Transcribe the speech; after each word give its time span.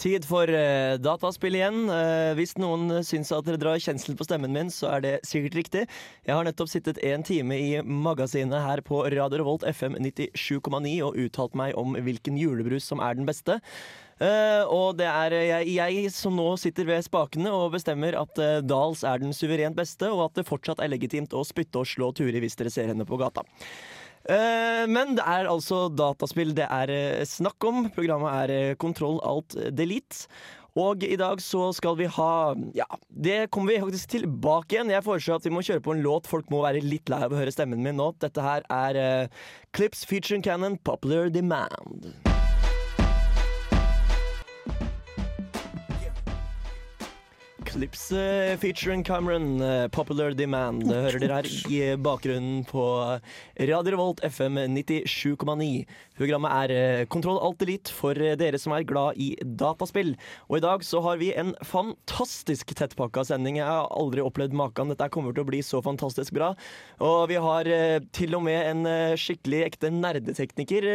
Tid 0.00 0.24
for 0.24 0.48
uh, 0.48 0.96
dataspill 0.96 1.58
igjen. 1.58 1.82
Uh, 1.92 2.32
hvis 2.38 2.54
noen 2.56 3.02
syns 3.04 3.28
at 3.36 3.44
dere 3.44 3.60
drar 3.60 3.80
kjensel 3.84 4.16
på 4.16 4.24
stemmen 4.24 4.54
min, 4.54 4.70
så 4.72 4.94
er 4.94 5.02
det 5.04 5.12
sikkert 5.28 5.58
riktig. 5.58 5.82
Jeg 6.24 6.32
har 6.32 6.46
nettopp 6.46 6.70
sittet 6.72 7.00
en 7.04 7.24
time 7.26 7.58
i 7.60 7.74
magasinet 7.84 8.64
her 8.64 8.80
på 8.86 9.02
Radio 9.12 9.42
Revolt 9.42 9.66
FM 9.68 9.98
97,9 10.00 10.94
og 11.04 11.20
uttalt 11.20 11.58
meg 11.60 11.76
om 11.76 11.98
hvilken 12.00 12.40
julebrus 12.40 12.88
som 12.88 13.04
er 13.04 13.20
den 13.20 13.28
beste. 13.28 13.60
Uh, 14.20 14.64
og 14.72 14.96
det 14.96 15.08
er 15.08 15.36
jeg, 15.36 15.76
jeg 15.76 16.08
som 16.16 16.34
nå 16.36 16.48
sitter 16.60 16.88
ved 16.88 17.04
spakene 17.04 17.52
og 17.52 17.76
bestemmer 17.76 18.16
at 18.20 18.40
uh, 18.40 18.58
Dals 18.64 19.04
er 19.04 19.20
den 19.20 19.36
suverent 19.36 19.76
beste, 19.76 20.08
og 20.08 20.30
at 20.30 20.40
det 20.40 20.48
fortsatt 20.48 20.80
er 20.80 20.92
legitimt 20.92 21.36
å 21.36 21.44
spytte 21.44 21.84
og 21.84 21.92
slå 21.92 22.14
Turi 22.16 22.40
hvis 22.40 22.56
dere 22.56 22.72
ser 22.72 22.88
henne 22.88 23.08
på 23.08 23.20
gata. 23.20 23.44
Eh, 24.28 24.84
men 24.90 25.14
det 25.16 25.24
er 25.24 25.48
altså 25.48 25.86
dataspill 25.88 26.52
det 26.56 26.68
er 26.68 26.92
eh, 26.92 27.26
snakk 27.28 27.64
om. 27.64 27.86
Programmet 27.94 28.32
er 28.44 28.54
eh, 28.54 28.78
Kontroll 28.80 29.20
alt 29.24 29.56
delete. 29.76 30.28
Og 30.78 31.02
i 31.02 31.16
dag 31.18 31.40
så 31.42 31.72
skal 31.74 31.96
vi 31.98 32.06
ha 32.06 32.54
Ja, 32.76 32.86
det 33.10 33.50
kommer 33.50 33.74
vi 33.74 33.80
faktisk 33.82 34.12
tilbake 34.14 34.76
igjen. 34.76 34.92
Jeg 34.94 35.02
foreslår 35.02 35.40
at 35.40 35.48
vi 35.48 35.54
må 35.56 35.64
kjøre 35.66 35.82
på 35.82 35.96
en 35.96 36.04
låt. 36.04 36.30
Folk 36.30 36.50
må 36.54 36.62
være 36.62 36.84
litt 36.84 37.10
lei 37.10 37.24
av 37.26 37.34
å 37.34 37.40
høre 37.40 37.54
stemmen 37.54 37.82
min 37.82 37.98
nå. 37.98 38.12
Dette 38.22 38.44
her 38.44 38.62
er 38.70 39.00
uh, 39.26 39.46
Clips 39.74 40.06
featuring 40.06 40.46
Cannon, 40.46 40.78
Popular 40.78 41.26
Demand. 41.34 42.29
Clips 47.70 48.10
eh, 48.12 48.56
featuring 48.58 49.04
Cameron, 49.04 49.60
eh, 49.60 49.88
Popular 49.88 50.30
Demand. 50.34 50.82
Det 50.88 50.96
hører 51.04 51.22
dere 51.22 51.36
her 51.38 51.48
i 51.70 51.80
bakgrunnen 52.02 52.64
på 52.66 52.82
Radio 53.60 53.92
Revolt 53.94 54.24
FM 54.26 54.58
97,9. 54.74 55.84
Programmet 56.20 56.52
er 56.52 56.72
eh, 56.74 57.06
Kontroll 57.08 57.38
Alt 57.40 57.62
Elite 57.64 57.92
for 57.96 58.18
eh, 58.20 58.34
dere 58.36 58.58
som 58.60 58.74
er 58.76 58.84
glad 58.84 59.16
i 59.16 59.30
dataspill. 59.40 60.12
Og 60.50 60.58
i 60.58 60.62
dag 60.64 60.84
så 60.84 61.00
har 61.06 61.16
vi 61.20 61.30
en 61.32 61.54
fantastisk 61.64 62.74
tettpakka 62.76 63.24
sending. 63.24 63.56
Jeg 63.56 63.64
har 63.64 63.88
aldri 63.96 64.20
opplevd 64.20 64.52
maken. 64.56 64.92
Dette 64.92 65.08
kommer 65.14 65.32
til 65.32 65.46
å 65.46 65.48
bli 65.48 65.62
så 65.64 65.80
fantastisk 65.84 66.36
bra. 66.36 66.50
Og 67.00 67.22
vi 67.32 67.40
har 67.40 67.72
eh, 67.72 68.04
til 68.12 68.36
og 68.36 68.44
med 68.44 68.60
en 68.74 69.16
skikkelig 69.20 69.62
ekte 69.70 69.92
nerdetekniker 69.94 70.90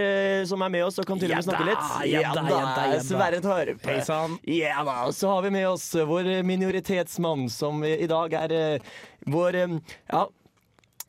som 0.46 0.62
er 0.62 0.74
med 0.78 0.86
oss 0.86 1.02
og 1.02 1.10
kan 1.10 1.22
til 1.22 1.34
og 1.34 1.42
med 1.42 1.50
snakke 1.50 1.70
litt. 1.72 1.92
ja 2.12 2.30
da, 2.36 2.46
ja 2.46 2.64
da. 2.78 3.02
Sverre 3.06 3.42
Torp. 3.42 3.82
Hei 3.90 4.00
sann. 4.06 4.38
Ja 4.46 4.86
da, 4.86 5.02
og 5.10 5.18
så 5.18 5.34
har 5.34 5.46
vi 5.48 5.56
med 5.58 5.68
oss 5.72 5.90
vår 6.06 6.36
minoritetsmann, 6.46 7.48
som 7.50 7.82
i 7.88 8.06
dag 8.10 8.38
er 8.46 8.58
vår 9.26 9.64
Ja. 9.66 10.28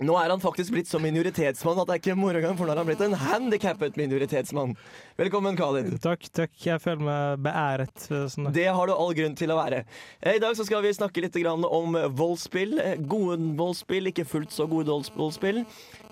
Nå 0.04 0.12
er 0.20 0.28
han 0.28 0.42
faktisk 0.42 0.74
blitt 0.74 0.90
så 0.90 0.98
minoritetsmann 1.00 1.78
at 1.80 1.88
det 1.88 1.94
er 1.94 2.00
ikke 2.02 2.18
moro 2.20 2.36
engang, 2.36 2.56
for 2.58 2.68
nå 2.68 2.74
har 2.74 2.82
han 2.82 2.88
blitt 2.90 3.04
en 3.06 3.16
handikappet 3.16 3.96
minoritetsmann. 3.96 4.74
Velkommen, 5.16 5.56
Khalid. 5.56 5.94
Takk, 6.04 6.26
takk. 6.36 6.52
Jeg 6.60 6.76
føler 6.84 7.00
meg 7.06 7.38
beæret. 7.46 8.02
Sånn. 8.28 8.50
Det 8.52 8.66
har 8.68 8.90
du 8.90 8.92
all 8.92 9.14
grunn 9.16 9.32
til 9.38 9.48
å 9.48 9.56
være. 9.56 9.78
Eh, 10.20 10.34
I 10.36 10.42
dag 10.44 10.52
så 10.58 10.66
skal 10.68 10.84
vi 10.84 10.90
snakke 10.92 11.24
litt 11.24 11.38
om 11.48 11.96
voldsspill. 12.18 12.76
Eh, 12.82 12.98
Gode 13.00 13.40
voldsspill, 13.56 14.10
ikke 14.12 14.26
fullt 14.28 14.52
så 14.52 14.68
gode 14.68 14.92
volds- 14.92 15.14
voldsspill. 15.16 15.64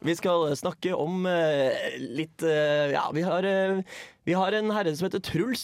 Vi 0.05 0.15
skal 0.17 0.49
snakke 0.57 0.97
om 0.97 1.27
eh, 1.29 1.99
litt 2.01 2.41
Ja, 2.45 3.07
vi 3.13 3.23
har, 3.25 3.45
vi 4.25 4.33
har 4.37 4.53
en 4.57 4.71
herre 4.73 4.93
som 4.97 5.07
heter 5.09 5.21
Truls, 5.25 5.63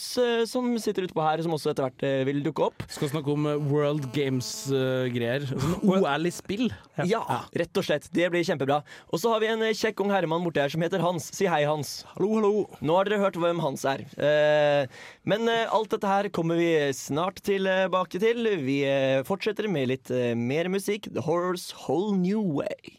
som 0.48 0.70
sitter 0.80 1.04
utpå 1.08 1.20
her, 1.24 1.42
som 1.44 1.52
også 1.52 1.72
etter 1.72 1.88
hvert 1.88 2.04
vil 2.28 2.40
dukke 2.44 2.64
opp. 2.70 2.84
Skal 2.92 3.08
snakke 3.12 3.32
om 3.32 3.44
World 3.68 4.08
Games-greier. 4.16 5.44
Sånn 5.48 5.76
OL 5.96 6.28
i 6.28 6.32
spill. 6.32 6.66
Ja, 7.08 7.20
rett 7.56 7.76
og 7.80 7.84
slett. 7.88 8.08
Det 8.12 8.28
blir 8.32 8.44
kjempebra. 8.44 8.80
Og 9.12 9.20
så 9.20 9.32
har 9.32 9.40
vi 9.44 9.48
en 9.52 9.64
kjekk 9.76 10.00
ung 10.04 10.12
herremann 10.12 10.44
borti 10.44 10.60
her 10.64 10.72
som 10.72 10.84
heter 10.84 11.04
Hans. 11.04 11.28
Si 11.36 11.48
hei, 11.48 11.62
Hans. 11.68 12.02
Hallo, 12.14 12.32
hallo. 12.38 12.54
Nå 12.80 12.96
har 12.96 13.08
dere 13.08 13.20
hørt 13.26 13.29
hvem 13.38 13.60
Hans 13.62 13.84
er. 13.86 14.02
Eh, 14.18 14.88
men 15.28 15.46
eh, 15.50 15.68
alt 15.70 15.92
dette 15.94 16.10
her 16.10 16.30
kommer 16.34 16.58
vi 16.58 16.72
snart 16.96 17.42
tilbake 17.46 18.20
til. 18.22 18.48
Vi 18.64 18.80
eh, 18.88 19.22
fortsetter 19.28 19.68
med 19.70 19.92
litt 19.92 20.10
mer 20.36 20.70
musikk. 20.72 21.10
The 21.14 21.22
Horrors 21.26 21.70
Whole 21.86 22.16
New 22.18 22.42
Way. 22.42 22.98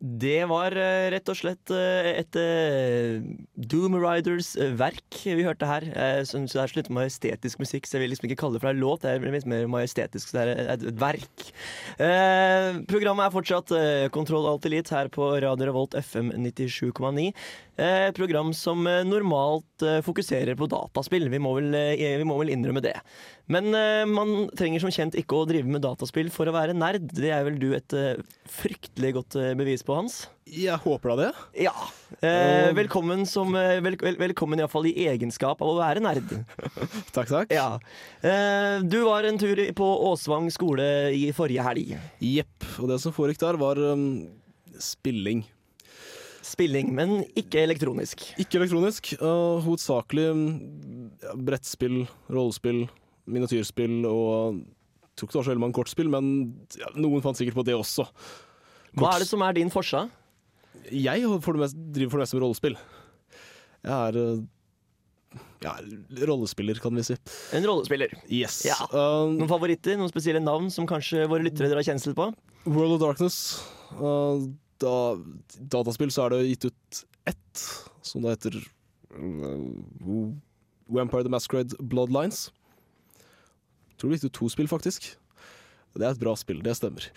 Det 0.00 0.46
var 0.48 0.72
eh, 0.80 1.10
rett 1.12 1.28
og 1.28 1.36
slett 1.36 1.70
eh, 1.76 2.06
et 2.22 2.36
eh, 2.40 3.20
Doom 3.68 3.98
Riders 4.00 4.54
verk 4.80 5.18
vi 5.26 5.44
hørte 5.44 5.68
her. 5.68 5.84
Så 6.24 6.40
det 6.40 6.56
er 6.56 6.72
så 6.72 6.78
litt 6.78 6.88
majestetisk 6.88 7.60
musikk, 7.60 7.84
så 7.84 7.98
jeg 7.98 8.06
vil 8.06 8.14
liksom 8.14 8.30
ikke 8.30 8.38
kalle 8.40 8.56
det 8.56 8.62
for 8.64 8.72
en 8.72 8.80
låt. 8.80 9.04
Det 9.04 9.12
er 9.12 9.36
litt 9.36 9.48
mer 9.50 9.68
majestetisk, 9.68 10.30
så 10.30 10.38
det 10.38 10.54
er 10.56 10.72
et, 10.72 10.86
verk. 11.00 11.44
Programmet 12.88 13.26
er 13.26 13.34
fortsatt 13.34 13.74
Kontroll 14.14 14.48
Alt 14.48 14.68
Elite 14.68 14.96
her 14.96 15.12
på 15.12 15.28
Radio 15.44 15.68
Revolt 15.68 15.96
FM 16.00 16.32
97,9. 16.48 17.28
Eh, 17.80 18.08
Et 18.10 18.16
program 18.16 18.52
som 18.56 18.84
eh, 18.88 19.02
normalt 19.08 19.84
eh, 19.86 20.00
fokuserer 20.04 20.58
på 20.58 20.68
dataspill. 20.68 21.28
Vi 21.32 21.40
må 21.40 21.54
vel, 21.56 21.72
vi 21.96 22.26
må 22.28 22.36
vel 22.42 22.52
innrømme 22.52 22.82
det. 22.84 22.96
Men 23.50 23.72
man 24.06 24.44
trenger 24.54 24.78
som 24.78 24.92
kjent 24.94 25.16
ikke 25.18 25.40
å 25.40 25.46
drive 25.48 25.66
med 25.66 25.82
dataspill 25.82 26.28
for 26.30 26.46
å 26.46 26.54
være 26.54 26.76
nerd. 26.76 27.08
Det 27.16 27.32
er 27.34 27.42
vel 27.48 27.56
du 27.58 27.72
et 27.74 27.94
fryktelig 28.46 29.10
godt 29.16 29.36
bevis 29.58 29.82
på, 29.82 29.96
Hans? 29.98 30.20
Jeg 30.46 30.78
håper 30.84 31.10
da 31.10 31.16
det. 31.18 31.30
Ja. 31.64 31.74
Eh, 32.22 32.70
velkommen 32.78 33.24
som 33.26 33.50
vel, 33.54 33.96
vel, 33.98 34.16
Velkommen 34.22 34.62
iallfall 34.62 34.86
i 34.92 34.94
egenskap 35.10 35.62
av 35.62 35.72
å 35.72 35.78
være 35.80 36.02
nerd. 36.04 36.30
Takk, 37.16 37.26
takk. 37.26 37.50
Ja. 37.54 37.80
Eh, 38.22 38.78
du 38.86 39.00
var 39.08 39.26
en 39.26 39.38
tur 39.40 39.58
på 39.74 39.90
Åsvang 40.12 40.46
skole 40.54 40.86
i 41.16 41.30
forrige 41.34 41.66
helg. 41.66 41.96
Jepp. 42.22 42.70
Og 42.78 42.90
det 42.92 43.00
som 43.02 43.14
foregikk 43.14 43.42
der, 43.42 43.58
var 43.58 43.82
um, 43.82 44.12
spilling. 44.78 45.42
Spilling, 46.50 46.92
men 46.96 47.20
ikke 47.38 47.62
elektronisk. 47.62 48.24
Ikke 48.42 48.58
elektronisk. 48.60 49.12
Uh, 49.22 49.60
hovedsakelig 49.64 50.28
ja, 51.22 51.34
brettspill, 51.38 52.02
rollespill, 52.32 52.84
miniatyrspill 53.30 54.02
og 54.10 54.60
jeg 55.10 55.18
tror 55.18 55.26
ikke 55.26 55.34
det 55.34 55.40
var 55.40 55.44
så 55.44 55.52
veldig 55.52 55.64
mange 55.64 55.76
kortspill, 55.76 56.08
men 56.08 56.30
ja, 56.80 56.88
noen 56.96 57.22
fant 57.24 57.36
sikkert 57.36 57.58
på 57.58 57.66
det 57.68 57.74
også. 57.76 58.06
Hva 58.96 59.10
er 59.14 59.22
det 59.22 59.28
som 59.28 59.42
er 59.44 59.58
din 59.58 59.70
forsa? 59.72 60.06
Jeg 60.90 61.26
for 61.44 61.54
det 61.54 61.66
mest, 61.66 61.76
driver 61.92 62.14
for 62.14 62.20
det 62.20 62.24
meste 62.24 62.38
med 62.38 62.44
rollespill. 62.46 62.78
Jeg 63.84 63.92
er 63.92 64.16
uh, 64.16 64.40
ja, 65.60 65.74
rollespiller, 66.26 66.80
kan 66.80 66.96
vi 66.96 67.04
si. 67.04 67.16
En 67.56 67.66
rollespiller. 67.68 68.14
Yes. 68.32 68.62
Ja. 68.64 68.78
Um, 68.88 69.36
Noen 69.36 69.50
favoritter? 69.50 69.98
Noen 70.00 70.10
spesielle 70.12 70.40
navn 70.42 70.70
som 70.72 70.88
kanskje 70.88 71.26
våre 71.30 71.44
lyttere 71.44 71.68
drar 71.72 71.84
kjensel 71.84 72.16
på? 72.16 72.30
World 72.64 72.96
of 72.96 73.02
Darkness. 73.02 73.60
Uh, 73.98 74.48
da, 74.82 74.94
dataspill 75.76 76.12
så 76.14 76.26
er 76.26 76.34
det 76.34 76.44
gitt 76.48 76.68
ut 76.70 77.02
ett, 77.30 77.64
som 78.06 78.24
da 78.24 78.34
heter 78.34 78.56
uh, 79.14 80.30
Vampire 80.90 81.26
the 81.26 81.32
Masquerade 81.32 81.76
Bloodlines. 81.80 82.48
Tror 84.00 84.10
det 84.10 84.20
gikk 84.20 84.30
ut 84.30 84.38
to 84.40 84.48
spill, 84.52 84.70
faktisk. 84.70 85.12
Det 85.94 86.06
er 86.06 86.14
et 86.14 86.22
bra 86.22 86.34
spill, 86.38 86.62
det 86.64 86.76
stemmer. 86.78 87.10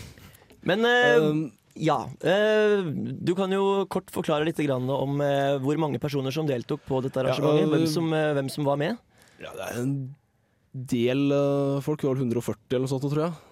Men 0.68 0.84
uh, 0.84 1.30
Um, 1.30 1.48
ja. 1.78 1.98
Uh, 2.22 2.90
du 3.22 3.34
kan 3.38 3.52
jo 3.54 3.86
kort 3.90 4.10
forklare 4.12 4.46
litt 4.48 4.58
grann 4.60 4.88
om 4.90 5.20
eh, 5.22 5.56
hvor 5.62 5.78
mange 5.80 6.00
personer 6.02 6.34
som 6.34 6.48
deltok 6.48 6.82
på 6.88 7.00
dette 7.04 7.20
arrangementet. 7.22 7.62
Ja, 7.62 7.70
hvem, 7.70 7.86
som, 7.90 8.08
eh, 8.16 8.32
hvem 8.36 8.48
som 8.52 8.66
var 8.66 8.80
med. 8.80 8.98
ja, 9.38 9.52
det 9.54 9.68
er 9.68 9.82
en 9.82 9.92
del 10.74 11.30
folk, 11.82 12.02
Det 12.02 12.10
var 12.10 12.18
140 12.20 12.74
eller 12.74 12.84
noe 12.84 12.90
sånt, 12.90 13.06
tror 13.06 13.24
jeg. 13.24 13.47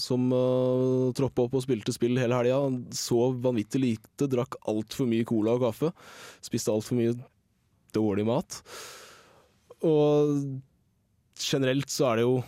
Som 0.00 0.30
uh, 0.32 1.12
troppa 1.16 1.44
opp 1.44 1.58
og 1.58 1.64
spilte 1.66 1.92
spill 1.94 2.16
hele 2.20 2.38
helga. 2.38 2.60
Sov 2.96 3.38
vanvittig 3.44 3.82
lite, 3.82 4.28
drakk 4.30 4.56
altfor 4.70 5.08
mye 5.10 5.26
cola 5.28 5.56
og 5.58 5.66
kaffe. 5.66 5.92
Spiste 6.44 6.72
altfor 6.72 6.98
mye 6.98 7.16
dårlig 7.94 8.24
mat. 8.26 8.60
Og 9.84 10.40
generelt 11.38 11.92
så 11.92 12.08
er 12.10 12.20
det 12.20 12.28
jo 12.28 12.38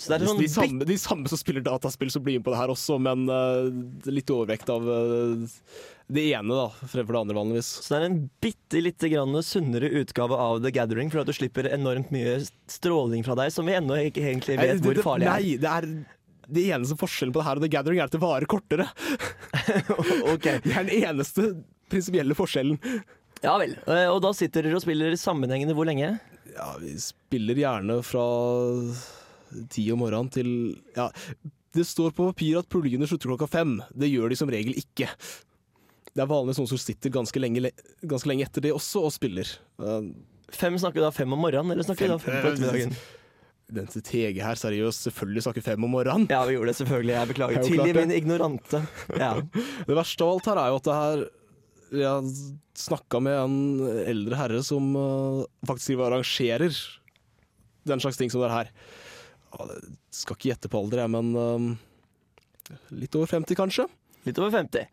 Så 0.00 0.08
det 0.08 0.16
er 0.16 0.22
de, 0.24 0.28
sånn 0.30 0.38
de, 0.40 0.48
samme, 0.48 0.86
de 0.88 0.94
samme 0.96 1.28
som 1.28 1.36
spiller 1.40 1.64
dataspill 1.64 2.08
som 2.12 2.22
blir 2.24 2.38
med 2.38 2.46
på 2.46 2.54
det 2.54 2.60
her 2.62 2.70
også, 2.72 2.96
men 3.04 3.26
uh, 3.28 3.66
litt 4.08 4.30
overvekt 4.32 4.70
av 4.72 4.86
uh, 4.88 5.42
det 6.10 6.22
ene 6.32 6.56
da, 6.56 6.70
fremfor 6.88 7.12
det 7.18 7.20
andre 7.20 7.36
vanligvis. 7.36 7.68
så 7.84 7.92
det 7.92 7.98
er 7.98 8.06
en 8.08 8.16
bitte 8.42 8.80
lite 8.80 9.10
grann 9.12 9.36
sunnere 9.44 9.90
utgave 10.00 10.38
av 10.40 10.62
The 10.64 10.72
Gathering, 10.74 11.12
for 11.12 11.20
at 11.20 11.28
du 11.28 11.34
slipper 11.36 11.68
enormt 11.68 12.08
mye 12.14 12.38
stråling 12.72 13.26
fra 13.28 13.36
deg, 13.42 13.52
som 13.52 13.68
vi 13.68 13.76
ennå 13.76 14.00
ikke 14.08 14.24
egentlig 14.24 14.56
vet 14.56 14.72
Nei, 14.72 14.80
det- 14.80 14.88
hvor 14.88 15.02
farlig 15.12 15.28
er. 15.28 15.36
Nei, 15.36 15.60
det 15.60 15.74
er 15.76 15.90
det 16.50 16.64
eneste 16.74 16.96
forskjellen 16.98 17.36
på 17.36 17.38
det 17.44 17.46
her 17.46 17.60
og 17.60 17.62
The 17.68 17.72
Gathering 17.76 18.00
er 18.00 18.08
at 18.08 18.16
det 18.16 18.22
varer 18.24 18.48
kortere. 18.50 18.88
ok. 20.32 20.48
Det 20.64 20.72
er 20.74 20.88
den 20.88 20.96
eneste 20.96 21.44
prinsipielle 21.92 22.34
forskjellen. 22.34 22.80
Ja 23.44 23.54
vel. 23.60 23.76
Eh, 23.86 24.08
Og 24.10 24.18
da 24.24 24.32
sitter 24.36 24.66
dere 24.66 24.80
og 24.80 24.82
spiller 24.82 25.14
sammenhengende 25.20 25.76
hvor 25.76 25.86
lenge? 25.86 26.16
Ja, 26.56 26.72
vi 26.82 26.96
spiller 26.98 27.60
gjerne 27.60 28.00
fra 28.02 28.24
ti 29.72 29.86
om 29.92 30.02
morgenen 30.02 30.30
til 30.32 30.50
Ja, 30.96 31.10
det 31.76 31.86
står 31.86 32.14
på 32.16 32.26
papiret 32.32 32.64
at 32.64 32.72
puljene 32.72 33.06
slutter 33.06 33.30
klokka 33.30 33.48
fem. 33.50 33.78
Det 33.94 34.10
gjør 34.10 34.32
de 34.32 34.38
som 34.38 34.50
regel 34.50 34.74
ikke. 34.78 35.06
Det 36.10 36.24
er 36.24 36.30
vanligvis 36.30 36.58
noen 36.58 36.72
som 36.72 36.80
sitter 36.82 37.12
ganske 37.14 37.42
lenge, 37.42 37.70
ganske 38.02 38.30
lenge 38.30 38.46
etter 38.48 38.64
det 38.64 38.74
også 38.74 39.04
og 39.06 39.14
spiller. 39.14 39.48
Uh, 39.78 40.10
Fem 40.50 40.74
Snakker 40.82 41.04
da 41.04 41.12
fem 41.14 41.30
om 41.30 41.38
morgenen, 41.38 41.70
eller 41.76 41.86
snakker 41.86 42.08
fem, 42.08 42.16
da 42.16 42.22
fem 42.24 42.40
på 42.42 42.50
ettermiddagen? 42.50 42.94
Den 43.70 43.86
til 43.86 44.02
TG 44.02 44.40
her, 44.42 44.58
seriøst, 44.58 45.04
selvfølgelig 45.06 45.44
snakker 45.46 45.62
fem 45.62 45.84
om 45.86 45.92
morgenen. 45.94 46.26
Ja, 46.32 46.40
vi 46.48 46.56
gjorde 46.56 46.72
det 46.72 46.78
selvfølgelig. 46.80 47.14
Jeg 47.14 47.30
beklager. 47.30 47.66
Tilgi 47.68 47.92
min 47.94 48.14
ignorante. 48.16 48.80
Ja. 49.14 49.36
Det 49.86 49.94
verste 49.94 50.26
av 50.26 50.32
alt 50.34 50.48
her 50.50 50.62
er 50.62 50.72
jo 50.72 50.80
at 50.80 50.88
det 50.88 50.96
her 50.96 51.22
Jeg 52.00 52.32
snakka 52.78 53.20
med 53.22 53.36
en 53.38 53.54
eldre 54.10 54.38
herre 54.38 54.64
som 54.66 54.90
uh, 54.96 55.46
faktisk 55.66 55.92
driver 55.92 56.08
og 56.08 56.18
arrangerer 56.18 56.74
den 57.90 58.02
slags 58.02 58.18
ting 58.18 58.30
som 58.30 58.42
det 58.42 58.50
er 58.50 58.56
her. 58.58 58.74
Ja, 59.50 59.66
skal 60.14 60.36
ikke 60.36 60.52
gjette 60.52 60.70
på 60.70 60.80
alder, 60.80 61.04
jeg, 61.04 61.12
men 61.12 61.32
uh, 61.34 62.76
litt 62.94 63.16
over 63.18 63.30
50, 63.30 63.58
kanskje. 63.58 63.86
Litt 64.26 64.38
over 64.38 64.52
50. 64.54 64.86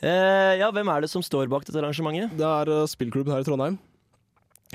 Eh, 0.00 0.54
ja, 0.56 0.70
hvem 0.72 0.88
er 0.88 1.04
det 1.04 1.10
som 1.12 1.22
står 1.24 1.50
bak 1.52 1.66
dette 1.66 1.76
arrangementet? 1.76 2.32
Det 2.38 2.46
er 2.46 2.72
uh, 2.72 2.88
spillklubben 2.88 3.34
her 3.34 3.44
i 3.44 3.46
Trondheim, 3.46 3.76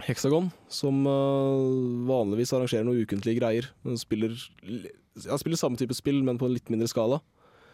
Hexagon, 0.06 0.52
som 0.70 1.02
uh, 1.10 2.06
vanligvis 2.06 2.54
arrangerer 2.54 2.86
noen 2.86 3.02
ukentlige 3.02 3.40
greier. 3.40 3.70
Den 3.88 3.98
spiller, 3.98 4.36
ja, 4.62 5.40
spiller 5.42 5.60
samme 5.60 5.82
type 5.82 5.98
spill, 5.98 6.22
men 6.28 6.38
på 6.42 6.46
en 6.46 6.54
litt 6.54 6.70
mindre 6.70 6.90
skala. 6.92 7.20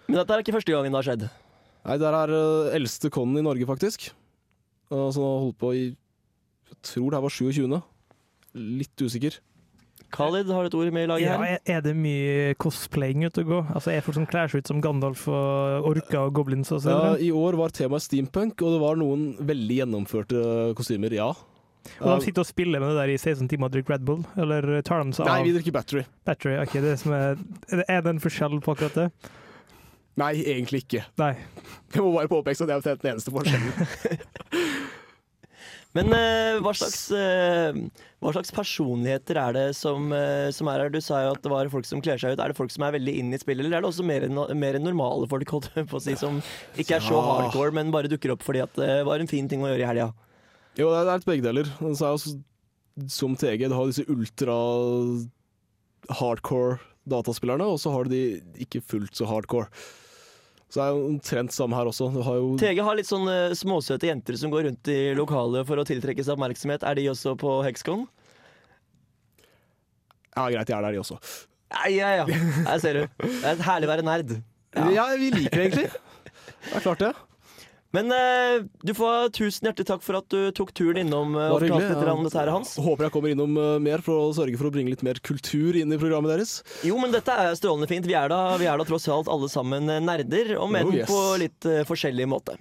Men 0.08 0.22
dette 0.22 0.34
er 0.34 0.46
ikke 0.46 0.56
første 0.56 0.72
gangen 0.72 0.96
det 0.96 1.02
har 1.02 1.10
skjedd. 1.10 1.28
Nei, 1.82 1.98
det 2.00 2.08
er 2.08 2.36
uh, 2.36 2.72
eldste 2.78 3.12
konen 3.12 3.42
i 3.42 3.46
Norge, 3.46 3.68
faktisk. 3.68 4.12
Uh, 4.88 5.10
som 5.12 5.26
har 5.26 5.40
holdt 5.48 5.60
på 5.60 5.76
i 5.76 5.84
Jeg 6.72 6.80
tror 6.88 7.12
det 7.12 7.20
her 7.20 7.28
var 7.28 7.36
27. 7.36 7.80
Litt 8.80 9.04
usikker. 9.04 9.42
Khalid, 10.12 10.50
har 10.52 10.66
et 10.68 10.74
ord 10.76 10.90
med 10.92 11.06
i 11.06 11.10
laget 11.10 11.24
Ja, 11.26 11.38
her? 11.40 11.60
er, 11.66 11.82
det 11.86 11.94
mye 11.96 12.54
cosplaying 12.60 13.24
ute 13.26 13.44
og 13.46 13.48
gå? 13.52 13.60
Altså, 13.76 13.92
Er 13.96 14.02
folk 14.06 14.18
som 14.20 14.26
kler 14.28 14.48
seg 14.52 14.64
ut 14.64 14.68
som 14.72 14.82
Gandalf 14.84 15.28
og 15.32 15.88
orker 15.92 16.20
og 16.26 16.34
goblins 16.36 16.72
og 16.76 16.82
så 16.84 16.92
Ja. 16.92 17.14
I 17.18 17.32
år 17.32 17.56
var 17.60 17.70
temaet 17.72 18.04
steampunk, 18.04 18.62
og 18.62 18.76
det 18.76 18.82
var 18.84 19.00
noen 19.00 19.38
veldig 19.40 19.78
gjennomførte 19.82 20.44
kostymer, 20.76 21.12
ja. 21.16 21.32
Og 22.00 22.20
de 22.20 22.26
sitter 22.28 22.44
og 22.44 22.46
spiller 22.46 22.80
med 22.80 22.92
det 22.94 22.98
der 23.00 23.10
i 23.10 23.18
16 23.18 23.48
timer 23.50 23.66
og 23.66 23.72
drikker 23.74 23.96
Red 23.96 24.04
Bull? 24.06 24.26
Eller 24.38 24.82
tar 24.86 25.02
de 25.04 25.14
seg 25.18 25.26
Nei, 25.26 25.40
vi 25.48 25.54
drikker 25.56 25.74
battery. 25.74 26.04
battery? 26.30 26.58
Ok, 26.62 26.74
det 26.84 27.00
som 27.02 27.12
er, 27.18 27.40
er 27.88 28.02
det 28.06 28.12
en 28.12 28.20
forskjell 28.22 28.60
på 28.62 28.76
akkurat 28.76 28.94
det? 29.00 29.08
Nei, 30.20 30.34
egentlig 30.44 30.84
ikke. 30.84 31.06
Nei. 31.18 31.32
Jeg 31.96 32.04
må 32.04 32.12
bare 32.14 32.28
påpeke 32.30 32.62
at 32.68 32.68
det 32.84 32.92
er 32.92 33.00
den 33.00 33.14
eneste 33.16 33.32
forskjellen. 33.32 33.72
Men 35.98 36.08
uh, 36.16 36.62
hva, 36.64 36.72
slags, 36.78 37.02
uh, 37.12 37.76
hva 38.24 38.32
slags 38.32 38.54
personligheter 38.56 39.40
er 39.42 39.56
det 39.58 39.66
som, 39.76 40.08
uh, 40.16 40.48
som 40.56 40.70
er 40.72 40.86
her? 40.86 40.94
Du 40.94 41.02
sa 41.04 41.20
jo 41.26 41.34
at 41.36 41.42
det 41.44 41.52
var 41.52 41.72
folk 41.74 41.88
som 41.88 42.04
kler 42.04 42.22
seg 42.22 42.36
ut. 42.36 42.44
Er 42.44 42.54
det 42.54 42.60
folk 42.60 42.72
som 42.72 42.86
er 42.88 42.96
veldig 42.96 43.16
inn 43.20 43.34
i 43.36 43.40
spillet, 43.42 43.66
eller 43.66 43.82
er 43.82 43.84
det 43.84 43.92
også 43.92 44.06
mer, 44.08 44.28
mer 44.32 44.80
normale 44.80 45.28
folk, 45.32 45.52
holdt 45.58 45.72
jeg 45.76 45.90
på 45.92 46.00
å 46.00 46.04
si, 46.04 46.16
som 46.20 46.40
ikke 46.80 47.00
er 47.00 47.04
så 47.04 47.20
hardcore, 47.20 47.76
men 47.76 47.92
bare 47.92 48.12
dukker 48.12 48.38
opp 48.38 48.46
fordi 48.48 48.64
det 48.78 49.02
var 49.08 49.20
en 49.20 49.32
fin 49.32 49.52
ting 49.52 49.66
å 49.66 49.74
gjøre 49.74 49.84
i 49.84 49.90
helga? 49.90 50.12
Jo, 50.80 50.88
det 50.94 51.02
er 51.02 51.12
litt 51.12 51.28
begge 51.28 51.48
deler. 51.50 51.68
Men 51.84 52.00
Så 52.00 52.08
er 52.08 52.16
jo 52.16 53.10
som 53.12 53.36
TG, 53.36 53.68
du 53.68 53.76
har 53.76 53.92
disse 53.92 54.08
ultra 54.12 54.56
hardcore 56.22 56.80
dataspillerne, 57.12 57.68
og 57.68 57.80
så 57.82 57.92
har 57.92 58.08
du 58.08 58.16
de 58.16 58.24
ikke 58.64 58.84
fullt 58.84 59.18
så 59.18 59.28
hardcore. 59.28 59.68
Så 60.72 60.80
det 60.80 60.84
er 60.86 60.96
jo 60.96 61.08
omtrent 61.10 61.52
samme 61.52 61.76
her 61.76 61.90
også. 61.90 62.08
Har 62.24 62.38
jo 62.40 62.52
TG 62.62 62.80
har 62.88 62.96
litt 62.96 63.10
sånn 63.10 63.28
eh, 63.28 63.54
småsøte 63.60 64.08
jenter 64.08 64.38
som 64.40 64.54
går 64.54 64.70
rundt 64.70 64.92
i 64.92 65.00
lokalet 65.18 65.68
for 65.68 65.82
å 65.82 65.84
tiltrekke 65.88 66.24
seg 66.24 66.38
oppmerksomhet. 66.38 66.86
Er 66.88 66.96
de 66.96 67.10
også 67.12 67.34
på 67.40 67.58
Hexcon? 67.68 68.06
Ja, 70.32 70.46
greit, 70.48 70.70
de 70.70 70.78
er 70.78 70.86
der, 70.86 70.96
de 70.96 71.02
også. 71.02 71.18
Ja, 71.72 71.90
ja, 71.92 72.14
ja. 72.22 72.40
Her 72.70 72.80
ser 72.84 73.02
du. 73.02 73.28
Det 73.28 73.52
er 73.52 73.66
herlig 73.68 73.90
å 73.90 73.92
være 73.92 74.08
nerd. 74.08 74.32
Ja, 74.96 75.10
vi 75.20 75.28
liker 75.36 75.60
det 75.60 75.66
egentlig. 75.68 75.90
Det 75.92 76.78
er 76.80 76.86
klart 76.88 77.04
det. 77.04 77.12
Men 77.92 78.08
eh, 78.16 78.62
du 78.88 78.94
får 78.96 79.34
tusen 79.36 79.68
hjertelig 79.68 79.88
takk 79.90 80.04
for 80.06 80.16
at 80.22 80.28
du 80.32 80.46
tok 80.56 80.70
turen 80.78 81.02
innom 81.02 81.34
eh, 81.36 81.50
og 81.52 81.58
fortalte 81.60 81.90
litt 81.92 82.12
om 82.14 82.24
dette 82.24 82.40
her, 82.40 82.52
Hans. 82.56 82.72
Håper 82.80 83.10
jeg 83.10 83.14
kommer 83.18 83.34
innom 83.34 83.58
eh, 83.60 83.74
mer 83.84 84.04
for 84.06 84.30
å 84.30 84.32
sørge 84.38 84.56
for 84.62 84.70
å 84.70 84.72
bringe 84.72 84.94
litt 84.94 85.04
mer 85.04 85.20
kultur 85.20 85.76
inn 85.76 85.92
i 85.92 86.00
programmet 86.00 86.32
deres. 86.32 86.54
Jo, 86.88 86.96
men 87.02 87.12
dette 87.12 87.36
er 87.36 87.52
strålende 87.60 87.90
fint. 87.92 88.08
Vi 88.08 88.16
er 88.16 88.32
da, 88.32 88.40
vi 88.62 88.70
er 88.72 88.80
da 88.80 88.88
tross 88.88 89.10
alt 89.12 89.28
alle 89.32 89.52
sammen 89.52 89.92
nerder, 90.08 90.56
om 90.64 90.80
enn 90.80 90.88
Oh, 90.92 90.96
yes. 91.02 91.12
på 91.12 91.20
litt 91.44 91.68
eh, 91.68 91.84
forskjellig 91.88 92.30
måte. 92.32 92.56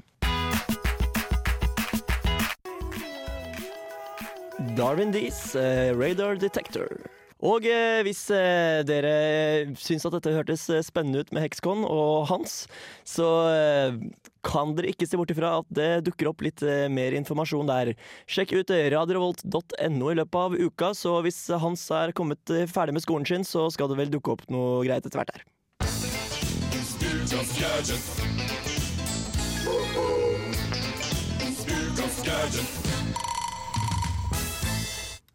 Darwin 4.77 5.11
Dees, 5.15 5.55
eh, 5.57 5.95
Radar 5.97 6.37
Detector. 6.37 6.91
Og 7.41 7.65
eh, 7.65 8.03
hvis 8.05 8.27
eh, 8.37 8.83
dere 8.85 9.13
syns 9.81 10.05
at 10.05 10.13
dette 10.19 10.35
hørtes 10.35 10.67
eh, 10.69 10.83
spennende 10.85 11.23
ut 11.25 11.31
med 11.33 11.47
Hexcon 11.47 11.87
og 11.89 12.27
Hans, 12.29 12.67
så 13.09 13.29
eh, 13.49 13.95
kan 14.47 14.75
dere 14.77 14.91
ikke 14.93 15.07
se 15.09 15.19
bort 15.21 15.33
ifra 15.33 15.53
at 15.61 15.69
det 15.77 15.91
dukker 16.09 16.31
opp 16.31 16.45
litt 16.45 16.63
eh, 16.65 16.87
mer 16.93 17.15
informasjon 17.19 17.69
der. 17.69 17.93
Sjekk 18.31 18.55
ut 18.61 18.73
eh, 18.75 18.89
radiorevolt.no 18.95 20.11
i 20.13 20.19
løpet 20.19 20.41
av 20.41 20.57
uka, 20.57 20.93
så 20.97 21.19
hvis 21.25 21.43
Hans 21.61 21.87
er 21.95 22.15
kommet 22.17 22.53
eh, 22.55 22.69
ferdig 22.71 22.97
med 22.97 23.05
skolen 23.05 23.29
sin, 23.29 23.47
så 23.47 23.69
skal 23.73 23.91
det 23.93 24.01
vel 24.01 24.13
dukke 24.13 24.37
opp 24.37 24.47
noe 24.53 24.81
greit 24.87 25.05
etter 25.05 25.21
hvert 25.21 25.35
her. 25.37 25.47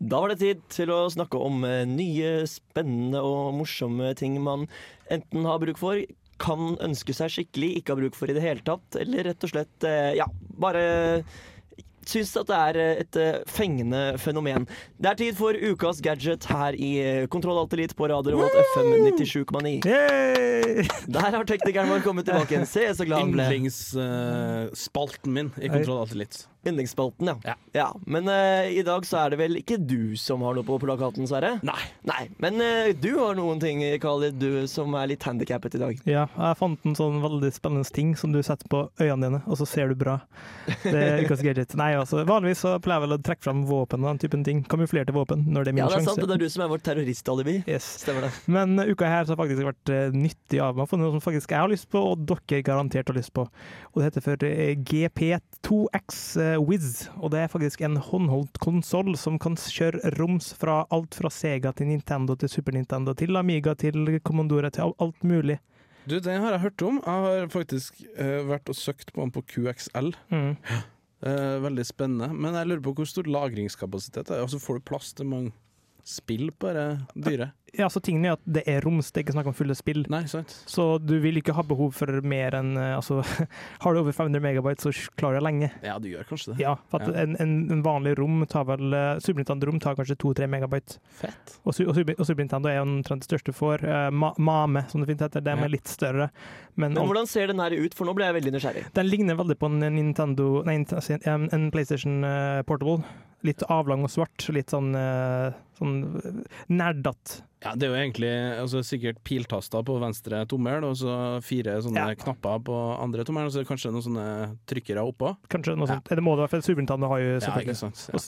Da 0.05 0.19
var 0.21 0.29
det 0.29 0.41
tid 0.41 0.59
til 0.69 0.91
å 0.93 1.05
snakke 1.09 1.39
om 1.41 1.63
nye, 1.89 2.33
spennende 2.49 3.23
og 3.25 3.55
morsomme 3.57 4.11
ting 4.17 4.37
man 4.43 4.67
enten 5.13 5.47
har 5.47 5.61
bruk 5.61 5.79
for, 5.81 6.01
kan 6.41 6.75
ønske 6.83 7.15
seg 7.15 7.31
skikkelig, 7.31 7.75
ikke 7.79 7.93
har 7.93 8.01
bruk 8.03 8.15
for 8.17 8.31
i 8.31 8.35
det 8.35 8.43
hele 8.43 8.63
tatt, 8.65 8.97
eller 8.99 9.29
rett 9.29 9.45
og 9.45 9.51
slett 9.51 9.87
eh, 9.87 10.15
ja, 10.19 10.27
bare 10.59 10.81
syns 12.05 12.35
at 12.37 12.49
det 12.49 12.57
er 12.57 12.79
eh, 12.81 13.01
et 13.03 13.19
eh, 13.21 13.37
fengende 13.49 14.01
fenomen. 14.21 14.67
Det 15.01 15.11
er 15.11 15.19
tid 15.19 15.37
for 15.39 15.57
ukas 15.57 16.01
gadget 16.05 16.47
her 16.51 16.77
i 16.77 16.91
Kontroll 17.31 17.59
Alt 17.63 17.75
Elite 17.77 17.97
på 17.97 18.09
Radio 18.11 18.35
Revolt 18.35 18.55
FM 18.73 18.91
97,9. 19.07 19.79
Der 21.15 21.31
har 21.37 21.47
teknikeren 21.47 21.91
vår 21.93 22.03
kommet 22.05 22.27
tilbake 22.29 22.55
igjen. 22.55 22.67
Se 22.69 22.87
så 22.95 23.07
glad 23.07 23.25
han 23.25 23.33
ble. 23.35 23.47
Yndlingsspalten 23.47 25.33
min 25.33 25.53
i 25.57 25.71
Kontroll 25.71 26.03
Alt 26.03 26.15
Elite. 26.17 26.45
Yndlingsspalten, 26.65 27.29
ja. 27.29 27.35
Ja. 27.45 27.55
ja. 27.77 27.87
Men 28.05 28.29
uh, 28.31 28.65
i 28.69 28.83
dag 28.85 29.05
så 29.07 29.23
er 29.23 29.33
det 29.33 29.39
vel 29.41 29.59
ikke 29.59 29.77
du 29.81 30.15
som 30.19 30.43
har 30.45 30.57
noe 30.57 30.65
på 30.67 30.79
plakaten, 30.81 31.27
Sverre? 31.29 31.55
Nei. 31.65 31.79
Nei, 32.09 32.25
Men 32.41 32.59
uh, 32.61 32.91
du 32.97 33.11
har 33.19 33.37
noen 33.37 33.61
ting, 33.61 33.83
Khalid, 34.01 34.39
du 34.41 34.65
som 34.71 34.93
er 34.97 35.11
litt 35.13 35.25
handikappet 35.25 35.77
i 35.77 35.81
dag. 35.81 36.01
Ja, 36.09 36.25
jeg 36.33 36.59
fant 36.59 36.85
en 36.87 36.97
sånn 36.97 37.21
veldig 37.23 37.51
spennende 37.55 37.87
ting 37.95 38.15
som 38.19 38.33
du 38.35 38.41
setter 38.45 38.69
på 38.71 38.85
øynene 39.01 39.29
dine, 39.29 39.41
og 39.45 39.59
så 39.61 39.67
ser 39.69 39.91
du 39.91 39.97
bra. 39.99 40.17
Det 40.83 40.93
er 40.95 41.23
ukas 41.25 41.43
gadget. 41.45 41.75
Nei, 41.79 41.91
altså, 41.99 42.23
vanligvis 42.27 42.63
så 42.65 42.75
pleier 42.83 42.99
jeg 43.01 43.07
vel 43.07 43.17
å 43.17 43.21
trekke 43.29 43.45
fram 43.45 43.63
våpen 43.69 44.03
og 44.03 44.11
den 44.13 44.21
typen 44.25 44.45
ting. 44.47 44.63
Kamuflerte 44.69 45.15
våpen, 45.15 45.45
når 45.51 45.67
det 45.67 45.73
er 45.73 45.77
min 45.77 45.83
Ja, 45.83 45.89
det 45.91 45.99
er 46.01 46.05
sant. 46.05 46.15
sjanse. 46.15 46.29
Det 46.29 46.37
er 46.37 46.43
du 46.45 46.53
som 46.53 46.65
er 46.65 46.71
vårt 46.71 46.85
terroristalibi. 46.87 47.55
Yes. 47.69 47.87
Stemmer 48.03 48.27
det. 48.27 48.31
Men 48.51 48.75
uh, 48.79 48.89
uka 48.89 49.09
her 49.09 49.25
så 49.27 49.35
har 49.35 49.41
faktisk 49.43 49.67
vært 49.67 49.93
uh, 49.93 50.15
nyttig 50.15 50.61
av 50.63 50.77
meg. 50.79 50.89
For 50.91 51.01
noe 51.01 51.13
som 51.15 51.23
faktisk 51.23 51.53
jeg 51.55 51.61
har 51.61 51.71
lyst 51.71 51.89
på, 51.93 52.01
og 52.11 52.25
dere 52.29 52.61
garantert 52.65 53.11
har 53.11 53.17
lyst 53.17 53.33
på. 53.35 53.45
Og 53.45 54.01
det 54.01 54.09
heter 54.09 54.25
for 54.25 54.47
uh, 54.47 54.71
GP2X 54.91 56.21
uh, 56.41 56.54
Wiz. 56.61 57.07
Og 57.19 57.31
det 57.33 57.43
er 57.43 57.51
faktisk 57.51 57.81
en 57.85 57.97
håndholdt 58.01 58.59
konsoll 58.63 59.13
som 59.19 59.39
kan 59.41 59.57
kjøre 59.59 60.13
roms 60.19 60.51
fra 60.57 60.83
alt 60.93 61.17
fra 61.17 61.31
Sega 61.33 61.73
til 61.75 61.89
Nintendo 61.91 62.35
til 62.39 62.51
Super 62.51 62.75
Nintendo 62.77 63.15
til 63.17 63.35
Amiga 63.39 63.75
til 63.79 64.19
Commodore 64.25 64.71
til 64.73 64.93
alt 65.01 65.23
mulig. 65.23 65.59
Du, 66.05 66.19
Den 66.19 66.41
har 66.41 66.53
jeg 66.53 66.65
hørt 66.67 66.81
om. 66.85 66.99
Jeg 67.01 67.25
har 67.25 67.47
faktisk 67.53 68.03
uh, 68.19 68.41
vært 68.49 68.69
og 68.69 68.77
søkt 68.77 69.13
på 69.13 69.23
den 69.23 69.33
på 69.33 69.41
QXL. 69.41 70.11
Mm. 70.29 70.51
Uh, 71.25 71.55
veldig 71.65 71.85
spennende. 71.87 72.29
Men 72.33 72.57
jeg 72.59 72.69
lurer 72.69 72.83
på 72.85 72.93
hvor 72.99 73.09
stor 73.09 73.29
lagringskapasitet 73.29 74.27
det 74.29 74.37
er. 74.37 74.43
Altså 74.45 74.61
Får 74.61 74.79
du 74.79 74.89
plass 74.91 75.13
til 75.17 75.29
mange 75.31 75.55
spill 76.05 76.51
på 76.53 76.73
det 76.77 76.89
dyret? 77.17 77.55
Ja, 77.77 77.87
så 77.91 77.99
tingen 78.03 78.25
er 78.25 78.35
at 78.37 78.43
det 78.47 78.63
er 78.71 78.81
roms, 78.85 79.11
det 79.11 79.19
er 79.19 79.25
ikke 79.25 79.35
snakk 79.35 79.47
om 79.51 79.55
fulle 79.57 79.75
spill. 79.77 80.03
Nei, 80.11 80.23
sant? 80.31 80.53
Så 80.69 80.85
du 81.03 81.15
vil 81.23 81.37
ikke 81.41 81.53
ha 81.57 81.63
behov 81.67 81.91
for 81.97 82.09
mer 82.25 82.55
enn 82.59 82.73
uh, 82.77 82.95
Altså, 82.97 83.19
har 83.83 83.93
du 83.95 83.99
over 84.01 84.15
500 84.15 84.41
megabyte, 84.43 84.81
så 84.85 84.93
klarer 85.19 85.39
du 85.41 85.45
lenge. 85.47 85.69
Ja, 85.85 85.97
du 85.99 86.07
gjør 86.11 86.27
kanskje 86.29 86.53
det. 86.53 86.59
Ja, 86.63 86.75
for 86.91 87.03
Ja. 87.05 87.13
En, 87.25 87.35
en, 87.43 87.55
en 87.71 87.83
vanlig 87.85 88.15
rom 88.19 88.41
tar 88.49 88.65
vel 88.69 88.93
uh, 88.95 89.19
Super 89.23 89.41
Nintendo-rom 89.43 89.79
tar 89.83 89.97
kanskje 89.99 90.15
2-3 90.23 90.47
megabyte. 90.51 90.97
Fett. 91.19 91.57
Og, 91.63 91.73
og, 91.85 91.99
og 92.15 92.23
Super 92.25 92.41
Nintendo 92.43 92.71
er 92.71 92.81
omtrent 92.83 93.25
det 93.25 93.29
største 93.29 93.53
for. 93.55 93.83
Uh, 93.83 94.07
Ma 94.11 94.31
Mame, 94.37 94.85
som 94.91 95.03
det 95.03 95.09
fint 95.11 95.21
heter, 95.27 95.43
de 95.45 95.53
Ja. 95.55 95.63
er 95.67 95.73
litt 95.75 95.87
større. 95.91 96.29
Men, 96.75 96.93
Men 96.97 97.05
hvordan 97.07 97.27
ser 97.31 97.47
den 97.51 97.59
her 97.63 97.71
ut? 97.75 97.93
For 97.95 98.07
nå 98.07 98.13
ble 98.17 98.25
jeg 98.27 98.35
veldig 98.41 98.51
nysgjerrig. 98.57 98.85
den 98.97 99.07
ligner 99.11 99.37
veldig 99.39 99.55
på 99.61 99.69
en 99.71 99.79
Nintendo 99.95 100.49
Nei, 100.67 100.79
altså, 100.83 101.15
en, 101.23 101.47
en 101.55 101.69
PlayStation 101.71 102.19
Portable. 102.67 103.03
Litt 103.45 103.61
avlang 103.69 104.03
og 104.03 104.09
svart. 104.11 104.47
Litt 104.55 104.73
sånn, 104.73 104.89
sånn 105.77 105.93
nerdete. 106.71 107.43
Ja, 107.65 107.71
det 107.73 107.87
er 107.87 107.93
jo 107.95 107.97
egentlig 107.97 108.31
altså, 108.61 108.83
sikkert 108.85 109.23
piltaster 109.25 109.81
på 109.85 109.95
venstre 110.01 110.43
tommel, 110.49 110.83
og 110.85 110.93
så 110.99 111.15
fire 111.41 111.79
sånne 111.81 112.03
Ja. 112.11 112.17
knapper 112.21 112.61
på 112.67 112.75
andre 113.01 113.25
tommel, 113.25 113.47
og 113.49 113.55
så 113.55 113.65
kanskje 113.65 113.89
noen 113.91 114.05
sånne 114.05 114.57
trykkere 114.69 115.01
oppå. 115.01 115.33
Kanskje 115.49 115.73
noe 115.79 115.89
sånt. 115.89 116.05
Det 116.05 116.21
må 116.21 116.35
det 116.37 116.45
være, 116.45 116.61
for 116.61 116.75
Nintendo 116.77 117.09
har 117.09 117.23
jo 117.23 117.33
Ja, 117.33 117.39
selvfølgelig 117.39 117.73
ikke 117.73 117.81
sant. 117.81 118.09
Ja. 118.13 118.19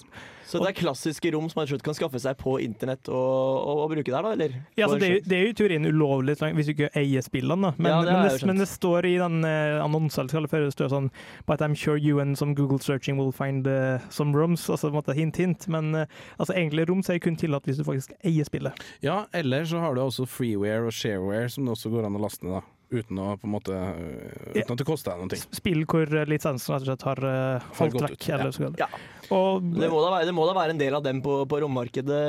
Så 0.48 0.62
det 0.64 0.70
er 0.72 0.78
klassiske 0.80 1.32
rom 1.36 1.50
som 1.52 1.60
man 1.62 1.68
slutt 1.70 1.84
kan 1.84 1.96
skaffe 1.98 2.20
seg 2.24 2.38
på 2.40 2.54
internett 2.64 3.10
og, 3.12 3.18
og, 3.18 3.82
og 3.84 3.90
bruke 3.92 4.08
der, 4.14 4.24
da? 4.24 4.32
eller? 4.38 4.54
Ja, 4.78 4.86
altså, 4.88 5.00
det, 5.02 5.08
er, 5.10 5.16
jo- 5.18 5.26
det 5.28 5.38
er 5.38 5.44
jo 5.44 5.50
i 5.52 5.58
teorien 5.60 5.88
ulovlig 5.90 6.38
hvis 6.40 6.70
du 6.70 6.74
ikke 6.74 6.90
eier 6.96 7.26
spillene, 7.26 7.68
da. 7.68 7.74
Men, 7.78 7.92
Ja, 7.92 7.98
det 8.06 8.14
men, 8.16 8.30
det, 8.32 8.48
men 8.52 8.62
det 8.64 8.70
står 8.72 9.10
i 9.10 9.16
den 9.20 9.42
uh, 9.44 9.84
annonsen 9.84 10.32
skal 10.32 10.48
det 10.48 10.72
står 10.74 10.94
sånn 10.94 11.10
But 11.50 11.62
I'm 11.66 11.76
sure 11.76 11.98
you 12.00 12.22
and 12.24 12.38
some 12.40 12.56
Google 12.56 12.80
searching 12.80 13.20
will 13.20 13.34
find 13.36 13.68
uh, 13.68 14.00
some 14.10 14.32
rooms. 14.38 14.70
Altså 14.70 14.88
på 14.88 14.96
en 14.96 15.02
måte 15.02 15.18
hint, 15.18 15.38
hint. 15.38 15.68
Men 15.68 15.94
uh, 15.96 16.06
altså, 16.38 16.56
egentlig 16.56 16.88
rom 16.90 17.04
så 17.04 17.18
er 17.18 17.20
kun 17.24 17.36
tillatt 17.40 17.68
hvis 17.68 17.82
du 17.82 17.86
faktisk 17.88 18.16
eier 18.24 18.48
spillet. 18.48 18.88
Ja, 19.04 19.26
eller 19.36 19.68
så 19.68 19.84
har 19.84 19.96
du 19.96 20.02
også 20.06 20.26
freeware 20.30 20.88
og 20.88 20.96
shareware, 20.96 21.50
som 21.52 21.68
det 21.68 21.76
også 21.76 21.92
går 21.94 22.08
an 22.08 22.16
å 22.18 22.24
laste 22.24 22.48
ned, 22.48 22.60
da. 22.62 22.77
Uten 22.88 23.20
å 23.20 23.34
på 23.36 23.48
en 23.50 23.52
måte 23.52 23.76
øh, 23.76 24.54
Uten 24.56 24.74
at 24.74 24.80
det 24.80 24.86
koster 24.88 25.12
deg 25.12 25.28
noe. 25.28 25.56
Spill 25.58 25.84
hvor 25.90 26.08
eh, 26.08 26.28
lisensen 26.30 26.78
rett 26.78 26.86
og 26.86 26.88
slett 26.88 27.06
har 27.10 27.22
uh, 27.26 27.66
falt 27.76 27.98
vekk. 27.98 28.14
ut, 28.16 28.28
Eller, 28.38 28.60
ja. 28.64 28.70
Ja. 28.86 28.88
Og 29.36 29.66
Det 29.76 29.90
må, 29.92 30.00
da 30.00 30.12
være, 30.14 30.28
det 30.30 30.36
må 30.36 30.46
da 30.48 30.54
være 30.56 30.72
en 30.72 30.80
del 30.80 30.96
av 30.96 31.04
dem 31.04 31.20
på, 31.24 31.42
på 31.52 31.60
rommarkedet, 31.60 32.22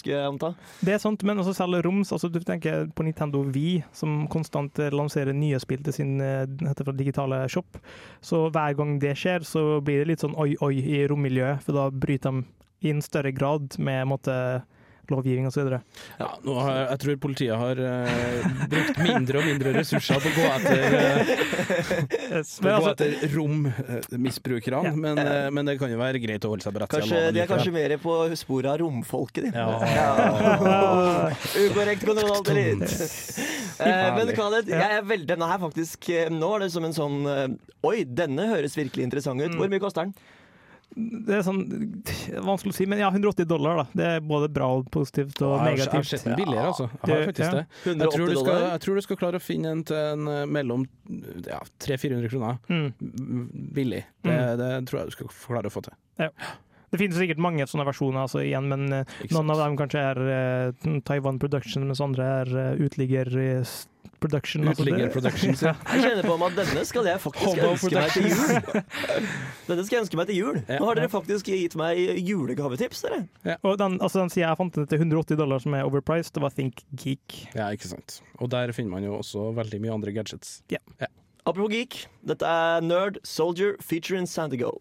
skulle 0.00 0.16
jeg 0.16 0.30
anta. 0.30 0.52
Det 0.80 0.94
er 0.96 1.02
sant, 1.02 1.24
men 1.28 1.42
også 1.42 1.52
selge 1.58 1.82
roms. 1.84 2.12
Altså, 2.16 2.30
du 2.32 2.40
tenker 2.40 2.86
på 2.96 3.04
Nintendo 3.04 3.42
Wii, 3.44 3.82
som 3.96 4.22
konstant 4.32 4.80
eh, 4.80 4.94
lanserer 4.94 5.36
nye 5.36 5.60
spill 5.60 5.84
til 5.84 5.96
sin 5.98 6.16
eh, 6.24 6.46
heter 6.64 6.88
det, 6.88 6.96
digitale 7.02 7.42
shop. 7.52 7.80
Så 8.24 8.46
hver 8.54 8.78
gang 8.78 8.96
det 9.02 9.12
skjer, 9.20 9.44
så 9.44 9.82
blir 9.84 10.02
det 10.02 10.14
litt 10.14 10.24
sånn 10.24 10.38
oi-oi 10.40 10.78
i 10.80 11.04
rommiljøet, 11.10 11.66
for 11.66 11.76
da 11.76 11.88
bryter 11.92 12.40
de 12.40 12.46
i 12.88 12.94
en 12.94 13.02
større 13.02 13.34
grad 13.34 13.74
med 13.82 14.06
måte, 14.08 14.34
lovgivning 15.12 15.48
osv. 15.48 15.70
Ja, 16.18 16.28
nå 16.44 16.54
har, 16.60 16.78
jeg 16.92 17.00
tror 17.04 17.18
politiet 17.22 17.56
har 17.58 17.80
uh, 17.80 18.48
brukt 18.70 19.00
mindre 19.02 19.40
og 19.40 19.48
mindre 19.48 19.74
ressurser 19.78 20.22
på 20.22 20.30
å 20.30 20.36
gå 20.36 20.46
etter, 20.56 20.78
øh, 20.98 22.42
på 22.42 22.72
altså, 22.72 22.92
etter 22.92 23.34
rommisbrukerne, 23.34 24.82
Ja. 24.88 24.94
men, 24.94 25.18
uh, 25.18 25.48
men 25.54 25.70
det 25.70 25.78
kan 25.80 25.92
jo 25.92 25.98
være 26.00 26.22
greit 26.22 26.44
å 26.46 26.52
holde 26.52 26.66
seg 26.66 26.76
på 26.76 26.82
rett 26.84 26.96
side 27.08 27.32
de 27.34 27.42
er 27.42 27.50
kanskje 27.50 27.74
mer 27.74 27.96
på 28.02 28.16
sporet 28.38 28.72
av 28.72 28.80
romfolket, 28.82 29.48
de. 29.48 29.50
Ja. 29.56 29.66
Ukorrekt 31.64 32.04
kontroll 32.06 32.34
alt 32.38 32.52
elite. 32.52 32.98
Eh, 33.78 34.08
men 34.16 34.32
Khaled, 34.34 34.70
jeg 34.72 34.96
er 34.98 35.04
veldig, 35.06 35.28
denne 35.30 35.46
her 35.46 35.60
faktisk 35.62 36.08
Nå 36.34 36.48
er 36.56 36.64
det 36.64 36.70
som 36.74 36.82
en 36.82 36.94
sånn 36.96 37.18
Oi, 37.86 38.02
denne 38.02 38.48
høres 38.50 38.74
virkelig 38.74 39.06
interessant 39.06 39.38
ut. 39.38 39.54
Hvor 39.54 39.70
mye 39.70 39.82
koster 39.82 40.08
den? 40.08 40.16
Det 40.98 41.34
er 41.38 41.42
sånn 41.46 41.60
vanskelig 42.42 42.72
å 42.72 42.76
si, 42.76 42.86
men 42.90 42.98
ja, 42.98 43.08
180 43.14 43.46
dollar, 43.46 43.76
da. 43.82 43.84
Det 44.00 44.06
er 44.16 44.20
både 44.26 44.48
bra 44.50 44.66
og 44.80 44.88
positivt 44.90 45.40
og 45.46 45.52
Jeg 45.54 45.60
har- 45.60 45.76
Jeg 45.78 45.88
har 45.92 46.02
sett 46.10 46.24
den 46.24 46.36
billigere, 46.40 46.66
altså. 46.72 46.88
Jeg 47.06 47.26
har 47.26 47.32
Det- 47.32 47.38
ja. 47.38 47.50
det. 47.52 47.66
Jeg 47.84 48.10
tror, 48.10 48.26
du 48.26 48.36
skal, 48.36 48.60
jeg 48.72 48.80
tror 48.80 48.94
du 48.94 49.00
skal 49.06 49.16
klare 49.16 49.36
å 49.38 49.42
finne 49.44 49.66
en 49.70 49.84
til 49.84 49.96
en 49.96 50.26
øh, 50.26 50.46
mellom 50.48 50.86
ja, 51.46 51.60
300-400 51.78 52.28
kroner. 52.30 52.58
Mm. 52.68 52.92
Billig. 53.74 54.04
Det, 54.24 54.38
det 54.58 54.86
tror 54.88 54.98
jeg 55.00 55.06
du 55.06 55.10
skal 55.12 55.26
klare 55.46 55.70
å 55.70 55.72
få 55.72 55.82
til. 55.84 55.94
Det 56.90 56.98
finnes 56.98 57.18
sikkert 57.20 57.36
mange 57.38 57.66
sånne 57.68 57.84
versjoner 57.84 58.22
altså, 58.24 58.40
igjen, 58.40 58.66
men 58.66 58.92
eh, 58.92 59.04
noen 59.30 59.50
av 59.52 59.58
dem 59.60 59.76
kanskje 59.76 60.00
er 60.00 60.72
uh, 60.72 61.00
Taiwan 61.04 61.38
Production, 61.38 61.84
mens 61.86 62.00
andre 62.00 62.24
er 62.24 62.48
uh, 62.72 62.76
Uteligger 62.80 63.28
eh, 63.36 63.60
s- 63.60 63.86
Production. 64.20 64.66
Utligger 64.68 65.10
Productions, 65.14 65.62
ja. 65.62 65.74
Jeg 65.92 66.04
kjenner 66.04 66.26
på 66.26 66.36
meg 66.40 66.52
at 66.52 66.58
denne 66.60 66.84
skal 66.88 67.08
jeg 67.08 67.22
faktisk 67.22 67.46
Hobo 67.46 67.70
ønske 67.72 67.92
meg 67.94 68.14
til 68.14 68.26
jul. 68.28 68.54
Denne 69.68 69.84
skal 69.86 69.96
jeg 69.98 70.02
ønske 70.06 70.18
meg 70.20 70.30
til 70.30 70.38
jul. 70.40 70.60
Ja. 70.64 70.78
Nå 70.80 70.88
har 70.90 70.98
dere 70.98 71.10
faktisk 71.12 71.50
gitt 71.52 71.76
meg 71.78 72.00
julegavetips, 72.24 73.04
dere. 73.06 73.20
Og 73.62 73.78
den, 73.80 73.98
altså 74.02 74.22
den 74.22 74.32
sida 74.32 74.46
jeg 74.48 74.60
fant 74.62 74.78
den 74.80 74.88
til 74.90 75.02
180 75.04 75.38
dollar, 75.40 75.62
som 75.64 75.76
er 75.78 75.86
overpriced, 75.88 76.32
det 76.36 76.44
var 76.44 76.54
Think 76.56 76.82
Geek. 76.98 77.38
ja, 77.54 77.68
ikke 77.74 77.90
sant. 77.92 78.20
Og 78.42 78.50
der 78.52 78.72
finner 78.76 78.96
man 78.96 79.06
jo 79.06 79.18
også 79.20 79.50
veldig 79.58 79.80
mye 79.84 79.94
andre 80.00 80.14
gadgets. 80.16 80.58
Ja 80.72 80.82
Apropos 81.48 81.70
geek, 81.72 81.94
dette 82.28 82.44
er 82.44 82.82
Nerd 82.84 83.16
Soldier 83.24 83.76
featuring 83.80 84.26
Sandigo. 84.28 84.74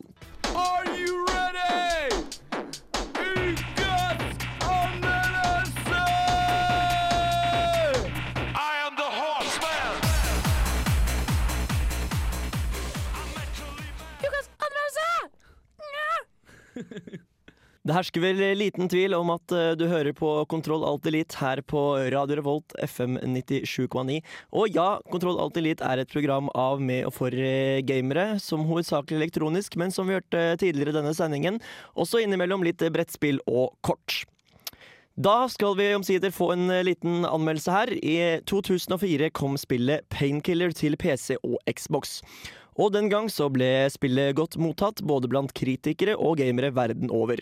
Are 0.52 0.84
you 1.00 1.24
ready? 1.30 2.20
Det 17.88 17.96
hersker 17.96 18.20
vel 18.20 18.42
liten 18.60 18.90
tvil 18.92 19.14
om 19.16 19.30
at 19.32 19.54
eh, 19.56 19.70
du 19.80 19.86
hører 19.88 20.12
på 20.16 20.28
Kontroll 20.52 20.84
Alt 20.84 21.06
Elite 21.08 21.38
her 21.40 21.62
på 21.64 21.80
Radio 22.12 22.36
Revolt 22.42 22.76
FM 22.84 23.16
97,9. 23.24 24.18
Og 24.60 24.76
ja, 24.76 24.88
Kontroll 25.08 25.40
Alt 25.40 25.60
Elite 25.62 25.88
er 25.88 26.02
et 26.04 26.12
program 26.12 26.52
av 26.52 26.84
med 26.84 27.06
og 27.08 27.16
for 27.16 27.32
eh, 27.32 27.80
gamere, 27.88 28.34
som 28.44 28.68
hovedsakelig 28.68 29.22
elektronisk, 29.22 29.80
men 29.80 29.96
som 29.96 30.10
vi 30.10 30.18
hørte 30.18 30.58
tidligere 30.60 30.92
i 30.92 31.00
denne 31.00 31.16
sendingen, 31.16 31.62
også 31.96 32.26
innimellom 32.26 32.68
litt 32.68 32.84
brettspill 32.92 33.40
og 33.48 33.78
kort. 33.88 34.26
Da 35.18 35.48
skal 35.50 35.74
vi 35.80 35.88
omsider 35.96 36.30
få 36.30 36.52
en 36.54 36.68
eh, 36.70 36.84
liten 36.86 37.24
anmeldelse 37.26 37.72
her. 37.74 37.94
I 38.04 38.18
2004 38.46 39.32
kom 39.34 39.56
spillet 39.58 40.06
Painkiller 40.14 40.76
til 40.78 41.00
PC 41.00 41.40
og 41.40 41.56
Xbox. 41.72 42.20
Og 42.78 42.94
den 42.94 43.10
gang 43.10 43.30
så 43.34 43.50
ble 43.50 43.88
spillet 43.90 44.36
godt 44.38 44.58
mottatt 44.62 45.02
både 45.02 45.30
blant 45.32 45.54
kritikere 45.58 46.14
og 46.18 46.38
gamere 46.42 46.70
verden 46.76 47.10
over. 47.14 47.42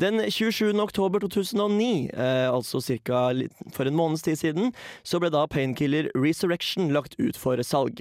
Den 0.00 0.16
27. 0.32 0.72
oktober 0.80 1.20
2009, 1.20 2.08
eh, 2.14 2.48
altså 2.48 2.80
ca. 2.80 3.34
for 3.74 3.84
en 3.84 3.96
måneds 3.98 4.22
tid 4.24 4.38
siden, 4.40 4.72
så 5.04 5.20
ble 5.20 5.28
da 5.28 5.44
Painkiller 5.46 6.08
Resurrection 6.16 6.88
lagt 6.94 7.18
ut 7.20 7.36
for 7.36 7.60
salg. 7.60 8.00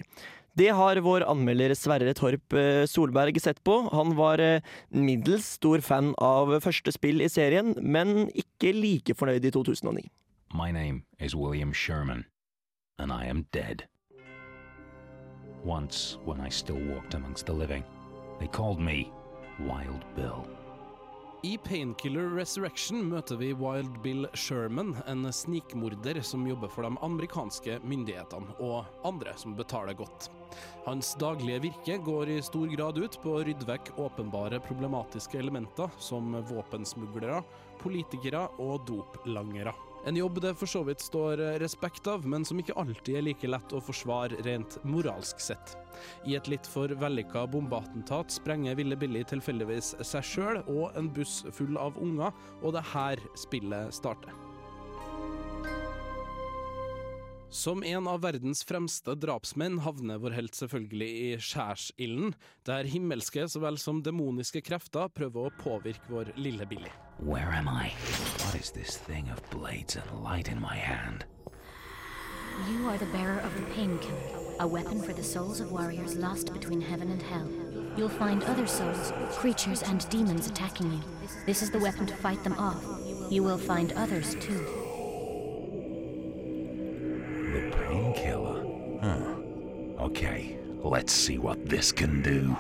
Det 0.56 0.70
har 0.76 1.00
vår 1.04 1.26
anmelder 1.28 1.76
Sverre 1.76 2.14
Torp 2.16 2.56
eh, 2.56 2.86
Solberg 2.88 3.42
sett 3.42 3.60
på. 3.68 3.90
Han 3.92 4.16
var 4.16 4.40
eh, 4.40 4.64
middels 4.90 5.58
stor 5.60 5.84
fan 5.84 6.14
av 6.24 6.56
første 6.64 6.96
spill 6.96 7.20
i 7.22 7.30
serien, 7.30 7.76
men 7.80 8.30
ikke 8.32 8.72
like 8.76 9.16
fornøyd 9.20 9.52
i 9.52 9.52
2009. 9.52 10.08
My 10.56 10.72
name 10.72 11.04
is 11.20 11.36
William 11.36 11.74
Sherman, 11.74 12.26
and 12.98 13.12
I 13.12 13.28
am 13.28 13.46
dead. 13.52 13.90
Once, 15.64 16.18
when 16.26 16.40
I 16.40 16.50
still 16.50 16.80
walked 16.94 17.14
amongst 17.14 17.46
the 17.46 17.54
living, 17.54 17.84
they 18.40 18.48
called 18.48 18.80
me 18.80 19.12
Wild 19.60 20.06
Bill. 20.16 20.48
I 21.44 21.58
Painkiller 21.58 22.30
Resurrection 22.36 23.06
møter 23.08 23.38
vi 23.40 23.54
Wild 23.54 24.02
Bill 24.04 24.28
Sherman, 24.34 24.98
en 25.08 25.34
snikmorder 25.34 26.22
som 26.22 26.48
jobber 26.48 26.68
for 26.68 26.84
de 26.84 26.98
amerikanske 27.04 27.78
myndighetene, 27.84 28.56
og 28.60 28.88
andre 29.08 29.36
som 29.40 29.56
betaler 29.56 29.96
godt. 29.96 30.28
Hans 30.84 31.14
daglige 31.20 31.62
virke 31.70 31.96
går 32.04 32.34
i 32.34 32.42
stor 32.44 32.68
grad 32.76 33.00
ut 33.00 33.20
på 33.24 33.38
å 33.38 33.44
rydde 33.48 33.68
vekk 33.68 33.94
åpenbare 34.00 34.60
problematiske 34.64 35.40
elementer, 35.40 35.88
som 36.00 36.36
våpensmuglere, 36.52 37.40
politikere 37.80 38.48
og 38.60 38.84
doplangere. 38.88 39.76
En 40.08 40.16
jobb 40.16 40.40
det 40.42 40.54
for 40.56 40.70
så 40.70 40.84
vidt 40.88 41.04
står 41.04 41.42
respekt 41.60 42.08
av, 42.08 42.24
men 42.28 42.46
som 42.48 42.60
ikke 42.62 42.78
alltid 42.80 43.18
er 43.20 43.26
like 43.26 43.50
lett 43.50 43.74
å 43.76 43.82
forsvare 43.84 44.40
rent 44.46 44.78
moralsk 44.88 45.42
sett. 45.44 45.76
I 46.26 46.38
et 46.40 46.48
litt 46.48 46.68
for 46.68 46.92
vellykka 47.02 47.44
bombeattentat 47.52 48.32
sprenger 48.32 48.80
Ville 48.80 48.96
Billy 49.00 49.26
tilfeldigvis 49.28 49.98
seg 50.08 50.24
sjøl 50.26 50.62
og 50.66 50.96
en 51.00 51.12
buss 51.12 51.42
full 51.52 51.76
av 51.82 52.00
unger, 52.00 52.32
og 52.64 52.76
det 52.78 52.86
er 52.86 52.94
her 52.94 53.26
spillet 53.40 54.00
starter. 54.00 54.49
Som 57.52 57.84
en 57.84 58.08
av 58.08 58.22
verdens 58.22 58.64
fremste 58.64 59.16
drapsmenn 59.18 59.80
havner 59.82 60.20
vår 60.22 60.36
helt 60.38 60.56
selvfølgelig 60.56 61.08
i 61.10 61.30
skjærsilden, 61.42 62.36
der 62.70 62.86
himmelske 62.86 63.48
så 63.50 63.62
vel 63.64 63.80
som 63.82 64.04
demoniske 64.06 64.62
krefter 64.68 65.10
prøver 65.10 65.48
å 65.50 65.54
påvirke 65.58 66.14
vår 66.14 66.30
lille 66.38 66.68
Billy. 66.70 66.92
Where 67.18 67.50
am 67.50 67.66
I? 67.66 67.90
What 68.46 68.54
is 68.54 68.70
this 68.70 68.98
thing 68.98 69.32
of 69.34 69.42
blades 69.50 69.98
and 69.98 70.24
light 70.24 70.48
in 70.48 70.62
my 70.62 70.78
hand? 70.78 71.26
You 72.70 72.88
are 72.88 73.00
the 73.00 73.10
bearer 73.18 73.40
of 73.42 73.56
the 73.56 73.66
Painkiller, 73.74 74.30
a 74.60 74.68
weapon 74.68 75.02
for 75.02 75.14
the 75.14 75.24
souls 75.24 75.60
of 75.60 75.72
warriors 75.72 76.16
lost 76.16 76.54
between 76.54 76.82
heaven 76.82 77.10
and 77.10 77.22
hell. 77.22 77.50
You'll 77.98 78.10
find 78.10 78.44
other 78.44 78.68
souls, 78.68 79.12
creatures, 79.32 79.82
and 79.82 80.08
demons 80.10 80.46
attacking 80.46 80.92
you. 80.94 81.02
This 81.48 81.64
is 81.64 81.72
the 81.72 81.80
weapon 81.80 82.06
to 82.06 82.16
fight 82.16 82.44
them 82.44 82.60
off. 82.60 82.86
You 83.32 83.42
will 83.42 83.58
find 83.58 83.92
others 83.94 84.36
too. 84.36 84.79
The 87.50 87.72
painkiller. 87.72 88.64
Huh. 89.02 90.06
Okay, 90.06 90.58
let's 90.84 91.12
see 91.12 91.38
what 91.38 91.58
this 91.70 91.92
can 91.92 92.22
do. 92.22 92.56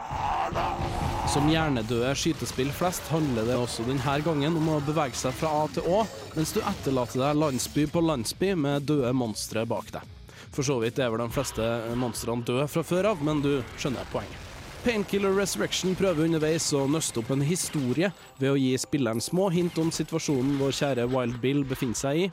Som 1.29 1.45
hjernedøde 1.51 2.09
skytespill 2.17 2.71
flest 2.73 3.05
handler 3.13 3.45
det 3.45 3.57
også 3.59 3.85
denne 3.85 4.15
gangen 4.25 4.57
om 4.57 4.71
å 4.73 4.79
bevege 4.81 5.13
seg 5.19 5.37
fra 5.37 5.51
A 5.61 5.67
til 5.75 5.85
Å, 5.85 6.01
mens 6.33 6.55
du 6.55 6.59
etterlater 6.63 7.21
deg 7.21 7.37
landsby 7.37 7.85
på 7.93 8.01
landsby 8.01 8.55
med 8.57 8.89
døde 8.89 9.13
monstre 9.13 9.67
bak 9.69 9.93
deg. 9.93 10.17
For 10.49 10.65
så 10.65 10.79
vidt 10.81 10.97
er 10.97 11.13
vel 11.13 11.21
de 11.21 11.31
fleste 11.37 11.71
monstrene 11.93 12.47
døde 12.49 12.65
fra 12.73 12.81
før 12.81 13.13
av, 13.13 13.21
men 13.21 13.45
du 13.45 13.59
skjønner 13.77 14.09
poenget. 14.09 14.48
Painkiller 14.79 15.33
Resurrection 15.35 15.91
prøver 15.99 16.23
underveis 16.23 16.69
å 16.71 16.85
nøste 16.87 17.19
opp 17.19 17.33
en 17.33 17.41
historie 17.43 18.13
ved 18.39 18.53
å 18.53 18.55
gi 18.55 18.69
spilleren 18.79 19.19
små 19.19 19.49
hint 19.51 19.75
om 19.81 19.89
situasjonen 19.91 20.55
vår 20.61 20.71
kjære 20.77 21.07
Wild 21.11 21.35
Bill 21.43 21.65
befinner 21.67 21.99
seg 21.99 22.21
i. 22.21 22.29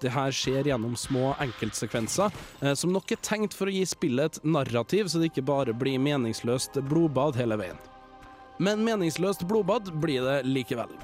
Det 0.00 0.14
her 0.14 0.32
skjer 0.32 0.70
gjennom 0.70 0.96
små 0.96 1.34
enkeltsekvenser, 1.44 2.32
eh, 2.62 2.72
som 2.72 2.94
nok 2.96 3.12
er 3.12 3.20
tenkt 3.20 3.52
for 3.52 3.68
å 3.68 3.74
gi 3.74 3.84
spillet 3.84 4.40
et 4.40 4.44
narrativ, 4.48 5.12
så 5.12 5.20
det 5.20 5.28
ikke 5.28 5.44
bare 5.44 5.76
blir 5.76 6.00
meningsløst 6.00 6.80
blodbad 6.88 7.36
hele 7.36 7.60
veien. 7.60 7.76
Men 8.58 8.80
meningsløst 8.84 9.44
blodbad 9.44 9.92
blir 10.00 10.24
det 10.24 10.38
likevel. 10.48 10.96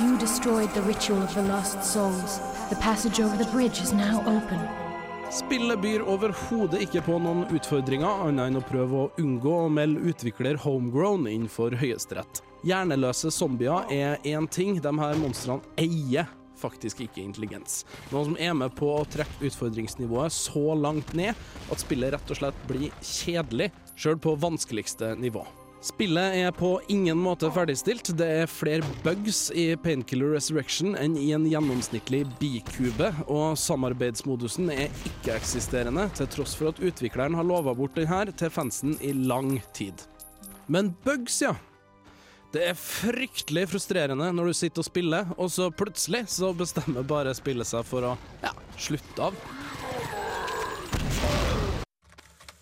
You 0.00 0.16
destroyed 0.18 0.72
the 0.72 0.82
ritual 0.88 1.22
of 1.22 1.34
the 1.34 1.42
lost 1.42 1.84
souls. 1.84 2.40
The 2.70 2.76
over 3.22 3.36
the 3.36 3.50
bridge 3.52 3.82
is 3.82 3.92
now. 3.92 4.81
Spillet 5.32 5.80
byr 5.80 6.02
overhodet 6.04 6.82
ikke 6.84 7.00
på 7.06 7.14
noen 7.24 7.46
utfordringer, 7.56 8.26
annet 8.26 8.50
enn 8.50 8.58
å 8.60 8.64
prøve 8.68 8.98
å 9.00 9.06
unngå 9.22 9.54
å 9.62 9.70
melde 9.72 10.02
utvikler 10.12 10.58
homegrown 10.60 11.24
inn 11.30 11.46
for 11.48 11.72
Høyesterett. 11.80 12.42
Hjerneløse 12.68 13.32
zombier 13.32 13.88
er 13.88 14.20
én 14.28 14.44
ting, 14.52 14.76
de 14.76 14.92
her 15.00 15.16
monstrene 15.22 15.64
eier 15.80 16.28
faktisk 16.60 17.00
ikke 17.06 17.24
intelligens. 17.24 17.80
Noe 18.12 18.28
som 18.28 18.36
er 18.36 18.52
med 18.60 18.76
på 18.76 18.92
å 18.92 19.08
trekke 19.08 19.48
utfordringsnivået 19.48 20.36
så 20.36 20.76
langt 20.76 21.16
ned 21.16 21.32
at 21.72 21.80
spillet 21.80 22.12
rett 22.12 22.36
og 22.36 22.42
slett 22.42 22.62
blir 22.68 22.92
kjedelig, 23.00 23.72
sjøl 23.96 24.20
på 24.20 24.36
vanskeligste 24.44 25.14
nivå. 25.16 25.46
Spillet 25.82 26.36
er 26.38 26.52
på 26.54 26.76
ingen 26.88 27.18
måte 27.18 27.48
ferdigstilt. 27.50 28.12
Det 28.14 28.26
er 28.44 28.50
flere 28.50 28.86
bugs 29.02 29.48
i 29.50 29.72
Painkiller 29.82 30.30
Resurrection 30.36 30.94
enn 30.94 31.16
i 31.18 31.32
en 31.34 31.42
gjennomsnittlig 31.50 32.20
bikube, 32.38 33.08
og 33.26 33.56
samarbeidsmodusen 33.58 34.70
er 34.70 34.94
ikke-eksisterende, 35.10 36.04
til 36.14 36.30
tross 36.30 36.54
for 36.54 36.70
at 36.70 36.78
utvikleren 36.78 37.34
har 37.34 37.48
lova 37.48 37.74
bort 37.74 37.98
den 37.98 38.06
her 38.06 38.30
til 38.30 38.52
fansen 38.54 38.94
i 39.02 39.10
lang 39.10 39.56
tid. 39.74 40.06
Men 40.70 40.92
bugs, 41.02 41.40
ja. 41.42 41.56
Det 42.54 42.62
er 42.68 42.78
fryktelig 42.78 43.66
frustrerende 43.72 44.30
når 44.36 44.52
du 44.52 44.58
sitter 44.60 44.84
og 44.84 44.86
spiller, 44.86 45.34
og 45.34 45.50
så 45.50 45.66
plutselig 45.74 46.28
så 46.30 46.52
bestemmer 46.54 47.02
bare 47.02 47.34
spillet 47.34 47.66
seg 47.66 47.82
for 47.90 48.12
å 48.12 48.14
ja, 48.44 48.54
slutte 48.78 49.32
av. 49.32 49.44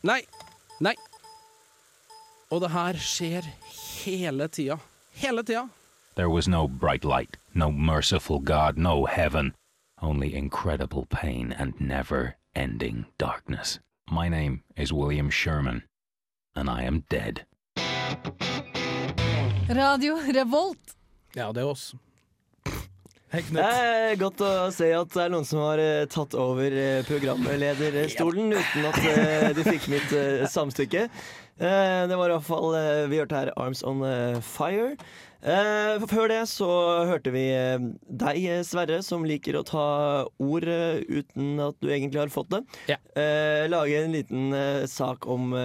Nei. 0.08 0.22
Nei. 0.80 0.96
Og 2.50 2.60
det 2.64 2.70
her 2.74 2.96
skjer 2.98 3.46
hele 4.02 4.48
tida. 4.50 4.78
Hele 5.22 5.42
tida. 5.46 5.68
There 6.16 6.28
was 6.28 6.48
no 6.48 6.66
bright 6.66 7.04
light, 7.04 7.36
no 7.54 7.70
merciful 7.70 8.40
God, 8.40 8.76
no 8.76 9.04
heaven, 9.06 9.54
only 10.02 10.34
incredible 10.34 11.06
pain 11.08 11.52
and 11.56 11.74
never 11.80 12.34
ending 12.56 13.06
darkness. 13.18 13.78
My 14.10 14.28
name 14.28 14.62
is 14.76 14.92
William 14.92 15.30
Sherman, 15.30 15.84
and 16.56 16.68
I 16.68 16.82
am 16.82 17.04
dead. 17.08 17.44
Radio 19.68 20.16
Revolt. 20.34 20.96
Ja, 21.34 21.52
det 21.52 21.62
er 21.62 21.70
oss. 21.70 21.94
Hei, 23.30 23.44
Det 23.46 23.62
er 23.62 24.16
godt 24.18 24.40
å 24.42 24.48
se 24.74 24.88
at 24.90 25.12
det 25.14 25.22
er 25.22 25.30
noen 25.30 25.46
som 25.46 25.60
har 25.62 25.78
eh, 25.78 26.08
tatt 26.10 26.34
over 26.34 26.74
eh, 26.74 27.04
programlederstolen 27.06 28.50
uten 28.56 28.88
at 28.88 28.98
eh, 29.06 29.52
de 29.54 29.62
fikk 29.68 29.86
mitt 29.92 30.10
eh, 30.18 30.42
samstykke. 30.50 31.04
Eh, 31.60 32.08
det 32.08 32.16
var 32.16 32.30
i 32.30 32.36
hvert 32.38 32.46
fall 32.46 32.72
eh, 32.72 33.08
Vi 33.10 33.18
hørte 33.20 33.36
her 33.36 33.50
Arms 33.60 33.82
On 33.84 34.00
eh, 34.06 34.38
Fire. 34.44 34.94
Før 35.40 36.26
det 36.28 36.42
så 36.50 36.66
hørte 37.08 37.32
vi 37.32 37.46
deg, 38.20 38.42
Sverre, 38.68 38.98
som 39.00 39.22
liker 39.24 39.56
å 39.56 39.62
ta 39.64 39.84
ord 40.36 40.66
uten 40.68 41.62
at 41.64 41.78
du 41.80 41.88
egentlig 41.88 42.20
har 42.20 42.32
fått 42.34 42.50
det. 42.52 42.60
Ja. 42.92 42.98
lage 43.72 44.02
en 44.02 44.12
liten 44.12 44.52
sak 44.84 45.24
om 45.24 45.56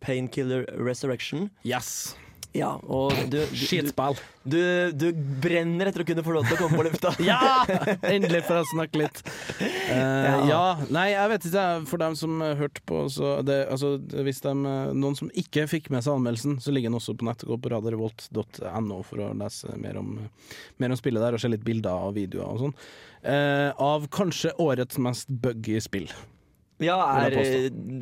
Painkiller 0.00 0.64
Resurrection. 0.72 1.50
Yes. 1.68 2.16
Ja, 2.56 2.72
og 2.82 3.12
du, 3.30 3.36
du, 3.38 3.54
Skitspill. 3.54 4.16
Du, 4.42 4.58
du 4.96 5.06
brenner 5.42 5.90
etter 5.90 6.02
å 6.02 6.06
kunne 6.08 6.24
få 6.26 6.32
lov 6.34 6.48
til 6.48 6.56
å 6.56 6.58
komme 6.64 6.80
på 6.80 6.86
lufta. 6.88 7.12
Ja! 7.30 7.62
Endelig 8.14 8.40
får 8.48 8.56
jeg 8.58 8.68
snakke 8.72 9.02
litt. 9.04 9.20
Uh, 9.60 9.98
Ja. 10.00 10.32
ja. 10.48 10.62
Nei, 10.90 11.04
jeg 11.12 11.30
vet 11.34 11.46
ikke. 11.50 11.66
For 11.90 12.02
dem 12.02 12.16
som 12.18 12.42
hørte 12.42 12.82
på, 12.88 13.04
så 13.12 13.36
det, 13.46 13.60
altså, 13.70 13.92
Hvis 14.26 14.42
de, 14.42 14.54
eh, 14.54 14.90
noen 14.98 15.18
som 15.18 15.30
ikke 15.30 15.68
fikk 15.70 15.90
med 15.94 16.02
seg 16.06 16.16
anmeldelsen, 16.16 16.58
så 16.62 16.74
ligger 16.74 16.90
den 16.90 16.98
også 16.98 17.14
på 17.20 17.28
nettet. 17.28 17.46
Gå 17.50 17.60
på 17.62 17.72
radiorevolt.no 17.74 18.98
for 19.06 19.24
å 19.28 19.30
lese 19.44 19.78
mer 19.78 20.00
om, 20.02 20.16
mer 20.82 20.94
om 20.94 20.98
spillet 20.98 21.22
der 21.22 21.38
og 21.38 21.42
se 21.42 21.52
litt 21.52 21.66
bilder 21.66 22.08
og 22.10 22.16
videoer 22.18 22.50
og 22.50 22.66
sånn. 22.66 22.76
Uh, 23.22 23.70
av 23.78 24.10
kanskje 24.14 24.56
årets 24.62 24.98
mest 25.02 25.30
buggy 25.42 25.78
spill. 25.84 26.10
Ja, 26.80 26.96
er, 27.26 27.34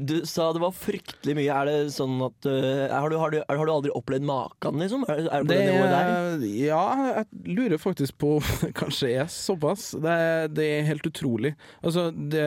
du 0.09 0.15
sa 0.29 0.49
det 0.55 0.61
var 0.63 0.75
fryktelig 0.77 1.35
mye. 1.39 1.51
Er 1.51 1.67
det 1.69 1.77
sånn 1.97 2.17
at 2.27 2.47
uh, 2.47 2.87
har, 2.93 3.11
du, 3.11 3.17
har, 3.19 3.33
du, 3.35 3.41
har 3.49 3.67
du 3.67 3.73
aldri 3.75 3.91
opplevd 3.99 4.27
maken, 4.29 4.79
liksom? 4.83 5.03
Er, 5.11 5.25
er 5.41 5.47
det 5.49 5.59
det? 5.59 6.53
Ja, 6.63 6.83
jeg 7.11 7.27
lurer 7.59 7.81
faktisk 7.83 8.19
på 8.23 8.37
kanskje 8.79 9.11
er 9.25 9.31
såpass. 9.33 9.91
Det, 9.99 10.15
er- 10.15 10.49
det 10.55 10.69
er 10.79 10.87
helt 10.89 11.07
utrolig. 11.11 11.55
Altså, 11.83 12.09
det, 12.15 12.47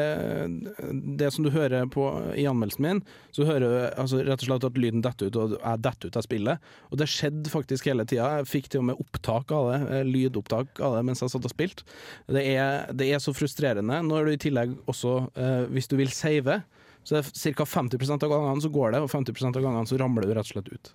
det 1.19 1.31
som 1.35 1.45
du 1.45 1.51
hører 1.53 1.85
på 1.91 2.05
i 2.37 2.45
anmeldelsen 2.49 2.85
min, 2.85 3.01
så 3.35 3.45
hører 3.47 3.65
du 3.65 3.99
altså, 4.01 4.21
rett 4.25 4.41
og 4.43 4.47
slett 4.49 4.65
at 4.67 4.79
lyden 4.81 5.03
detter 5.05 5.29
ut, 5.31 5.37
og 5.39 5.57
jeg 5.57 5.83
detter 5.85 6.11
ut 6.11 6.19
av 6.19 6.25
spillet. 6.25 6.69
Og 6.91 6.99
det 7.01 7.07
skjedde 7.11 7.51
faktisk 7.51 7.87
hele 7.91 8.05
tida. 8.07 8.29
Jeg 8.41 8.49
fikk 8.51 8.71
til 8.71 8.81
og 8.83 8.87
med 8.91 9.01
opptak 9.03 9.51
av 9.55 9.69
det, 9.71 9.79
eh, 9.99 10.03
lydopptak 10.07 10.81
av 10.83 10.97
det 10.97 11.03
mens 11.07 11.23
jeg 11.23 11.33
satt 11.33 11.47
og 11.47 11.53
spilte. 11.53 11.85
Det 12.31 12.43
er, 12.55 12.87
det 12.95 13.11
er 13.15 13.21
så 13.23 13.33
frustrerende 13.35 14.01
når 14.07 14.27
du 14.27 14.33
i 14.35 14.41
tillegg 14.47 14.73
også, 14.91 15.15
eh, 15.35 15.63
hvis 15.71 15.89
du 15.91 15.97
vil 15.99 16.11
save, 16.21 16.61
så 17.01 17.15
er 17.17 17.25
ca. 17.25 17.65
50% 17.65 18.21
av 18.27 18.29
gangene 18.29 18.61
så 18.61 18.69
går 18.69 18.91
det, 18.93 18.99
og 19.01 19.07
50% 19.09 19.55
av 19.57 19.63
gangene 19.65 19.89
så 19.89 19.97
ramler 19.97 20.21
du 20.29 20.35
rett 20.37 20.45
og 20.45 20.51
slett 20.51 20.67
ut. 20.69 20.89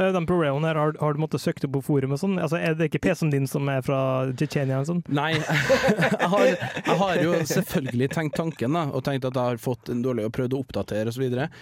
Eh, 0.00 0.06
De 0.14 0.20
problemene 0.24 0.70
her, 0.70 0.78
har, 0.80 0.94
har 1.02 1.12
du 1.12 1.18
måttet 1.20 1.42
søke 1.42 1.66
opp 1.68 1.74
på 1.74 1.82
forum 1.84 2.14
og 2.16 2.20
sånn? 2.22 2.38
Altså, 2.40 2.56
er 2.56 2.78
det 2.78 2.86
ikke 2.88 3.02
PC-en 3.04 3.28
din 3.34 3.44
som 3.50 3.68
er 3.68 3.82
fra 3.84 3.98
Tsjetsjenia 4.32 4.78
og 4.80 4.86
sånn? 4.88 5.02
Nei, 5.12 5.34
jeg 5.36 6.30
har, 6.32 6.46
jeg 6.54 6.96
har 7.02 7.20
jo 7.26 7.34
selvfølgelig 7.52 8.08
tenkt 8.14 8.38
tanken 8.40 8.78
da, 8.78 8.86
og 8.88 9.04
tenkt 9.04 9.26
at 9.28 9.36
jeg 9.36 9.50
har 9.52 9.60
fått 9.60 9.92
en 9.92 10.00
dårlig 10.06 10.24
og 10.30 10.32
prøvd 10.38 10.56
å 10.56 10.62
oppdatere 10.64 11.12
osv., 11.12 11.26
eh, 11.28 11.52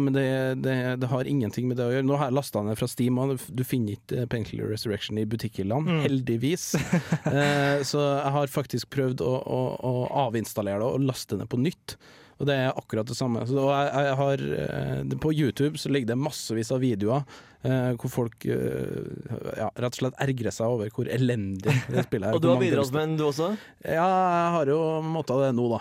men 0.00 0.08
det, 0.16 0.24
det, 0.64 0.78
det 1.04 1.12
har 1.12 1.28
ingenting 1.34 1.68
med 1.68 1.76
det 1.82 1.90
å 1.90 1.92
gjøre. 1.92 2.08
Nå 2.08 2.16
har 2.22 2.30
jeg 2.32 2.38
lasta 2.40 2.64
ned 2.64 2.80
fra 2.80 2.88
Steam, 2.88 3.20
og 3.20 3.36
du 3.52 3.62
finner 3.68 3.98
ikke 3.98 4.24
Painkiller 4.32 4.72
Resurrection 4.72 5.20
i 5.20 5.26
butikkhyllene, 5.28 5.84
Mm. 5.92 6.00
heldigvis. 6.08 6.70
Eh, 7.32 7.84
så 7.86 8.00
jeg 8.00 8.32
har 8.34 8.50
faktisk 8.56 8.88
prøvd 8.96 9.20
å, 9.24 9.30
å, 9.44 9.60
å 9.88 9.92
avinstallere 10.26 10.80
det 10.80 10.88
og 10.88 11.04
laste 11.12 11.36
ned 11.36 11.48
på 11.52 11.60
nytt. 11.60 11.98
Og 12.42 12.48
det 12.48 12.58
er 12.58 12.74
akkurat 12.74 13.06
det 13.06 13.14
samme. 13.14 13.44
Så, 13.46 13.54
jeg, 13.54 14.06
jeg 14.08 14.18
har, 14.18 14.44
eh, 14.66 15.16
på 15.22 15.30
YouTube 15.30 15.78
så 15.78 15.92
ligger 15.94 16.10
det 16.10 16.18
massevis 16.18 16.72
av 16.74 16.82
videoer 16.82 17.22
eh, 17.62 17.92
hvor 18.00 18.10
folk 18.10 18.46
eh, 18.50 19.28
ja, 19.60 19.68
rett 19.70 19.94
og 19.94 20.00
slett 20.00 20.18
ergrer 20.26 20.54
seg 20.54 20.74
over 20.74 20.90
hvor 20.90 21.06
elendig 21.06 21.76
det 21.86 22.02
spillet 22.08 22.32
er. 22.32 22.34
Og 22.34 22.42
du 22.42 22.50
har 22.50 22.58
bidratt 22.58 22.90
med 22.96 23.06
en, 23.06 23.14
du 23.20 23.24
også? 23.28 23.52
ja, 23.86 24.08
jeg 24.08 24.50
har 24.56 24.72
jo 24.74 24.80
måttet 25.06 25.44
det 25.44 25.52
nå, 25.60 25.68
da. 25.70 25.80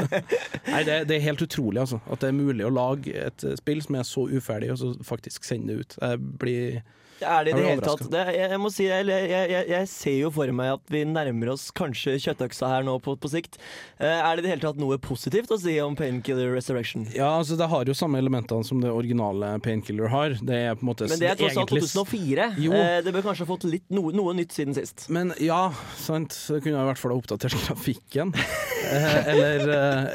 Nei, 0.72 0.82
det, 0.88 0.96
det 1.10 1.18
er 1.18 1.26
helt 1.28 1.44
utrolig, 1.44 1.84
altså. 1.84 2.00
At 2.08 2.24
det 2.24 2.32
er 2.32 2.40
mulig 2.40 2.64
å 2.64 2.72
lage 2.72 3.12
et 3.28 3.46
spill 3.60 3.84
som 3.84 4.00
er 4.00 4.08
så 4.08 4.24
uferdig, 4.32 4.72
og 4.72 4.80
så 4.80 4.94
faktisk 5.04 5.44
sende 5.44 5.76
det 5.76 5.84
ut. 5.84 6.00
Jeg 6.00 6.24
blir 6.40 6.80
Er 7.22 7.46
det 7.46 7.52
i 7.54 7.56
det 7.58 7.64
hele 7.66 7.84
tatt 7.84 8.04
det, 8.12 8.22
jeg, 8.36 8.50
jeg 8.52 8.60
må 8.62 8.70
si, 8.72 8.86
jeg, 8.88 9.06
jeg, 9.08 9.66
jeg, 9.70 9.88
ser 9.90 10.16
jo 10.18 10.30
for 10.34 10.52
meg 10.56 10.74
at 10.76 10.92
vi 10.92 11.02
nærmer 11.08 11.52
oss 11.54 11.68
kanskje 11.76 12.16
kjøttøksa 12.22 12.70
her 12.70 12.86
nå 12.86 12.96
på, 13.04 13.14
på 13.20 13.30
sikt. 13.32 13.58
Uh, 14.00 14.06
er 14.10 14.36
det 14.36 14.42
i 14.42 14.46
det 14.46 14.52
hele 14.54 14.64
tatt 14.66 14.80
noe 14.82 14.98
positivt 15.02 15.52
å 15.54 15.58
si 15.60 15.76
om 15.82 15.96
Painkiller 15.98 16.52
Resurrection? 16.56 17.06
Ja, 17.14 17.30
altså 17.38 17.58
det 17.60 17.68
har 17.72 17.88
jo 17.88 17.96
samme 17.96 18.20
elementene 18.22 18.66
som 18.66 18.82
det 18.82 18.90
originale 18.92 19.54
Painkiller 19.64 20.10
har. 20.12 20.36
Det 20.40 20.58
er 20.68 20.76
på 20.78 20.86
en 20.86 20.90
måte 20.92 21.08
Men 21.10 21.22
det 21.22 21.30
er 21.32 21.40
tross 21.40 21.56
alt 21.56 21.72
egentlig- 21.72 21.88
2004. 21.92 22.48
Jo. 22.66 22.74
Eh, 22.76 22.98
det 23.06 23.14
bør 23.14 23.28
kanskje 23.30 23.46
ha 23.46 23.52
fått 23.52 23.68
litt 23.70 23.88
noe, 23.94 24.12
noe 24.16 24.34
nytt 24.36 24.52
siden 24.56 24.76
sist. 24.76 25.06
Men 25.12 25.32
ja, 25.42 25.62
sant. 26.00 26.34
Så 26.36 26.58
kunne 26.60 26.76
jeg 26.76 26.84
i 26.86 26.90
hvert 26.90 27.00
fall 27.00 27.14
ha 27.14 27.20
oppdatert 27.22 27.56
grafikken. 27.68 28.34
Eh, 28.34 29.16
eller, 29.32 29.66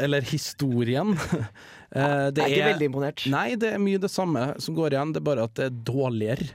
eller 0.05 0.27
historien. 0.27 1.15
Eh, 1.95 2.01
Jeg 2.35 2.43
er 2.43 2.51
ikke 2.51 2.71
veldig 2.73 2.87
imponert. 2.91 3.25
Nei, 3.31 3.49
det 3.59 3.73
er 3.75 3.81
mye 3.81 3.99
det 4.03 4.09
samme 4.11 4.49
som 4.63 4.75
går 4.77 4.95
igjen, 4.97 5.13
det 5.15 5.21
er 5.21 5.27
bare 5.29 5.45
at 5.47 5.53
det 5.59 5.69
er 5.69 5.77
dårligere. 5.87 6.49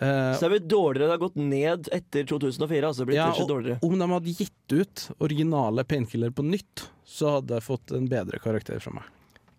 Eh, 0.00 0.32
Så 0.34 0.40
det 0.40 0.48
er 0.48 0.54
blitt 0.58 0.68
dårligere 0.70 1.08
det 1.10 1.16
har 1.16 1.22
gått 1.26 1.36
ned 1.40 1.88
etter 1.92 2.24
2004. 2.30 2.86
Altså 2.92 3.04
blitt 3.08 3.16
Ja, 3.18 3.30
og 3.34 3.48
dårligere. 3.48 3.78
om 3.82 3.98
de 3.98 4.06
hadde 4.14 4.36
gitt 4.38 4.72
ut 4.72 5.08
originale 5.20 5.84
Painkiller 5.84 6.30
på 6.30 6.44
nytt, 6.46 6.86
så 7.04 7.40
hadde 7.40 7.58
jeg 7.58 7.66
fått 7.66 7.90
en 7.96 8.06
bedre 8.08 8.38
karakter 8.38 8.80
fra 8.80 8.92
meg. 9.00 9.04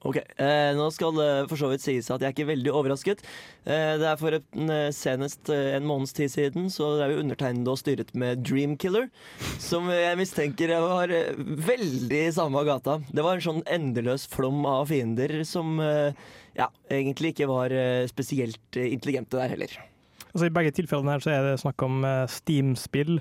Ok, 0.04 0.16
eh, 0.18 0.74
Nå 0.74 0.88
skal 0.92 1.12
det 1.14 1.48
for 1.48 1.58
så 1.62 1.68
vidt 1.70 1.82
sies 1.84 2.08
at 2.10 2.22
jeg 2.24 2.32
er 2.32 2.34
ikke 2.34 2.48
veldig 2.50 2.72
overrasket. 2.74 3.20
Eh, 3.68 3.98
det 4.02 4.08
er 4.10 4.16
for 4.18 4.34
en, 4.34 4.70
eh, 4.72 4.90
senest 4.90 5.48
eh, 5.54 5.76
en 5.76 5.86
måneds 5.86 6.12
tid 6.18 6.32
siden 6.32 6.72
så 6.74 7.00
er 7.04 7.10
vi 7.14 7.22
undertegnede 7.22 7.68
og 7.70 7.78
styret 7.78 8.10
med 8.16 8.42
Dreamkiller, 8.42 9.12
som 9.60 9.86
jeg 9.94 10.18
mistenker 10.18 10.74
var 10.82 11.12
eh, 11.14 11.36
veldig 11.38 12.24
i 12.30 12.32
samme 12.34 12.66
gata. 12.66 12.98
Det 13.14 13.22
var 13.22 13.36
en 13.38 13.46
sånn 13.46 13.64
endeløs 13.70 14.26
flom 14.28 14.66
av 14.66 14.88
fiender 14.90 15.44
som 15.46 15.78
eh, 15.80 16.14
ja, 16.58 16.70
egentlig 16.90 17.36
ikke 17.36 17.48
var 17.48 17.70
eh, 17.70 18.08
spesielt 18.10 18.58
eh, 18.82 18.90
intelligente 18.96 19.38
der 19.38 19.50
heller. 19.54 19.70
Altså, 20.32 20.48
I 20.48 20.54
begge 20.56 20.76
tilfellene 20.76 21.16
her 21.16 21.24
så 21.24 21.34
er 21.36 21.48
det 21.48 21.60
snakk 21.62 21.84
om 21.88 22.06
eh, 22.08 22.28
Steam-spill. 22.32 23.20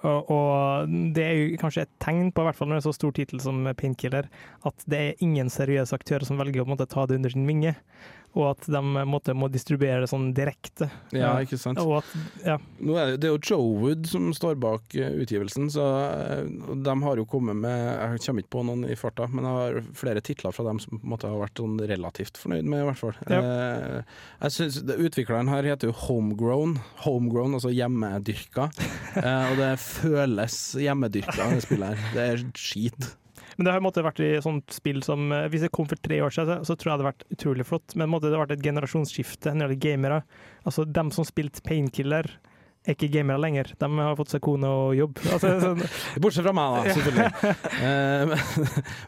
Og, 0.00 0.30
og 0.32 0.92
det 1.14 1.24
er 1.24 1.34
jo 1.36 1.58
kanskje 1.60 1.84
et 1.84 1.92
tegn 2.00 2.30
på, 2.32 2.40
i 2.40 2.48
hvert 2.48 2.56
fall 2.56 2.70
når 2.70 2.78
det 2.78 2.82
er 2.82 2.88
så 2.88 2.96
stor 2.96 3.12
tittel 3.16 3.42
som 3.44 3.66
Painkiller, 3.76 4.30
at 4.64 4.86
det 4.88 5.00
er 5.00 5.24
ingen 5.26 5.52
seriøse 5.52 5.92
aktører 5.96 6.24
som 6.24 6.40
velger 6.40 6.64
å 6.64 6.70
måte, 6.70 6.88
ta 6.88 7.04
det 7.08 7.18
under 7.20 7.34
sin 7.34 7.44
vinge. 7.48 7.74
Og 8.36 8.44
at 8.52 8.66
de 8.70 8.78
eh, 8.78 9.06
måtte, 9.08 9.34
må 9.34 9.48
distribuere 9.50 10.04
det 10.04 10.10
sånn 10.12 10.28
direkte. 10.36 10.86
Ja, 11.16 11.32
ikke 11.42 11.58
sant. 11.58 11.80
At, 11.82 12.10
ja. 12.46 12.56
Er 12.60 13.10
det, 13.10 13.16
det 13.24 13.28
er 13.30 13.34
jo 13.34 13.40
Joewood 13.50 14.06
som 14.10 14.28
står 14.36 14.58
bak 14.62 14.94
eh, 14.94 15.16
utgivelsen, 15.24 15.66
så 15.74 15.86
eh, 16.06 16.44
de 16.86 16.94
har 17.02 17.20
jo 17.20 17.26
kommet 17.30 17.58
med 17.58 17.74
Jeg 17.80 18.22
kommer 18.26 18.44
ikke 18.44 18.54
på 18.54 18.64
noen 18.68 18.86
i 18.86 18.98
farta, 18.98 19.26
men 19.32 19.48
jeg 19.48 19.58
har 19.58 19.80
flere 19.98 20.22
titler 20.24 20.54
fra 20.54 20.66
dem 20.68 20.78
som 20.82 21.02
måte 21.02 21.30
har 21.30 21.40
vært 21.42 21.58
sånn 21.62 21.78
relativt 21.90 22.38
fornøyd 22.40 22.68
med, 22.70 22.84
i 22.84 22.88
hvert 22.90 23.02
fall. 23.02 23.18
Ja. 23.26 23.40
Eh, 23.40 24.18
jeg 24.46 24.56
synes, 24.58 24.80
det- 24.86 24.98
Utvikleren 25.10 25.48
her 25.50 25.66
heter 25.66 25.90
jo 25.90 25.96
Homegrown. 26.06 26.76
Homegrown, 27.06 27.56
altså 27.58 27.72
hjemmedyrka. 27.74 28.68
eh, 29.24 29.50
og 29.50 29.58
det 29.58 29.72
føles 29.82 30.60
hjemmedyrka, 30.78 31.50
det 31.56 31.64
spillet 31.66 31.96
her. 31.96 32.14
Det 32.14 32.28
er 32.34 32.44
skit. 32.54 33.10
Men 33.60 33.66
det 33.68 33.72
har 33.74 33.82
måtte, 33.84 34.00
vært 34.00 34.22
i 34.24 34.38
sånt 34.40 34.72
spill 34.72 35.02
som 35.04 35.26
eh, 35.36 35.44
Hvis 35.52 35.66
det 35.66 35.68
kom 35.76 35.84
for 35.84 36.00
tre 36.00 36.22
år 36.24 36.32
siden, 36.32 36.62
så, 36.64 36.72
så 36.72 36.78
tror 36.80 36.88
jeg 36.88 36.94
det 36.94 36.96
hadde 36.96 37.08
vært 37.10 37.34
utrolig 37.36 37.66
flott. 37.68 37.92
Men 37.92 38.08
måtte, 38.08 38.30
det 38.30 38.38
har 38.38 38.46
vært 38.46 38.54
et 38.56 38.64
generasjonsskifte 38.64 39.52
når 39.52 39.74
det 39.74 39.76
gjelder 39.76 39.82
gamere. 39.84 40.20
Altså, 40.64 40.86
dem 40.88 41.10
som 41.12 41.26
spilte 41.28 41.60
Painkiller, 41.66 42.30
er 42.88 42.96
ikke 42.96 43.10
gamere 43.12 43.36
lenger. 43.44 43.74
De 43.76 43.88
har 43.98 44.16
fått 44.16 44.32
seg 44.32 44.40
kone 44.46 44.64
og 44.64 44.94
jobb. 44.96 45.20
Altså, 45.28 45.52
sånn, 45.60 45.84
Bortsett 46.24 46.46
fra 46.46 46.54
meg, 46.56 46.78
da, 46.78 46.94
selvfølgelig. 46.96 47.28
Eh, 47.80 48.32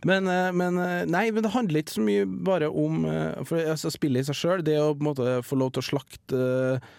men, 0.09 0.29
eh, 0.29 0.51
men 0.57 0.77
Nei, 1.09 1.25
men 1.33 1.45
det 1.45 1.53
handler 1.53 1.81
ikke 1.81 1.95
så 1.97 2.05
mye 2.05 2.25
bare 2.45 2.69
om 2.69 3.03
For 3.49 3.61
altså, 3.61 3.91
Spillet 3.93 4.25
i 4.25 4.29
seg 4.29 4.37
sjøl, 4.39 4.65
det 4.65 4.77
å 4.81 4.93
på 4.93 5.01
en 5.01 5.09
måte 5.09 5.35
få 5.45 5.57
lov 5.61 5.73
til 5.73 5.83
å 5.83 5.89
slakte 5.95 6.43
eh, 6.77 6.93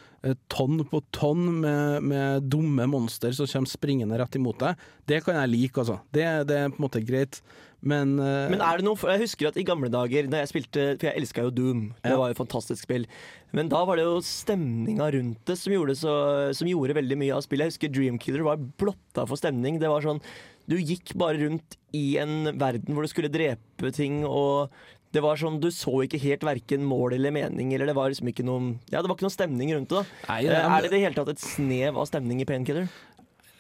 tonn 0.53 0.79
på 0.87 1.01
tonn 1.11 1.45
med, 1.59 2.03
med 2.07 2.47
dumme 2.47 2.85
monster 2.87 3.33
som 3.35 3.49
kommer 3.49 3.67
springende 3.71 4.17
rett 4.21 4.37
imot 4.39 4.59
deg, 4.61 4.79
det 5.09 5.19
kan 5.25 5.35
jeg 5.41 5.51
like, 5.51 5.77
altså. 5.83 5.99
Det, 6.15 6.23
det 6.47 6.57
er 6.61 6.71
på 6.71 6.79
en 6.79 6.85
måte 6.85 7.01
greit. 7.03 7.41
Men, 7.83 8.13
uh, 8.15 8.47
Men 8.47 8.61
er 8.63 8.79
det 8.79 8.85
noe, 8.87 8.95
jeg 8.95 9.25
husker 9.25 9.49
at 9.49 9.57
i 9.59 9.65
gamle 9.67 9.89
dager 9.91 10.29
da 10.31 10.39
jeg 10.39 10.53
spilte 10.53 10.85
For 10.95 11.09
jeg 11.09 11.19
elska 11.19 11.43
jo 11.43 11.51
Doom. 11.51 11.81
Det 11.99 12.13
Ja. 12.13 12.19
var 12.21 12.29
jo 12.31 12.37
et 12.37 12.39
fantastisk 12.39 12.85
spill. 12.85 13.03
Men 13.51 13.67
da 13.67 13.81
var 13.83 13.99
det 13.99 14.05
jo 14.07 14.21
stemninga 14.23 15.09
rundt 15.11 15.43
det 15.45 15.57
som 15.59 15.73
gjorde, 15.75 15.97
så, 15.99 16.13
som 16.55 16.69
gjorde 16.71 16.95
veldig 16.95 17.17
mye 17.19 17.35
av 17.35 17.43
spillet. 17.43 17.67
Jeg 17.67 17.75
husker 17.75 17.91
Dreamkiller 17.91 18.45
var 18.47 18.63
blotta 18.79 19.27
for 19.27 19.35
stemning. 19.35 19.81
Det 19.83 19.91
var 19.91 20.01
sånn 20.05 20.23
Du 20.63 20.77
gikk 20.79 21.11
bare 21.19 21.41
rundt 21.43 21.75
i 21.93 22.15
en 22.23 22.53
verden 22.55 22.95
hvor 22.95 23.03
du 23.03 23.11
skulle 23.11 23.27
drepe 23.29 23.91
ting, 23.91 24.23
og 24.23 24.71
det 25.13 25.21
var 25.21 25.37
sånn, 25.37 25.59
Du 25.61 25.69
så 25.71 25.93
ikke 26.03 26.19
helt 26.19 26.41
verken 26.41 26.83
mål 26.89 27.13
eller 27.19 27.31
mening, 27.31 27.71
eller 27.75 27.85
det 27.91 27.95
var 27.95 28.09
liksom 28.11 28.27
ikke 28.33 28.43
noen 28.47 28.73
Ja, 28.91 29.01
det 29.01 29.07
var 29.07 29.15
ikke 29.15 29.27
noen 29.29 29.37
stemning 29.37 29.73
rundt 29.75 29.89
det. 29.93 30.03
da 30.03 30.33
Nei, 30.33 30.39
Eh, 30.43 30.49
det- 30.49 30.61
Er 30.65 30.81
det 30.81 30.85
i 30.91 30.93
det 30.97 31.03
hele 31.05 31.15
tatt 31.21 31.29
et 31.29 31.39
snev 31.39 31.97
av 31.97 32.07
stemning 32.09 32.41
i 32.41 32.45
Painkiller? 32.49 32.89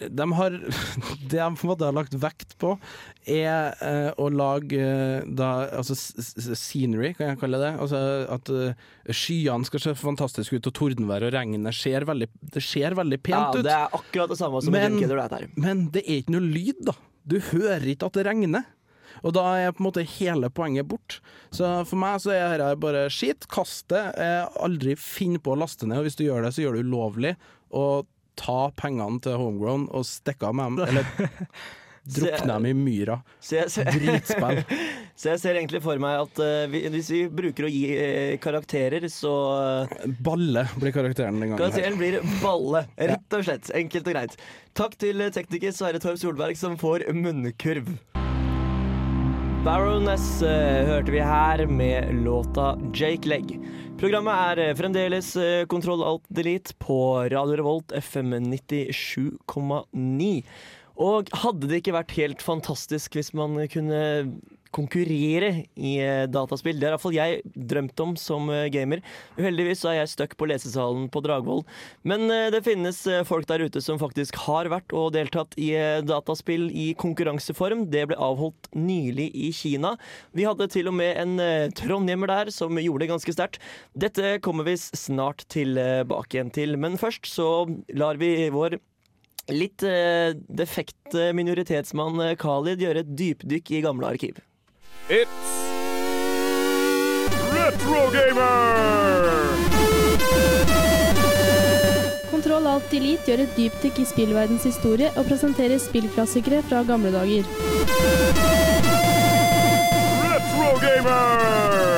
de 0.03 0.25
har, 0.35 0.49
det 1.29 1.37
de 1.37 1.55
på 1.55 1.63
en 1.63 1.69
måte 1.69 1.85
har 1.85 1.93
lagt 1.95 2.11
vekt 2.19 2.57
på, 2.59 2.73
er 3.29 3.71
eh, 3.79 4.09
å 4.19 4.25
lage 4.33 4.73
eh, 4.75 5.21
da, 5.31 5.69
altså, 5.77 5.95
scenery, 5.95 7.13
kan 7.15 7.29
jeg 7.29 7.39
kalle 7.39 7.59
det. 7.61 7.69
Altså, 7.79 8.01
at 8.33 8.49
uh, 8.51 8.73
skyene 9.13 9.63
skal 9.69 9.79
se 9.79 9.93
fantastisk 9.95 10.57
ut, 10.57 10.67
og 10.67 10.73
tordenvær 10.75 11.23
og 11.29 11.31
regnet 11.37 11.73
ser 11.77 12.03
veldig, 12.09 12.27
det 12.51 12.63
ser 12.65 12.97
veldig 12.99 13.21
pent 13.23 13.37
Ja, 13.37 13.51
ut. 13.55 13.63
det 13.63 13.71
er 13.71 13.95
akkurat 13.95 14.33
det 14.33 14.39
samme 14.41 14.61
som 14.65 14.73
i 14.75 14.79
Men- 14.79 14.97
Dreamkiller. 14.99 15.29
Det. 15.29 15.49
Men 15.55 15.85
det 15.93 16.03
er 16.03 16.19
ikke 16.21 16.35
noe 16.35 16.51
lyd, 16.51 16.83
da. 16.89 16.97
Du 17.25 17.39
hører 17.39 17.87
ikke 17.95 18.09
at 18.09 18.13
det 18.19 18.25
regner. 18.27 18.65
Og 19.21 19.35
da 19.37 19.45
er 19.59 19.75
på 19.75 19.83
en 19.83 19.89
måte 19.89 20.07
hele 20.17 20.49
poenget 20.53 20.89
bort. 20.89 21.19
Så 21.53 21.69
for 21.89 22.01
meg 22.01 22.23
så 22.23 22.33
er 22.35 22.57
dette 22.57 22.81
bare 22.81 23.05
skit. 23.13 23.47
Kast 23.51 23.87
det. 23.93 24.03
Eh, 24.17 24.47
Aldri 24.65 24.97
finn 24.99 25.37
på 25.43 25.53
å 25.53 25.59
laste 25.61 25.87
ned, 25.89 26.01
og 26.01 26.09
hvis 26.09 26.19
du 26.19 26.25
gjør 26.25 26.47
det, 26.47 26.55
så 26.55 26.65
gjør 26.65 26.79
du 26.79 26.89
ulovlig. 26.89 27.35
Og 27.73 28.09
ta 28.39 28.71
pengene 28.79 29.21
til 29.23 29.37
Homegrown 29.37 29.87
og 29.93 30.05
stikke 30.09 30.49
av 30.49 30.57
med 30.57 30.81
dem. 30.81 30.89
Eller 30.89 31.39
drukne 32.03 32.53
dem 32.53 32.65
i 32.65 32.73
myra. 32.73 33.19
Dritspill. 33.41 34.63
så 35.19 35.33
jeg 35.33 35.41
ser 35.43 35.59
egentlig 35.59 35.83
for 35.85 36.01
meg 36.01 36.23
at 36.25 36.41
uh, 36.43 36.65
vi, 36.71 36.83
hvis 36.93 37.11
vi 37.13 37.21
bruker 37.31 37.67
å 37.67 37.71
gi 37.71 37.83
uh, 37.95 38.33
karakterer, 38.43 39.07
så 39.11 39.33
uh, 39.85 40.07
Balle 40.23 40.65
blir 40.75 40.95
karakteren 40.95 41.39
den 41.39 41.53
gangen. 41.53 41.77
her. 41.77 41.99
Blir 41.99 42.19
balle, 42.43 42.85
rett 42.97 43.39
og 43.39 43.47
slett. 43.47 43.71
Enkelt 43.83 44.09
og 44.09 44.17
greit. 44.17 44.41
Takk 44.77 44.97
til 44.99 45.23
tekniker 45.33 45.75
Sverre 45.75 46.03
Torp 46.03 46.19
Solberg, 46.21 46.59
som 46.59 46.75
får 46.81 47.07
munnkurv. 47.15 47.95
Baroness 49.63 50.41
eh, 50.43 50.83
hørte 50.83 51.13
vi 51.13 51.21
her 51.23 51.61
med 51.71 52.09
låta 52.25 52.73
Jake 52.91 53.29
Legg. 53.31 53.53
Programmet 53.95 54.35
er 54.35 54.59
eh, 54.59 54.73
fremdeles 54.75 55.29
eh, 55.39 55.63
Kontroll 55.71 56.03
Alt 56.03 56.25
Delete 56.27 56.75
på 56.83 56.97
Radio 57.31 57.55
Revolt 57.61 57.93
FM 57.95 58.33
97,9. 58.51 60.33
Og 60.99 61.31
hadde 61.45 61.69
det 61.71 61.79
ikke 61.79 61.95
vært 61.95 62.11
helt 62.17 62.43
fantastisk 62.43 63.15
hvis 63.15 63.31
man 63.39 63.55
kunne 63.71 64.01
konkurrere 64.73 65.51
i 65.75 65.95
eh, 66.01 66.25
dataspill? 66.31 66.79
Det 66.79 66.87
har 66.87 66.95
iallfall 66.95 67.15
jeg 67.15 67.41
drømt 67.71 68.03
om 68.03 68.15
som 68.19 68.49
eh, 68.53 68.67
gamer. 68.73 69.03
Uheldigvis 69.37 69.83
er 69.89 69.99
jeg 69.99 70.11
stuck 70.13 70.35
på 70.39 70.47
lesesalen 70.49 71.07
på 71.13 71.23
Dragvoll. 71.25 71.63
Men 72.07 72.25
eh, 72.33 72.49
det 72.53 72.63
finnes 72.65 73.01
folk 73.29 73.47
der 73.49 73.65
ute 73.67 73.81
som 73.83 74.01
faktisk 74.01 74.37
har 74.45 74.69
vært 74.73 74.93
og 74.97 75.13
deltatt 75.15 75.55
i 75.61 75.71
dataspill 76.05 76.69
i 76.69 76.91
konkurranseform. 76.99 77.87
Det 77.93 78.07
ble 78.11 78.19
avholdt 78.19 78.71
nylig 78.77 79.29
i 79.33 79.51
Kina. 79.55 79.95
Vi 80.35 80.47
hadde 80.47 80.69
til 80.73 80.89
og 80.91 80.97
med 80.97 81.17
en 81.21 81.71
trondhjemmer 81.77 82.31
der 82.31 82.53
som 82.53 82.79
gjorde 82.81 83.05
det 83.05 83.11
ganske 83.13 83.35
sterkt. 83.35 83.61
Dette 83.93 84.37
kommer 84.43 84.67
vi 84.67 84.77
snart 84.79 85.45
tilbake 85.53 86.37
igjen 86.37 86.53
til, 86.53 86.77
men 86.79 86.99
først 87.01 87.29
så 87.29 87.49
lar 87.97 88.19
vi 88.21 88.49
vår 88.53 88.79
litt 89.51 89.83
eh, 89.83 90.31
defekte 90.47 91.31
minoritetsmann 91.35 92.21
Khalid 92.39 92.83
gjøre 92.83 93.03
et 93.03 93.13
dypdykk 93.19 93.73
i 93.75 93.83
gamle 93.83 94.13
arkiv. 94.15 94.39
It's 95.09 95.27
Retro 97.51 98.09
Gamer! 98.09 99.27
Kontroll 102.31 102.67
Alt 102.67 102.87
Delete 102.91 103.27
gjør 103.27 103.43
et 103.43 103.57
dypdykk 103.57 103.99
i 103.99 104.05
spillverdens 104.07 104.63
historie 104.63 105.11
og 105.17 105.27
presenterer 105.27 105.81
spillklassikere 105.83 106.63
fra 106.69 106.85
gamle 106.87 107.11
dager. 107.11 107.43
Retro 110.23 110.71
Gamer! 110.79 111.92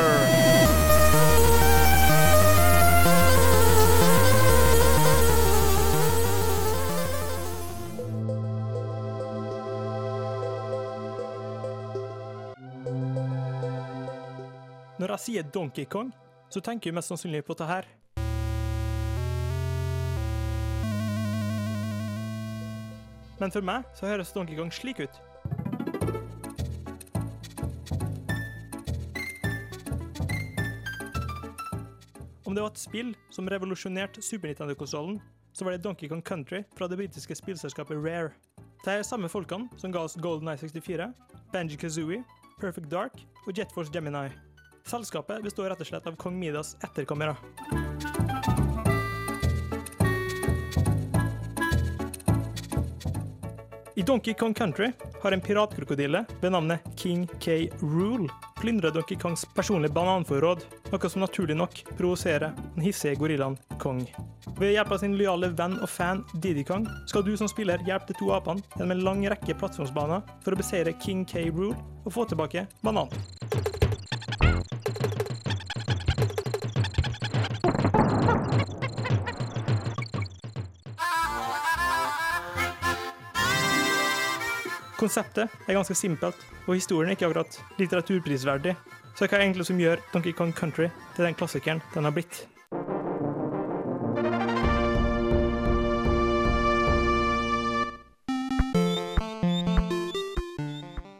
Jeg 15.15 15.23
sier 15.23 15.43
Donkey 15.47 15.86
Kong, 15.88 16.10
så 16.51 16.60
tenker 16.60 16.89
jeg 16.89 16.95
mest 16.97 17.12
sannsynlig 17.12 17.45
på 17.47 17.56
det 17.56 17.67
her. 17.69 17.86
Men 23.39 23.51
for 23.51 23.63
meg 23.63 23.86
så 23.95 24.10
høres 24.10 24.34
Donkey 24.36 24.58
Kong 24.60 24.71
slik 24.75 24.99
ut. 24.99 25.19
Om 32.45 32.56
det 32.56 32.63
var 32.63 32.71
et 32.71 32.80
spill 32.80 33.13
som 33.32 33.47
revolusjonerte 33.51 34.23
Super 34.23 34.51
Nintendo-konsollen, 34.51 35.19
så 35.56 35.65
var 35.65 35.75
det 35.75 35.84
Donkey 35.84 36.12
Kong 36.12 36.23
Country 36.23 36.63
fra 36.75 36.88
det 36.91 36.99
britiske 36.99 37.36
spillselskapet 37.36 37.97
Rare. 38.04 38.34
Det 38.84 38.93
er 38.93 39.08
samme 39.08 39.32
folkene 39.32 39.71
som 39.80 39.95
ga 39.95 40.04
oss 40.04 40.17
Golden 40.19 40.51
Eye 40.51 40.60
64, 40.60 41.08
Banji 41.54 41.80
Kazooie, 41.80 42.23
Perfect 42.60 42.91
Dark 42.91 43.23
og 43.45 43.56
Jet 43.56 43.71
Force 43.71 43.91
Gemini. 43.93 44.30
Selskapet 44.85 45.41
består 45.43 45.69
rett 45.71 45.79
og 45.81 45.87
slett 45.87 46.07
av 46.07 46.15
kong 46.21 46.35
Midas 46.37 46.75
etterkommere. 46.85 47.33
I 53.95 54.01
Donkey 54.01 54.33
Kong 54.33 54.53
Country 54.53 54.91
har 55.23 55.31
en 55.31 55.41
piratkrokodille 55.41 56.25
ved 56.41 56.51
navnet 56.51 56.79
King 56.95 57.27
K. 57.39 57.69
Rule 57.81 58.29
plyndra 58.61 58.89
Donkey 58.89 59.17
Kongs 59.17 59.45
personlige 59.55 59.93
bananforråd, 59.93 60.61
noe 60.91 61.09
som 61.09 61.23
naturlig 61.23 61.57
nok 61.57 61.81
provoserer 61.97 62.53
den 62.75 62.85
hissige 62.85 63.17
gorillaen 63.19 63.57
Kong. 63.81 64.03
Ved 64.59 64.75
hjelp 64.75 64.93
av 64.93 65.01
sin 65.01 65.17
lojale 65.17 65.49
venn 65.57 65.79
og 65.81 65.89
fan 65.89 66.21
Didi 66.43 66.63
Kong 66.67 66.85
skal 67.09 67.25
du 67.25 67.33
som 67.39 67.49
spiller 67.49 67.81
hjelpe 67.87 68.13
de 68.13 68.19
to 68.19 68.29
apene 68.35 68.61
gjennom 68.75 68.93
en 68.95 69.03
lang 69.09 69.25
rekke 69.33 69.57
plattformsbaner 69.57 70.21
for 70.45 70.53
å 70.53 70.61
beseire 70.61 70.93
King 71.01 71.25
K. 71.25 71.49
Rule 71.49 71.73
og 72.05 72.13
få 72.17 72.29
tilbake 72.29 72.67
bananen. 72.85 73.34
Konseptet 85.05 85.51
er 85.69 85.75
ganske 85.77 85.93
simpelt, 85.93 86.39
og 86.65 86.79
historien 86.79 87.11
er 87.11 87.13
ikke 87.13 87.27
akkurat 87.27 87.57
litteraturprisverdig. 87.77 88.71
Så 89.13 89.27
hva 89.27 89.37
er 89.37 89.43
egentlig 89.43 89.67
som 89.67 89.77
gjør 89.77 89.99
Donkey 90.09 90.33
Kong 90.33 90.49
Country 90.57 90.87
til 91.13 91.27
den 91.27 91.37
klassikeren 91.37 91.81
den 91.93 92.07
har 92.07 92.15
blitt? 92.15 92.39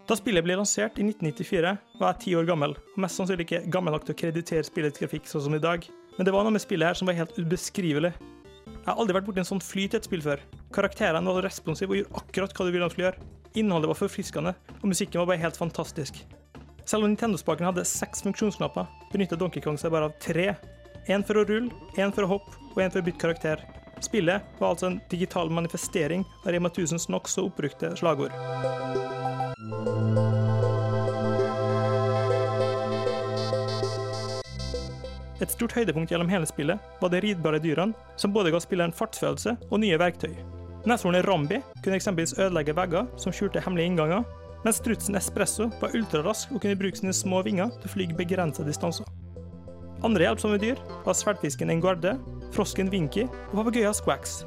Da 0.10 0.18
spillet 0.18 0.42
ble 0.48 0.58
lansert 0.58 0.98
i 0.98 1.06
1994, 1.06 1.78
var 2.02 2.16
jeg 2.16 2.22
ti 2.26 2.36
år 2.40 2.50
gammel, 2.50 2.74
og 2.74 3.06
mest 3.06 3.22
sannsynlig 3.22 3.46
ikke 3.46 3.64
gammel 3.70 3.94
nok 3.94 4.10
til 4.10 4.18
å 4.18 4.22
kreditere 4.24 4.66
spillets 4.66 4.98
grafikk 4.98 5.30
sånn 5.30 5.46
som 5.46 5.60
i 5.60 5.62
dag. 5.62 5.86
Men 6.18 6.26
det 6.26 6.34
var 6.34 6.42
noe 6.42 6.58
med 6.58 6.66
spillet 6.66 6.90
her 6.90 6.98
som 6.98 7.14
var 7.14 7.22
helt 7.22 7.38
ubeskrivelig. 7.38 8.16
Jeg 8.66 8.90
har 8.90 8.98
aldri 8.98 9.20
vært 9.20 9.30
borti 9.30 9.46
en 9.46 9.54
sånn 9.54 9.62
flyt 9.62 9.94
i 9.94 10.02
et 10.02 10.10
spill 10.10 10.26
før. 10.26 10.42
Karakterene 10.74 11.38
var 11.38 11.46
responsive 11.46 11.94
og 11.94 12.02
gjorde 12.02 12.24
akkurat 12.26 12.58
hva 12.58 12.66
du 12.66 12.74
ville 12.74 12.90
de 12.90 12.98
skulle 12.98 13.12
gjøre. 13.12 13.34
Innholdet 13.56 13.88
var 13.88 13.96
forfriskende, 13.96 14.52
og 14.82 14.90
musikken 14.92 15.22
var 15.22 15.30
bare 15.30 15.40
helt 15.40 15.58
fantastisk. 15.58 16.18
Selv 16.86 17.06
om 17.06 17.10
Nintendo-spaken 17.10 17.66
hadde 17.66 17.86
seks 17.88 18.22
funksjonsknapper, 18.26 18.90
benyttet 19.14 19.40
Donkey 19.40 19.64
Kong 19.64 19.78
seg 19.80 19.94
bare 19.96 20.10
av 20.10 20.18
tre. 20.20 20.52
Én 21.08 21.24
for 21.24 21.40
å 21.40 21.46
rulle, 21.48 21.72
én 21.96 22.12
for 22.12 22.26
å 22.26 22.34
hoppe 22.36 22.52
og 22.74 22.82
én 22.84 22.92
for 22.92 23.00
å 23.00 23.06
bytte 23.06 23.22
karakter. 23.22 23.64
Spillet 24.04 24.44
var 24.60 24.74
altså 24.74 24.90
en 24.90 25.00
digital 25.10 25.50
manifestering 25.50 26.26
av 26.44 26.52
Rema 26.52 26.70
1000s 26.70 27.08
nokså 27.14 27.46
oppbrukte 27.48 27.94
slagord. 27.96 28.36
Et 35.40 35.52
stort 35.52 35.78
høydepunkt 35.78 36.12
gjennom 36.12 36.32
hele 36.32 36.48
spillet 36.50 37.00
var 37.00 37.12
de 37.14 37.24
ridbare 37.24 37.64
dyrene, 37.64 37.96
som 38.20 38.36
både 38.36 38.52
ga 38.52 38.60
spilleren 38.64 38.96
fartsfølelse 38.96 39.56
og 39.70 39.82
nye 39.84 40.00
verktøy. 40.02 40.36
Neshornet 40.86 41.26
Rambi 41.26 41.58
kunne 41.84 41.96
eksempelvis 41.98 42.36
ødelegge 42.38 42.76
vegger 42.78 43.08
som 43.18 43.34
skjulte 43.34 43.62
hemmelige 43.66 43.90
innganger, 43.90 44.26
mens 44.66 44.78
strutsen 44.78 45.18
Espresso 45.18 45.66
var 45.82 45.96
ultrarask 45.98 46.52
og 46.54 46.62
kunne 46.62 46.78
bruke 46.78 47.00
sine 47.00 47.14
små 47.14 47.42
vinger 47.46 47.72
til 47.80 47.90
å 47.90 47.94
fly 47.94 48.08
begrensede 48.20 48.70
distanser. 48.70 49.10
Andre 50.06 50.28
hjelpsomme 50.28 50.60
dyr 50.62 50.78
var 51.08 51.18
sverdfisken 51.18 51.74
Enguarde, 51.74 52.14
frosken 52.54 52.92
Vinky 52.94 53.26
og 53.26 53.58
papegøyen 53.64 53.98
Squax. 53.98 54.44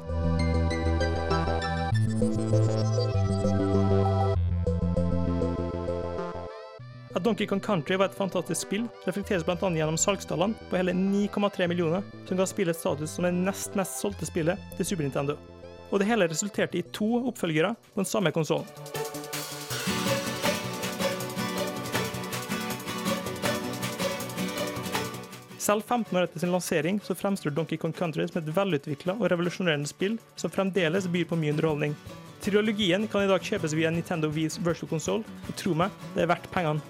At 7.19 7.25
Donkey 7.25 7.49
Kong 7.51 7.59
Country 7.59 7.99
var 7.99 8.13
et 8.13 8.15
fantastisk 8.15 8.63
spill, 8.63 8.87
reflekteres 9.03 9.43
bl.a. 9.43 9.59
gjennom 9.59 9.99
salgstallene 9.99 10.55
på 10.71 10.79
hele 10.79 10.95
9,3 10.95 11.67
millioner, 11.67 12.05
som 12.29 12.39
ga 12.39 12.47
spillet 12.47 12.79
status 12.79 13.17
som 13.17 13.27
det 13.27 13.35
nest 13.35 13.75
mest 13.75 13.99
solgte 13.99 14.29
spillet 14.29 14.69
til 14.77 14.93
Super 14.93 15.09
Nintendo. 15.09 15.35
Og 15.89 15.99
det 16.01 16.07
hele 16.09 16.29
resulterte 16.29 16.79
i 16.79 16.85
to 16.93 17.25
oppfølgere 17.31 17.73
på 17.93 18.01
den 18.01 18.09
samme 18.09 18.31
konsollen. 18.35 18.67
Selv 25.69 25.83
15 25.85 26.17
år 26.17 26.25
etter 26.25 26.41
sin 26.41 26.53
lansering 26.53 26.97
så 27.05 27.13
fremstår 27.13 27.53
Donkey 27.53 27.77
Kong 27.77 27.93
Country 27.93 28.23
som 28.25 28.39
et 28.39 28.49
velutvikla 28.55 29.13
og 29.19 29.27
revolusjonerende 29.29 29.89
spill 29.89 30.15
som 30.39 30.49
fremdeles 30.49 31.05
byr 31.13 31.27
på 31.29 31.37
mye 31.37 31.53
underholdning. 31.53 31.93
Trilogien 32.41 33.05
kan 33.11 33.25
i 33.25 33.29
dag 33.29 33.43
kjøpes 33.43 33.75
via 33.77 33.91
Nintendo 33.93 34.31
Wii's 34.33 34.57
virtual 34.63 34.89
console, 34.89 35.37
og 35.45 35.57
tro 35.59 35.75
meg, 35.77 35.93
det 36.15 36.23
er 36.23 36.31
verdt 36.31 36.47
pengene. 36.53 36.81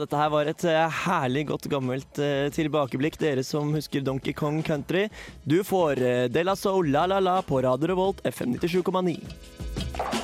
Dette 0.00 0.18
her 0.18 0.30
var 0.32 0.48
et 0.50 0.64
eh, 0.68 0.98
herlig 1.04 1.46
godt 1.50 1.68
gammelt 1.72 2.20
eh, 2.22 2.48
tilbakeblikk, 2.54 3.18
dere 3.20 3.44
som 3.46 3.72
husker 3.76 4.04
Donkey 4.04 4.34
Kong 4.36 4.62
Country. 4.66 5.08
Du 5.44 5.60
får 5.66 6.02
eh, 6.02 6.26
De 6.32 6.46
La 6.46 6.56
Soul 6.56 6.92
La 6.94 7.06
La 7.10 7.20
La 7.20 7.40
på 7.44 7.62
Radio 7.64 7.92
Revolt 7.92 8.24
FM 8.24 8.56
97,9. 8.58 10.21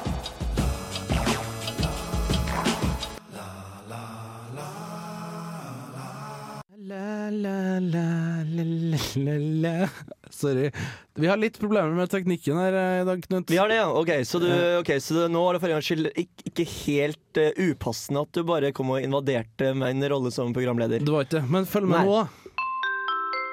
Sorry. 10.31 10.71
Vi 11.15 11.27
har 11.27 11.37
litt 11.37 11.59
problemer 11.61 11.95
med 11.95 12.11
teknikken 12.11 12.59
her 12.59 12.73
i 13.01 13.05
dag, 13.07 13.23
Knut. 13.25 13.51
Vi 13.51 13.57
har 13.59 13.69
det, 13.71 13.79
ja. 13.81 13.89
Ok, 13.91 14.11
så, 14.27 14.39
du, 14.43 14.49
okay, 14.81 15.01
så 15.03 15.29
nå 15.31 15.43
var 15.45 15.55
det 15.57 15.63
for 15.63 15.71
en 15.71 15.79
gangs 15.79 15.89
skyld 15.89 16.11
ikke, 16.15 16.65
helt 16.87 17.41
uh, 17.41 17.51
upassende 17.71 18.23
at 18.27 18.33
du 18.35 18.43
bare 18.47 18.73
kom 18.77 18.91
og 18.95 19.03
invaderte 19.03 19.73
en 19.75 20.05
rolle 20.11 20.31
som 20.35 20.55
programleder. 20.57 20.99
Det 21.05 21.15
var 21.15 21.27
ikke 21.27 21.39
det, 21.39 21.47
men 21.55 21.69
følg 21.71 21.87
med 21.91 21.99
Nei. 21.99 22.07
nå, 22.07 22.15
da. 22.23 22.27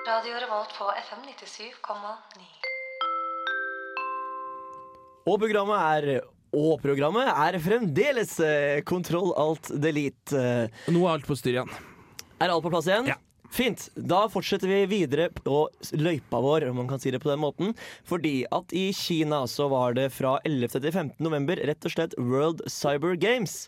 Radio 0.06 0.34
Revolt 0.44 0.72
på 0.78 0.86
FM 1.02 1.22
97,9. 1.34 2.46
Og 5.26 5.42
programmet 5.42 5.80
er 5.82 6.24
og 6.56 6.80
programmet 6.80 7.28
er 7.28 7.58
fremdeles 7.60 8.38
Kontroll 8.88 9.34
alt 9.36 9.68
delete. 9.82 10.70
Nå 10.88 11.02
er 11.04 11.18
alt 11.18 11.28
på 11.28 11.36
styr 11.36 11.58
igjen. 11.58 11.72
Er 12.40 12.54
alt 12.54 12.64
på 12.64 12.72
plass 12.72 12.88
igjen? 12.88 13.10
Ja. 13.10 13.18
Fint. 13.54 13.90
Da 13.96 14.26
fortsetter 14.32 14.70
vi 14.70 14.82
videre 14.90 15.30
på 15.36 15.66
løypa 15.98 16.42
vår, 16.44 16.68
om 16.70 16.80
man 16.82 16.90
kan 16.90 17.02
si 17.02 17.12
det 17.14 17.22
på 17.24 17.32
den 17.32 17.42
måten. 17.44 17.76
Fordi 18.08 18.44
at 18.54 18.74
i 18.76 18.88
Kina 18.96 19.44
så 19.50 19.70
var 19.72 19.96
det 19.98 20.10
fra 20.16 20.38
11. 20.48 20.80
til 20.80 20.92
15. 20.92 21.20
november 21.24 21.60
rett 21.68 21.86
og 21.88 21.94
slett 21.94 22.18
World 22.20 22.66
Cyber 22.72 23.16
Games. 23.20 23.68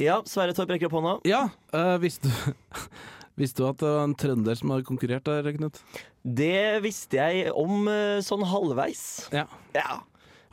Ja, 0.00 0.20
Sverre 0.28 0.52
Torp 0.56 0.72
rekker 0.74 0.90
opp 0.90 0.98
hånda. 0.98 1.14
Ja, 1.28 1.46
øh, 1.76 1.96
visste 2.02 2.28
du 2.28 2.82
Visste 3.36 3.60
du 3.60 3.66
at 3.68 3.80
det 3.82 3.88
var 3.92 4.04
en 4.06 4.16
trønder 4.16 4.56
som 4.56 4.70
har 4.72 4.84
konkurrert 4.84 5.26
der, 5.28 5.50
Knut? 5.52 5.80
Det 6.24 6.80
visste 6.84 7.18
jeg 7.20 7.50
om 7.52 7.84
eh, 7.92 8.22
sånn 8.24 8.44
halvveis. 8.48 9.02
Ja. 9.28 9.44
Ja. 9.76 9.98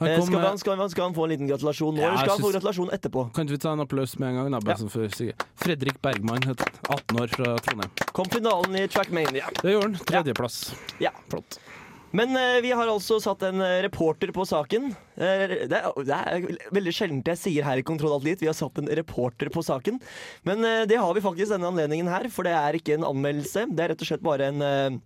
Eh, 0.08 0.22
skal, 0.26 0.40
han, 0.44 0.60
skal, 0.62 0.78
han, 0.80 0.90
skal 0.94 1.08
han 1.10 1.18
få 1.18 1.28
en 1.28 1.34
liten 1.36 1.50
gratulasjon 1.52 1.96
nå, 1.96 2.02
Ja, 2.02 2.12
eller 2.12 2.24
skal 2.24 2.36
han 2.36 2.46
få 2.46 2.54
gratulasjon 2.56 2.94
etterpå? 2.96 3.26
Kan 3.36 3.48
ikke 3.48 3.58
vi 3.58 3.64
ta 3.66 3.76
en 3.76 3.84
applaus 3.86 4.18
med 4.22 4.34
en 4.34 4.42
gang? 4.42 4.56
Da, 4.58 4.76
ja. 4.76 4.90
for. 4.96 5.38
Fredrik 5.64 6.02
Bergman, 6.02 6.44
18 6.48 7.22
år 7.22 7.36
fra 7.38 7.54
Trondheim. 7.68 7.94
Kom 8.12 8.32
finalen 8.34 8.80
i 8.80 8.88
Trackmania. 8.88 9.52
Det 9.62 9.78
gjorde 9.78 9.94
han. 9.94 10.10
Tredjeplass. 10.10 10.66
Ja. 11.04 11.14
Flott. 11.32 11.60
Men 12.14 12.36
eh, 12.38 12.60
vi 12.62 12.72
har 12.72 12.88
altså 12.88 13.18
satt 13.22 13.42
en 13.48 13.62
eh, 13.66 13.80
reporter 13.88 14.30
på 14.34 14.46
saken. 14.46 14.92
Eh, 15.18 15.54
det, 15.66 15.80
er, 15.80 15.96
det 16.06 16.18
er 16.20 16.68
veldig 16.76 16.94
sjeldent 16.94 17.32
jeg 17.34 17.42
sier 17.42 17.66
her 17.66 17.82
i 17.82 17.86
Kontroll 17.86 18.14
Alt 18.20 18.28
Litt, 18.28 18.44
vi 18.44 18.50
har 18.52 18.58
satt 18.58 18.78
en 18.78 18.92
reporter 19.02 19.50
på 19.54 19.64
saken. 19.66 19.98
Men 20.46 20.62
eh, 20.62 20.84
det 20.90 21.00
har 21.02 21.10
vi 21.18 21.24
faktisk 21.26 21.56
denne 21.56 21.72
anledningen 21.74 22.12
her, 22.14 22.30
for 22.30 22.46
det 22.46 22.54
er 22.54 22.78
ikke 22.78 23.00
en 23.00 23.08
anmeldelse. 23.10 23.66
Det 23.74 23.82
er 23.82 23.94
rett 23.96 24.06
og 24.06 24.12
slett 24.12 24.26
bare 24.26 24.52
en 24.54 24.62
eh, 24.62 25.00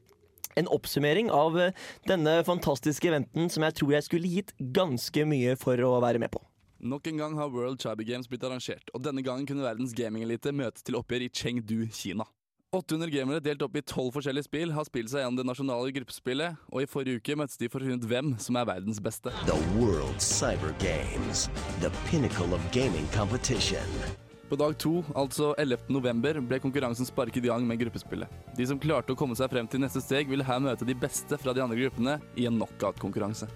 en 0.57 0.69
oppsummering 0.73 1.31
av 1.33 1.57
eh, 1.61 1.87
denne 2.09 2.39
fantastiske 2.47 3.09
eventen 3.09 3.51
som 3.53 3.65
jeg 3.67 3.77
tror 3.79 3.95
jeg 3.95 4.07
skulle 4.07 4.31
gitt 4.31 4.53
ganske 4.59 5.27
mye 5.29 5.57
for 5.59 5.81
å 5.85 5.97
være 6.03 6.21
med 6.23 6.33
på. 6.33 6.41
Nok 6.77 7.07
en 7.09 7.17
gang 7.17 7.37
har 7.39 7.49
World 7.49 7.81
Cyber 7.81 8.05
Games 8.05 8.29
blitt 8.29 8.43
arrangert, 8.45 8.91
og 8.93 9.01
denne 9.05 9.23
gangen 9.25 9.47
kunne 9.49 9.65
verdens 9.65 9.95
gamingelite 9.97 10.53
møtes 10.53 10.85
til 10.85 10.99
oppgjør 10.99 11.25
i 11.25 11.31
Chengdu, 11.33 11.79
Kina. 11.89 12.27
800 12.75 13.09
gamere 13.09 13.39
delt 13.39 13.63
opp 13.63 13.77
i 13.79 13.81
12 13.81 14.11
forskjellige 14.17 14.45
spill 14.49 14.73
har 14.75 14.85
spilt 14.85 15.09
seg 15.09 15.23
gjennom 15.23 15.39
det 15.39 15.47
nasjonale 15.47 15.93
gruppespillet, 15.95 16.59
og 16.67 16.83
i 16.83 16.89
forrige 16.91 17.21
uke 17.21 17.39
møttes 17.39 17.57
de 17.61 17.71
for 17.71 17.79
å 17.79 17.87
finne 17.87 18.03
ut 18.03 18.09
hvem 18.11 18.35
som 18.43 18.59
er 18.59 18.67
verdens 18.67 18.99
beste. 19.01 19.33
The 19.47 19.57
World 19.79 20.21
Cyber 20.21 20.75
Games, 20.83 21.47
the 21.79 21.89
pinnacle 22.11 22.53
of 22.53 22.71
gaming 22.75 23.07
competition. 23.15 24.26
På 24.47 24.55
dag 24.55 24.77
to, 24.79 25.01
altså 25.11 25.49
11. 25.59 25.89
november, 25.91 26.37
ble 26.39 26.59
konkurransen 26.63 27.07
sparket 27.07 27.43
i 27.43 27.49
gang 27.49 27.65
med 27.67 27.81
gruppespillet. 27.81 28.31
De 28.55 28.67
som 28.69 28.79
klarte 28.79 29.11
å 29.11 29.19
komme 29.19 29.35
seg 29.35 29.51
frem 29.51 29.67
til 29.67 29.81
neste 29.83 29.99
steg, 29.99 30.29
ville 30.31 30.45
her 30.47 30.61
møte 30.63 30.87
de 30.87 30.95
beste 30.95 31.35
fra 31.41 31.51
de 31.51 31.65
andre 31.65 31.75
gruppene 31.81 32.13
i 32.39 32.45
en 32.47 32.55
knockout-konkurranse. 32.55 33.49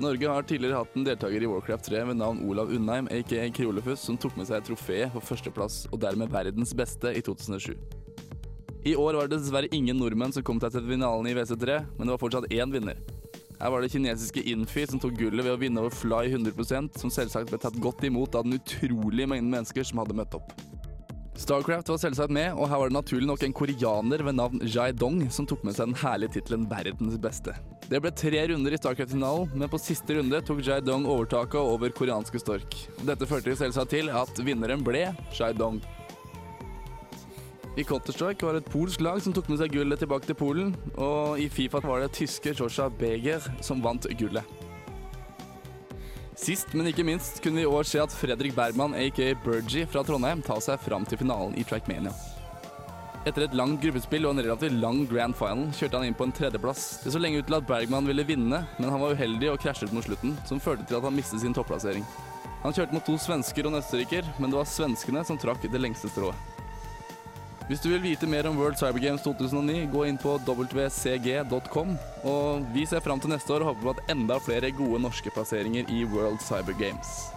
Norge 0.00 0.32
har 0.32 0.48
tidligere 0.48 0.80
hatt 0.80 0.96
en 0.96 1.04
deltaker 1.04 1.44
i 1.44 1.50
Warcraft 1.50 1.90
3 1.90 2.06
ved 2.08 2.16
navn 2.22 2.40
Olav 2.48 2.72
Undheim, 2.72 3.10
aka 3.12 3.44
Kriolefus, 3.52 4.00
som 4.08 4.16
tok 4.16 4.40
med 4.40 4.48
seg 4.48 4.64
trofeet 4.64 5.12
for 5.12 5.28
førsteplass, 5.28 5.82
og 5.92 6.00
dermed 6.00 6.32
verdens 6.32 6.72
beste, 6.72 7.12
i 7.12 7.20
2007. 7.20 7.74
I 8.88 8.96
år 8.96 9.18
var 9.18 9.28
det 9.28 9.42
dessverre 9.42 9.68
ingen 9.76 10.00
nordmenn 10.00 10.32
som 10.32 10.46
kom 10.46 10.56
seg 10.62 10.72
til 10.72 10.88
finalen 10.88 11.28
i 11.28 11.36
WC3, 11.36 11.82
men 11.98 12.08
det 12.08 12.14
var 12.14 12.22
fortsatt 12.24 12.48
én 12.48 12.72
vinner. 12.72 12.96
Her 13.60 13.70
var 13.74 13.82
det 13.84 13.90
kinesiske 13.92 14.40
Infi 14.48 14.86
som 14.88 15.00
tok 15.02 15.18
gullet 15.20 15.44
ved 15.44 15.52
å 15.52 15.60
vinne 15.60 15.82
over 15.82 15.92
Fly 15.92 16.30
100% 16.32 16.96
som 16.96 17.12
selvsagt 17.12 17.50
ble 17.52 17.58
tatt 17.60 17.76
godt 17.84 18.06
imot 18.08 18.38
av 18.38 18.46
den 18.46 18.56
utrolige 18.56 19.28
mengden 19.28 19.52
mennesker 19.52 19.84
som 19.84 20.00
hadde 20.00 20.16
møtt 20.16 20.36
opp. 20.38 20.54
Starcraft 21.40 21.88
var 21.88 22.00
selvsagt 22.00 22.32
med, 22.32 22.54
og 22.56 22.68
her 22.68 22.80
var 22.80 22.90
det 22.90 22.96
naturlig 22.96 23.28
nok 23.28 23.44
en 23.44 23.54
koreaner 23.56 24.24
ved 24.24 24.36
navn 24.36 24.64
Jai 24.64 24.90
Dong 24.96 25.22
som 25.32 25.46
tok 25.48 25.62
med 25.64 25.76
seg 25.76 25.88
den 25.88 26.00
herlige 26.00 26.38
tittelen 26.38 26.66
'Verdens 26.68 27.20
beste'. 27.20 27.54
Det 27.88 28.00
ble 28.00 28.12
tre 28.12 28.42
runder 28.48 28.72
i 28.72 28.80
Starcraft-finalen, 28.80 29.52
men 29.54 29.68
på 29.68 29.80
siste 29.80 30.16
runde 30.16 30.40
tok 30.44 30.60
Jai 30.64 30.80
Dong 30.80 31.04
overtaket 31.08 31.60
over 31.60 31.92
koreanske 31.92 32.40
Stork. 32.40 32.76
Dette 33.04 33.28
førte 33.28 33.56
selvsagt 33.56 33.92
til 33.92 34.08
at 34.08 34.44
vinneren 34.44 34.84
ble 34.84 35.08
Jai 35.36 35.52
Dong. 35.52 35.80
I 37.80 37.84
Counter-Strike 37.84 38.44
var 38.44 38.52
det 38.52 38.66
et 38.66 38.72
polsk 38.74 39.00
lag 39.00 39.22
som 39.24 39.32
tok 39.32 39.46
med 39.48 39.56
seg 39.60 39.72
gullet 39.72 40.02
tilbake 40.02 40.28
til 40.28 40.36
Polen, 40.36 40.74
og 41.00 41.38
i 41.40 41.46
Fifa 41.48 41.80
var 41.80 42.02
det 42.02 42.10
tyske 42.12 42.52
Joshua 42.52 42.90
Beger 42.92 43.46
som 43.64 43.80
vant 43.80 44.04
gullet. 44.20 44.44
Sist, 46.36 46.74
men 46.76 46.90
ikke 46.90 47.06
minst, 47.08 47.40
kunne 47.40 47.60
vi 47.60 47.64
i 47.64 47.70
år 47.70 47.88
se 47.88 48.02
at 48.02 48.12
Fredrik 48.12 48.52
Bergman, 48.56 48.96
aka 48.96 49.32
Bergie 49.44 49.88
fra 49.88 50.02
Trondheim, 50.04 50.42
ta 50.44 50.58
seg 50.60 50.80
fram 50.84 51.06
til 51.08 51.22
finalen 51.22 51.56
i 51.56 51.64
Trackmania. 51.64 52.12
Etter 53.28 53.46
et 53.46 53.56
langt 53.56 53.80
gruppespill 53.80 54.28
og 54.28 54.36
en 54.36 54.44
relativt 54.44 54.76
lang 54.80 55.02
grand 55.08 55.36
final 55.36 55.66
kjørte 55.76 56.00
han 56.00 56.08
inn 56.08 56.16
på 56.16 56.28
en 56.28 56.36
tredjeplass. 56.36 56.86
Det 57.04 57.12
så 57.16 57.20
lenge 57.20 57.40
ut 57.40 57.48
til 57.48 57.58
at 57.60 57.68
Bergman 57.68 58.08
ville 58.08 58.28
vinne, 58.28 58.62
men 58.76 58.92
han 58.92 59.00
var 59.00 59.16
uheldig 59.16 59.54
og 59.54 59.60
krasjet 59.60 59.92
mot 59.96 60.04
slutten, 60.04 60.36
som 60.48 60.60
førte 60.60 60.84
til 60.88 61.00
at 61.00 61.08
han 61.08 61.16
mistet 61.16 61.44
sin 61.44 61.56
topplassering. 61.56 62.04
Han 62.60 62.76
kjørte 62.76 62.96
mot 62.96 63.08
to 63.08 63.16
svensker 63.20 63.64
og 63.64 63.72
en 63.72 63.80
østerriker, 63.80 64.34
men 64.36 64.52
det 64.52 64.60
var 64.60 64.68
svenskene 64.68 65.24
som 65.24 65.40
trakk 65.40 65.64
det 65.64 65.80
lengste 65.80 66.12
strået. 66.12 66.59
Hvis 67.70 67.84
du 67.84 67.92
vil 67.92 68.00
vite 68.02 68.26
mer 68.26 68.48
om 68.50 68.56
World 68.58 68.74
Cyber 68.80 68.98
Games 68.98 69.22
2009, 69.22 69.84
gå 69.92 70.00
inn 70.08 70.16
på 70.18 70.32
wcg.com. 70.42 71.92
Og 72.26 72.64
vi 72.74 72.82
ser 72.90 73.04
fram 73.04 73.22
til 73.22 73.30
neste 73.30 73.54
år 73.54 73.62
og 73.62 73.70
håper 73.70 73.84
på 73.84 73.92
at 73.94 74.10
enda 74.16 74.40
flere 74.42 74.72
gode 74.74 74.98
norske 75.04 75.30
plasseringer 75.30 75.86
i 75.86 76.00
World 76.10 76.42
Cyber 76.42 76.74
Games. 76.80 77.28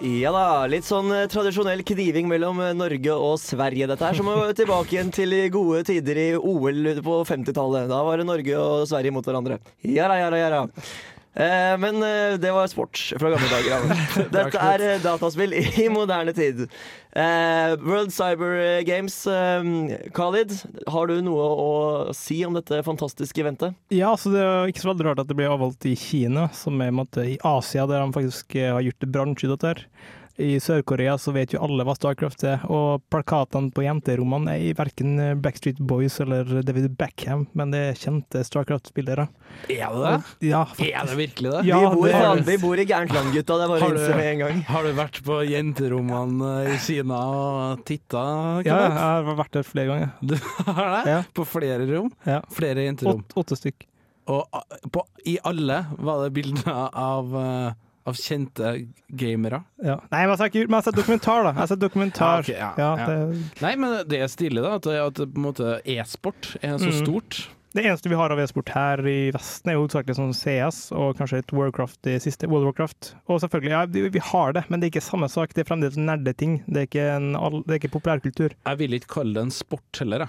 Ja 0.00 0.30
da, 0.32 0.64
litt 0.64 0.86
sånn 0.88 1.12
eh, 1.12 1.26
tradisjonell 1.28 1.82
kniving 1.84 2.24
mellom 2.30 2.62
eh, 2.64 2.72
Norge 2.72 3.12
og 3.12 3.34
Sverige. 3.36 3.84
Dette 3.90 4.06
her 4.06 4.16
som 4.16 4.30
å 4.32 4.38
vi 4.46 4.54
tilbake 4.56 4.94
igjen 4.96 5.12
til 5.12 5.36
gode 5.52 5.82
tider 5.90 6.16
i 6.22 6.28
OL 6.40 6.94
på 7.04 7.18
50-tallet. 7.28 7.84
Da 7.92 8.00
var 8.06 8.16
det 8.16 8.24
Norge 8.30 8.56
og 8.56 8.88
Sverige 8.88 9.12
mot 9.12 9.28
hverandre. 9.28 9.60
Ja 9.84 10.08
da, 10.08 10.16
ja 10.22 10.32
da, 10.32 10.40
ja 10.40 10.48
da. 10.54 10.86
Eh, 11.34 11.78
men 11.78 12.02
eh, 12.02 12.38
det 12.38 12.50
var 12.52 12.66
sport 12.66 12.98
fra 13.18 13.30
gamle 13.30 13.50
dager. 13.50 13.84
Dette 14.34 14.62
er 14.66 14.82
eh, 14.86 15.02
dataspill 15.02 15.54
i 15.54 15.86
moderne 15.92 16.34
tid. 16.34 16.66
World 17.10 18.12
Cyber 18.14 18.82
Games. 18.86 19.16
Khalid, 20.14 20.52
har 20.86 21.10
du 21.10 21.16
noe 21.26 21.46
å 21.58 21.70
si 22.14 22.38
om 22.46 22.54
dette 22.54 22.84
fantastiske 22.86 23.42
eventet? 23.42 23.74
Ja, 23.90 24.12
så 24.14 24.30
det 24.30 24.44
er 24.44 24.70
ikke 24.70 24.84
så 24.84 24.92
veldig 24.92 25.08
rart 25.08 25.22
at 25.24 25.30
det 25.30 25.34
blir 25.38 25.50
avholdt 25.50 25.88
i 25.90 25.96
Kina, 25.98 26.46
som 26.54 26.78
er 26.78 26.92
i 26.92 26.94
måte, 26.94 27.26
i 27.32 27.34
Asia, 27.42 27.88
der 27.90 28.04
de 28.04 28.14
faktisk 28.14 28.54
har 28.54 28.78
gjort 28.86 29.02
det 29.02 29.10
bransje 29.10 29.48
i 29.48 29.50
dette. 29.50 29.74
her. 29.74 29.82
I 30.40 30.54
Sør-Korea 30.62 31.16
så 31.20 31.32
vet 31.34 31.52
jo 31.54 31.60
alle 31.64 31.84
hva 31.84 31.94
Starcraft 31.96 32.44
er, 32.48 32.62
og 32.70 33.02
plakatene 33.12 33.72
på 33.74 33.84
jenterommene 33.84 34.54
er 34.54 34.68
i 34.70 34.74
verken 34.76 35.18
Backstreet 35.42 35.80
Boys 35.82 36.20
eller 36.22 36.62
David 36.64 36.92
Beckham, 36.98 37.46
men 37.58 37.74
det 37.74 37.80
er 37.90 37.98
kjente 37.98 38.44
Starcraft-spillere. 38.46 39.26
Er 39.68 39.92
det 39.92 40.00
det? 40.04 40.48
Ja, 40.50 40.62
Er 40.78 41.10
det 41.10 41.18
virkelig 41.18 41.52
det? 41.56 41.64
Ja, 41.68 41.80
vi, 41.82 41.90
bor, 41.96 42.06
det 42.06 42.22
er 42.22 42.42
vi 42.46 42.56
bor 42.62 42.80
i 42.80 42.86
gærent 42.88 43.12
land, 43.14 43.32
gutta. 43.34 43.58
Det 43.60 43.68
var 43.72 43.84
innse 43.88 44.14
med 44.14 44.30
en 44.30 44.42
gang. 44.44 44.62
Har 44.70 44.86
du 44.86 44.92
vært 44.96 45.20
på 45.26 45.40
jenterommene 45.50 46.54
i 46.70 46.78
Kina 46.86 47.20
og 47.34 47.84
titta? 47.88 48.24
Ja, 48.64 48.80
jeg 48.86 48.96
har 49.00 49.30
vært 49.42 49.54
der 49.58 49.66
flere 49.66 49.92
ganger. 49.92 50.16
Du 50.22 50.36
har 50.70 50.90
det? 50.94 51.04
Ja. 51.10 51.20
På 51.36 51.46
flere 51.48 51.86
rom? 51.90 52.10
Ja. 52.28 52.40
Flere 52.54 52.86
jenterom? 52.86 53.24
Åtte, 53.24 53.40
åtte 53.42 53.58
stykk. 53.58 53.86
Og 54.30 54.44
ah, 54.54 54.64
på, 54.92 55.02
i 55.26 55.36
alle 55.48 55.82
var 55.98 56.24
det 56.24 56.34
bilder 56.36 56.90
av, 56.94 57.32
eh, 57.40 57.78
av 58.10 58.18
kjente 58.20 58.72
gamere? 59.22 59.62
Ja. 59.82 59.96
Nei, 60.10 60.24
men 60.26 60.34
jeg 60.36 60.42
har 60.42 60.50
men 60.54 60.66
jeg 60.66 60.76
har 60.80 60.88
sett 60.90 60.98
dokumentar, 61.00 61.44
da. 61.46 61.54
Jeg 61.54 61.62
har 61.62 61.70
sett 61.72 61.84
dokumentar. 61.86 62.44
Ja, 62.50 62.72
ok, 62.74 62.82
ja, 62.82 63.06
det- 63.06 63.62
Nei, 63.64 63.72
men 63.80 63.96
det 64.10 64.20
er 64.20 64.28
stille, 64.32 64.60
da. 64.66 64.74
At, 64.80 64.86
at 64.86 65.22
på 65.24 65.30
en 65.40 65.46
måte 65.48 65.78
e-sport 65.84 66.56
er 66.60 66.76
så 66.82 66.90
Mm. 66.90 67.00
stort. 67.04 67.40
Det 67.72 67.84
eneste 67.86 68.10
vi 68.10 68.16
har 68.18 68.32
av 68.34 68.40
e-sport 68.42 68.68
her 68.74 68.98
i 69.06 69.30
Vesten, 69.30 69.70
er 69.70 69.76
hovedsakelig 69.78 70.16
sånn 70.18 70.32
CS 70.34 70.88
og 70.90 71.12
kanskje 71.20 71.38
et 71.38 71.52
Warcraft 71.54 72.08
i 72.10 72.16
siste. 72.18 72.48
World 72.50 72.66
of 72.66 72.72
Warcraft. 72.72 73.12
Og 73.30 73.38
selvfølgelig, 73.44 73.70
ja, 73.70 73.84
vi 73.86 74.08
vi 74.10 74.18
har 74.18 74.52
det, 74.56 74.64
men 74.68 74.80
det 74.80 74.88
er 74.88 74.90
ikke 74.98 75.06
samme 75.06 75.28
sak. 75.30 75.54
Det 75.54 75.62
er 75.62 75.68
fremdeles 75.70 75.94
nerdeting. 75.96 76.64
Det 76.66 76.76
er 76.82 76.86
ikke, 76.88 77.04
en, 77.14 77.36
all- 77.38 77.62
det 77.62 77.76
er 77.76 77.78
ikke 77.78 77.92
populærkultur. 77.94 78.56
Jeg 78.66 78.78
vil 78.82 78.98
ikke 78.98 79.12
kalle 79.14 79.34
det 79.38 79.42
en 79.46 79.54
sport 79.54 80.00
heller, 80.02 80.26
jeg. 80.26 80.28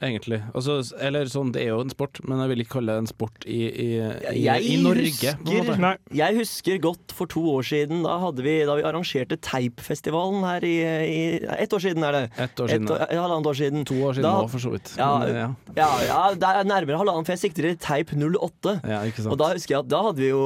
Egentlig. 0.00 0.38
Altså, 0.56 0.78
eller 1.04 1.28
sånn, 1.28 1.50
det 1.52 1.60
er 1.66 1.74
jo 1.74 1.80
en 1.84 1.90
sport, 1.92 2.20
men 2.24 2.38
jeg 2.40 2.48
vil 2.54 2.62
ikke 2.64 2.72
kalle 2.78 2.94
det 2.96 3.02
en 3.02 3.08
sport 3.10 3.44
i, 3.44 3.58
i, 3.68 3.88
i, 4.32 4.44
i 4.72 4.76
Norge. 4.80 5.34
på 5.44 5.52
en 5.52 5.58
måte. 5.60 5.74
husker, 5.76 6.16
jeg 6.16 6.36
husker 6.38 6.78
godt 6.86 7.12
for 7.16 7.28
to 7.28 7.42
år 7.52 7.66
siden, 7.68 8.00
da, 8.06 8.14
hadde 8.22 8.44
vi, 8.46 8.54
da 8.64 8.78
vi 8.78 8.86
arrangerte 8.88 9.36
Teipfestivalen 9.44 10.40
her 10.48 10.64
i, 10.64 10.72
i 10.80 11.20
Ett 11.60 11.72
år 11.76 11.84
siden 11.84 12.06
er 12.08 12.16
det. 12.16 12.22
Et 12.46 12.62
år 12.64 12.72
siden, 12.72 12.88
Et, 12.88 12.94
år- 12.96 13.12
halvannet 13.20 13.50
år 13.52 13.58
siden. 13.60 13.84
To 13.90 13.98
år 14.08 14.16
siden 14.16 14.28
Da- 14.30 14.32
nå, 14.40 14.48
for 14.54 14.64
så 14.64 14.72
vidt. 14.72 14.94
Ja, 14.96 15.10
Men, 15.20 15.36
ja. 15.36 15.48
ja, 15.76 15.90
ja, 16.08 16.20
det 16.34 16.48
er 16.48 16.64
nærmere 16.72 17.00
halvannen, 17.02 17.26
for 17.28 17.36
jeg 17.36 17.42
sikter 17.44 17.68
til 17.68 17.76
Teip 17.84 18.14
08. 18.16 18.74
Ja, 18.88 19.02
ikke 19.04 19.20
sant. 19.24 19.32
Og 19.34 19.38
da 19.44 19.50
husker 19.52 19.76
jeg 19.76 19.84
at 19.84 19.92
da, 19.92 20.02
hadde 20.08 20.24
vi 20.24 20.32
jo, 20.32 20.42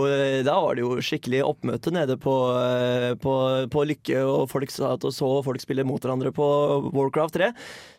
da 0.50 0.58
var 0.66 0.74
det 0.74 0.82
jo 0.84 0.96
skikkelig 0.98 1.44
oppmøte 1.46 1.94
nede 1.94 2.18
på, 2.18 2.34
eh, 2.58 3.14
på, 3.22 3.36
på 3.70 3.86
Lykke, 3.86 4.18
og 4.26 4.48
folk 4.50 4.74
satt 4.74 5.04
og 5.06 5.14
så 5.14 5.30
folk 5.46 5.62
spille 5.62 5.86
mot 5.86 6.02
hverandre 6.02 6.34
på 6.34 6.50
Warcraft 6.90 7.38
3. 7.38 7.52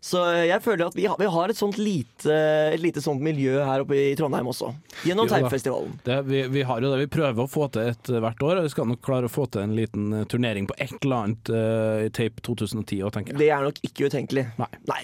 Så 0.05 0.21
jeg 0.45 0.61
føler 0.61 0.85
at 0.91 0.95
vi 0.99 1.07
har, 1.09 1.15
vi 1.17 1.25
har 1.31 1.44
et 1.51 1.59
sånt 1.59 1.79
lite, 1.79 2.35
et 2.75 2.81
lite 2.81 3.03
sånt 3.03 3.23
miljø 3.23 3.57
her 3.65 3.85
oppe 3.85 3.97
i 3.99 4.13
Trondheim 4.17 4.49
også. 4.51 4.71
Gjennom. 5.05 5.29
Teipfestivalen. 5.29 5.97
Vi, 6.27 6.43
vi 6.53 6.65
har 6.67 6.83
jo 6.83 6.91
det. 6.93 7.01
Vi 7.05 7.11
prøver 7.17 7.45
å 7.45 7.49
få 7.49 7.67
til 7.73 7.91
et 7.91 8.13
hvert 8.13 8.45
år, 8.45 8.61
og 8.61 8.67
vi 8.67 8.73
skal 8.75 8.89
nok 8.91 9.01
klare 9.05 9.29
å 9.29 9.31
få 9.31 9.47
til 9.51 9.65
en 9.65 9.75
liten 9.77 10.13
eh, 10.13 10.27
turnering 10.31 10.69
på 10.69 10.77
et 10.77 10.95
eller 11.01 11.25
annet 11.25 11.51
uh, 11.51 12.05
i 12.05 12.13
Tape 12.13 12.45
2010 12.45 13.03
òg, 13.03 13.11
tenker 13.15 13.35
jeg. 13.35 13.41
Det 13.41 13.51
er 13.51 13.67
nok 13.67 13.83
ikke 13.85 14.09
utenkelig. 14.11 14.47
Nei. 14.61 15.03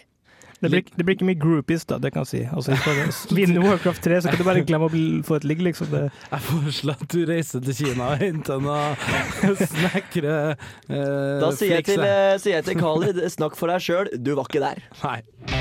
Det 0.62 0.70
blir, 0.70 0.84
det 0.96 1.06
blir 1.06 1.16
ikke 1.18 1.26
mye 1.26 1.40
groupies, 1.42 1.88
da, 1.90 1.98
det 1.98 2.12
kan 2.14 2.22
jeg 2.22 2.30
si. 2.30 2.42
Altså, 2.54 2.76
Vinner 2.86 3.32
vinne 3.34 3.64
Warcraft 3.66 4.04
3, 4.06 4.20
så 4.22 4.30
kan 4.30 4.44
du 4.44 4.46
bare 4.46 4.62
glemme 4.68 4.92
å 4.92 5.24
få 5.26 5.40
et 5.40 5.48
ligg, 5.50 5.64
liksom. 5.66 5.90
Det. 5.90 6.04
Jeg 6.28 6.46
foreslår 6.46 7.02
at 7.02 7.16
du 7.16 7.24
reiser 7.26 7.66
til 7.66 7.78
Kina 7.80 8.12
og 8.14 8.22
henter 8.22 8.62
noen 8.62 9.58
snekre 9.58 10.36
eh, 10.54 11.42
Da 11.42 11.50
sier 11.58 11.80
jeg, 11.80 11.88
til, 11.90 12.06
eh, 12.06 12.38
sier 12.38 12.60
jeg 12.60 12.70
til 12.70 12.78
Khalid, 12.78 13.26
snakk 13.34 13.58
for 13.58 13.74
deg 13.74 13.82
sjøl, 13.90 14.14
du 14.22 14.36
var 14.38 14.46
ikke 14.52 14.62
der. 14.62 14.86
Nei. 15.02 15.61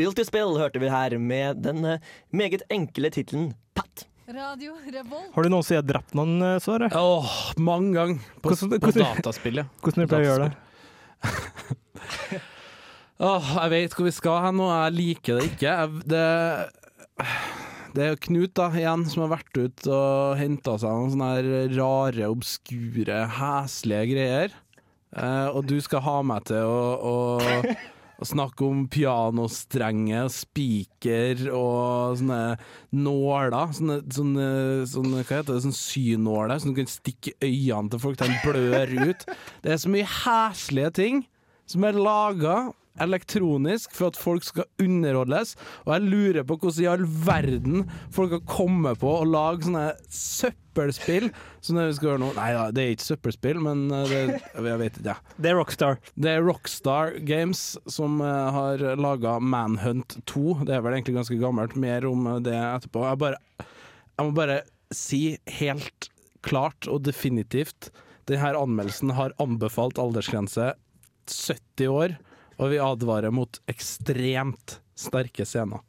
Built 0.00 0.16
to 0.16 0.24
Spill 0.24 0.56
hørte 0.56 0.80
vi 0.80 0.88
her 0.88 1.12
med 1.20 1.60
den 1.66 1.84
eh, 1.84 2.00
meget 2.32 2.62
enkle 2.72 3.10
tittelen 3.12 3.50
Pat. 3.76 4.06
Radio 4.30 4.76
Revolt. 4.86 5.32
Har 5.34 5.42
du 5.44 5.50
noen 5.52 5.64
siden 5.66 5.88
drept 5.90 6.14
noen, 6.16 6.36
eh, 6.46 6.56
Sverre? 6.62 6.88
Åh, 6.96 7.32
mange 7.60 7.92
ganger. 7.98 8.20
På, 8.40 8.52
Hvordan- 8.54 8.78
på 8.80 8.88
hvordan- 8.94 9.18
dataspillet. 9.20 9.66
Hvordan 9.84 10.06
du 10.06 10.10
pleier 10.12 10.24
å 10.24 10.30
gjøre 10.30 10.48
det? 10.48 10.54
Åh, 13.20 13.48
jeg 13.58 13.70
vet 13.74 13.92
hvor 13.98 14.06
vi 14.08 14.12
skal 14.16 14.38
hen, 14.46 14.56
nå. 14.56 14.70
jeg 14.72 14.94
liker 14.96 15.36
det 15.36 15.48
ikke. 15.50 15.74
Jeg, 15.76 16.04
det, 16.08 16.22
det 17.98 18.06
er 18.06 18.20
Knut 18.24 18.54
da, 18.56 18.70
igjen 18.80 19.02
som 19.12 19.26
har 19.26 19.34
vært 19.34 19.60
ut 19.60 19.88
og 19.92 20.38
henta 20.40 20.78
seg 20.80 20.94
noen 20.96 21.12
sånne 21.12 21.28
her 21.34 21.50
rare, 21.76 22.30
obskure, 22.32 23.18
heslige 23.36 24.06
greier. 24.14 24.56
Eh, 25.12 25.48
og 25.52 25.66
du 25.68 25.76
skal 25.84 26.00
ha 26.06 26.16
meg 26.24 26.46
til 26.48 26.64
å, 26.64 26.80
å, 26.96 27.14
å 28.20 28.28
snakke 28.28 28.66
om 28.66 28.84
pianostrenger, 28.92 30.28
spiker 30.32 31.46
og 31.56 32.20
sånne 32.20 32.42
nåler. 32.92 33.56
Sånne, 33.76 33.98
sånne, 34.12 34.46
sånne 34.90 35.24
hva 35.24 35.40
heter 35.40 35.56
det, 35.56 35.64
sånne 35.64 35.80
synåler 35.80 36.60
som 36.60 36.72
du 36.74 36.80
kan 36.82 36.90
stikke 36.90 37.34
i 37.40 37.52
øynene 37.70 37.94
til 37.94 38.02
folk 38.02 38.20
de 38.20 38.30
blør 38.44 38.96
ut. 39.10 39.28
Det 39.64 39.74
er 39.74 39.80
så 39.80 39.92
mye 39.92 40.08
heslige 40.20 40.96
ting 41.00 41.22
som 41.70 41.86
er 41.86 41.98
laga 41.98 42.58
elektronisk 43.00 43.92
for 43.96 44.10
at 44.10 44.18
folk 44.18 44.44
skal 44.44 44.66
underholdes, 44.82 45.54
og 45.86 45.92
jeg 45.94 46.08
lurer 46.10 46.46
på 46.46 46.56
hvordan 46.58 46.82
i 46.82 46.88
all 46.90 47.04
verden 47.26 47.84
folk 48.12 48.34
har 48.36 48.42
kommet 48.50 49.00
på 49.00 49.12
å 49.20 49.28
lage 49.28 49.66
sånne 49.66 49.86
søppelspill 50.12 51.30
som 51.64 51.78
det 51.78 51.86
vi 51.88 51.96
skal 51.96 52.10
gjøre 52.10 52.22
nå. 52.24 52.32
Nei 52.36 52.50
da, 52.56 52.66
det 52.74 52.84
er 52.84 52.94
ikke 52.96 53.06
søppelspill, 53.06 53.62
men 53.64 53.86
eh, 53.94 54.10
det, 54.10 54.40
jeg 54.66 54.82
vet 54.82 55.00
ikke, 55.00 55.14
ja. 55.14 55.36
Det 55.38 55.52
er 55.52 55.58
Rockstar. 55.60 56.00
Det 56.14 56.34
er 56.34 56.44
Rockstar 56.44 57.16
Games 57.28 57.64
som 57.90 58.20
eh, 58.24 58.58
har 58.58 58.84
laga 59.00 59.38
Manhunt 59.40 60.18
2. 60.30 60.60
Det 60.66 60.76
er 60.76 60.84
vel 60.84 60.98
egentlig 60.98 61.18
ganske 61.20 61.40
gammelt. 61.40 61.78
Mer 61.80 62.08
om 62.10 62.28
det 62.44 62.56
etterpå. 62.58 63.06
Jeg, 63.08 63.22
bare, 63.22 63.66
jeg 64.16 64.28
må 64.28 64.36
bare 64.36 64.62
si 64.94 65.24
helt 65.60 66.10
klart 66.44 66.88
og 66.90 67.04
definitivt 67.06 67.92
denne 68.28 68.54
anmeldelsen 68.54 69.12
har 69.16 69.34
anbefalt 69.42 69.98
aldersgrense 69.98 70.72
70 71.26 71.88
år, 71.88 72.16
og 72.58 72.70
vi 72.70 72.78
advarer 72.78 73.30
mot 73.30 73.60
ekstremt 73.68 74.80
sterke 74.96 75.44
scener. 75.44 75.80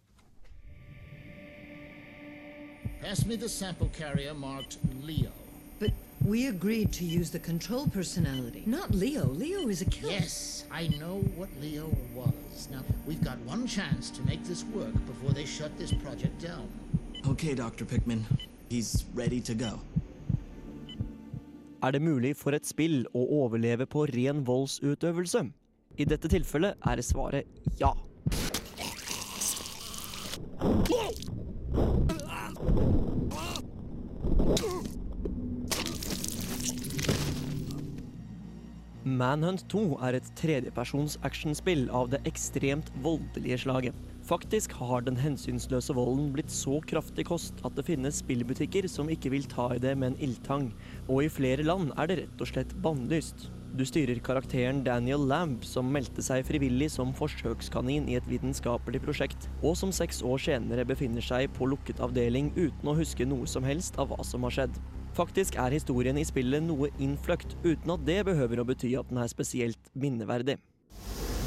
Pass 3.01 3.25
me 3.25 3.35
the 3.35 3.49
sample 3.49 3.89
carrier 3.89 4.33
marked 4.33 4.77
Leo. 5.01 5.31
But 5.79 5.91
we 6.23 6.47
agreed 6.47 6.93
to 6.93 7.03
use 7.03 7.31
the 7.31 7.39
control 7.39 7.87
personality, 7.87 8.63
not 8.67 8.93
Leo. 8.93 9.25
Leo 9.25 9.67
is 9.69 9.81
a 9.81 9.85
killer. 9.85 10.11
Yes, 10.13 10.65
I 10.71 10.87
know 10.99 11.23
what 11.35 11.49
Leo 11.59 11.89
was. 12.13 12.69
Now, 12.71 12.83
we've 13.07 13.23
got 13.23 13.39
one 13.39 13.65
chance 13.65 14.11
to 14.11 14.21
make 14.21 14.43
this 14.43 14.63
work 14.65 14.93
before 15.07 15.31
they 15.31 15.45
shut 15.45 15.75
this 15.79 15.91
project 15.91 16.39
down. 16.39 16.69
Okay, 17.27 17.55
Dr. 17.55 17.85
Pickman. 17.85 18.25
He's 18.69 19.05
ready 19.15 19.41
to 19.41 19.55
go. 19.55 19.79
Er 21.81 21.95
det 21.95 22.01
mulig 22.05 22.35
for 22.37 22.53
et 22.53 22.67
spill 22.69 23.07
å 23.17 23.23
overleve 23.41 23.87
på 23.89 24.03
ren 24.11 24.43
voldsutøvelse? 24.45 25.47
I 25.97 26.05
dette 26.05 26.29
tilfellet 26.29 26.77
er 26.85 27.01
svaret 27.01 27.49
ja. 27.81 27.89
Manhunt 39.01 39.65
2 39.73 39.83
er 40.05 40.19
et 40.19 40.31
tredjepersons 40.37 41.17
actionspill 41.25 41.87
av 41.89 42.13
det 42.13 42.21
ekstremt 42.29 42.93
voldelige 43.01 43.63
slaget. 43.65 44.10
Faktisk 44.31 44.71
har 44.79 45.01
den 45.03 45.17
hensynsløse 45.19 45.91
volden 45.91 46.29
blitt 46.31 46.51
så 46.55 46.77
kraftig 46.87 47.25
kost 47.27 47.57
at 47.67 47.73
det 47.75 47.83
finnes 47.83 48.21
spillbutikker 48.21 48.85
som 48.87 49.09
ikke 49.11 49.33
vil 49.33 49.43
ta 49.51 49.65
i 49.75 49.81
det 49.83 49.91
med 49.99 50.13
en 50.13 50.21
ildtang, 50.23 50.69
og 51.09 51.25
i 51.25 51.27
flere 51.27 51.65
land 51.67 51.91
er 51.99 52.07
det 52.07 52.17
rett 52.21 52.45
og 52.45 52.47
slett 52.47 52.71
bannlyst. 52.85 53.49
Du 53.75 53.83
styrer 53.83 54.23
karakteren 54.23 54.85
Daniel 54.87 55.27
Lamb, 55.27 55.67
som 55.67 55.91
meldte 55.91 56.23
seg 56.23 56.47
frivillig 56.47 56.87
som 56.95 57.11
forsøkskanin 57.15 58.07
i 58.07 58.15
et 58.21 58.31
vitenskapelig 58.31 59.03
prosjekt, 59.03 59.51
og 59.59 59.75
som 59.75 59.91
seks 59.91 60.23
år 60.23 60.39
senere 60.47 60.87
befinner 60.87 61.27
seg 61.27 61.51
på 61.59 61.67
lukket 61.67 61.99
avdeling 61.99 62.53
uten 62.55 62.87
å 62.87 62.95
huske 63.03 63.27
noe 63.27 63.51
som 63.51 63.67
helst 63.67 63.99
av 63.99 64.13
hva 64.13 64.23
som 64.23 64.47
har 64.47 64.61
skjedd. 64.61 64.83
Faktisk 65.11 65.59
er 65.59 65.75
historien 65.75 66.15
i 66.15 66.23
spillet 66.23 66.63
noe 66.63 66.87
innfløkt, 67.03 67.59
uten 67.67 67.97
at 67.99 68.07
det 68.07 68.21
behøver 68.31 68.63
å 68.63 68.71
bety 68.71 68.95
at 68.95 69.11
den 69.11 69.19
er 69.19 69.31
spesielt 69.31 69.91
minneverdig. 69.91 70.61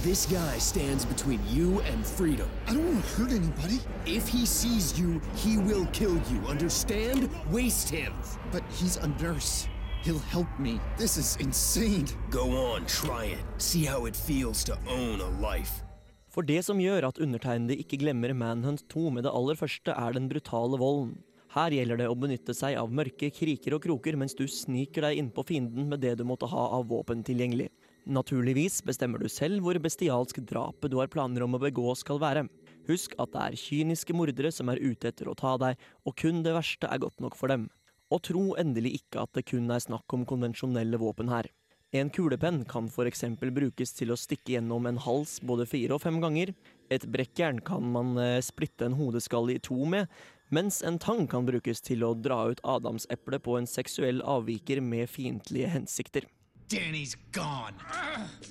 This 0.05 0.27
guy 0.27 0.59
stands 0.59 1.07
between 1.07 1.41
you 1.49 1.81
and 1.81 2.05
freedom. 2.05 2.47
I 2.67 2.75
don't 2.75 2.85
want 2.85 3.03
to 3.03 3.11
hurt 3.17 3.33
anybody. 3.33 3.81
If 4.05 4.29
he 4.29 4.45
sees 4.45 4.99
you, 5.01 5.19
he 5.35 5.57
will 5.57 5.87
kill 5.95 6.21
you. 6.31 6.45
Understand? 6.47 7.31
Waste 7.51 7.89
him. 7.89 8.13
But 8.53 8.63
he's 8.69 8.99
a 8.99 9.09
nurse. 9.23 9.67
He'll 10.03 10.19
help 10.19 10.59
me. 10.59 10.79
This 10.99 11.17
is 11.17 11.39
insane. 11.41 12.05
Go 12.29 12.53
on, 12.53 12.85
try 12.85 13.33
it. 13.33 13.41
See 13.57 13.87
how 13.87 14.05
it 14.05 14.15
feels 14.15 14.63
to 14.65 14.77
own 14.87 15.23
a 15.23 15.31
life. 15.41 15.81
For 16.29 16.45
det 16.45 16.67
som 16.69 16.77
gjør 16.77 17.09
at 17.09 17.19
undertegnede 17.19 17.81
ikke 17.81 18.03
glemmer 18.05 18.37
Manhunt 18.37 18.85
2 18.93 19.09
med 19.09 19.25
det 19.25 19.33
aller 19.33 19.57
første, 19.57 19.89
er 19.89 20.13
den 20.13 20.29
brutale 20.29 20.77
volden. 20.85 21.17
Her 21.57 21.73
gjelder 21.73 22.03
det 22.03 22.11
å 22.13 22.19
benytte 22.19 22.53
seg 22.53 22.77
av 22.77 22.93
mørke 22.93 23.33
kriker 23.33 23.79
og 23.79 23.87
kroker 23.89 24.21
mens 24.21 24.37
du 24.37 24.45
sniker 24.45 25.09
deg 25.09 25.23
innpå 25.23 25.47
fienden 25.49 25.89
med 25.89 26.05
det 26.05 26.19
du 26.21 26.27
måtte 26.29 26.53
ha 26.53 26.69
av 26.77 26.91
våpen 26.93 27.25
tilgjengelig. 27.25 27.71
Naturligvis 28.05 28.83
bestemmer 28.85 29.23
du 29.23 29.31
selv 29.33 29.63
hvor 29.65 29.79
bestialsk 29.81 30.43
drapet 30.45 30.93
du 30.93 30.99
har 31.01 31.09
planer 31.09 31.47
om 31.47 31.57
å 31.57 31.63
begå 31.63 31.95
skal 31.97 32.21
være. 32.21 32.45
Husk 32.85 33.15
at 33.17 33.33
det 33.33 33.45
er 33.45 33.57
kyniske 33.57 34.13
mordere 34.17 34.51
som 34.53 34.69
er 34.69 34.83
ute 34.83 35.09
etter 35.09 35.31
å 35.31 35.37
ta 35.39 35.55
deg, 35.61 35.81
og 36.05 36.17
kun 36.21 36.43
det 36.45 36.53
verste 36.53 36.91
er 36.91 37.01
godt 37.01 37.25
nok 37.25 37.39
for 37.39 37.49
dem. 37.49 37.71
Og 38.13 38.21
tro 38.29 38.45
endelig 38.61 38.99
ikke 39.01 39.25
at 39.25 39.33
det 39.39 39.47
kun 39.49 39.73
er 39.73 39.81
snakk 39.81 40.13
om 40.13 40.27
konvensjonelle 40.29 41.01
våpen 41.01 41.33
her. 41.33 41.49
En 41.97 42.11
kulepenn 42.11 42.65
kan 42.69 42.91
f.eks. 42.91 43.25
brukes 43.41 43.97
til 43.97 44.13
å 44.13 44.19
stikke 44.19 44.57
gjennom 44.57 44.85
en 44.91 45.01
hals 45.01 45.39
både 45.41 45.65
fire 45.71 45.97
og 45.97 46.03
fem 46.03 46.21
ganger. 46.21 46.53
Et 46.93 47.05
brekkjern 47.09 47.63
kan 47.65 47.87
man 47.95 48.19
eh, 48.21 48.41
splitte 48.45 48.89
en 48.89 48.99
hodeskalle 48.99 49.57
i 49.57 49.63
to 49.63 49.79
med, 49.89 50.11
mens 50.53 50.83
en 50.83 50.99
tang 50.99 51.25
kan 51.31 51.47
brukes 51.47 51.81
til 51.81 52.05
å 52.05 52.13
dra 52.19 52.51
ut 52.51 52.61
adamseplet 52.67 53.47
på 53.47 53.57
en 53.57 53.71
seksuell 53.71 54.21
avviker 54.27 54.83
med 54.85 55.09
fiendtlige 55.09 55.71
hensikter. 55.71 56.27
Danny's 56.75 57.17
gone. 57.31 57.75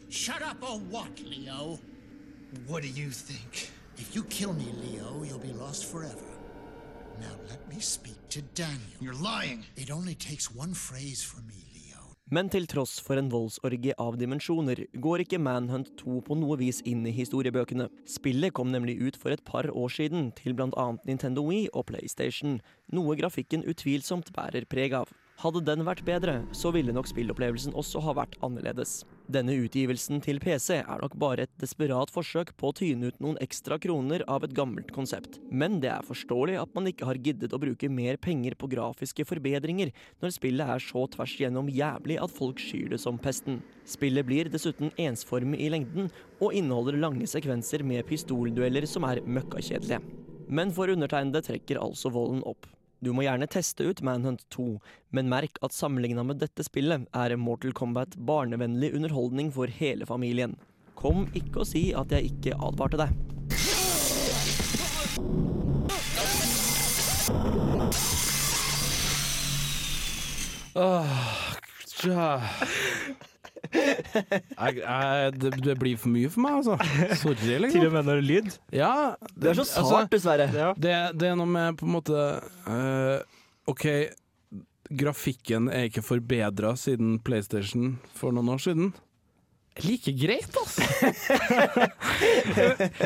Shut 0.09 0.41
up 0.41 0.63
or 0.63 0.79
what, 0.79 1.11
Leo? 1.19 1.77
What 2.67 2.83
do 2.83 2.89
you 2.89 3.09
think? 3.09 3.69
If 3.97 4.15
you 4.15 4.23
kill 4.23 4.53
me, 4.53 4.67
Leo, 4.83 5.23
you'll 5.23 5.39
be 5.39 5.51
lost 5.51 5.91
forever. 5.91 6.29
Now 7.19 7.35
let 7.49 7.67
me 7.69 7.81
speak 7.81 8.17
to 8.29 8.41
Daniel. 8.55 8.79
You're 9.01 9.21
lying. 9.21 9.65
It 9.75 9.91
only 9.91 10.15
takes 10.15 10.55
one 10.55 10.73
phrase 10.73 11.21
from 11.21 11.47
me, 11.47 11.63
Men 12.33 12.47
til 12.49 12.63
tross 12.65 12.95
for 13.03 13.19
en 13.19 13.27
voldsorgie 13.29 13.93
av 13.99 14.15
dimensjoner, 14.17 14.79
går 15.03 15.21
ikke 15.25 15.37
Manhunt 15.43 15.91
2 15.99 16.21
på 16.25 16.37
noe 16.39 16.55
vis 16.57 16.79
inn 16.89 17.03
i 17.05 17.11
historiebøkene. 17.13 17.89
Spillet 18.09 18.55
kom 18.57 18.71
nemlig 18.73 18.95
ut 19.03 19.19
for 19.19 19.35
et 19.35 19.43
par 19.45 19.67
år 19.69 19.91
siden, 19.91 20.31
til 20.31 20.55
annet 20.57 21.05
Nintendo 21.05 21.43
Wii 21.45 21.67
og 21.73 21.85
PlayStation, 21.91 22.61
noe 22.89 23.17
grafikken 23.19 23.67
utvilsomt 23.67 24.31
bærer 24.33 24.65
preg 24.65 24.95
av. 24.97 25.11
Hadde 25.41 25.63
den 25.65 25.81
vært 25.83 26.03
bedre, 26.05 26.43
så 26.55 26.69
ville 26.71 26.93
nok 26.93 27.07
spillopplevelsen 27.09 27.73
også 27.75 27.99
ha 28.05 28.13
vært 28.15 28.35
annerledes. 28.45 29.01
Denne 29.33 29.55
utgivelsen 29.55 30.19
til 30.23 30.37
PC 30.43 30.77
er 30.77 31.01
nok 31.01 31.15
bare 31.19 31.47
et 31.47 31.53
desperat 31.59 32.11
forsøk 32.13 32.51
på 32.59 32.69
å 32.69 32.75
tyne 32.77 33.09
ut 33.09 33.21
noen 33.23 33.39
ekstra 33.43 33.79
kroner 33.81 34.23
av 34.29 34.45
et 34.45 34.53
gammelt 34.55 34.91
konsept, 34.95 35.39
men 35.49 35.79
det 35.83 35.89
er 35.89 36.05
forståelig 36.05 36.59
at 36.61 36.75
man 36.77 36.89
ikke 36.91 37.07
har 37.09 37.19
giddet 37.23 37.55
å 37.55 37.59
bruke 37.59 37.89
mer 37.89 38.19
penger 38.21 38.55
på 38.59 38.69
grafiske 38.75 39.25
forbedringer 39.27 39.93
når 40.21 40.35
spillet 40.35 40.75
er 40.75 40.83
så 40.83 41.07
tvers 41.15 41.33
igjennom 41.39 41.71
jævlig 41.71 42.19
at 42.21 42.35
folk 42.35 42.61
skyr 42.61 42.93
det 42.93 43.01
som 43.01 43.17
pesten. 43.17 43.61
Spillet 43.89 44.27
blir 44.27 44.51
dessuten 44.53 44.93
ensformig 45.01 45.63
i 45.63 45.71
lengden, 45.73 46.11
og 46.43 46.53
inneholder 46.55 46.99
lange 46.99 47.27
sekvenser 47.27 47.83
med 47.87 48.05
pistoldueller 48.07 48.87
som 48.87 49.07
er 49.07 49.23
møkkakjedelige. 49.25 50.03
Men 50.53 50.71
for 50.75 50.91
undertegnede 50.91 51.41
trekker 51.47 51.81
altså 51.81 52.11
volden 52.13 52.43
opp. 52.47 52.67
Du 53.03 53.09
må 53.11 53.25
gjerne 53.25 53.49
teste 53.51 53.83
ut 53.83 53.99
Manhunt 54.05 54.45
2, 54.55 54.77
men 55.11 55.27
merk 55.27 55.57
at 55.65 55.75
sammenligna 55.75 56.23
med 56.23 56.39
dette 56.39 56.63
spillet 56.63 57.03
er 57.11 57.35
Mortal 57.35 57.73
Kombat 57.75 58.15
barnevennlig 58.15 58.93
underholdning 58.95 59.49
for 59.51 59.67
hele 59.67 60.07
familien. 60.07 60.55
Kom 60.95 61.25
ikke 61.35 61.65
og 61.65 61.67
si 61.67 61.89
at 61.91 62.13
jeg 62.15 62.31
ikke 62.31 62.55
advarte 62.63 63.01
deg. 63.03 63.11
Tja. 72.03 72.39
Jeg, 73.73 74.79
jeg, 74.79 75.33
det, 75.41 75.51
det 75.65 75.75
blir 75.79 75.99
for 75.99 76.13
mye 76.13 76.29
for 76.31 76.43
meg, 76.45 76.59
altså. 76.61 76.77
Sorry, 77.21 77.57
liksom. 77.65 77.79
Til 77.79 77.87
og 77.89 77.95
med 77.95 78.07
når 78.07 78.19
det 78.19 78.23
er 78.23 78.27
lyd? 78.29 78.57
Ja. 78.75 78.91
Det 79.35 79.53
er 79.53 79.59
så 79.61 79.65
sart, 79.69 80.11
dessverre. 80.13 80.49
Det, 80.77 80.93
det 81.19 81.31
er 81.31 81.39
noe 81.39 81.49
med 81.49 81.79
på 81.79 81.87
en 81.87 81.95
måte 81.95 82.25
uh, 82.67 83.17
OK, 83.71 83.87
grafikken 84.93 85.71
er 85.73 85.89
ikke 85.89 86.05
forbedra 86.05 86.75
siden 86.79 87.17
PlayStation 87.25 87.97
for 88.17 88.35
noen 88.35 88.53
år 88.55 88.63
siden. 88.67 88.93
Like 89.81 90.11
greit, 90.13 90.53
altså. 90.53 90.85
jeg 90.85 91.15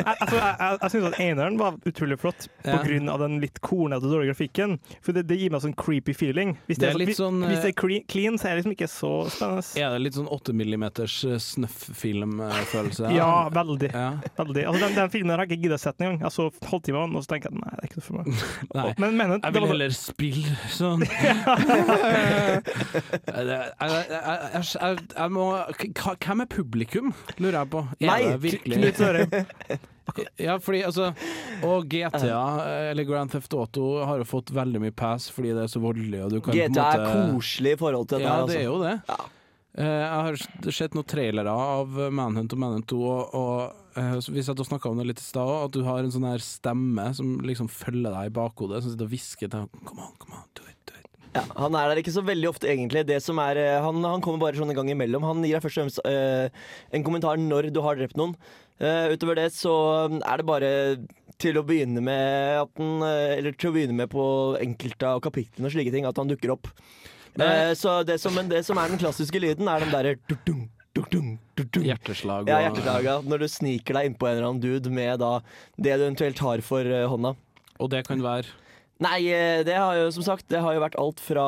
altså, 0.04 0.36
jeg, 0.36 0.76
jeg, 0.82 0.90
syns 0.92 1.06
at 1.08 1.16
eneren 1.22 1.56
var 1.60 1.78
utrolig 1.88 2.18
flott 2.20 2.48
Ja. 2.66 2.76
på 2.76 2.82
grunn 2.84 3.08
av 3.08 3.18
den 3.22 3.38
litt 3.40 3.60
kornete 3.64 4.04
og 4.04 4.10
dårlige 4.12 4.34
grafikken. 4.34 4.76
For 5.00 5.12
det, 5.16 5.22
det 5.30 5.38
gir 5.40 5.50
meg 5.54 5.62
sånn 5.64 5.72
creepy 5.78 6.12
feeling. 6.12 6.50
Hvis 6.68 6.76
det, 6.76 6.84
Det 6.84 6.90
er 6.90 6.94
er, 7.00 7.04
hvis, 7.08 7.16
sånn, 7.22 7.38
hvis 7.46 7.62
det 7.62 7.70
eh, 7.70 7.72
er 7.72 7.76
clean, 7.78 8.02
clean, 8.12 8.34
så 8.36 8.44
er 8.50 8.52
det 8.52 8.58
liksom 8.60 8.74
ikke 8.76 8.90
så 8.92 9.12
spennende. 9.32 9.64
Er 9.80 9.88
det 9.94 10.00
litt 10.04 10.16
sånn 10.18 10.28
8 10.36 10.52
millimeters 10.58 11.14
snøff-filmfølelse? 11.46 13.04
Ja, 13.16 13.32
veldig. 13.54 13.90
veldig. 14.36 14.62
Altså, 14.68 14.80
den, 14.84 14.92
den 14.98 15.10
filmen 15.14 15.30
har 15.32 15.38
jeg 15.44 15.48
ikke 15.52 15.62
giddet 15.64 15.78
å 15.78 15.84
sette 15.86 16.00
engang. 16.04 16.20
Jeg 16.26 16.32
så 16.36 16.44
halvtime 16.68 16.96
av 17.00 17.04
den, 17.08 17.16
og 17.16 17.22
så 17.24 17.28
tenker 17.32 17.48
jeg 17.48 17.56
nei, 17.62 17.72
det 17.72 17.80
er 17.80 17.88
ikke 17.88 18.04
for 18.04 18.14
meg. 18.20 18.26
Men, 18.98 19.14
men, 19.16 19.30
jeg 19.38 19.52
vil 19.54 19.66
heller 19.70 19.92
spille 19.94 20.50
sånn. 20.74 21.02
jeg, 21.08 21.14
jeg, 24.58 24.98
jeg 25.14 25.28
må 25.34 25.44
Hvem 26.18 26.42
er 26.42 26.48
publikum, 26.58 27.12
lurer 27.38 27.60
jeg 27.62 27.70
på. 27.72 27.84
Er 28.02 28.10
Nei, 28.10 28.18
det 28.26 28.42
virkelig 28.44 28.82
Knut 28.82 29.00
Ørheim. 29.08 29.86
Ja, 30.40 30.54
fordi 30.64 30.78
altså 30.88 31.10
Og 31.68 31.84
GTA, 31.92 32.38
eller 32.94 33.04
Grand 33.04 33.28
Theft 33.30 33.52
Auto, 33.54 33.90
har 34.08 34.22
jo 34.22 34.24
fått 34.28 34.48
veldig 34.56 34.80
mye 34.86 34.94
pass 34.96 35.26
fordi 35.34 35.50
det 35.56 35.66
er 35.66 35.72
så 35.72 35.82
voldelig. 35.84 36.22
Og 36.24 36.32
du 36.32 36.38
kan 36.40 36.54
på 36.54 36.62
en 36.64 36.72
GTA 36.78 36.86
er 36.94 37.02
måte- 37.02 37.34
koselig 37.34 37.74
i 37.76 37.80
forhold 37.82 38.08
til 38.08 38.22
det. 38.22 38.24
Ja, 38.30 38.38
det 38.48 38.56
er 38.56 38.62
altså. 38.62 38.70
jo 38.70 38.78
det. 38.86 38.94
Ja. 39.10 39.18
Jeg 39.78 40.08
har 40.24 40.72
sett 40.74 40.96
noen 40.96 41.06
trailere 41.06 41.52
av 41.54 41.92
Manhunt 42.10 42.54
og 42.56 42.58
Manhunt 42.58 42.88
2, 42.90 42.96
og, 42.98 43.34
og 43.38 44.00
eh, 44.00 44.16
vi 44.34 44.42
satt 44.42 44.58
og 44.58 44.66
snakka 44.66 44.90
om 44.90 44.98
det 44.98 45.06
litt 45.12 45.20
i 45.22 45.26
stad 45.28 45.52
at 45.68 45.76
du 45.76 45.84
har 45.86 46.00
en 46.02 46.10
sånn 46.10 46.26
her 46.26 46.42
stemme 46.42 47.04
som 47.14 47.36
liksom 47.46 47.68
følger 47.70 48.10
deg 48.10 48.32
i 48.32 48.34
bakhodet, 48.40 48.80
som 48.82 48.90
sitter 48.96 49.06
og 49.06 49.12
hvisker 49.12 49.52
til 49.52 49.68
Come 49.84 50.02
on, 50.08 50.16
come 50.18 50.34
on, 50.40 50.48
do 50.58 50.64
it. 50.66 50.67
Ja, 51.38 51.44
han 51.58 51.76
er 51.78 51.90
der 51.90 52.00
ikke 52.00 52.14
så 52.14 52.24
veldig 52.26 52.50
ofte, 52.50 52.68
egentlig. 52.70 53.04
Det 53.08 53.18
som 53.22 53.38
er, 53.42 53.60
eh, 53.62 53.76
han, 53.84 54.02
han 54.04 54.22
kommer 54.24 54.42
bare 54.42 54.58
sånn 54.58 54.72
en 54.72 54.78
gang 54.78 54.90
imellom. 54.92 55.26
Han 55.26 55.44
gir 55.46 55.58
deg 55.58 55.64
først 55.64 55.78
og 55.78 55.84
fremst 55.84 56.00
eh, 56.08 56.48
en 56.96 57.06
kommentar 57.06 57.38
når 57.40 57.70
du 57.74 57.80
har 57.84 57.98
drept 57.98 58.18
noen. 58.18 58.34
Uh, 58.78 59.10
utover 59.10 59.34
det 59.34 59.48
så 59.50 59.72
er 60.06 60.38
det 60.38 60.44
bare 60.46 60.68
til 61.42 61.56
å 61.58 61.64
begynne 61.66 61.98
med 61.98 62.60
at 62.60 62.70
han, 62.78 63.00
Eller 63.34 63.56
til 63.58 63.72
å 63.72 63.74
begynne 63.74 63.96
med 63.98 64.06
på 64.12 64.22
enkelte 64.54 65.08
av 65.16 65.22
kapitlene 65.24 65.66
og 65.66 65.74
slike 65.74 65.90
ting, 65.90 66.06
at 66.06 66.18
han 66.18 66.30
dukker 66.30 66.54
opp. 66.54 66.70
Uh, 67.34 67.74
så 67.78 68.00
det 68.06 68.20
som, 68.22 68.34
men 68.38 68.50
det 68.50 68.62
som 68.66 68.78
er 68.78 68.92
den 68.92 69.02
klassiske 69.02 69.42
lyden, 69.42 69.66
er 69.70 69.82
den 69.82 69.94
derre. 69.94 70.14
Hjerteslag. 70.94 72.46
Ja, 72.50 72.62
hjerteslag. 72.68 73.06
Ja. 73.06 73.18
Når 73.26 73.42
du 73.42 73.48
sniker 73.50 73.98
deg 73.98 74.12
innpå 74.12 74.30
en 74.30 74.38
eller 74.38 74.48
annen 74.52 74.62
dude 74.62 74.94
med 74.94 75.18
da 75.22 75.36
det 75.74 75.98
du 75.98 76.06
eventuelt 76.06 76.46
har 76.46 76.62
for 76.66 76.94
hånda. 77.12 77.34
Og 77.82 77.90
det 77.92 78.06
kan 78.06 78.22
være 78.22 78.50
Nei, 79.04 79.20
eh, 79.30 79.62
det 79.66 79.76
har 79.78 79.94
jo 79.94 80.10
som 80.10 80.24
sagt 80.26 80.48
Det 80.50 80.58
har 80.58 80.74
jo 80.74 80.82
vært 80.82 80.98
alt 80.98 81.20
fra 81.22 81.46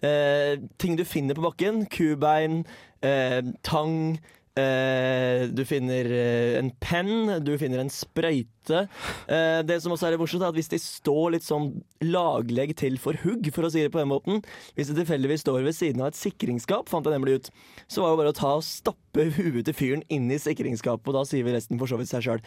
eh, 0.00 0.56
ting 0.80 0.96
du 0.96 1.04
finner 1.04 1.36
på 1.36 1.44
bakken. 1.44 1.84
Kubein, 1.92 2.62
eh, 3.04 3.42
tang. 3.66 4.18
Eh, 4.58 5.46
du 5.54 5.62
finner 5.68 6.08
eh, 6.10 6.58
en 6.58 6.70
penn, 6.82 7.30
du 7.44 7.52
finner 7.60 7.82
en 7.82 7.92
sprøyte. 7.92 8.84
Eh, 9.30 9.60
det 9.66 9.78
som 9.82 9.94
også 9.94 10.08
er 10.08 10.18
morsomt, 10.20 10.42
er 10.42 10.50
at 10.50 10.58
hvis 10.58 10.70
de 10.72 10.80
står 10.82 11.36
litt 11.36 11.46
sånn 11.46 11.70
laglegg 12.04 12.74
til 12.78 12.98
for 13.02 13.18
hugg, 13.22 13.50
for 13.54 13.68
å 13.68 13.72
si 13.72 13.84
det 13.84 13.92
på 13.94 14.00
den 14.00 14.10
måten 14.10 14.42
Hvis 14.76 14.90
de 14.90 14.98
tilfeldigvis 15.00 15.42
står 15.44 15.62
ved 15.66 15.76
siden 15.76 16.02
av 16.02 16.10
et 16.10 16.18
sikringsskap, 16.18 16.90
fant 16.90 17.06
jeg 17.06 17.14
nemlig 17.14 17.38
ut, 17.38 17.50
så 17.86 18.04
var 18.04 18.12
det 18.12 18.20
bare 18.22 18.34
å 18.34 18.38
ta 18.38 18.52
og 18.58 18.66
stappe 18.66 19.28
huet 19.38 19.64
til 19.68 19.76
fyren 19.76 20.04
inn 20.14 20.28
i 20.30 20.40
sikringsskapet, 20.42 21.08
og 21.10 21.16
da 21.16 21.24
sier 21.28 21.46
vi 21.46 21.54
resten 21.54 21.80
for 21.80 21.90
så 21.90 21.98
vidt 22.00 22.10
seg 22.10 22.26
sjøl. 22.26 22.42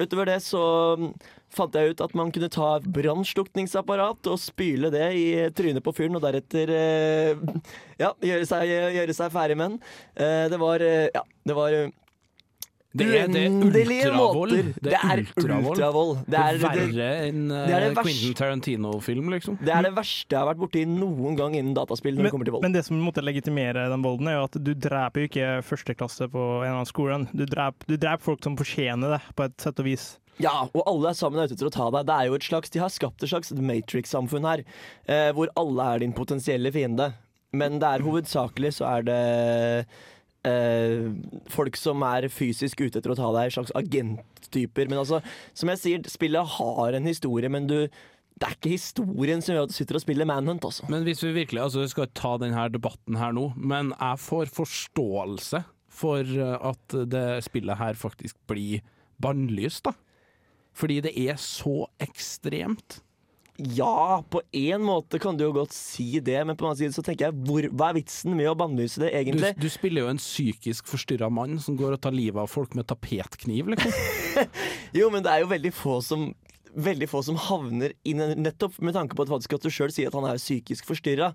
Utover 0.00 0.30
det 0.30 0.38
så 0.44 0.62
fant 1.56 1.76
jeg 1.76 1.94
ut 1.94 2.02
at 2.04 2.14
man 2.18 2.32
kunne 2.34 2.50
ta 2.52 2.70
brannslukningsapparat 2.80 4.30
og 4.30 4.40
spyle 4.42 4.90
det 4.94 5.06
i 5.16 5.26
trynet 5.56 5.84
på 5.84 5.94
fyren, 5.96 6.18
og 6.18 6.24
deretter 6.24 6.72
eh, 6.76 7.46
ja, 8.02 8.12
gjøre 8.20 8.48
seg, 8.48 8.72
gjøre 8.98 9.16
seg 9.16 9.32
ferdig 9.34 9.58
med 9.58 9.74
den. 9.74 9.78
Eh, 10.20 10.44
det 10.52 10.60
var 10.62 10.84
eh, 10.84 11.08
Ja, 11.14 11.24
det 11.46 11.56
var 11.56 11.78
Det 12.96 13.06
er, 13.06 13.30
det 13.30 13.42
er 13.44 13.54
uendelige 13.54 14.08
ultravold. 14.10 14.54
måter. 14.56 14.82
Det 14.86 14.96
er 14.96 15.22
ultravold. 15.22 16.20
Det 16.26 16.42
er, 16.42 16.60
verre 16.62 17.08
enn 17.26 17.54
eh, 17.54 17.86
Quentin 18.00 18.36
Tarantino-film, 18.38 19.30
liksom. 19.36 19.58
det 19.60 19.74
er 19.74 19.88
det 19.88 19.94
verste 19.96 20.36
jeg 20.36 20.40
har 20.40 20.50
vært 20.50 20.62
borti 20.62 20.84
noen 20.88 21.38
gang 21.38 21.56
innen 21.58 21.74
dataspill 21.76 22.16
når 22.16 22.28
det 22.28 22.34
kommer 22.34 22.50
til 22.50 22.56
vold. 22.56 22.66
Men 22.66 22.76
det 22.76 22.84
som 22.88 23.00
måtte 23.02 23.24
legitimere 23.24 23.88
den 23.92 24.04
volden, 24.04 24.30
er 24.32 24.38
jo 24.40 24.46
at 24.48 24.60
du 24.68 24.72
dreper 24.74 25.24
jo 25.24 25.30
ikke 25.30 25.50
førsteklasse 25.66 26.30
på 26.32 26.44
en 26.44 26.66
eller 26.66 26.78
annen 26.78 26.92
skole. 26.92 27.20
Du 27.32 27.44
dreper, 27.48 27.90
du 27.90 27.96
dreper 27.96 28.24
folk 28.26 28.46
som 28.46 28.56
fortjener 28.58 29.16
det, 29.16 29.20
på 29.36 29.48
et 29.48 29.58
sett 29.62 29.82
og 29.82 29.88
vis. 29.88 30.14
Ja, 30.42 30.66
og 30.66 30.82
alle 30.84 31.12
er 31.12 31.16
sammen 31.16 31.40
ute 31.40 31.56
etter 31.56 31.70
å 31.70 31.72
ta 31.72 31.86
deg. 31.94 32.08
Det 32.08 32.16
er 32.16 32.28
jo 32.28 32.36
et 32.36 32.44
slags, 32.44 32.72
De 32.72 32.82
har 32.82 32.92
skapt 32.92 33.22
et 33.24 33.30
slags 33.30 33.54
Matrix-samfunn 33.56 34.48
her, 34.48 34.64
eh, 35.08 35.30
hvor 35.36 35.52
alle 35.56 35.86
er 35.94 36.04
din 36.04 36.12
potensielle 36.16 36.72
fiende. 36.74 37.14
Men 37.56 37.78
det 37.80 37.88
er 37.88 38.04
hovedsakelig 38.04 38.74
så 38.76 38.88
er 38.98 39.06
det 39.06 39.20
eh, 40.46 41.06
folk 41.52 41.78
som 41.78 42.04
er 42.06 42.28
fysisk 42.32 42.84
ute 42.84 43.00
etter 43.00 43.12
å 43.14 43.18
ta 43.18 43.30
deg, 43.36 43.54
slags 43.54 43.74
agenttyper. 43.78 44.90
Men 44.90 45.02
altså, 45.02 45.22
som 45.56 45.72
jeg 45.72 45.82
sier, 45.82 46.10
spillet 46.10 46.56
har 46.56 46.98
en 46.98 47.08
historie, 47.10 47.50
men 47.52 47.68
du 47.70 47.80
det 48.36 48.44
er 48.44 48.56
ikke 48.58 48.74
historien 48.74 49.40
som 49.40 49.54
gjør 49.54 49.64
at 49.64 49.70
du 49.72 49.76
sitter 49.78 49.96
og 49.96 50.02
spiller 50.02 50.28
Manhunt, 50.28 50.64
altså. 50.68 50.84
Men 50.92 51.06
hvis 51.06 51.22
vi 51.24 51.30
virkelig, 51.32 51.62
altså 51.62 51.80
vi 51.80 51.88
skal 51.88 52.10
ta 52.12 52.34
denne 52.42 52.66
debatten 52.68 53.16
her 53.16 53.32
nå, 53.32 53.46
men 53.56 53.94
jeg 53.94 54.20
får 54.20 54.52
forståelse 54.52 55.62
for 55.96 56.20
eh, 56.20 56.58
at 56.68 56.98
det 57.08 57.24
spillet 57.46 57.80
her 57.80 57.96
faktisk 57.96 58.36
blir 58.50 58.84
bannlyst, 59.24 59.88
da. 59.88 59.96
Fordi 60.76 61.00
det 61.06 61.14
er 61.16 61.38
så 61.40 61.86
ekstremt. 62.04 63.00
Ja, 63.56 64.20
på 64.28 64.42
én 64.52 64.82
måte 64.84 65.18
kan 65.22 65.36
du 65.38 65.46
jo 65.46 65.52
godt 65.56 65.72
si 65.72 66.20
det, 66.20 66.38
men 66.44 66.56
på 66.58 66.66
en 66.66 66.70
annen 66.72 66.80
side 66.82 66.96
så 66.96 67.04
tenker 67.06 67.30
jeg 67.30 67.38
hvor, 67.48 67.68
hva 67.72 67.88
er 67.90 67.98
vitsen 68.00 68.34
med 68.36 68.50
å 68.50 68.56
bannlyse 68.58 69.00
det, 69.00 69.12
Du, 69.14 69.18
egentlig? 69.20 69.52
du 69.56 69.68
spiller 69.72 70.04
jo 70.04 70.10
en 70.12 70.20
psykisk 70.20 70.90
forstyrra 70.90 71.30
mann 71.32 71.56
som 71.62 71.78
går 71.78 71.96
og 71.96 72.02
tar 72.04 72.12
livet 72.16 72.42
av 72.42 72.50
folk 72.52 72.76
med 72.76 72.88
tapetkniv, 72.90 73.72
liksom. 73.72 73.94
Jo, 74.98 75.08
men 75.12 75.24
det 75.24 75.32
er 75.32 75.44
jo 75.44 75.52
veldig 75.54 75.72
få 75.72 76.00
som 76.04 76.28
Veldig 76.76 77.08
få 77.08 77.22
som 77.24 77.38
havner 77.40 77.94
inn 78.04 78.20
nettopp 78.42 78.76
med 78.84 78.92
tanke 78.96 79.16
på 79.16 79.24
at, 79.24 79.32
faktisk 79.32 79.56
at 79.56 79.64
du 79.64 79.72
sjøl 79.72 79.92
sier 79.94 80.10
at 80.10 80.18
han 80.18 80.26
er 80.28 80.40
psykisk 80.40 80.84
forstyrra. 80.88 81.30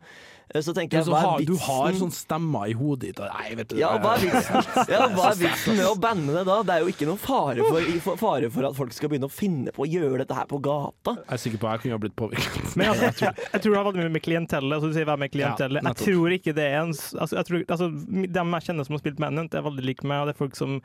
Så 0.60 0.74
tenker 0.76 1.00
jeg, 1.00 1.08
hva 1.08 1.20
er 1.22 1.40
vitsen? 1.40 1.48
du 1.48 1.64
har 1.64 1.96
sånn 1.96 2.12
stemmer 2.12 2.68
i 2.68 2.74
hodet 2.76 3.12
ditt 3.14 3.20
og 3.24 3.30
Nei, 3.32 3.54
vet 3.56 3.70
du 3.72 3.78
Ja, 3.80 3.94
hva 4.04 4.18
er 4.18 4.26
vitsen, 4.26 4.66
ja, 4.92 5.06
hva 5.14 5.30
er 5.30 5.38
vitsen 5.40 5.78
med 5.80 5.88
å 5.88 5.94
banne 6.02 6.34
det 6.36 6.42
da? 6.50 6.58
Det 6.68 6.76
er 6.76 6.84
jo 6.84 6.92
ikke 6.92 7.08
noen 7.08 7.22
fare 7.22 7.68
for, 7.70 8.18
fare 8.20 8.50
for 8.52 8.68
at 8.68 8.76
folk 8.76 8.92
skal 8.96 9.14
begynne 9.14 9.30
å 9.30 9.32
finne 9.32 9.72
på 9.76 9.86
å 9.86 9.88
gjøre 9.88 10.26
dette 10.26 10.36
her 10.36 10.50
på 10.52 10.60
gata. 10.64 11.16
Jeg 11.22 11.38
er 11.38 11.44
sikker 11.46 11.62
på 11.62 11.70
at 11.70 11.78
jeg 11.78 11.86
kunne 11.86 12.00
ha 12.00 12.04
blitt 12.04 12.18
påvirket. 12.20 12.76
Men 12.76 12.92
altså, 12.92 13.06
jeg, 13.08 13.18
tror, 13.22 13.46
jeg 13.48 13.64
tror 13.64 13.72
det 13.72 13.80
har 13.80 13.88
vært 13.88 14.02
mye 14.02 14.16
med 14.18 14.26
klientellet. 14.28 14.76
Altså, 14.76 14.92
du 14.92 15.00
sier 15.00 15.08
hva 15.08 15.18
med 15.24 15.32
klientellet. 15.32 15.88
Jeg 15.88 16.00
tror 16.04 16.36
ikke 16.36 16.56
det 16.60 16.68
er 16.68 16.78
en 16.82 16.92
altså, 16.92 17.32
jeg 17.38 17.50
tror, 17.52 17.64
altså, 17.78 17.90
Dem 18.42 18.60
jeg 18.60 18.68
kjenner 18.68 18.90
som 18.90 18.98
har 18.98 19.04
spilt 19.06 19.24
Manhunt, 19.24 19.56
er 19.56 19.66
veldig 19.66 19.88
like 19.88 20.08
meg. 20.12 20.26
og 20.26 20.30
Det 20.30 20.36
er 20.36 20.42
folk 20.44 20.60
som 20.60 20.82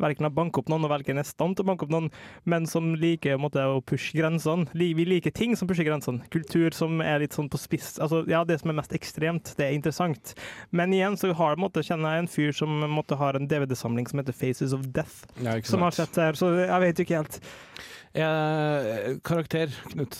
verken 0.00 0.26
har 0.28 0.34
banket 0.34 0.62
opp 0.62 0.70
noen, 0.72 0.86
og 0.86 0.92
verken 0.92 1.18
er 1.20 1.26
i 1.26 1.30
stand 1.30 1.56
til 1.56 1.66
å 1.66 1.70
banke 1.70 1.86
opp 1.86 1.94
noen, 1.94 2.08
men 2.48 2.68
som 2.70 2.92
liker 2.98 3.40
måte, 3.40 3.62
å 3.64 3.82
pushe 3.84 4.16
grensene. 4.16 4.68
Vi 4.76 5.06
liker 5.06 5.34
ting 5.34 5.56
som 5.58 5.70
pusher 5.70 5.86
grensene. 5.88 6.24
Kultur 6.32 6.70
som 6.76 7.00
er 7.04 7.22
litt 7.24 7.36
sånn 7.36 7.50
på 7.50 7.60
spiss. 7.60 7.94
Altså, 8.02 8.22
ja, 8.30 8.42
det 8.48 8.60
som 8.62 8.72
er 8.72 8.80
mest 8.80 8.94
ekstremt, 8.96 9.54
det 9.58 9.68
er 9.68 9.76
interessant. 9.76 10.34
Men 10.70 10.94
igjen 10.96 11.18
så 11.20 11.32
har, 11.34 11.58
på 11.58 11.64
måte, 11.66 11.84
kjenner 11.86 12.16
jeg 12.18 12.24
en 12.24 12.32
fyr 12.36 12.56
som 12.56 12.80
på 12.84 12.92
måte, 13.00 13.18
har 13.20 13.38
en 13.38 13.48
DVD-samling 13.50 14.08
som 14.10 14.22
heter 14.22 14.36
Faces 14.36 14.76
of 14.76 14.86
Death, 14.94 15.24
Ja, 15.42 15.58
som 15.66 15.84
har 15.86 15.96
sett 15.96 16.14
det 16.16 16.30
her, 16.30 16.38
så 16.38 16.52
jeg 16.60 16.84
vet 16.86 17.00
jo 17.00 17.08
ikke 17.08 17.22
helt. 17.22 17.40
Eh, 18.10 19.16
karakter, 19.26 19.74
Knut? 19.92 20.18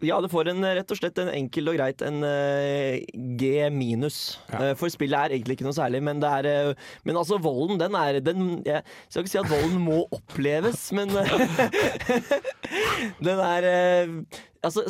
Ja, 0.00 0.16
det 0.24 0.30
får 0.32 0.48
en, 0.48 0.64
rett 0.64 0.92
og 0.92 0.98
slett 0.98 1.18
en 1.20 1.28
enkel 1.32 1.68
og 1.68 1.76
greit 1.76 2.00
en 2.06 2.22
uh, 2.24 2.96
G 3.40 3.52
minus. 3.74 4.38
Eh, 4.56 4.72
for 4.78 4.92
spillet 4.92 5.18
er 5.18 5.36
egentlig 5.36 5.58
ikke 5.58 5.66
noe 5.68 5.76
særlig, 5.76 6.00
men 6.06 6.22
det 6.22 6.30
er 6.40 6.70
uh, 6.70 6.90
Men 7.04 7.20
altså, 7.20 7.36
volden, 7.42 7.80
den 7.80 7.96
er 7.98 8.20
den, 8.24 8.48
Jeg 8.64 8.82
skal 9.08 9.24
ikke 9.24 9.34
si 9.34 9.42
at 9.42 9.50
volden 9.50 9.80
må 9.84 10.02
oppleves, 10.16 10.88
men 10.96 11.12
Den 13.26 13.44
er 13.44 13.70
Altså 14.64 14.84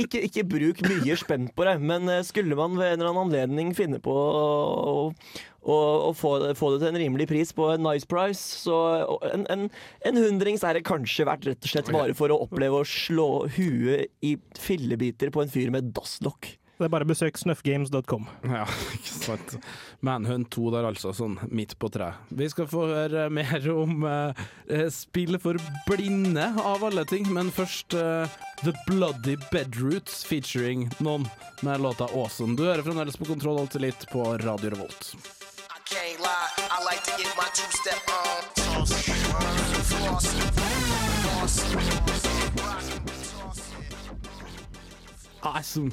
ikke, 0.00 0.20
ikke 0.26 0.44
bruk 0.48 0.80
mye 0.86 1.16
spenn 1.18 1.48
på 1.54 1.66
det, 1.68 1.74
men 1.82 2.08
eh, 2.10 2.24
skulle 2.26 2.56
man 2.58 2.78
ved 2.78 2.94
en 2.94 3.00
eller 3.00 3.12
annen 3.12 3.28
anledning 3.28 3.74
finne 3.76 4.00
på 4.02 4.14
å, 4.14 4.96
å, 5.62 5.76
å 6.08 6.10
få, 6.16 6.34
få 6.58 6.72
det 6.74 6.82
til 6.82 6.90
en 6.90 7.00
rimelig 7.04 7.28
pris 7.30 7.54
på 7.56 7.70
en 7.74 7.84
nice 7.86 8.08
price, 8.10 8.42
så 8.64 8.80
en, 9.30 9.46
en, 9.52 9.68
en 10.08 10.20
hundrings 10.20 10.66
er 10.66 10.78
det 10.78 10.86
kanskje 10.88 11.28
verdt, 11.28 11.48
rett 11.50 11.62
og 11.68 11.74
slett 11.74 11.94
bare 11.94 12.16
for 12.18 12.34
å 12.34 12.40
oppleve 12.46 12.82
å 12.82 12.88
slå 12.88 13.46
huet 13.56 14.10
i 14.26 14.36
fillebiter 14.58 15.32
på 15.34 15.44
en 15.44 15.54
fyr 15.54 15.72
med 15.74 15.94
dasslokk. 15.96 16.56
Det 16.74 16.88
er 16.88 16.90
bare 16.90 17.06
besøk 17.06 17.36
snuffgames.com. 17.38 18.26
Ja, 18.50 18.64
ikke 18.96 19.12
sant. 19.12 19.54
Manhunt 20.04 20.50
2 20.56 20.72
der, 20.74 20.88
altså, 20.88 21.12
sånn 21.14 21.36
midt 21.54 21.76
på 21.78 21.90
treet. 21.94 22.18
Vi 22.34 22.48
skal 22.50 22.66
få 22.70 22.88
høre 22.90 23.28
mer 23.30 23.68
om 23.70 24.02
eh, 24.08 24.88
spill 24.90 25.38
for 25.42 25.60
blinde, 25.86 26.48
av 26.58 26.82
alle 26.88 27.06
ting. 27.06 27.30
Men 27.34 27.52
først 27.54 27.94
uh, 27.94 28.26
The 28.64 28.74
Bloody 28.88 29.36
Bedroots 29.52 30.24
featuring 30.26 30.88
noen 30.98 31.28
med 31.62 31.80
låta 31.84 32.10
Awesome. 32.10 32.58
Du 32.58 32.66
hører 32.66 32.82
fremdeles 32.82 33.16
på 33.20 33.28
Kontroll 33.30 33.62
alltid 33.62 33.86
litt 33.86 34.08
på 34.10 34.26
Radio 34.42 34.74
Revolt. 34.74 35.14
Can't 35.84 36.18
lie, 36.18 36.48
I 36.74 36.82
like 36.84 37.04
to 37.04 37.12
get 37.20 37.30
my 37.36 37.44
floss. 38.56 39.04
Awesome. 45.42 45.92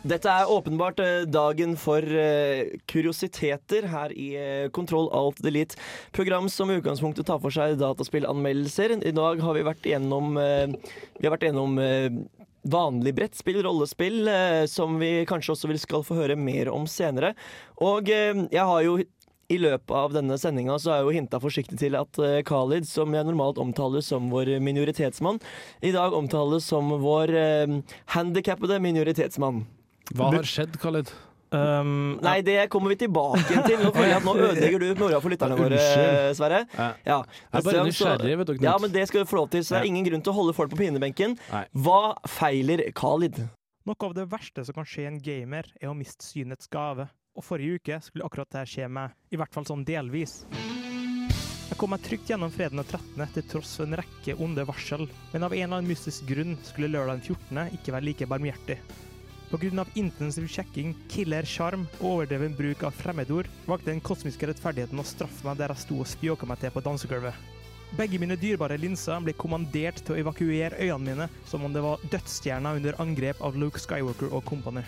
Dette 0.00 0.32
er 0.32 0.48
åpenbart 0.48 1.00
eh, 1.04 1.26
dagen 1.28 1.74
for 1.76 2.00
eh, 2.00 2.72
kuriositeter 2.88 3.84
her 3.92 4.12
i 4.16 4.30
eh, 4.32 4.68
Kontroll 4.72 5.10
Alt 5.12 5.42
Delete. 5.44 5.76
Program 6.16 6.46
som 6.48 6.70
i 6.72 6.78
utgangspunktet 6.78 7.26
tar 7.28 7.40
for 7.42 7.52
seg 7.52 7.76
dataspillanmeldelser. 7.82 8.94
I 9.04 9.12
dag 9.12 9.42
har 9.44 9.58
vi 9.58 9.64
vært 9.66 9.84
igjennom, 9.84 10.38
eh, 10.40 10.72
vi 11.18 11.28
har 11.28 11.34
vært 11.34 11.44
igjennom 11.44 11.76
eh, 11.84 12.08
vanlig 12.72 13.12
brettspill, 13.18 13.58
rollespill, 13.66 14.28
som 14.68 14.96
vi 15.00 15.26
kanskje 15.28 15.52
også 15.52 15.76
skal 15.80 16.04
få 16.04 16.16
høre 16.16 16.36
mer 16.36 16.68
om 16.72 16.86
senere. 16.88 17.32
Og 17.80 18.08
jeg 18.12 18.52
har 18.52 18.82
jo 18.84 18.98
i 19.00 19.58
løpet 19.58 19.94
av 19.96 20.12
denne 20.12 20.36
sendinga 20.38 20.76
så 20.78 20.92
har 20.92 21.00
jeg 21.00 21.06
jo 21.08 21.16
hinta 21.16 21.40
forsiktig 21.40 21.80
til 21.80 21.96
at 21.96 22.20
Khalid, 22.44 22.84
som 22.84 23.16
jeg 23.16 23.24
normalt 23.24 23.58
omtaler 23.64 24.04
som 24.04 24.28
vår 24.28 24.58
minoritetsmann, 24.60 25.40
i 25.80 25.96
dag 25.96 26.12
omtales 26.12 26.68
som 26.68 26.92
vår 27.00 27.32
handikappede 28.12 28.76
minoritetsmann. 28.84 29.64
Hva 30.16 30.30
har 30.34 30.48
skjedd, 30.48 30.78
Khalid? 30.82 31.12
Um, 31.50 32.20
Nei, 32.22 32.36
det 32.46 32.68
kommer 32.70 32.92
vi 32.92 32.96
tilbake 33.00 33.42
til. 33.66 33.80
Nå 33.82 33.90
føler 33.90 34.12
jeg 34.12 34.18
at 34.20 34.26
nå 34.26 34.34
ødelegger 34.38 34.82
du 34.84 35.00
mora 35.00 35.18
for 35.22 35.34
lytterne 35.34 35.56
våre, 35.58 35.80
Sverre. 36.38 36.60
Ja. 36.76 36.90
Ja. 37.06 37.16
Jeg 37.26 37.58
er 37.58 37.66
bare 37.66 37.86
nysgjerrig, 37.88 38.36
vet 38.38 38.50
du, 38.52 38.54
Knut. 38.54 38.66
Ja, 38.68 38.74
men 38.82 38.92
det 38.94 39.06
skal 39.10 39.24
du 39.24 39.30
få 39.30 39.40
lov 39.40 39.48
til, 39.50 39.64
så 39.66 39.76
det 39.76 39.80
er 39.82 39.88
ingen 39.90 40.06
grunn 40.06 40.22
til 40.22 40.30
å 40.30 40.36
holde 40.36 40.54
folk 40.54 40.70
på 40.74 40.78
pinebenken. 40.78 41.34
Nei. 41.50 41.64
Hva 41.74 42.14
feiler 42.30 42.84
Khalid? 42.94 43.42
Noe 43.88 44.06
av 44.06 44.14
det 44.14 44.28
verste 44.30 44.62
som 44.68 44.76
kan 44.76 44.86
skje 44.86 45.08
en 45.08 45.18
gamer, 45.24 45.66
er 45.80 45.90
å 45.90 45.96
miste 45.98 46.22
synets 46.22 46.70
gave. 46.70 47.08
Og 47.34 47.46
forrige 47.46 47.80
uke 47.80 47.98
skulle 48.04 48.26
akkurat 48.26 48.50
det 48.54 48.66
skje 48.70 48.86
meg, 48.92 49.14
i 49.34 49.38
hvert 49.40 49.54
fall 49.54 49.66
sånn 49.66 49.82
delvis. 49.88 50.44
Jeg 51.70 51.78
kom 51.78 51.90
meg 51.94 52.02
trygt 52.02 52.30
gjennom 52.30 52.50
freden 52.50 52.78
den 52.82 52.86
13. 52.86 53.26
til 53.34 53.44
tross 53.56 53.76
for 53.78 53.86
en 53.86 53.98
rekke 53.98 54.34
onde 54.42 54.62
varsel, 54.66 55.06
men 55.34 55.46
av 55.46 55.54
en 55.54 55.62
eller 55.64 55.78
annen 55.80 55.90
mystisk 55.90 56.26
grunn 56.30 56.58
skulle 56.66 56.90
lørdag 56.90 57.18
den 57.20 57.38
14. 57.38 57.78
ikke 57.78 57.94
være 57.94 58.06
like 58.10 58.30
barmhjertig. 58.30 58.78
Av 59.50 59.88
intensiv 59.98 60.46
sjekking, 60.46 60.92
killer 61.10 61.46
sjarm 61.48 61.88
og 61.98 62.04
overdreven 62.12 62.52
bruk 62.54 62.84
av 62.86 62.94
fremmedord, 62.94 63.48
valgte 63.66 63.90
den 63.90 64.02
kosmiske 64.04 64.46
rettferdigheten 64.46 65.02
å 65.02 65.06
straffe 65.06 65.42
meg 65.46 65.58
der 65.58 65.74
jeg 65.74 65.82
sto 65.82 65.98
og 65.98 66.06
spjåka 66.06 66.46
meg 66.46 66.60
til 66.62 66.70
på 66.70 66.82
dansegulvet. 66.86 67.34
Begge 67.98 68.20
mine 68.22 68.36
dyrebare 68.38 68.78
linser 68.78 69.18
ble 69.26 69.34
kommandert 69.34 69.98
til 70.04 70.14
å 70.14 70.20
evakuere 70.22 70.78
øynene 70.78 71.26
mine 71.26 71.26
som 71.50 71.66
om 71.66 71.74
det 71.74 71.82
var 71.82 71.98
dødsstjerna 72.12 72.76
under 72.78 73.02
angrep 73.02 73.42
av 73.42 73.58
Luke 73.58 73.82
Skywalker 73.82 74.30
og 74.30 74.46
kompani. 74.46 74.86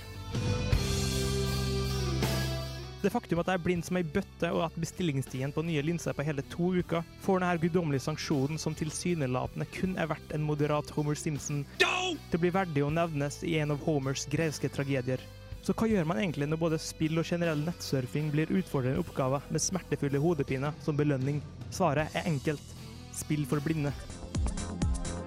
Det 3.03 3.11
faktum 3.11 3.41
at 3.43 3.49
jeg 3.51 3.59
er 3.59 3.63
blind 3.65 3.83
som 3.83 3.99
ei 3.99 4.05
bøtte, 4.07 4.53
og 4.55 4.69
at 4.69 4.77
bestillingstiden 4.79 5.51
på 5.55 5.65
nye 5.67 5.83
linser 5.83 6.13
er 6.13 6.17
på 6.19 6.27
hele 6.27 6.45
to 6.53 6.69
uker, 6.79 7.03
får 7.25 7.43
denne 7.43 7.59
guddommelige 7.65 8.05
sanksjonen 8.05 8.61
som 8.63 8.77
tilsynelatende 8.79 9.67
kun 9.75 9.97
er 9.99 10.11
verdt 10.13 10.35
en 10.37 10.45
moderat 10.47 10.93
Homer 10.95 11.19
Simpson, 11.19 11.65
til 11.81 12.39
å 12.39 12.43
bli 12.45 12.53
verdig 12.55 12.85
å 12.87 12.93
nevnes 12.95 13.41
i 13.43 13.57
en 13.59 13.75
av 13.75 13.83
Homers 13.89 14.29
greske 14.31 14.71
tragedier. 14.71 15.23
Så 15.67 15.75
hva 15.79 15.87
gjør 15.91 16.07
man 16.11 16.19
egentlig 16.23 16.47
når 16.51 16.63
både 16.63 16.79
spill 16.83 17.19
og 17.19 17.27
generell 17.27 17.61
nettsurfing 17.67 18.31
blir 18.35 18.51
utfordrende 18.51 19.03
oppgaver 19.03 19.45
med 19.51 19.63
smertefulle 19.63 20.23
hodepiner 20.23 20.75
som 20.83 20.99
belønning? 20.99 21.43
Svaret 21.75 22.15
er 22.19 22.27
enkelt. 22.31 22.75
Spill 23.15 23.47
for 23.51 23.63
blinde. 23.63 23.93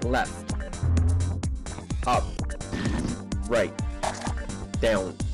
left, 0.05 0.53
up, 2.05 2.23
right, 3.49 3.73
down. 4.81 5.24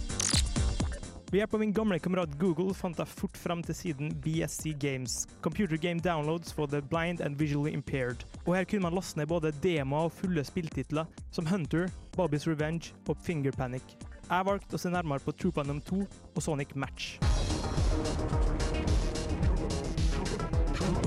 Ved 1.32 1.40
hjelp 1.40 1.54
av 1.54 1.60
min 1.60 1.74
gamle 1.74 1.96
kamerat 2.04 2.32
Google 2.36 2.74
fant 2.76 2.98
jeg 3.00 3.08
fort 3.08 3.38
fram 3.40 3.62
til 3.64 3.76
siden 3.78 4.10
BSC 4.20 4.74
Games, 4.84 5.14
Computer 5.40 5.80
Game 5.80 6.04
Downloads 6.04 6.52
for 6.52 6.68
the 6.68 6.82
Blind 6.82 7.22
and 7.22 7.40
Visually 7.40 7.72
Impaired. 7.72 8.26
Og 8.46 8.58
her 8.58 8.68
kunne 8.68 8.84
man 8.84 8.98
laste 8.98 9.16
ned 9.16 9.30
både 9.32 9.54
demoer 9.64 10.10
og 10.10 10.12
fulle 10.12 10.44
spilltitler, 10.44 11.08
som 11.32 11.48
Hunter, 11.48 11.88
Bobby's 12.18 12.50
Revenge 12.52 12.92
og 13.08 13.16
Finger 13.24 13.56
Panic. 13.56 13.96
Jeg 14.28 14.46
valgte 14.46 14.76
å 14.76 14.84
se 14.84 14.92
nærmere 14.92 15.24
på 15.24 15.32
Troopandom 15.32 15.80
2 15.88 16.02
og 16.36 16.44
Sonic 16.44 16.76
Match. 16.76 17.16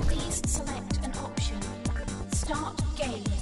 Please 0.09 0.41
select 0.49 1.05
an 1.05 1.13
option. 1.21 1.61
Start 2.33 2.81
game. 2.97 3.34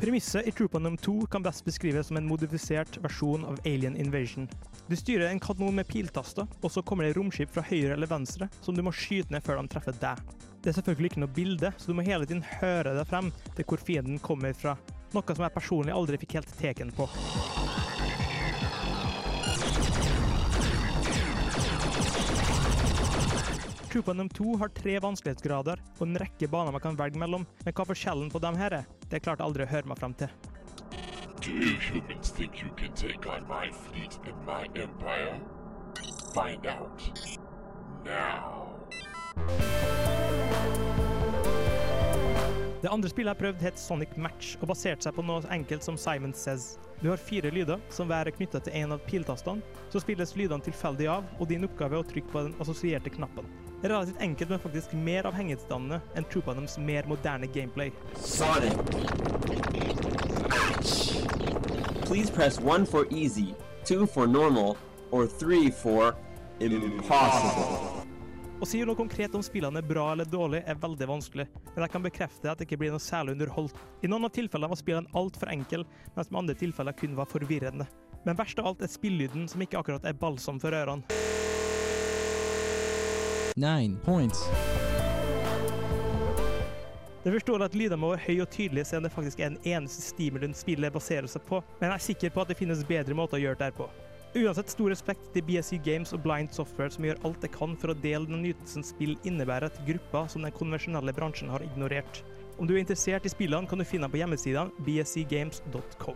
Premisset 0.00 0.46
i 0.46 0.52
Troopanum 0.52 0.96
2 0.96 1.26
kan 1.26 1.42
best 1.42 1.64
beskrives 1.64 2.06
som 2.06 2.16
en 2.16 2.26
modifisert 2.26 2.96
versjon 3.02 3.42
av 3.44 3.58
Alien 3.64 3.96
Invasion. 3.96 4.48
Du 4.86 4.96
styrer 4.96 5.26
en 5.28 5.40
kanon 5.40 5.74
med 5.76 5.88
piltaster, 5.88 6.46
og 6.62 6.72
så 6.72 6.80
kommer 6.80 7.04
det 7.04 7.18
romskip 7.18 7.50
fra 7.52 7.60
høyre 7.68 7.92
eller 7.92 8.08
venstre 8.08 8.48
som 8.64 8.72
du 8.72 8.80
må 8.80 8.94
skyte 8.96 9.34
ned 9.34 9.44
før 9.44 9.60
de 9.60 9.68
treffer 9.68 9.98
deg. 10.00 10.22
Det 10.64 10.72
er 10.72 10.76
selvfølgelig 10.78 11.10
ikke 11.10 11.20
noe 11.20 11.34
bilde, 11.36 11.72
så 11.76 11.92
du 11.92 11.98
må 11.98 12.06
hele 12.06 12.24
tiden 12.24 12.40
høre 12.62 12.94
deg 12.96 13.10
frem 13.10 13.28
til 13.58 13.68
hvor 13.68 13.84
fienden 13.84 14.22
kommer 14.24 14.56
fra. 14.56 14.72
Noe 15.12 15.36
som 15.36 15.44
jeg 15.44 15.54
personlig 15.58 15.92
aldri 15.92 16.22
fikk 16.24 16.38
helt 16.38 16.56
teken 16.62 16.94
på. 16.96 17.04
Troopanum 23.90 24.32
2 24.32 24.56
har 24.64 24.72
tre 24.80 24.96
vanskelighetsgrader 25.04 25.84
og 25.98 26.02
en 26.06 26.18
rekke 26.24 26.48
baner 26.48 26.72
man 26.72 26.86
kan 26.88 26.96
velge 26.96 27.20
mellom, 27.20 27.44
men 27.66 27.76
hva 27.76 27.88
forskjellen 27.92 28.32
på 28.32 28.40
dem 28.40 28.56
her 28.56 28.80
er, 28.80 28.90
det 29.10 29.22
klarte 29.24 29.44
aldri 29.44 29.66
å 29.66 29.70
høre 29.70 29.90
meg 29.90 30.00
frem 30.00 30.14
til. 30.14 30.30
Do 31.40 31.52
you 31.52 31.76
humans 31.80 32.30
think 32.30 32.62
you 32.62 32.70
can 32.76 32.92
take 32.92 33.26
on 33.26 33.48
my 33.48 33.70
fleet 33.72 34.18
and 34.26 34.46
my 34.46 34.68
empire? 34.74 35.40
Find 36.34 36.66
out. 36.66 37.02
Now. 38.04 38.76
Det 42.80 42.88
andre 42.88 43.08
spillet 43.12 43.34
jeg 43.34 43.36
prøvde, 43.42 43.64
het 43.64 43.78
Sonic 43.78 44.12
Match, 44.16 44.54
og 44.60 44.70
baserte 44.70 45.04
seg 45.04 45.12
på 45.12 45.24
noe 45.28 45.44
enkelt 45.52 45.84
som 45.84 45.98
Simon 46.00 46.32
Says. 46.32 46.78
Du 47.02 47.10
har 47.10 47.20
fire 47.20 47.50
lyder, 47.52 47.76
som 47.92 48.08
hver 48.08 48.28
er 48.28 48.32
knytta 48.32 48.62
til 48.64 48.72
en 48.80 48.94
av 48.96 49.02
piltastene. 49.04 49.60
Så 49.92 50.00
spilles 50.00 50.32
lydene 50.36 50.64
tilfeldig 50.64 51.10
av, 51.12 51.28
og 51.36 51.50
din 51.52 51.68
oppgave 51.68 51.98
er 51.98 52.00
å 52.00 52.08
trykke 52.08 52.32
på 52.32 52.46
den 52.46 52.56
assosierte 52.60 53.12
knappen. 53.12 53.44
Det 53.82 53.90
er 53.90 53.94
relativt 53.94 54.24
enkelt, 54.24 54.54
men 54.54 54.64
faktisk 54.64 54.96
mer 54.96 55.28
avhengighetsdannende 55.28 56.00
enn 56.16 56.28
Troopadoms 56.32 56.78
mer 56.80 57.08
moderne 57.08 57.52
gameplay. 57.52 57.92
Sonic. 58.16 58.72
Please 62.08 62.32
press 62.32 62.58
1 62.64 62.88
for 62.88 63.04
easy, 63.10 63.54
2 63.84 64.06
for 64.06 64.26
normal, 64.26 64.78
or 65.10 65.26
3 65.26 65.70
for 65.70 66.16
impossible. 66.60 67.99
Å 68.60 68.66
si 68.68 68.82
noe 68.84 68.92
konkret 68.92 69.32
om 69.32 69.40
spillene 69.40 69.80
er 69.80 69.86
bra 69.88 70.10
eller 70.12 70.26
dårlig, 70.28 70.58
er 70.68 70.76
veldig 70.76 71.06
vanskelig, 71.08 71.46
men 71.70 71.80
jeg 71.80 71.92
kan 71.94 72.02
bekrefte 72.04 72.50
at 72.50 72.60
det 72.60 72.66
ikke 72.66 72.76
blir 72.82 72.90
noe 72.92 73.00
særlig 73.00 73.32
underholdt. 73.32 73.78
I 74.04 74.10
noen 74.12 74.28
av 74.28 74.34
tilfellene 74.36 74.68
var 74.68 74.76
spillene 74.76 75.08
altfor 75.16 75.48
enkle, 75.48 75.86
mens 76.12 76.28
med 76.28 76.40
andre 76.42 76.56
tilfeller 76.60 76.96
kun 76.98 77.16
var 77.16 77.30
forvirrende. 77.30 77.86
Men 78.26 78.36
verst 78.36 78.60
av 78.60 78.68
alt 78.68 78.84
er 78.84 78.92
spillyden, 78.92 79.46
som 79.48 79.64
ikke 79.64 79.80
akkurat 79.80 80.04
er 80.04 80.18
balsam 80.20 80.60
for 80.60 80.76
ørene. 80.76 81.08
Nine 83.56 83.96
points. 84.04 84.44
Det 87.24 87.32
forstår 87.32 87.64
at 87.64 87.80
lydene 87.80 88.02
må 88.04 88.12
være 88.12 88.26
høye 88.26 88.44
og 88.44 88.52
tydelige, 88.52 88.90
siden 88.92 89.08
det 89.08 89.14
faktisk 89.16 89.40
er 89.40 89.54
den 89.54 89.72
eneste 89.72 90.04
stimulien 90.04 90.52
spillet 90.56 90.92
baserer 90.92 91.32
seg 91.32 91.48
på, 91.48 91.64
men 91.80 91.88
jeg 91.88 91.96
er 91.96 92.08
sikker 92.10 92.36
på 92.36 92.44
at 92.44 92.52
det 92.52 92.60
finnes 92.60 92.84
bedre 92.84 93.16
måter 93.16 93.40
å 93.40 93.44
gjøre 93.46 93.62
det 93.64 93.72
her 93.72 93.80
på. 93.80 93.88
Uansett 94.30 94.70
stor 94.70 94.92
respekt 94.92 95.24
til 95.34 95.42
BSC 95.42 95.80
Games 95.82 96.12
og 96.14 96.20
Blind 96.22 96.52
Software, 96.54 96.92
som 96.94 97.02
gjør 97.02 97.18
alt 97.26 97.40
det 97.42 97.50
kan 97.50 97.72
for 97.74 97.90
å 97.90 97.96
dele 97.98 98.28
den 98.28 98.44
nytelsen 98.44 98.84
spill 98.86 99.16
innebærer 99.26 99.72
til 99.74 99.88
grupper 99.88 100.28
som 100.30 100.46
den 100.46 100.54
konvensjonelle 100.54 101.14
bransjen 101.16 101.50
har 101.50 101.64
ignorert. 101.66 102.20
Om 102.54 102.68
du 102.68 102.76
er 102.76 102.84
interessert 102.84 103.26
i 103.26 103.32
spillene, 103.32 103.66
kan 103.66 103.82
du 103.82 103.84
finne 103.84 104.06
dem 104.06 104.14
på 104.14 104.20
hjemmesidene 104.20 104.86
bscgames.com. 104.86 106.14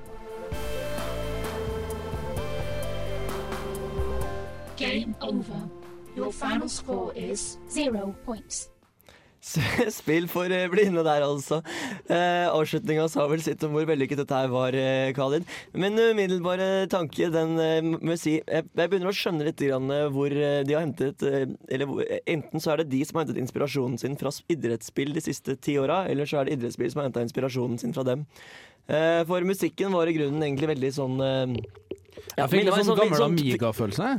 Game 4.79 5.17
over. 5.21 5.67
Your 6.15 6.31
final 6.31 6.69
score 6.69 7.11
is 7.19 7.59
zero 7.69 8.15
points. 8.25 8.69
Spill 9.99 10.25
for 10.33 10.49
eh, 10.51 10.65
blinde 10.73 11.03
der, 11.05 11.23
altså. 11.27 11.59
Eh, 12.09 12.47
Avslutninga 12.49 13.05
sa 13.13 13.27
vel 13.29 13.43
sitt 13.45 13.63
om 13.67 13.75
hvor 13.77 13.85
vellykket 13.89 14.23
dette 14.23 14.39
her 14.39 14.49
var, 14.53 14.73
eh, 14.79 15.11
Khalid. 15.17 15.45
Men 15.77 15.99
umiddelbare 16.01 16.87
tanke, 16.93 17.29
den 17.35 17.53
eh, 17.61 17.81
må 17.85 18.15
jeg 18.15 18.23
si 18.23 18.35
jeg, 18.41 18.65
jeg 18.73 18.91
begynner 18.91 19.13
å 19.13 19.17
skjønne 19.17 19.47
litt 19.51 19.61
grann, 19.61 19.91
eh, 19.93 20.07
hvor 20.15 20.33
eh, 20.33 20.63
de 20.67 20.77
har 20.77 20.87
hentet 20.87 21.23
eh, 21.29 21.45
Eller 21.69 21.93
eh, 22.07 22.23
enten 22.35 22.63
så 22.65 22.73
er 22.75 22.83
det 22.83 22.89
de 22.95 23.03
som 23.05 23.21
har 23.21 23.27
hentet 23.27 23.43
inspirasjonen 23.45 24.01
sin 24.01 24.17
fra 24.21 24.33
idrettsspill 24.55 25.13
de 25.17 25.23
siste 25.29 25.59
ti 25.61 25.77
åra, 25.83 26.03
eller 26.11 26.27
så 26.31 26.41
er 26.41 26.49
det 26.49 26.57
idrettsspill 26.59 26.91
som 26.95 27.03
har 27.05 27.11
henta 27.11 27.25
inspirasjonen 27.29 27.79
sin 27.85 27.93
fra 27.97 28.07
dem. 28.09 28.25
Eh, 28.89 29.23
for 29.29 29.45
musikken 29.49 29.93
var 29.97 30.09
i 30.11 30.17
grunnen 30.17 30.43
egentlig 30.45 30.73
veldig 30.75 30.91
sånn 30.97 31.21
eh, 31.25 31.55
Jeg 32.35 32.49
fikk 32.49 32.59
det 32.59 32.65
litt 32.65 32.73
var 32.75 32.89
sånn 32.89 32.99
gammel 33.05 33.21
sånn- 33.21 33.37
Amiga-følelse. 33.37 34.11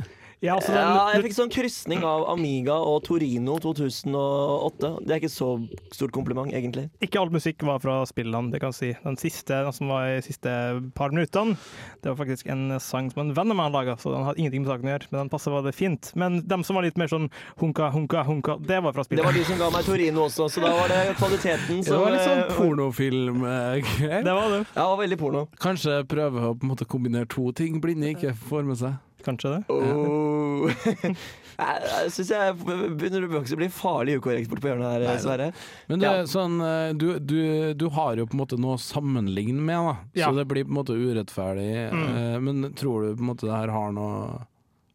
Ja, 0.44 0.58
altså, 0.58 0.74
ja, 0.76 1.14
jeg 1.14 1.22
fikk 1.24 1.34
sånn 1.38 1.50
krysning 1.52 2.02
av 2.04 2.26
Amiga 2.28 2.74
og 2.84 2.98
Torino 3.06 3.54
2008. 3.62 4.90
Det 5.08 5.14
er 5.14 5.20
ikke 5.22 5.30
så 5.32 5.48
stort 5.96 6.12
kompliment, 6.12 6.52
egentlig. 6.52 6.90
Ikke 7.00 7.22
all 7.22 7.32
musikk 7.32 7.64
var 7.64 7.80
fra 7.80 8.02
spillene, 8.08 8.52
det 8.52 8.60
kan 8.60 8.74
jeg 8.74 8.76
si. 8.76 8.90
Den 9.00 9.16
siste, 9.16 9.62
den 9.64 9.72
som 9.72 9.88
var 9.88 10.10
i 10.12 10.20
siste 10.26 10.52
par 10.98 11.14
minuttene, 11.14 11.56
det 12.04 12.12
var 12.12 12.18
faktisk 12.20 12.50
en 12.52 12.76
sang 12.84 13.08
som 13.14 13.22
en 13.24 13.32
venn 13.38 13.54
av 13.54 13.56
meg 13.56 13.70
hadde 13.70 13.78
laga, 13.78 13.96
så 14.02 14.12
den 14.12 14.26
hadde 14.28 14.42
ingenting 14.42 14.66
med 14.66 14.74
saken 14.74 14.90
å 14.90 14.92
gjøre, 14.92 15.08
men 15.14 15.20
den 15.22 15.32
passet 15.32 15.54
veldig 15.56 15.74
fint. 15.78 16.12
Men 16.20 16.38
dem 16.52 16.66
som 16.68 16.76
var 16.76 16.84
litt 16.84 17.00
mer 17.00 17.10
sånn 17.14 17.30
hunka, 17.62 17.88
hunka, 17.96 18.26
hunka, 18.28 18.58
det 18.68 18.82
var 18.84 18.92
fra 18.92 19.06
spillet. 19.08 19.24
Det 19.24 19.30
var 19.30 19.40
de 19.40 19.48
som 19.48 19.64
ga 19.64 19.72
meg 19.72 19.88
Torino 19.88 20.28
også, 20.28 20.50
så 20.52 20.66
da 20.66 20.74
var 20.76 20.92
det 20.92 21.00
kvaliteten 21.16 21.80
som 21.86 21.96
Det 21.96 22.02
var 22.04 22.12
litt 22.12 22.26
sånn 22.28 22.44
eh, 22.44 22.54
pornofilm-greier. 22.60 24.20
Det 24.28 24.36
var 24.42 24.52
det. 24.52 24.62
Ja, 24.68 24.84
det 24.84 24.88
var 24.92 25.02
veldig 25.06 25.20
porno. 25.24 25.46
Kanskje 25.64 26.02
prøve 26.12 26.52
å 26.52 26.54
på 26.54 26.68
en 26.68 26.76
måte 26.76 26.84
kombinere 26.84 27.32
to 27.32 27.48
ting 27.56 27.80
blinde 27.80 28.12
ikke 28.12 28.36
får 28.52 28.68
med 28.68 28.84
seg. 28.84 29.00
Kanskje 29.26 29.52
det. 29.56 29.60
Oh. 29.74 30.70
jeg 30.70 32.10
syns 32.14 32.30
jeg 32.30 32.56
begynner 32.62 33.26
å 33.26 33.42
bli 33.58 33.68
farlig 33.72 34.18
ukorrekt 34.20 34.50
borte 34.52 34.62
på 34.64 34.70
hjørnet 34.70 35.06
her, 35.06 35.20
Sverre. 35.22 35.48
Men 35.90 36.02
det 36.02 36.10
Ja. 36.12 36.24
sånn, 36.30 36.58
eh, 36.62 36.92
du, 36.94 37.08
du, 37.18 37.38
du 37.74 37.88
har 37.96 38.16
jo 38.20 38.26
på 38.28 38.36
en 38.38 38.42
måte 38.44 38.58
noe 38.60 38.76
å 38.78 38.82
sammenligne 38.82 39.58
med, 39.60 39.76
da. 39.90 39.96
Ja. 40.22 40.28
så 40.30 40.38
det 40.38 40.46
blir 40.50 40.66
på 40.68 40.74
en 40.74 40.80
måte 40.82 40.94
urettferdig. 40.98 41.70
Mm. 41.92 42.04
eh, 42.16 42.36
Men 42.46 42.68
tror 42.78 43.02
du 43.08 43.16
på 43.16 43.24
en 43.26 43.32
måte 43.34 43.48
det 43.48 43.56
her 43.56 43.72
har 43.74 43.90
noe 43.96 44.44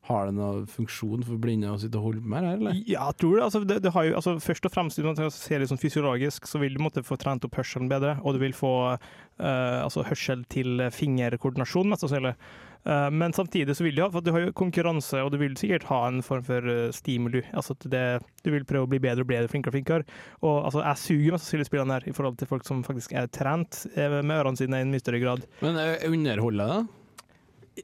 Har 0.10 0.26
det 0.28 0.34
noe 0.36 0.64
funksjon 0.68 1.22
for 1.24 1.38
blinde 1.40 1.70
å 1.72 1.78
sitte 1.80 1.96
og 2.00 2.08
holde 2.10 2.24
med 2.26 2.44
her, 2.44 2.56
eller? 2.58 2.74
Ja, 2.90 3.06
jeg 3.12 3.18
tror 3.22 3.36
det. 3.38 3.44
Altså, 3.46 3.60
det, 3.70 3.78
det 3.86 3.92
har 3.94 4.08
jo, 4.08 4.16
altså, 4.18 4.34
først 4.44 4.66
og 4.68 4.74
fremst, 4.74 4.98
hvis 4.98 5.06
man 5.08 5.30
ser 5.32 5.62
det 5.62 5.68
sånn 5.70 5.80
fysiologisk, 5.80 6.50
så 6.50 6.60
vil 6.60 6.74
du 6.76 6.82
måtte 6.84 7.04
få 7.06 7.16
trent 7.22 7.46
opp 7.48 7.56
hørselen 7.56 7.88
bedre, 7.88 8.18
og 8.26 8.34
du 8.36 8.40
vil 8.42 8.56
få 8.58 8.72
uh, 8.98 9.78
altså, 9.86 10.04
hørsel 10.10 10.42
til 10.52 10.82
fingerkoordinasjon, 10.92 11.88
mest 11.94 12.04
sannsynlig. 12.04 12.34
Eh, 12.34 12.71
men 13.14 13.34
samtidig 13.34 13.76
så 13.78 13.84
vil 13.86 13.96
de 13.96 14.02
ha, 14.02 14.10
for 14.10 14.26
du 14.26 14.32
har 14.34 14.48
jo 14.48 14.54
konkurranse, 14.58 15.20
og 15.22 15.30
du 15.34 15.38
vil 15.42 15.54
sikkert 15.60 15.86
ha 15.92 16.00
en 16.08 16.22
form 16.26 16.46
for 16.48 16.66
eh, 16.66 16.90
stimuli. 16.96 17.44
Altså 17.54 17.76
at 17.78 17.86
det, 17.94 18.06
du 18.42 18.50
vil 18.56 18.66
prøve 18.66 18.88
å 18.88 18.92
bli 18.92 19.02
bedre 19.04 19.26
og 19.26 19.30
bedre, 19.30 19.52
flinkere 19.52 19.74
og 19.74 19.78
flinkere. 19.78 20.18
Og 20.42 20.56
altså, 20.66 20.82
jeg 20.82 21.02
suger 21.04 21.36
mest 21.36 21.46
sannsynlig 21.46 21.70
spillene 21.70 22.00
her 22.00 22.10
i 22.10 22.16
forhold 22.18 22.40
til 22.42 22.50
folk 22.50 22.66
som 22.66 22.82
faktisk 22.88 23.14
er 23.14 23.30
trent 23.30 23.84
eh, 23.94 24.18
med 24.22 24.38
ørene 24.40 24.58
sine 24.58 24.82
i 24.82 24.88
en 24.88 24.94
mye 24.94 25.04
større 25.04 25.22
grad. 25.22 25.46
Men 25.62 25.78
eh, 25.78 26.08
underholder 26.10 26.74
det? 26.74 26.82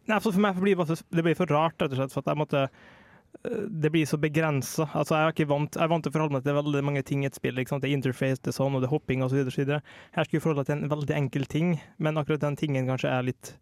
Nei, 0.10 0.20
for 0.20 0.34
for 0.34 0.44
meg 0.44 0.58
blir 0.60 0.80
det, 0.82 1.02
det 1.14 1.26
blir 1.26 1.38
for 1.38 1.54
rart, 1.54 1.78
rett 1.78 1.94
og 1.94 2.02
slett. 2.02 2.16
For 2.16 2.26
at 2.26 2.34
jeg 2.34 2.42
måtte 2.42 2.64
eh, 2.66 3.62
det 3.70 3.94
blir 3.94 4.10
så 4.10 4.18
begrensa. 4.18 4.90
Altså, 4.98 5.14
jeg, 5.14 5.22
er 5.30 5.38
ikke 5.38 5.50
vant, 5.54 5.78
jeg 5.78 5.86
er 5.86 5.94
vant 5.94 6.08
til 6.08 6.16
å 6.16 6.18
forholde 6.18 6.40
meg 6.40 6.50
til 6.50 6.58
veldig 6.58 6.84
mange 6.90 7.06
ting 7.06 7.22
i 7.22 7.30
et 7.30 7.38
spill. 7.38 7.62
Ikke 7.62 7.76
sant? 7.76 7.86
Det 7.86 7.94
er 7.94 8.00
interface, 8.00 8.42
det 8.42 8.56
er 8.56 8.58
sånn, 8.58 8.74
og 8.74 8.82
det 8.82 8.90
er 8.90 8.96
hopping 8.98 9.22
osv. 9.30 9.46
Her 9.46 10.26
skal 10.26 10.40
jeg 10.40 10.42
forholde 10.42 10.66
meg 10.66 10.74
til 10.74 10.80
en 10.80 10.94
veldig 10.98 11.18
enkel 11.22 11.50
ting, 11.54 11.78
men 12.02 12.18
akkurat 12.18 12.50
den 12.50 12.58
tingen 12.58 12.90
kanskje 12.90 13.14
er 13.14 13.30
litt 13.30 13.54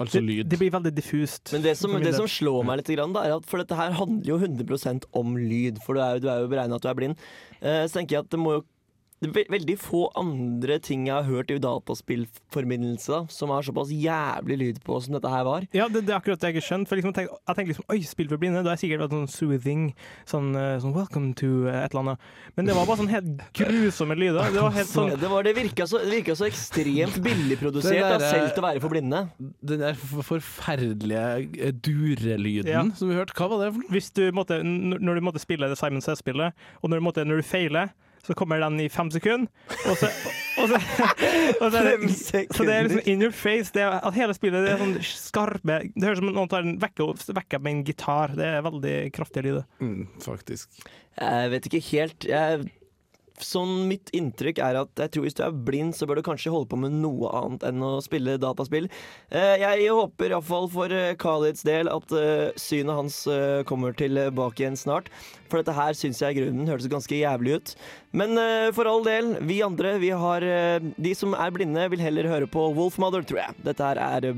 Altså 0.00 0.18
det, 0.18 0.22
lyd. 0.24 0.48
Det 0.48 0.58
blir 0.58 0.70
veldig 0.72 0.92
diffust. 0.96 1.52
Men 1.52 1.62
det 1.62 1.76
som, 1.76 1.92
det 2.00 2.14
som 2.16 2.26
slår 2.26 2.64
meg 2.64 2.80
litt, 2.80 2.92
grann, 2.96 3.12
da, 3.12 3.24
er 3.28 3.34
at 3.36 3.44
for 3.46 3.60
dette 3.60 3.76
her 3.76 3.92
handler 3.98 4.24
jo 4.24 4.38
100 4.40 5.06
om 5.12 5.36
lyd, 5.36 5.78
for 5.84 5.94
du 5.94 6.00
er, 6.00 6.14
jo- 6.16 6.20
du 6.24 6.28
er 6.32 6.40
jo 6.40 6.48
beregna 6.48 6.76
at 6.76 6.82
du 6.82 6.88
er 6.88 6.94
blind. 6.94 7.16
Eh, 7.60 7.84
så 7.86 7.98
tenker 8.00 8.16
jeg 8.16 8.24
at 8.24 8.30
det 8.30 8.40
må 8.40 8.54
jo 8.56 8.64
det 9.22 9.30
er 9.44 9.52
veldig 9.54 9.74
få 9.78 10.00
andre 10.18 10.76
ting 10.82 11.04
jeg 11.06 11.14
har 11.14 11.26
hørt 11.28 11.50
i 11.54 11.58
dataspillformidlelse 11.62 13.20
som 13.30 13.52
har 13.54 13.62
såpass 13.62 13.92
jævlig 13.94 14.56
lyd 14.58 14.80
på 14.82 14.98
som 15.04 15.14
dette 15.14 15.30
her 15.30 15.44
var. 15.46 15.66
Ja, 15.76 15.86
det, 15.88 16.04
det 16.08 16.14
er 16.14 16.18
akkurat 16.18 16.40
det 16.42 16.50
jeg 16.50 16.58
har 16.58 16.66
skjønt. 16.66 16.88
For 16.90 16.98
liksom, 16.98 17.12
jeg 17.14 17.20
tenker, 17.22 17.38
jeg 17.46 17.58
tenker 17.58 17.70
liksom, 17.72 17.86
Oi, 17.92 17.98
spill 18.08 18.30
for 18.32 18.42
blinde, 18.42 18.62
da 18.64 18.72
har 18.72 18.78
jeg 18.80 18.84
sikkert 18.88 19.04
vært 19.04 19.14
sånn 19.16 19.30
soothing, 19.30 19.84
sånn, 20.28 20.50
eh, 20.58 20.74
sånn 20.82 20.94
welcome 20.96 21.30
to 21.38 21.52
eh, 21.70 21.78
et 21.84 21.94
eller 21.94 22.02
annet. 22.02 22.26
Men 22.58 22.70
det 22.70 22.76
var 22.78 22.88
bare 22.90 23.00
sånn 23.02 23.12
helt 23.12 23.44
grusomme 23.62 24.18
lyder. 24.18 24.50
Det 24.56 24.64
var 24.66 24.76
helt 24.76 24.90
sånn 24.90 25.12
det, 25.14 25.30
var, 25.32 25.46
det, 25.46 25.54
virka 25.60 25.86
så, 25.86 26.02
det 26.02 26.12
virka 26.18 26.36
så 26.42 26.48
ekstremt 26.50 27.18
billigprodusert, 27.24 27.98
der, 28.02 28.18
da, 28.18 28.30
selv 28.34 28.50
til 28.56 28.64
å 28.64 28.68
være 28.68 28.82
for 28.84 28.92
blinde. 28.96 29.22
Den 29.62 29.84
der 29.86 29.98
forferdelige 30.02 31.24
eh, 31.62 31.72
durelyden 31.72 32.72
Ja. 32.72 32.84
som 32.98 33.10
vi 33.12 33.16
hørte, 33.18 33.34
hva 33.38 33.48
var 33.52 33.66
det 33.66 33.72
for 33.74 33.82
noe? 33.84 33.92
Hvis 33.94 34.10
du 34.16 34.24
måtte, 34.34 34.58
når 34.66 35.18
du 35.20 35.26
måtte 35.30 35.42
spille 35.42 35.68
det 35.70 35.78
Simon 35.80 36.02
Says-spillet, 36.04 36.56
og 36.82 36.90
når 36.90 36.98
du, 37.00 37.04
måtte, 37.06 37.24
når 37.28 37.42
du 37.42 37.46
feiler, 37.46 37.92
så 38.26 38.34
kommer 38.38 38.60
den 38.62 38.78
i 38.80 38.88
fem 38.92 39.10
sekunder. 39.10 39.50
Og 39.90 39.96
så, 39.98 40.08
og 40.62 40.68
så, 40.70 40.78
og 40.78 41.72
så, 41.72 41.78
er 41.80 41.88
Fem 41.88 42.04
det, 42.06 42.14
sekunder. 42.14 42.54
så 42.56 42.66
det 42.68 42.74
er 42.76 42.86
liksom 42.86 43.08
in 43.10 43.24
your 43.26 43.34
face. 43.34 43.72
Det 43.74 43.82
er, 43.82 43.96
at 43.98 44.14
hele 44.18 44.36
spillet 44.36 44.62
det 44.66 44.74
er 44.74 44.82
sånn 44.82 44.94
skarpe 45.06 45.80
Det 45.90 46.06
høres 46.06 46.20
ut 46.20 46.22
som 46.22 46.30
noen 46.36 46.52
tar 46.52 46.66
en 46.66 46.76
vekker 46.82 47.16
vekker 47.40 47.64
med 47.64 47.74
en 47.74 47.82
gitar. 47.88 48.36
Det 48.38 48.46
er 48.46 48.62
veldig 48.68 48.94
kraftige 49.16 49.48
lyder. 49.48 49.66
Mm, 49.82 50.06
faktisk. 50.22 50.84
Jeg 51.18 51.50
vet 51.52 51.66
ikke 51.68 51.82
helt 51.90 52.28
jeg, 52.30 52.70
sånn 53.40 53.86
mitt 53.88 54.10
inntrykk 54.16 54.60
er 54.62 54.78
at 54.82 55.02
jeg 55.04 55.12
tror 55.14 55.26
hvis 55.26 55.36
du 55.38 55.42
er 55.46 55.56
blind, 55.68 55.94
så 55.96 56.08
bør 56.08 56.20
du 56.20 56.26
kanskje 56.26 56.52
holde 56.52 56.68
på 56.70 56.78
med 56.80 56.94
noe 57.00 57.30
annet 57.38 57.64
enn 57.68 57.82
å 57.84 57.94
spille 58.04 58.38
dataspill. 58.42 58.88
Eh, 59.30 59.62
jeg 59.62 59.88
håper 59.88 60.34
iallfall 60.34 60.68
for 60.72 60.92
eh, 60.92 61.14
Khalids 61.20 61.64
del 61.66 61.90
at 61.92 62.14
eh, 62.16 62.52
synet 62.60 62.98
hans 62.98 63.20
kommer 63.68 63.94
tilbake 63.96 64.62
igjen 64.62 64.78
snart. 64.78 65.10
For 65.50 65.60
dette 65.60 65.76
her 65.76 65.96
syns 65.96 66.20
jeg 66.22 66.34
i 66.34 66.40
grunnen 66.40 66.68
hørtes 66.70 66.90
ganske 66.92 67.16
jævlig 67.16 67.58
ut. 67.58 67.74
Men 68.16 68.36
for 68.76 68.88
all 68.88 69.04
del, 69.04 69.34
vi 69.48 69.60
andre, 69.64 69.94
vi 70.00 70.10
har 70.16 70.44
De 70.96 71.12
som 71.16 71.36
er 71.36 71.52
blinde, 71.54 71.84
vil 71.92 72.02
heller 72.02 72.28
høre 72.28 72.48
på 72.50 72.66
Wolfmother, 72.76 73.24
tror 73.24 73.44
jeg. 73.44 73.56
Dette 73.64 73.92
her 73.92 74.00
er. 74.00 74.32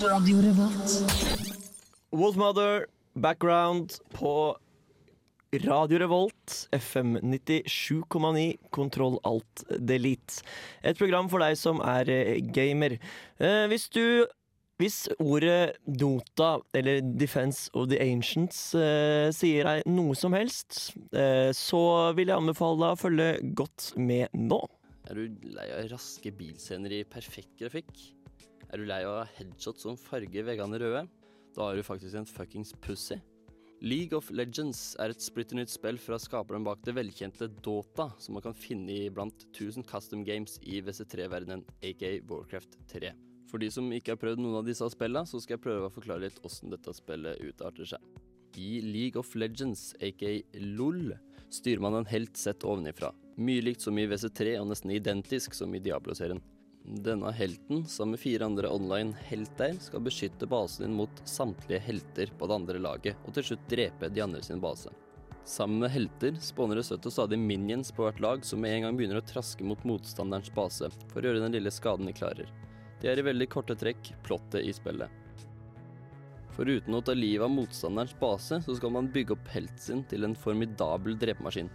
Radio 0.00 0.40
Revolt. 0.40 0.94
Wolfmother, 2.10 2.86
background 3.20 3.98
på 4.12 4.56
Radio 5.52 5.98
Revolt, 5.98 6.68
FM 6.72 7.18
97,9, 7.18 8.56
Kontroll 8.70 9.18
Alt 9.22 9.64
Delete. 9.78 10.44
Et 10.82 10.98
program 10.98 11.28
for 11.28 11.42
deg 11.42 11.56
som 11.58 11.82
er 11.82 12.10
eh, 12.12 12.36
gamer. 12.54 12.94
Eh, 13.42 13.64
hvis 13.70 13.88
du 13.90 14.26
hvis 14.80 15.10
ordet 15.20 15.74
Dota 15.84 16.54
eller 16.72 17.02
Defense 17.04 17.68
of 17.76 17.90
the 17.90 17.98
Ancients 18.00 18.70
eh, 18.78 19.28
sier 19.36 19.66
deg 19.68 19.90
noe 19.90 20.14
som 20.16 20.32
helst, 20.32 20.94
så 21.52 21.82
vil 22.16 22.30
jeg 22.30 22.40
anbefale 22.40 22.80
deg 22.80 22.94
å 22.94 23.00
følge 23.02 23.28
godt 23.60 23.90
med 24.00 24.32
nå. 24.32 24.62
Er 25.10 25.18
du 25.18 25.50
lei 25.52 25.66
av 25.74 25.90
raske 25.90 26.32
bilscener 26.32 26.94
i 26.96 27.04
perfekt 27.04 27.58
grafikk? 27.60 27.92
Er 28.70 28.80
du 28.80 28.88
lei 28.88 29.02
av 29.04 29.26
headshots 29.36 29.84
som 29.84 30.00
farger 30.00 30.46
veggene 30.48 30.80
røde? 30.80 31.04
Da 31.56 31.70
er 31.70 31.80
du 31.80 31.86
faktisk 31.86 32.16
en 32.18 32.28
fuckings 32.28 32.72
pussy. 32.84 33.18
League 33.80 34.12
of 34.12 34.28
Legends 34.30 34.94
er 35.00 35.14
et 35.14 35.24
splitter 35.24 35.56
nytt 35.56 35.72
spill 35.72 35.96
fra 35.98 36.18
skaperen 36.20 36.66
bak 36.66 36.82
det 36.84 36.92
velkjente 36.98 37.48
Dota, 37.64 38.10
som 38.20 38.36
man 38.36 38.44
kan 38.44 38.56
finne 38.56 38.92
i 38.92 39.08
blant 39.08 39.46
1000 39.54 39.86
custom 39.88 40.20
games 40.26 40.58
i 40.60 40.82
WC3-verdenen, 40.84 41.64
aka 41.80 42.10
Warcraft 42.28 42.76
3. 42.92 43.14
For 43.48 43.58
de 43.58 43.70
som 43.72 43.88
ikke 43.96 44.14
har 44.14 44.20
prøvd 44.20 44.42
noen 44.44 44.60
av 44.60 44.68
disse 44.68 44.84
spillene, 44.92 45.24
så 45.26 45.40
skal 45.40 45.56
jeg 45.56 45.64
prøve 45.64 45.88
å 45.88 45.94
forklare 45.94 46.26
litt 46.26 46.44
åssen 46.46 46.70
dette 46.74 46.92
spillet 46.94 47.40
utarter 47.40 47.88
seg. 47.94 48.04
I 48.60 48.82
League 48.84 49.18
of 49.18 49.32
Legends, 49.34 49.94
aka 50.04 50.36
LOL, 50.60 51.14
styrer 51.48 51.82
man 51.82 51.96
en 52.02 52.12
helt 52.12 52.36
sett 52.36 52.66
ovenifra. 52.68 53.14
Mye 53.40 53.64
likt 53.64 53.80
som 53.80 53.96
i 53.96 54.04
WC3 54.10 54.58
og 54.60 54.68
nesten 54.70 54.92
identisk 54.92 55.56
som 55.56 55.72
i 55.74 55.80
Diablo-serien. 55.80 56.42
Denne 56.84 57.30
helten, 57.32 57.84
sammen 57.84 58.10
med 58.10 58.20
fire 58.20 58.44
andre 58.44 58.70
online 58.72 59.14
helter, 59.28 59.76
skal 59.80 60.00
beskytte 60.00 60.46
basen 60.48 60.86
din 60.86 60.96
mot 60.96 61.22
samtlige 61.24 61.78
helter 61.84 62.32
på 62.38 62.48
det 62.48 62.54
andre 62.54 62.80
laget, 62.80 63.20
og 63.26 63.36
til 63.36 63.50
slutt 63.50 63.68
drepe 63.68 64.08
de 64.08 64.22
andre 64.24 64.42
sin 64.42 64.60
base. 64.60 64.90
Sammen 65.44 65.78
med 65.84 65.90
helter 65.90 66.36
spåner 66.40 66.80
det 66.80 66.86
søtt 66.88 67.06
og 67.08 67.12
stadig 67.12 67.38
minions 67.40 67.92
på 67.92 68.04
hvert 68.04 68.20
lag 68.20 68.44
som 68.44 68.60
med 68.62 68.74
en 68.74 68.86
gang 68.86 68.98
begynner 68.98 69.20
å 69.20 69.26
traske 69.26 69.64
mot 69.64 69.84
motstanderens 69.88 70.52
base 70.54 70.90
for 71.10 71.20
å 71.20 71.30
gjøre 71.30 71.44
den 71.44 71.56
lille 71.56 71.72
skaden 71.72 72.08
de 72.08 72.16
klarer. 72.16 72.50
Det 73.00 73.08
er 73.12 73.20
i 73.20 73.24
veldig 73.28 73.48
korte 73.52 73.76
trekk 73.80 74.12
plottet 74.24 74.64
i 74.64 74.72
spillet. 74.76 75.08
Foruten 76.56 76.96
å 76.96 77.00
ta 77.04 77.14
livet 77.16 77.46
av 77.46 77.54
motstanderens 77.54 78.16
base, 78.20 78.60
så 78.60 78.76
skal 78.76 78.92
man 78.92 79.08
bygge 79.12 79.36
opp 79.36 79.52
helten 79.52 79.80
sin 79.80 80.02
til 80.10 80.26
en 80.26 80.36
formidabel 80.36 81.16
drepemaskin. 81.20 81.70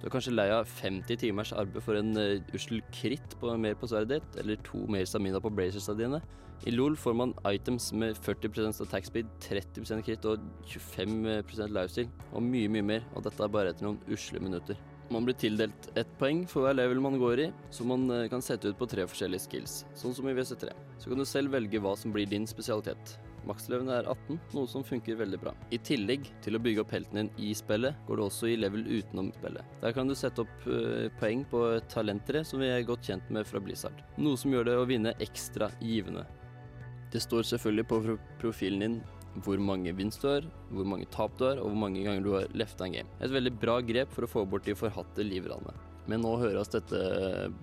Du 0.00 0.06
er 0.08 0.12
kanskje 0.14 0.32
lei 0.32 0.46
av 0.48 0.64
50 0.64 1.18
timers 1.20 1.50
arbeid 1.52 1.84
for 1.84 1.98
en 1.98 2.14
uh, 2.16 2.52
ussel 2.56 2.80
kritt 2.96 3.34
på, 3.36 3.50
mer 3.60 3.74
på 3.76 3.88
sverdet 3.90 4.22
ditt, 4.22 4.38
eller 4.40 4.60
to 4.64 4.86
mer 4.88 5.04
stamina 5.04 5.42
på 5.44 5.52
blazersa 5.52 5.92
dine. 5.98 6.22
I 6.64 6.72
LOL 6.72 6.96
får 6.96 7.16
man 7.16 7.34
items 7.48 7.90
med 7.92 8.16
40 8.16 8.80
attack 8.84 9.04
speed, 9.08 9.28
30% 9.44 10.04
kritt 10.04 10.24
og 10.28 10.40
25% 10.68 11.68
lifestyle, 11.76 12.08
og 12.32 12.44
mye, 12.44 12.72
mye 12.72 12.86
mer, 12.94 13.04
og 13.12 13.28
dette 13.28 13.44
er 13.44 13.52
bare 13.52 13.74
etter 13.74 13.84
noen 13.84 14.00
usle 14.08 14.40
minutter. 14.40 14.80
Man 15.12 15.26
blir 15.26 15.36
tildelt 15.36 15.90
ett 15.98 16.10
poeng 16.20 16.46
for 16.48 16.64
hver 16.64 16.76
level 16.78 17.00
man 17.04 17.18
går 17.20 17.44
i, 17.44 17.50
som 17.74 17.92
man 17.92 18.08
uh, 18.08 18.28
kan 18.32 18.44
sette 18.44 18.72
ut 18.72 18.80
på 18.80 18.88
tre 18.88 19.04
forskjellige 19.04 19.50
skills, 19.50 19.82
sånn 20.00 20.16
som 20.16 20.28
i 20.32 20.36
WC3. 20.36 20.72
Så 20.96 21.12
kan 21.12 21.20
du 21.20 21.28
selv 21.28 21.52
velge 21.52 21.82
hva 21.82 21.92
som 21.98 22.16
blir 22.16 22.28
din 22.30 22.48
spesialitet. 22.48 23.18
Makslevelen 23.50 23.90
er 23.92 24.08
18, 24.08 24.38
noe 24.56 24.70
som 24.70 24.84
funker 24.86 25.18
veldig 25.18 25.40
bra. 25.42 25.54
I 25.74 25.80
tillegg 25.82 26.28
til 26.44 26.56
å 26.56 26.62
bygge 26.62 26.84
opp 26.84 26.94
helten 26.94 27.20
din 27.20 27.30
i 27.42 27.52
spillet, 27.56 27.98
går 28.06 28.20
du 28.20 28.24
også 28.26 28.50
i 28.50 28.58
level 28.60 28.86
utenom 28.86 29.32
spillet. 29.36 29.76
Der 29.82 29.94
kan 29.96 30.10
du 30.10 30.16
sette 30.18 30.44
opp 30.44 30.66
uh, 30.68 31.08
poeng 31.20 31.44
på 31.50 31.64
talentere 31.92 32.44
som 32.46 32.62
vi 32.62 32.70
er 32.70 32.86
godt 32.86 33.10
kjent 33.10 33.32
med 33.34 33.48
fra 33.48 33.62
Blizzard. 33.62 34.04
Noe 34.20 34.38
som 34.40 34.54
gjør 34.54 34.70
det 34.70 34.76
å 34.78 34.88
vinne 34.88 35.16
ekstra 35.22 35.70
givende. 35.82 36.26
Det 37.10 37.22
står 37.22 37.48
selvfølgelig 37.48 37.88
på 37.90 38.02
profilen 38.38 38.86
din 38.86 39.00
hvor 39.44 39.60
mange 39.62 39.92
vinst 39.94 40.24
du 40.24 40.30
har, 40.30 40.46
hvor 40.74 40.86
mange 40.86 41.06
tap 41.14 41.36
du 41.38 41.46
har, 41.46 41.60
og 41.62 41.70
hvor 41.70 41.82
mange 41.84 42.02
ganger 42.06 42.24
du 42.24 42.32
har 42.34 42.50
lefta 42.56 42.86
en 42.86 42.96
game. 42.98 43.18
Et 43.22 43.30
veldig 43.30 43.52
bra 43.62 43.78
grep 43.82 44.10
for 44.14 44.26
å 44.26 44.30
få 44.30 44.44
bort 44.48 44.66
de 44.66 44.74
forhatte 44.78 45.26
livrane. 45.26 45.74
Men 46.08 46.24
nå 46.24 46.32
høres 46.40 46.70
dette 46.72 47.00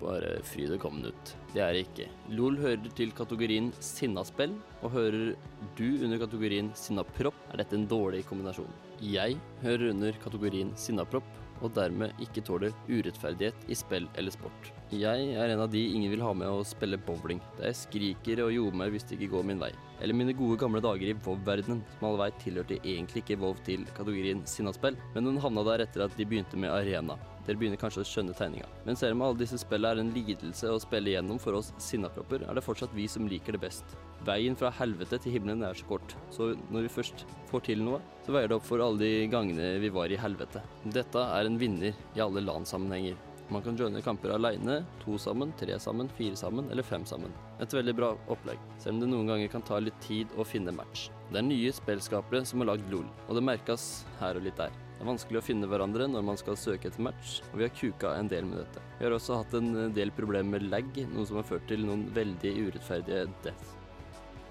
bare 0.00 0.36
fryd 0.46 0.76
og 0.76 0.82
gammen 0.84 1.08
ut. 1.10 1.32
Det 1.54 1.62
er 1.64 1.74
det 1.74 1.86
ikke. 1.86 2.06
LOL 2.38 2.60
hører 2.62 2.92
til 2.96 3.12
kategorien 3.16 3.72
sinnaspill, 3.82 4.54
og 4.82 4.94
hører 4.94 5.34
du 5.78 5.88
under 6.06 6.22
kategorien 6.22 6.70
sinnapropp, 6.78 7.36
er 7.52 7.62
dette 7.62 7.76
en 7.76 7.88
dårlig 7.90 8.22
kombinasjon. 8.28 8.70
Jeg 9.02 9.36
hører 9.62 9.90
under 9.92 10.16
kategorien 10.22 10.72
sinnapropp, 10.78 11.26
og 11.62 11.72
dermed 11.74 12.14
ikke 12.22 12.42
tåler 12.46 12.74
urettferdighet 12.86 13.64
i 13.70 13.76
spill 13.78 14.06
eller 14.18 14.34
sport. 14.34 14.68
Jeg 14.94 15.32
er 15.34 15.52
en 15.52 15.62
av 15.64 15.70
de 15.72 15.80
ingen 15.90 16.12
vil 16.12 16.22
ha 16.22 16.30
med 16.36 16.48
å 16.48 16.66
spille 16.66 17.00
bowling, 17.08 17.40
der 17.58 17.72
jeg 17.72 17.80
skriker 17.82 18.44
og 18.44 18.52
ljomer 18.54 18.92
hvis 18.94 19.08
det 19.08 19.18
ikke 19.18 19.32
går 19.34 19.48
min 19.50 19.62
vei. 19.62 19.72
Eller 19.98 20.16
mine 20.16 20.36
gode 20.38 20.60
gamle 20.60 20.82
dager 20.84 21.10
i 21.10 21.16
WoW-verdenen, 21.18 21.82
som 21.96 22.06
alle 22.08 22.22
veit 22.22 22.38
tilhørte 22.44 22.78
egentlig 22.78 23.24
ikke 23.24 23.40
WoW 23.42 23.58
til 23.66 23.82
kategorien 23.96 24.44
sinnaspill, 24.46 24.98
men 25.16 25.26
den 25.26 25.42
havna 25.42 25.66
der 25.66 25.84
etter 25.86 26.06
at 26.06 26.14
de 26.18 26.28
begynte 26.28 26.60
med 26.60 26.72
arena. 26.72 27.18
Dere 27.48 27.56
begynner 27.56 27.80
kanskje 27.80 28.02
å 28.04 28.06
skjønne 28.06 28.34
tegninga. 28.36 28.66
Men 28.84 28.98
selv 29.00 29.16
om 29.16 29.22
alle 29.24 29.40
disse 29.40 29.56
spillene 29.62 29.94
er 29.96 30.02
en 30.02 30.10
lidelse 30.12 30.68
å 30.68 30.80
spille 30.84 31.14
igjennom 31.14 31.38
for 31.40 31.56
oss 31.56 31.70
sinnapropper, 31.80 32.44
er 32.44 32.58
det 32.58 32.64
fortsatt 32.66 32.92
vi 32.92 33.06
som 33.08 33.24
liker 33.30 33.56
det 33.56 33.62
best. 33.62 33.94
Veien 34.26 34.58
fra 34.58 34.68
helvete 34.76 35.16
til 35.24 35.38
himmelen 35.38 35.64
er 35.64 35.78
så 35.78 35.88
kort, 35.88 36.12
så 36.34 36.50
når 36.68 36.84
vi 36.84 36.92
først 36.98 37.24
får 37.48 37.64
til 37.70 37.86
noe, 37.86 38.02
så 38.26 38.36
veier 38.36 38.52
det 38.52 38.58
opp 38.58 38.68
for 38.68 38.84
alle 38.84 39.00
de 39.00 39.30
gangene 39.32 39.78
vi 39.80 39.88
var 39.96 40.12
i 40.12 40.20
helvete. 40.20 40.60
Dette 40.92 41.24
er 41.38 41.48
en 41.48 41.56
vinner 41.62 41.96
i 41.96 42.20
alle 42.20 42.44
LAN-sammenhenger. 42.44 43.16
Man 43.48 43.62
kan 43.64 43.76
joine 43.80 44.02
kamper 44.04 44.34
aleine, 44.34 44.82
to 45.00 45.16
sammen, 45.16 45.54
tre 45.56 45.78
sammen, 45.80 46.08
fire 46.18 46.36
sammen 46.36 46.66
eller 46.70 46.84
fem 46.84 47.04
sammen. 47.08 47.32
Et 47.64 47.72
veldig 47.72 47.94
bra 47.96 48.10
opplegg, 48.28 48.60
selv 48.76 48.98
om 48.98 49.00
det 49.00 49.08
noen 49.08 49.30
ganger 49.30 49.48
kan 49.54 49.64
ta 49.64 49.78
litt 49.80 49.96
tid 50.04 50.34
å 50.36 50.44
finne 50.44 50.74
match. 50.76 51.06
Det 51.30 51.40
er 51.40 51.46
nye 51.46 51.72
spillskapere 51.72 52.44
som 52.44 52.60
har 52.60 52.74
lagd 52.74 52.92
LOL, 52.92 53.08
og 53.24 53.38
det 53.38 53.46
merkes 53.48 53.88
her 54.20 54.36
og 54.36 54.44
litt 54.44 54.60
der. 54.60 54.76
Det 54.98 55.00
er 55.00 55.10
vanskelig 55.12 55.40
å 55.40 55.46
finne 55.46 55.70
hverandre 55.70 56.10
når 56.12 56.28
man 56.28 56.40
skal 56.40 56.60
søke 56.60 56.90
etter 56.90 57.06
match, 57.08 57.38
og 57.48 57.60
vi 57.60 57.64
har 57.64 57.74
kuka 57.80 58.12
en 58.18 58.28
del 58.28 58.44
med 58.50 58.60
dette. 58.60 58.84
Vi 58.98 59.06
har 59.06 59.16
også 59.16 59.40
hatt 59.40 59.56
en 59.56 59.94
del 59.96 60.12
problemer 60.12 60.58
med 60.58 60.68
lag, 60.68 60.88
noe 61.14 61.24
som 61.28 61.40
har 61.40 61.48
ført 61.48 61.68
til 61.70 61.88
noen 61.88 62.08
veldig 62.16 62.52
urettferdige 62.66 63.28
deaths. 63.46 63.76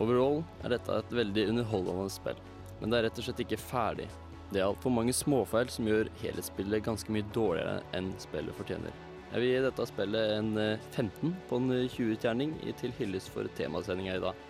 Overall 0.02 0.42
er 0.64 0.74
dette 0.74 1.02
et 1.04 1.14
veldig 1.22 1.50
underholdende 1.52 2.10
spill, 2.14 2.40
men 2.82 2.90
det 2.90 2.98
er 2.98 3.08
rett 3.12 3.22
og 3.22 3.28
slett 3.30 3.46
ikke 3.46 3.62
ferdig. 3.62 4.10
Det 4.48 4.62
er 4.62 4.70
altfor 4.70 4.94
mange 4.96 5.12
småfeil 5.16 5.68
som 5.72 5.88
gjør 5.90 6.08
helhetsspillet 6.22 6.86
ganske 6.86 7.12
mye 7.12 7.28
dårligere 7.36 7.82
enn 7.98 8.14
spillet 8.22 8.56
fortjener. 8.56 8.94
Jeg 9.28 9.44
vil 9.44 9.50
gi 9.52 9.64
dette 9.66 9.88
spillet 9.90 10.36
en 10.38 10.52
15 10.96 11.34
på 11.50 11.60
en 11.60 11.74
20-terning 11.92 12.54
til 12.80 12.96
hyllest 12.96 13.34
for 13.34 13.50
temasendinga 13.60 14.16
i 14.16 14.24
dag. 14.24 14.46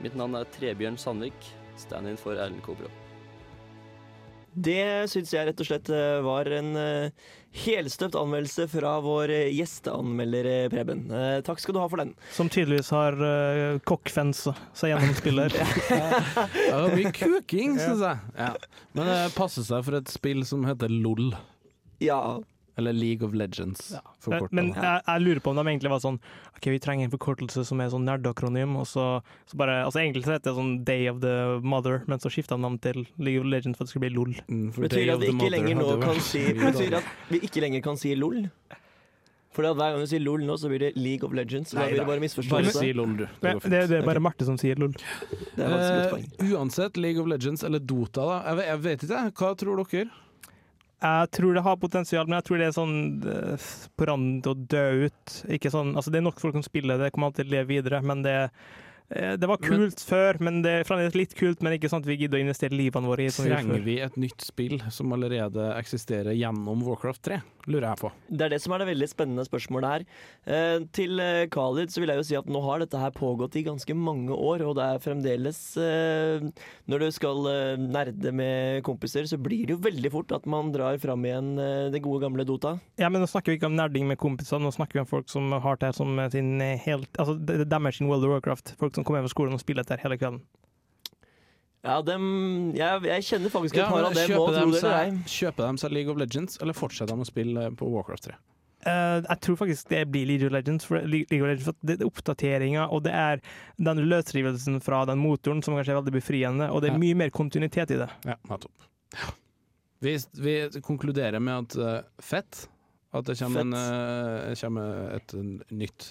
Mitt 0.00 0.16
navn 0.16 0.38
er 0.40 0.48
Trebjørn 0.56 0.96
Sandvik, 1.00 1.52
stand-in 1.76 2.16
for 2.20 2.40
Erlend 2.40 2.64
Kobro. 2.64 2.88
Det 4.56 5.06
syns 5.12 5.34
jeg 5.34 5.44
rett 5.50 5.58
og 5.60 5.68
slett 5.68 5.90
eh, 5.92 6.22
var 6.24 6.48
en 6.56 6.70
uh, 6.80 7.26
helstøpt 7.60 8.16
anmeldelse 8.16 8.64
fra 8.72 8.94
vår 9.04 9.32
eh, 9.34 9.50
gjesteanmelder 9.52 10.48
Preben. 10.72 11.04
Takk 11.44 11.60
skal 11.60 11.76
du 11.76 11.80
ha 11.82 11.88
for 11.92 12.00
den. 12.00 12.14
Som 12.32 12.48
tydeligvis 12.52 12.88
har 12.96 13.18
uh, 13.20 13.76
cockfence 13.84 14.54
seg 14.76 14.94
gjennom 14.94 15.12
spiller. 15.18 15.52
det 16.56 16.72
var 16.72 16.96
mye 16.96 17.12
kuking, 17.12 17.76
syns 17.82 18.04
jeg. 18.06 18.32
Ja. 18.38 18.52
Men 18.96 19.12
det 19.12 19.20
passer 19.36 19.66
seg 19.68 19.84
for 19.84 20.00
et 20.00 20.12
spill 20.12 20.40
som 20.48 20.64
heter 20.68 20.92
LOL. 20.92 21.34
Ja. 22.00 22.38
Eller 22.76 22.92
League 22.92 23.26
of 23.26 23.34
Legends. 23.34 23.94
Ja. 23.94 24.02
Men 24.50 24.72
jeg, 24.74 25.00
jeg, 25.06 25.22
lurer 25.24 25.40
på 25.40 25.52
om 25.52 25.56
de 25.56 25.64
egentlig 25.64 25.92
var 25.92 26.02
sånn 26.04 26.18
OK, 26.56 26.68
vi 26.74 26.80
trenger 26.82 27.08
en 27.08 27.12
forkortelse 27.14 27.64
som 27.64 27.80
er 27.80 27.88
sånn 27.92 28.04
nerdakronym, 28.04 28.74
og 28.76 28.84
så, 28.90 29.06
så 29.48 29.60
bare 29.60 29.78
Altså 29.86 30.02
egentlig 30.02 30.26
så 30.26 30.34
heter 30.36 30.50
det 30.50 30.56
sånn 30.58 30.74
Day 30.88 31.08
of 31.08 31.22
the 31.24 31.36
Mother, 31.64 32.02
men 32.10 32.20
så 32.20 32.32
skifta 32.32 32.58
de 32.58 32.66
navn 32.66 32.76
til 32.84 33.06
League 33.16 33.40
of 33.40 33.48
Legends 33.48 33.78
for 33.78 33.86
at 33.86 33.88
det 33.88 33.94
skulle 33.94 34.08
bli 34.08 34.16
LOL. 34.16 34.34
Mm, 34.48 34.66
betyr 34.76 35.14
at 35.14 35.24
vi 35.24 35.32
ikke 35.32 35.52
lenger 35.56 35.80
nå 35.80 35.94
kan 36.04 36.20
si 36.24 36.42
Betyr 36.56 36.98
at 37.00 37.14
vi 37.32 37.40
ikke 37.48 37.64
lenger 37.64 37.86
kan 37.86 38.00
si 38.00 38.12
LOL? 38.18 38.44
For 39.56 39.64
hver 39.64 39.94
gang 39.94 40.02
du 40.02 40.08
sier 40.10 40.20
LOL 40.20 40.44
nå, 40.44 40.58
så 40.60 40.68
blir 40.68 40.82
det 40.84 40.90
League 41.00 41.24
of 41.24 41.32
Legends. 41.32 41.72
Så 41.72 41.78
da 41.78 41.86
blir 41.88 42.02
det 42.02 42.08
bare 42.10 42.20
misforståelse. 42.20 42.74
Bare 42.76 42.82
si 42.84 42.92
LOL, 42.92 43.14
du. 43.16 43.24
Det, 43.24 43.54
det, 43.64 43.80
det, 43.88 44.00
er 44.02 44.04
bare 44.04 44.20
Marte 44.20 44.44
som 44.44 44.58
sier 44.60 44.76
LOL. 44.76 44.92
Det 45.56 45.64
er 45.64 46.12
uh, 46.12 46.50
uansett, 46.50 47.00
League 47.00 47.22
of 47.22 47.30
Legends 47.30 47.64
eller 47.64 47.80
Dota, 47.80 48.26
da. 48.28 48.38
Jeg, 48.50 48.66
jeg 48.68 48.82
vet 48.84 49.06
ikke, 49.06 49.22
hva 49.40 49.52
tror 49.56 49.80
dere? 49.80 50.10
Jeg 51.02 51.28
tror 51.36 51.52
det 51.52 51.62
har 51.66 51.76
potensial, 51.76 52.24
men 52.24 52.38
jeg 52.38 52.46
tror 52.46 52.60
det 52.60 52.66
er 52.70 52.74
sånn 52.76 52.96
uh, 53.26 53.68
på 53.98 54.08
randen 54.08 54.40
til 54.44 54.54
å 54.54 54.66
dø 54.74 55.10
ut. 55.10 55.36
Ikke 55.52 55.72
sånn, 55.72 55.92
altså 55.92 56.12
Det 56.12 56.22
er 56.22 56.28
nok 56.28 56.40
folk 56.40 56.56
som 56.56 56.64
spiller 56.64 57.00
det, 57.00 57.10
kommer 57.12 57.28
alltid 57.30 57.44
til 57.44 57.52
å 57.52 57.56
leve 57.58 57.72
videre, 57.74 58.00
men 58.04 58.24
det 58.24 58.36
Eh, 58.46 58.85
Det 59.08 59.46
var 59.46 59.60
kult 59.62 60.00
før, 60.02 60.40
men 60.42 60.62
det 60.64 60.72
er 60.80 60.86
fremdeles 60.88 61.14
litt 61.14 61.34
kult, 61.38 61.60
men 61.62 61.76
ikke 61.76 61.90
sånn 61.92 62.02
at 62.02 62.08
vi 62.08 62.18
gidder 62.18 62.40
å 62.40 62.42
investere 62.42 62.74
livene 62.74 63.06
våre 63.06 63.28
i 63.28 63.32
som 63.32 63.46
vi 63.46 63.52
Trenger 63.54 63.84
vi 63.84 64.00
et 64.02 64.16
nytt 64.18 64.42
spill 64.42 64.80
som 64.90 65.14
allerede 65.14 65.68
eksisterer 65.76 66.34
gjennom 66.34 66.82
Warcraft 66.86 67.22
3? 67.28 67.38
Lurer 67.66 67.88
jeg 67.88 67.98
på. 67.98 68.10
Det 68.30 68.44
er 68.46 68.52
det 68.52 68.60
som 68.62 68.74
er 68.74 68.82
det 68.82 68.88
veldig 68.92 69.08
spennende 69.10 69.44
spørsmålet 69.46 69.90
her. 69.90 70.04
Eh, 70.46 70.84
til 70.94 71.18
eh, 71.22 71.46
Khalid 71.50 71.90
så 71.90 72.02
vil 72.02 72.12
jeg 72.12 72.20
jo 72.20 72.26
si 72.28 72.36
at 72.38 72.50
nå 72.50 72.60
har 72.62 72.82
dette 72.82 73.00
her 73.00 73.14
pågått 73.14 73.58
i 73.58 73.64
ganske 73.66 73.96
mange 73.98 74.34
år, 74.34 74.62
og 74.68 74.76
det 74.78 74.86
er 74.86 75.02
fremdeles 75.02 75.58
eh, 75.82 76.46
Når 76.86 77.02
du 77.02 77.08
skal 77.14 77.48
eh, 77.50 77.82
nerde 77.82 78.32
med 78.34 78.84
kompiser, 78.86 79.26
så 79.26 79.38
blir 79.42 79.66
det 79.66 79.74
jo 79.74 79.82
veldig 79.82 80.12
fort 80.14 80.34
at 80.36 80.46
man 80.50 80.70
drar 80.74 80.98
fram 81.02 81.26
igjen 81.26 81.54
eh, 81.58 81.88
det 81.94 82.02
gode 82.04 82.22
gamle 82.22 82.46
Dota. 82.46 82.76
Ja, 83.02 83.10
men 83.10 83.22
nå 83.24 83.30
snakker 83.30 83.52
vi 83.52 83.58
ikke 83.58 83.70
om 83.70 83.78
nerding 83.78 84.06
med 84.10 84.20
kompiser, 84.22 84.62
nå 84.62 84.70
snakker 84.74 85.00
vi 85.00 85.02
om 85.02 85.10
folk 85.10 85.30
som 85.32 85.50
har 85.50 85.82
det 85.82 85.90
som 85.98 86.14
sin 86.32 86.54
eh, 86.62 86.78
helt 86.86 87.10
Altså, 87.16 87.34
det 87.34 87.56
det 87.56 87.66
er 87.66 87.72
deres 87.72 88.00
World 88.04 88.26
of 88.28 88.36
Warcraft. 88.36 88.74
Folk 88.78 88.94
som 88.96 89.04
kommer 89.04 89.20
hjem 89.20 89.28
fra 89.28 89.34
skolen 89.36 89.56
og 89.58 89.62
spiller 89.62 89.84
dette 89.84 89.98
her 90.00 90.08
hele 90.08 90.18
kvelden. 90.20 90.42
Ja, 91.86 92.00
dem 92.02 92.72
Jeg, 92.74 93.02
jeg 93.06 93.24
kjenner 93.28 93.52
faktisk 93.52 93.76
et 93.76 93.84
Ja, 93.84 93.88
par 93.92 94.08
av 94.08 94.16
dem 94.16 94.32
nå, 94.34 94.72
det 94.74 94.80
seg, 94.82 95.20
kjøper 95.30 95.68
de 95.68 95.82
seg 95.84 95.92
League 95.94 96.10
of 96.10 96.18
Legends, 96.18 96.58
eller 96.64 96.74
fortsetter 96.74 97.14
de 97.14 97.22
å 97.22 97.28
spille 97.28 97.68
på 97.78 97.88
Warcraft 97.92 98.26
3? 98.32 98.38
Uh, 98.86 99.18
jeg 99.26 99.38
tror 99.42 99.56
faktisk 99.58 99.88
det 99.90 100.04
blir 100.14 100.26
League 100.28 100.46
of 100.46 100.52
Legends. 100.54 100.86
For, 100.86 101.02
League 101.10 101.38
of 101.40 101.46
Legends, 101.48 101.64
for 101.68 101.78
det 101.86 101.96
er 102.00 102.06
oppdateringa 102.06 102.84
og 102.94 103.02
det 103.06 103.14
er 103.18 103.40
den 103.82 104.02
løsrivelsen 104.10 104.78
fra 104.84 105.04
den 105.10 105.18
motoren 105.22 105.62
som 105.62 105.74
kanskje 105.78 105.94
er 105.94 106.00
veldig 106.00 106.14
befriende, 106.14 106.68
og 106.70 106.82
det 106.82 106.90
er 106.92 106.96
Ja. 106.96 107.02
mye 107.02 107.18
mer 107.22 107.34
kontinuitet 107.34 107.94
i 107.94 108.00
det. 108.02 108.08
Ja, 108.26 108.36
nettopp. 108.50 108.86
Vi, 110.04 110.12
vi 110.42 110.56
konkluderer 110.84 111.40
med 111.42 111.70
at 111.70 111.78
uh, 111.78 112.00
fett 112.22 112.66
At 113.14 113.28
det 113.28 113.36
kommer, 113.38 113.62
en, 113.62 113.72
eh, 113.72 114.54
kommer 114.58 115.12
et 115.14 115.32
nytt 115.70 116.08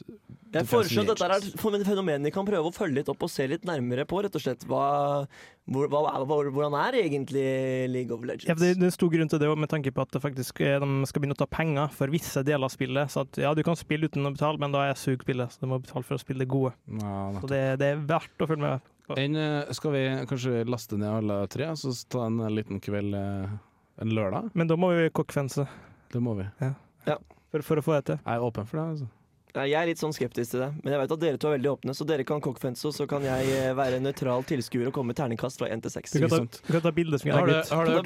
Jeg 0.56 0.68
foreslår 0.70 1.04
at 1.04 1.10
dette 1.12 1.28
er 1.28 1.76
et 1.76 1.86
fenomen 1.86 2.24
vi 2.24 2.32
kan 2.34 2.48
prøve 2.48 2.72
å 2.72 2.74
følge 2.74 3.02
litt 3.02 3.12
opp 3.12 3.26
og 3.28 3.30
se 3.30 3.46
litt 3.52 3.68
nærmere 3.68 4.06
på, 4.08 4.22
rett 4.24 4.38
og 4.38 4.42
slett. 4.42 4.64
Hva, 4.70 5.28
hvor, 5.68 5.90
hva, 5.92 6.02
hva, 6.24 6.38
hvordan 6.48 6.78
er 6.80 6.98
egentlig 7.04 7.44
League 7.92 8.16
of 8.16 8.24
Legends? 8.24 8.48
Ja, 8.48 8.56
det, 8.56 8.72
det 8.80 8.88
er 8.88 8.90
en 8.90 8.96
stor 8.96 9.12
grunn 9.12 9.30
til 9.30 9.44
det, 9.44 9.52
med 9.60 9.70
tanke 9.70 9.92
på 9.94 10.06
at 10.06 10.16
det 10.16 10.24
faktisk, 10.24 10.64
de 10.64 11.10
skal 11.12 11.22
begynne 11.22 11.38
å 11.38 11.42
ta 11.44 11.50
penger 11.52 11.92
for 11.94 12.14
visse 12.14 12.46
deler 12.48 12.70
av 12.70 12.74
spillet. 12.74 13.12
Så 13.12 13.26
at, 13.28 13.42
ja, 13.44 13.52
du 13.54 13.62
kan 13.68 13.78
spille 13.78 14.10
uten 14.10 14.26
å 14.26 14.34
betale, 14.34 14.62
men 14.64 14.74
da 14.74 14.86
er 14.86 14.94
jeg 14.94 15.20
spillet, 15.26 15.52
så 15.52 15.62
du 15.62 15.70
må 15.74 15.82
betale 15.84 16.08
for 16.08 16.18
å 16.18 16.24
spille 16.24 16.46
det 16.46 16.50
gode. 16.56 16.74
Ja, 17.02 17.18
så 17.42 17.52
det, 17.52 17.64
det 17.84 17.92
er 17.92 18.06
verdt 18.08 18.46
å 18.46 18.50
følge 18.50 18.64
med 18.64 18.88
på. 19.06 19.20
En, 19.22 19.36
eh, 19.38 19.74
skal 19.78 19.94
vi 19.94 20.06
kanskje 20.32 20.64
laste 20.72 20.98
ned 20.98 21.12
alle 21.12 21.44
tre, 21.52 21.68
så 21.78 21.94
ta 22.10 22.26
en 22.30 22.40
liten 22.56 22.82
kveld 22.82 23.20
eh, 23.20 23.60
en 24.02 24.16
lørdag? 24.16 24.50
Men 24.58 24.72
da 24.72 24.80
må 24.80 24.96
vi 24.96 25.12
kokkfense. 25.14 25.68
Det 26.14 26.24
må 26.24 26.34
vi. 26.40 26.48
Ja. 26.64 26.72
Ja. 27.08 27.20
For, 27.52 27.64
for 27.64 27.80
å 27.80 27.86
få 27.86 27.96
det 28.00 28.04
til. 28.10 28.20
Jeg 28.26 28.40
er 28.40 28.44
åpen 28.44 28.68
for 28.68 28.82
det. 28.82 28.88
altså. 28.96 29.12
Jeg 29.56 29.72
er 29.80 29.88
litt 29.88 30.02
sånn 30.02 30.12
skeptisk 30.12 30.52
til 30.52 30.60
det, 30.66 30.68
men 30.84 30.92
jeg 30.92 31.00
vet 31.00 31.12
at 31.16 31.22
dere 31.22 31.40
to 31.40 31.48
er 31.48 31.54
veldig 31.56 31.70
åpne, 31.72 31.94
så 31.96 32.04
dere 32.08 32.26
kan 32.28 32.42
cockfence, 32.44 32.90
så 32.92 33.06
kan 33.08 33.24
jeg 33.24 33.52
eh, 33.56 33.70
være 33.78 34.02
nøytral 34.04 34.44
tilskuer 34.50 34.90
og 34.90 34.96
komme 34.98 35.14
med 35.14 35.20
terningkast 35.22 35.62
fra 35.62 35.70
1 35.72 35.86
til 35.86 35.94
6. 35.94 36.16
Du 36.18 36.26
kan 36.26 36.34
ta, 36.34 36.64
du 36.66 36.72
kan 36.74 36.84
ta 36.84 36.92
bilde 36.98 37.20
som 37.22 37.30
jeg 37.30 37.38
Har 37.38 37.48
du, 37.48 37.54
legger 37.54 37.64
ut. 37.64 37.72
har, 37.72 37.86
du 37.86 37.92
om, 37.96 38.04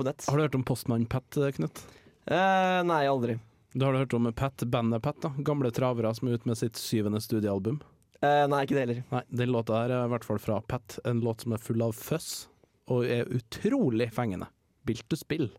på 0.00 0.06
nett. 0.08 0.26
har 0.26 0.40
du 0.40 0.42
hørt 0.48 0.58
om 0.58 0.64
Postmann 0.66 1.06
Pat, 1.06 1.38
eh, 1.38 1.52
Knut? 1.54 1.84
Eh, 2.26 2.80
nei, 2.90 3.04
aldri. 3.06 3.38
Du 3.74 3.86
har 3.86 3.94
du 3.94 4.00
hørt 4.02 4.18
om 4.18 4.26
Pat, 4.34 4.66
bandet 4.66 5.02
Pat, 5.06 5.20
da? 5.22 5.30
Gamle 5.46 5.70
travere 5.74 6.10
som 6.18 6.28
er 6.28 6.40
ute 6.40 6.50
med 6.50 6.58
sitt 6.58 6.80
syvende 6.80 7.22
studiealbum. 7.22 7.78
Eh, 8.18 8.42
nei, 8.50 8.64
ikke 8.66 8.74
det 8.74 8.84
heller. 8.86 9.00
Nei, 9.14 9.22
Den 9.30 9.54
låta 9.54 9.78
her 9.84 9.94
er 9.94 10.08
i 10.08 10.12
hvert 10.16 10.26
fall 10.26 10.42
fra 10.42 10.58
Pat, 10.74 10.98
en 11.06 11.22
låt 11.22 11.46
som 11.46 11.54
er 11.54 11.62
full 11.62 11.86
av 11.86 11.94
fuzz, 11.94 12.48
og 12.90 13.06
er 13.06 13.30
utrolig 13.30 14.10
fengende. 14.14 14.50
Bilt 14.88 15.06
to 15.06 15.18
spill? 15.18 15.52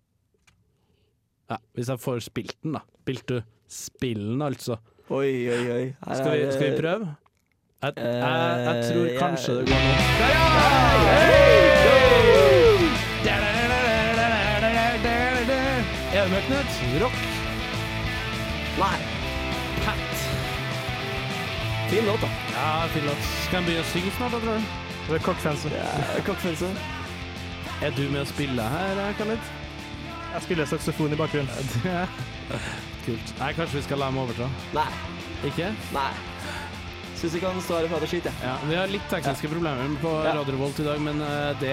Ja, 1.50 1.58
hvis 1.78 1.90
jeg 1.92 2.00
får 2.02 2.20
spilt 2.26 2.56
den, 2.64 2.74
da. 2.74 2.82
Spilt 3.04 3.30
du 3.30 3.42
spillen, 3.70 4.42
altså. 4.42 4.78
Oi, 5.10 5.50
oi, 5.50 5.72
oi. 5.72 5.86
Her 6.08 6.16
Skal 6.18 6.32
vi, 6.34 6.52
skal 6.52 6.72
vi 6.72 6.82
prøve? 6.82 7.16
Jeg, 7.86 7.94
jeg, 7.98 8.06
jeg 8.66 8.86
tror 8.90 9.06
Eh, 9.06 9.20
kanskje 9.20 9.56
det 9.60 9.66
går 9.70 9.80
nå. 9.86 11.06
Er 16.16 16.24
det 16.24 16.32
med, 16.32 16.42
Knut? 16.48 17.04
Rock. 17.04 17.18
Nei. 18.80 19.00
Pat. 19.86 20.16
Fin 21.90 22.06
låt, 22.06 22.22
da. 22.22 22.30
Ja, 22.56 22.88
fin 22.88 23.04
låt. 23.06 23.22
Skal 23.46 23.60
jeg 23.60 23.66
begynne 23.68 23.84
å 23.84 23.90
synge 23.92 24.14
snart, 24.18 24.32
da, 24.32 24.40
tror 24.40 24.58
du? 24.58 24.74
Det 25.06 25.20
er 25.20 25.26
kokkfense. 25.28 25.72
Cockfence. 26.26 26.72
Er 27.84 27.94
du 27.98 28.06
med 28.10 28.24
å 28.24 28.28
spille 28.32 28.64
her, 28.74 29.02
Khaled? 29.20 29.52
Jeg 30.36 30.44
spiller 30.44 30.68
saksofon 30.68 31.14
i 31.16 31.18
bakgrunnen. 31.20 31.50
Kult. 33.06 33.36
Nei, 33.40 33.52
kanskje 33.56 33.80
vi 33.80 33.84
skal 33.86 34.02
la 34.02 34.10
dem 34.12 34.18
overta? 34.20 34.48
Nei. 34.76 34.88
Ikke? 35.48 35.70
Nei. 35.96 36.10
Syns 37.16 37.32
vi 37.38 37.40
kan 37.40 37.56
stå 37.64 37.78
her 37.78 37.86
og 37.88 37.94
prate 37.94 38.08
skitt, 38.12 38.26
jeg. 38.28 38.36
Ja, 38.44 38.56
vi 38.68 38.76
har 38.76 38.90
litt 38.92 39.06
tekniske 39.08 39.48
problemer 39.48 39.94
på 40.02 40.12
Ja. 40.26 40.34
Radio 40.36 40.58
Revolt 40.58 40.82
i 40.84 40.86
dag, 40.90 41.00
men 41.06 41.22
eh, 41.24 41.54
det, 41.62 41.72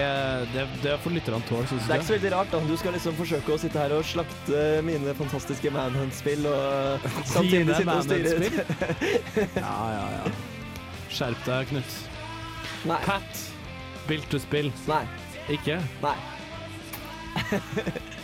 det, 0.53 0.63
det 0.85 0.93
får 1.03 1.15
lytterne 1.17 1.43
tåle, 1.49 1.67
syns 1.67 1.83
Det 1.89 1.97
er 1.97 1.99
ikke 1.99 2.07
så 2.07 2.15
veldig 2.15 2.31
rart, 2.37 2.53
da. 2.53 2.61
Du 2.69 2.77
skal 2.79 2.95
liksom 2.95 3.17
forsøke 3.19 3.51
å 3.51 3.59
sitte 3.59 3.81
her 3.83 3.91
og 3.97 4.07
slakte 4.07 4.61
mine 4.87 5.15
fantastiske 5.19 5.73
Manhunt-spill, 5.75 6.47
og 6.47 7.09
samtidig 7.27 7.75
sitte 7.75 7.97
og 7.97 8.07
styre 8.07 8.33
Manhunt-spill? 8.39 9.59
Ja, 9.65 9.75
ja, 9.97 10.07
ja. 10.15 10.23
Skjerp 11.13 11.43
deg, 11.49 11.67
Knut. 11.73 11.99
Nei. 12.87 13.01
Pat. 13.03 13.45
Bilt 14.07 14.31
du 14.31 14.39
spill? 14.39 14.71
Nei. 14.87 15.03
Ikke? 15.51 15.81
Nei. 16.07 16.15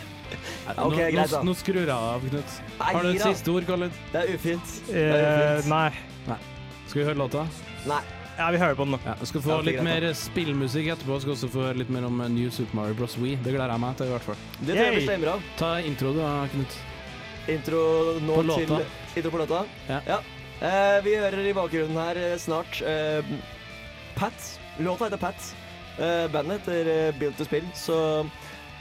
Nå, 0.76 0.84
Ok, 0.86 0.94
greit, 0.96 1.30
da. 1.30 1.40
nå, 1.42 1.50
nå 1.50 1.54
skrur 1.58 1.80
jeg 1.80 1.90
av, 1.90 2.20
Knut. 2.28 2.54
Nei, 2.78 2.92
Har 2.94 3.02
du 3.02 3.08
et 3.10 3.18
da. 3.18 3.32
siste 3.32 3.48
ord, 3.52 3.66
Khaled? 3.66 3.92
Det 4.12 4.22
er 4.22 4.34
ufint. 4.34 4.72
Det 4.86 5.04
er 5.10 5.58
Eh, 5.58 5.68
nei. 5.68 5.90
Nei. 6.28 6.38
Skal 6.86 7.00
vi 7.02 7.06
høre 7.08 7.18
låta? 7.20 7.46
Nei. 7.86 8.00
Ja, 8.38 8.50
vi 8.50 8.58
hører 8.62 8.74
på 8.74 8.84
den 8.86 8.92
nå. 8.94 9.00
Ja, 9.04 9.14
skal 9.28 9.42
få 9.44 9.56
litt 9.62 9.74
greit, 9.76 9.84
mer 9.84 10.12
spillmusikk 10.16 10.86
etterpå. 10.94 11.18
Skal 11.20 11.34
også 11.34 11.48
få 11.52 11.64
høre 11.66 11.76
litt 11.82 11.90
mer 11.92 12.06
om 12.08 12.20
eh, 12.24 12.28
New 12.32 12.50
Super 12.50 12.74
Mario 12.78 12.94
Bros. 12.94 13.16
Wii. 13.20 13.36
Det 13.44 13.52
gleder 13.52 13.68
jeg 13.74 13.80
meg 13.80 13.96
til, 13.98 14.06
i 14.06 14.14
hvert 14.14 14.22
fall. 14.30 14.36
Det 14.60 14.66
tror 14.74 14.80
jeg 14.84 14.92
blir 14.94 15.00
Yay. 15.00 15.08
stemmebra. 15.08 15.34
Ta 15.58 15.72
intro, 15.80 16.12
du, 16.16 16.20
Knut. 16.54 16.78
Intro 17.48 17.80
nå 18.20 18.34
På 18.36 18.42
låta. 18.46 18.66
til 18.80 19.16
Intro 19.20 19.30
på 19.30 19.38
låta? 19.42 19.64
Ja. 19.88 20.20
Eh, 20.60 21.00
vi 21.04 21.14
hører 21.16 21.46
i 21.50 21.52
bakgrunnen 21.56 21.96
her 21.96 22.16
eh, 22.20 22.36
snart 22.38 22.80
eh, 22.82 23.22
Pat. 24.16 24.58
Låta 24.78 25.04
heter 25.08 25.16
Pat. 25.20 25.54
Eh, 25.98 26.26
bandet 26.32 26.60
heter 26.60 26.88
eh, 27.08 27.12
Built 27.18 27.36
to 27.38 27.44
Spill. 27.44 27.64
Så 27.74 27.96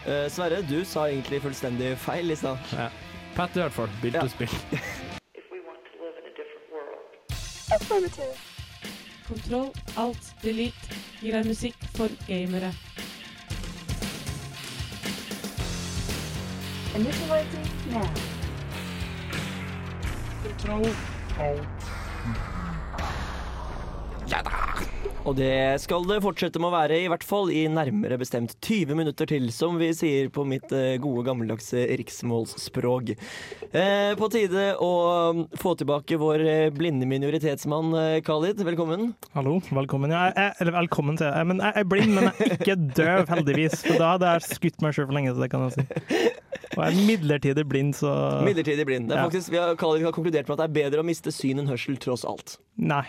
eh, 0.06 0.30
Sverre, 0.32 0.62
du 0.70 0.84
sa 0.86 1.08
egentlig 1.10 1.42
fullstendig 1.42 1.98
feil 1.98 2.32
i 2.32 2.36
stad. 2.36 2.58
Ja. 2.74 2.90
Pat 3.36 3.56
i 3.56 3.60
hvert 3.64 3.74
fall. 3.74 3.90
Bilt 4.02 4.16
Ja. 4.16 4.22
du 4.22 4.30
spill. 4.30 4.50
Kontroll, 9.30 9.70
alt, 9.98 10.34
delete 10.42 10.96
gir 11.22 11.36
deg 11.38 11.46
musikk 11.46 11.76
for 11.96 12.10
gamere. 12.26 12.72
Initializing 16.98 17.70
now. 17.94 18.10
Kontroll, 20.44 20.90
alt. 21.38 21.80
Og 25.28 25.36
det 25.36 25.82
skal 25.84 26.06
det 26.08 26.22
fortsette 26.24 26.62
med 26.62 26.70
å 26.70 26.74
være, 26.78 26.98
i 27.04 27.10
hvert 27.12 27.26
fall 27.28 27.50
i 27.52 27.66
nærmere 27.72 28.18
bestemt 28.22 28.54
20 28.64 28.96
minutter 28.96 29.28
til, 29.28 29.50
som 29.52 29.76
vi 29.80 29.90
sier 29.96 30.30
på 30.34 30.46
mitt 30.48 30.72
eh, 30.76 30.96
gode 31.02 31.26
gammeldagse 31.28 31.84
riksmålsspråk. 32.00 33.12
Eh, 33.70 34.16
på 34.20 34.30
tide 34.32 34.70
å 34.80 34.92
mm, 35.36 35.44
få 35.60 35.76
tilbake 35.80 36.20
vår 36.22 36.46
eh, 36.48 36.72
blinde 36.74 37.10
minoritetsmann 37.10 37.92
eh, 38.00 38.16
Khalid. 38.26 38.64
Velkommen. 38.66 39.12
Hallo, 39.36 39.60
velkommen. 39.76 40.16
Ja, 40.16 40.30
jeg, 40.32 40.56
eller 40.64 40.78
velkommen 40.80 41.20
til 41.20 41.28
jeg, 41.28 41.52
men 41.52 41.64
jeg 41.68 41.84
er 41.84 41.90
blind, 41.94 42.16
men 42.16 42.32
jeg 42.32 42.48
er 42.48 42.58
ikke 42.58 42.80
døv, 43.04 43.24
heldigvis. 43.36 43.80
For 43.84 44.00
da 44.00 44.16
hadde 44.16 44.34
jeg 44.34 44.50
skutt 44.56 44.84
meg 44.86 44.96
sjøl 44.96 45.12
for 45.12 45.20
lenge, 45.20 45.36
så 45.36 45.44
det 45.44 45.52
kan 45.52 45.68
jeg 45.68 45.78
si. 45.78 46.30
Og 46.78 46.84
jeg 46.86 46.90
er 46.90 47.08
midlertidig 47.10 47.68
blind, 47.68 47.98
så 48.00 48.16
Midlertidig 48.48 48.88
blind. 48.88 49.12
Det 49.12 49.20
er 49.20 49.28
faktisk, 49.28 49.52
vi 49.52 49.60
har, 49.60 49.76
Khalid 49.80 50.08
har 50.08 50.16
konkludert 50.16 50.48
med 50.48 50.56
at 50.56 50.64
det 50.64 50.70
er 50.72 50.78
bedre 50.86 51.04
å 51.04 51.10
miste 51.12 51.34
syn 51.36 51.60
enn 51.60 51.70
hørsel, 51.70 52.00
tross 52.00 52.24
alt. 52.24 52.56
Nei. 52.80 53.04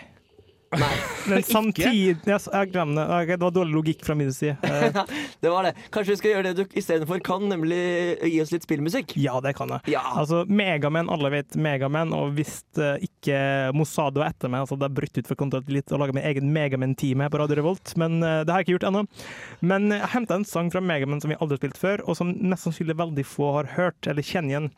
Men 1.27 1.43
samtidig 1.43 2.15
Jeg, 2.23 2.67
glemmer 2.71 3.25
det. 3.27 3.35
Det 3.35 3.43
var 3.43 3.51
dårlig 3.51 3.75
logikk 3.75 4.05
fra 4.05 4.15
min 4.15 4.31
side. 4.33 4.55
Det 5.41 5.49
var 5.49 5.65
det. 5.67 5.73
Kanskje 5.91 6.13
vi 6.13 6.19
skal 6.19 6.31
gjøre 6.31 6.51
det 6.51 6.53
du 6.61 6.75
istedenfor 6.79 7.19
kan, 7.25 7.43
nemlig 7.49 7.79
gi 8.29 8.37
oss 8.43 8.53
litt 8.53 8.65
spillmusikk? 8.65 9.15
Ja, 9.19 9.39
det 9.43 9.55
kan 9.57 9.73
jeg. 9.73 9.95
Ja. 9.95 10.03
Altså, 10.21 10.43
Megaman, 10.47 11.09
alle 11.11 11.31
vet 11.33 11.57
Megaman, 11.59 12.13
og 12.15 12.35
hvis 12.37 12.61
eh, 12.77 13.01
ikke 13.07 13.39
Mossad 13.75 14.19
var 14.21 14.29
etter 14.31 14.51
meg, 14.51 14.63
altså 14.63 14.77
det 14.79 14.87
er 14.87 14.95
brutt 15.01 15.17
ut 15.17 15.27
for 15.27 15.39
Control 15.39 15.65
litt 15.73 15.91
å 15.91 15.99
lage 15.99 16.15
min 16.15 16.27
egen 16.29 16.51
Megaman-team 16.53 17.25
her 17.25 17.33
på 17.33 17.41
Radio 17.41 17.57
Revolt, 17.59 17.95
men 17.99 18.21
eh, 18.21 18.43
det 18.45 18.53
har 18.53 18.61
jeg 18.61 18.69
ikke 18.69 18.77
gjort 18.77 18.87
ennå. 18.91 19.03
Men 19.73 19.89
jeg 19.97 20.13
henta 20.13 20.37
en 20.37 20.47
sang 20.47 20.71
fra 20.73 20.83
Megaman 20.85 21.23
som 21.23 21.33
vi 21.33 21.39
aldri 21.39 21.57
har 21.57 21.63
spilt 21.65 21.81
før, 21.81 22.05
og 22.05 22.19
som 22.21 22.35
mest 22.37 22.69
sannsynlig 22.69 22.99
veldig 23.01 23.27
få 23.27 23.51
har 23.57 23.73
hørt 23.79 24.11
eller 24.11 24.25
kjenner 24.25 24.55
igjen. 24.55 24.71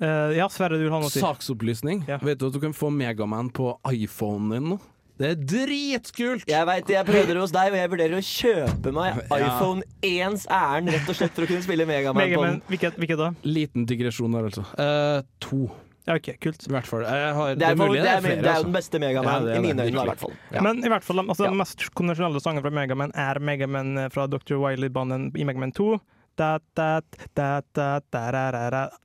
Eh, 0.00 0.36
ja, 0.36 0.48
Sverre, 0.52 0.76
du 0.76 0.84
vil 0.84 0.92
ha 0.92 0.98
noe 1.00 1.08
å 1.08 1.12
si? 1.12 1.22
Saksopplysning. 1.22 2.02
Vet 2.20 2.38
du 2.42 2.46
at 2.50 2.52
du 2.56 2.60
kan 2.60 2.74
få 2.76 2.90
Megaman 2.92 3.48
på 3.56 3.70
iPhonen 3.92 4.50
din 4.56 4.68
nå? 4.74 4.78
Det 5.16 5.30
er 5.32 5.38
dritkult! 5.48 6.42
Jeg 6.44 6.66
veit 6.68 6.90
jeg 6.92 7.06
prøvde 7.08 7.32
det 7.32 7.40
hos 7.40 7.52
deg, 7.54 7.70
og 7.72 7.78
jeg 7.80 7.88
vurderer 7.94 8.18
å 8.18 8.24
kjøpe 8.26 8.92
meg 8.92 9.22
Ja. 9.30 9.38
iPhone 9.38 9.86
1s 10.04 10.44
ærend 10.52 10.92
rett 10.92 11.08
og 11.08 11.16
slett 11.16 11.32
for 11.32 11.46
å 11.46 11.48
kunne 11.48 11.64
spille 11.64 11.86
Megaman 11.88 12.20
på 12.34 12.42
den. 12.44 12.58
hvilket, 12.68 12.98
hvilket 13.00 13.22
da? 13.22 13.30
Liten 13.48 13.86
digresjon 13.88 14.36
der, 14.36 14.50
altså. 14.50 14.66
Uh, 14.76 15.22
to. 15.40 15.62
Ja, 16.06 16.18
ok, 16.20 16.28
kult. 16.44 16.60
I 16.68 16.74
hvert 16.76 16.86
fall. 16.86 17.06
Jeg 17.08 17.30
har, 17.34 17.56
Det 17.58 17.66
er, 17.66 17.78
mulig 17.80 18.02
det 18.04 18.10
er, 18.12 18.20
flere, 18.20 18.36
det 18.36 18.44
er 18.44 18.44
jo 18.44 18.50
altså. 18.52 18.66
den 18.68 18.76
beste 18.76 19.00
Megaman 19.02 19.32
Ja, 19.32 19.38
det 19.46 19.54
er 19.56 19.56
i 19.56 19.64
mine 19.64 19.86
øyne, 19.88 20.02
i 20.04 20.10
hvert 20.12 20.20
fall. 20.26 20.36
Ja. 20.52 20.60
Men 20.68 20.84
i 20.84 20.92
hvert 20.92 21.08
fall, 21.08 21.22
altså, 21.24 21.46
Ja. 21.48 21.54
den 21.54 21.58
mest 21.64 21.86
konvensjonelle 21.98 22.42
sangen 22.44 22.62
fra 22.62 22.70
Megaman 22.76 23.16
er 23.16 23.40
Megaman 23.40 23.96
eh, 24.04 24.10
fra 24.12 24.28
Dr. 24.30 24.60
Wiley-banen 24.60 25.30
i 25.34 25.48
Megaman 25.48 25.72
2. 25.74 25.88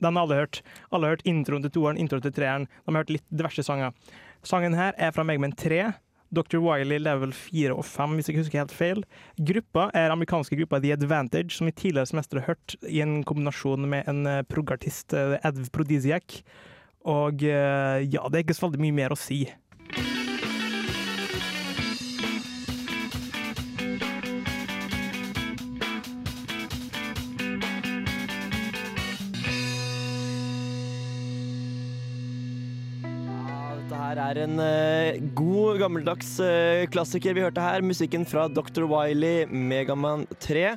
Den 0.04 0.18
har 0.18 0.24
alle 0.26 0.40
hørt. 0.44 0.62
Alle 0.92 1.08
har 1.08 1.18
hørt 1.18 1.28
introen 1.30 1.66
til 1.66 1.74
toeren, 1.78 2.00
introen 2.02 2.24
til 2.26 2.36
treeren. 2.36 2.70
De 2.86 2.94
har 2.94 3.04
hørt 3.04 3.14
litt 3.18 3.28
diverse 3.32 3.66
sanger. 3.66 3.96
Sangen 4.48 4.76
her 4.78 4.96
er 4.98 5.14
fra 5.16 5.26
Megman 5.28 5.56
3. 5.58 5.92
Dr. 6.32 6.62
Wiley 6.64 7.00
level 7.02 7.34
4 7.36 7.76
og 7.76 7.84
5, 7.86 8.14
hvis 8.16 8.30
jeg 8.30 8.36
ikke 8.36 8.44
husker 8.46 8.62
helt 8.62 8.76
feil. 8.76 9.02
Gruppa 9.52 9.90
er 9.98 10.14
amerikanske 10.14 10.56
gruppa 10.62 10.80
The 10.80 10.94
Advantage, 10.96 11.52
som 11.58 11.68
i 11.68 11.76
tidligere 11.76 12.08
semester 12.08 12.40
har 12.40 12.54
hørt 12.54 12.76
i 12.88 13.02
en 13.04 13.20
kombinasjon 13.28 13.90
med 13.92 14.08
en 14.08 14.24
eh, 14.30 14.44
prog-artist, 14.48 15.14
eh, 15.14 15.66
Prodisiac. 15.76 16.40
Og 17.12 17.44
eh, 17.44 18.08
ja, 18.08 18.24
det 18.30 18.40
er 18.40 18.46
ikke 18.46 18.56
så 18.56 18.70
veldig 18.70 18.84
mye 18.86 18.98
mer 19.02 19.16
å 19.16 19.20
si. 19.20 19.44
Er 34.32 34.42
en 34.46 34.60
uh, 34.60 35.20
god, 35.36 35.80
gammeldags 35.82 36.36
uh, 36.44 36.88
klassiker 36.92 37.36
vi 37.36 37.44
hørte 37.44 37.64
her. 37.64 37.84
Musikken 37.84 38.26
fra 38.28 38.48
Dr. 38.52 38.86
Wiley, 38.90 39.46
Megaman 39.48 40.28
3. 40.44 40.76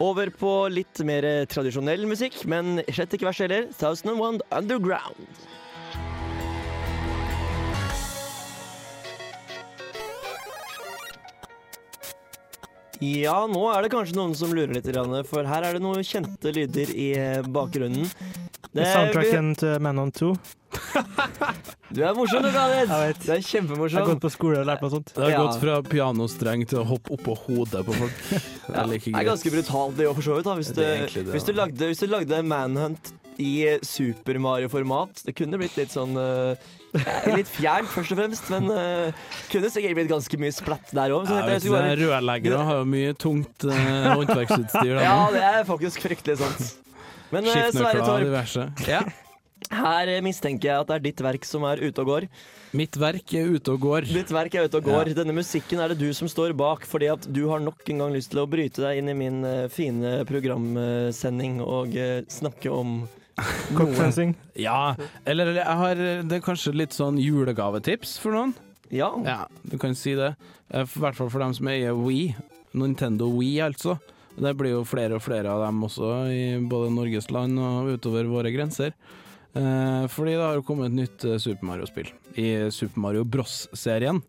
Over 0.00 0.30
på 0.32 0.50
litt 0.72 1.02
mer 1.04 1.26
eh, 1.28 1.42
tradisjonell 1.44 2.06
musikk, 2.08 2.38
men 2.48 2.78
slett 2.88 3.12
ikke 3.12 3.26
verst 3.28 3.44
heller. 3.44 3.66
1001 3.68 4.40
Underground. 4.48 5.26
Ja, 13.04 13.42
nå 13.48 13.66
er 13.74 13.84
det 13.84 13.92
kanskje 13.92 14.16
noen 14.16 14.32
som 14.36 14.56
lurer 14.56 14.72
litt, 14.78 14.88
for 15.28 15.44
her 15.52 15.68
er 15.68 15.76
det 15.76 15.84
noen 15.84 16.00
kjente 16.00 16.56
lyder 16.56 16.96
i 16.96 17.10
bakgrunnen. 17.52 18.08
Det 18.74 18.84
er- 18.86 18.92
Soundtracken 18.94 19.54
til 19.58 19.80
Man 19.82 19.98
on 19.98 20.12
2. 20.12 20.32
Du 21.90 22.02
er 22.06 22.14
morsom, 22.14 22.44
du, 22.44 22.50
David. 22.54 22.86
Jeg. 22.86 23.14
Du 23.18 23.32
er 23.32 23.38
Jeg 23.40 23.44
kjempemorsom. 23.48 23.98
har 23.98 24.06
gått 24.06 24.20
på 24.22 24.30
skole 24.30 24.60
og 24.60 24.66
lært 24.68 24.82
meg 24.84 24.92
sånt. 24.92 25.08
Det 25.14 25.24
har 25.24 25.30
Ja. 25.32 25.40
gått 25.42 25.58
fra 25.60 25.80
pianostreng 25.82 26.62
til 26.70 26.78
å 26.78 26.84
hoppe 26.86 27.10
oppå 27.16 27.34
hodet 27.46 27.82
på 27.84 27.92
folk. 27.98 28.12
Det 28.30 28.76
Ja, 28.76 28.82
er 28.84 28.86
like 28.86 29.10
det 29.10 29.18
er 29.18 29.26
ganske 29.26 29.50
brutalt 29.50 29.96
det 29.98 30.06
òg, 30.06 30.14
for 30.14 30.22
så 30.22 30.36
vidt. 30.36 30.44
da 30.46 30.54
Hvis 30.54 30.70
er 30.78 31.32
hvis 31.32 31.44
du, 31.48 31.52
lagde, 31.52 31.88
hvis 31.90 31.98
du 31.98 32.06
lagde 32.06 32.42
Manhunt 32.46 33.10
i 33.42 33.78
Super 33.82 34.38
Mario-format, 34.38 35.24
det 35.26 35.34
kunne 35.34 35.58
blitt 35.58 35.74
litt 35.76 35.90
sånn 35.90 36.14
eh, 36.14 36.54
Litt 37.34 37.46
fjernt, 37.46 37.86
først 37.90 38.12
og 38.14 38.18
fremst, 38.18 38.48
men 38.50 38.66
uh, 38.70 39.12
kunne 39.50 39.68
sikkert 39.70 39.94
blitt 39.94 40.08
ganske 40.10 40.38
mye 40.42 40.50
splatt 40.50 40.90
der 40.90 41.10
òg. 41.14 41.28
Ja, 41.30 41.46
er 41.46 41.96
Rørleggere 41.96 42.64
har 42.66 42.80
jo 42.80 42.86
mye 42.90 43.14
tungt 43.14 43.62
uh, 43.62 44.14
håndverksutstyr. 44.18 44.98
Ja, 44.98 45.28
det 45.30 45.42
er 45.42 45.62
faktisk 45.68 46.02
fryktelig 46.02 46.38
sant. 46.42 46.72
Men 47.34 47.46
eh, 47.46 47.66
Sverre 47.74 48.06
Torp. 48.06 48.86
Ja. 48.88 49.02
her 49.70 50.10
eh, 50.10 50.22
mistenker 50.24 50.70
jeg 50.70 50.82
at 50.82 50.88
det 50.88 50.96
er 50.96 51.04
ditt 51.04 51.22
verk 51.24 51.46
som 51.46 51.64
er 51.68 51.82
ute 51.82 52.02
og 52.02 52.10
går. 52.10 52.26
Mitt 52.76 52.96
verk 53.00 53.34
er 53.38 53.50
ute 53.54 53.74
og 53.74 53.84
går. 53.84 54.08
Ditt 54.10 54.32
verk 54.34 54.56
er 54.56 54.66
ute 54.66 54.80
og 54.80 54.88
går. 54.88 55.10
Ja. 55.12 55.18
Denne 55.20 55.34
musikken 55.36 55.82
er 55.82 55.92
det 55.92 56.00
du 56.00 56.08
som 56.16 56.30
står 56.30 56.54
bak, 56.58 56.86
fordi 56.88 57.10
at 57.12 57.26
du 57.30 57.44
har 57.50 57.62
nok 57.62 57.82
en 57.90 58.04
gang 58.04 58.14
lyst 58.16 58.32
til 58.34 58.42
å 58.42 58.48
bryte 58.50 58.82
deg 58.84 59.00
inn 59.00 59.12
i 59.12 59.16
min 59.18 59.40
eh, 59.46 59.66
fine 59.72 60.20
programsending 60.28 61.60
og 61.64 61.96
snakke 62.30 62.72
om. 62.74 63.02
Cockfencing. 63.78 64.34
Ja, 64.58 64.94
eller 65.24 65.48
eller 65.48 65.62
jeg 65.62 65.78
har 65.80 66.00
Det 66.28 66.34
er 66.36 66.42
kanskje 66.44 66.74
litt 66.76 66.92
sånn 66.92 67.16
julegavetips 67.22 68.18
for 68.20 68.36
noen. 68.36 68.56
Ja. 68.90 69.12
Ja, 69.24 69.44
du 69.62 69.78
kan 69.78 69.94
si 69.94 70.16
det. 70.18 70.34
I 70.74 70.82
hvert 70.82 71.16
fall 71.16 71.30
for 71.30 71.42
dem 71.42 71.54
som 71.56 71.70
eier 71.70 71.94
Wii. 71.96 72.34
Nintendo 72.76 73.30
Wii, 73.32 73.60
altså. 73.64 73.96
Det 74.40 74.54
blir 74.56 74.72
jo 74.72 74.84
flere 74.88 75.18
og 75.18 75.24
flere 75.24 75.52
av 75.52 75.66
dem 75.66 75.82
også, 75.84 76.10
i 76.32 76.44
både 76.64 76.92
Norges 76.94 77.28
land 77.34 77.60
og 77.60 77.90
utover 77.96 78.28
våre 78.30 78.52
grenser. 78.54 78.94
Eh, 79.52 80.04
fordi 80.08 80.36
det 80.36 80.44
har 80.44 80.56
jo 80.56 80.64
kommet 80.66 80.92
et 80.92 80.98
nytt 81.00 81.24
eh, 81.26 81.40
Super 81.42 81.66
Mario-spill 81.66 82.10
i 82.38 82.50
Super 82.72 83.02
Mario 83.02 83.24
Bros.-serien. 83.26 84.22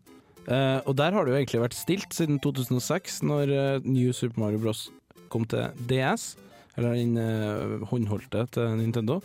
Eh, 0.50 0.78
og 0.82 0.96
der 0.98 1.14
har 1.14 1.24
det 1.24 1.32
jo 1.32 1.38
egentlig 1.38 1.62
vært 1.62 1.78
stilt 1.78 2.16
siden 2.16 2.40
2006, 2.42 3.20
når 3.30 3.52
eh, 3.54 3.86
New 3.86 4.10
Super 4.16 4.42
Mario 4.42 4.60
Bros. 4.64 4.88
kom 5.32 5.46
til 5.48 5.70
DS, 5.88 6.34
eller 6.76 6.98
den 6.98 7.16
eh, 7.20 7.86
håndholdte 7.88 8.48
til 8.52 8.74
Nintendo. 8.80 9.20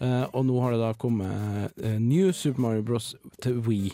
Eh, 0.00 0.24
og 0.32 0.48
nå 0.48 0.56
har 0.64 0.74
det 0.74 0.80
da 0.82 0.94
kommet 0.98 1.78
New 2.00 2.32
Super 2.32 2.64
Mario 2.64 2.86
Bros. 2.86 3.12
til 3.44 3.60
Wii. 3.68 3.92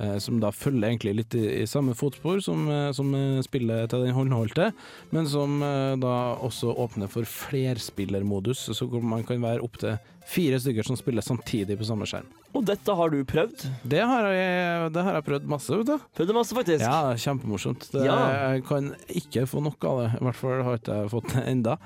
Eh, 0.00 0.16
som 0.18 0.40
da 0.42 0.50
følger 0.54 0.88
egentlig 0.88 1.14
litt 1.20 1.34
i, 1.38 1.44
i 1.62 1.66
samme 1.68 1.94
fotspor 1.96 2.40
som, 2.44 2.64
eh, 2.70 2.90
som 2.96 3.12
eh, 3.14 3.40
spillet 3.44 3.90
til 3.92 4.06
den 4.06 4.16
håndholdte, 4.16 4.70
men 5.14 5.28
som 5.28 5.60
da 5.62 6.14
også 6.42 6.72
åpner 6.80 7.10
for 7.12 7.28
flerspillermodus, 7.28 8.64
så 8.74 8.88
man 9.02 9.24
kan 9.28 9.42
være 9.42 9.62
opptil 9.64 9.98
fire 10.28 10.58
stykker 10.62 10.86
som 10.86 10.96
spiller 10.98 11.24
samtidig 11.24 11.76
på 11.78 11.86
samme 11.86 12.06
skjerm. 12.08 12.28
Og 12.56 12.64
dette 12.68 12.94
har 12.96 13.12
du 13.12 13.22
prøvd? 13.28 13.64
Det 13.88 14.02
har 14.04 14.28
jeg, 14.28 14.90
det 14.94 15.04
har 15.06 15.18
jeg 15.18 15.26
prøvd 15.28 15.48
masse, 15.50 15.78
vet 15.80 15.88
du. 15.88 16.08
Prøvd 16.18 16.34
masse, 16.36 16.56
faktisk. 16.56 16.84
Ja, 16.84 17.14
kjempemorsomt. 17.18 17.88
Det, 17.92 18.04
Ja. 18.06 18.18
Jeg 18.52 18.66
kan 18.68 18.92
ikke 19.08 19.46
få 19.48 19.62
nok 19.64 19.84
av 19.88 20.02
det, 20.02 20.10
i 20.18 20.26
hvert 20.26 20.40
fall 20.40 20.66
har 20.66 20.78
ikke 20.80 21.00
jeg 21.00 21.14
fått 21.14 21.32
det 21.32 21.46
enda. 21.54 21.78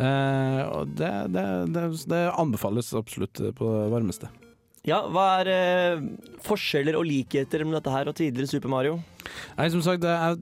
Eh, 0.00 0.60
og 0.70 0.94
det, 0.96 1.10
det, 1.34 1.48
det, 1.74 1.88
det 2.08 2.22
anbefales 2.30 2.92
absolutt 2.96 3.42
på 3.56 3.74
det 3.74 3.90
varmeste. 3.92 4.30
Ja, 4.88 5.02
hva 5.12 5.24
er 5.42 5.48
eh, 5.52 6.04
forskjeller 6.40 6.96
og 6.96 7.04
likheter 7.04 7.60
mellom 7.66 7.76
dette 7.76 7.92
her 7.92 8.08
og 8.08 8.14
tidligere 8.16 8.48
Super 8.48 8.70
Mario? 8.72 8.94
Nei, 9.58 9.66
som 9.74 9.82
sagt, 9.84 10.06
er, 10.08 10.38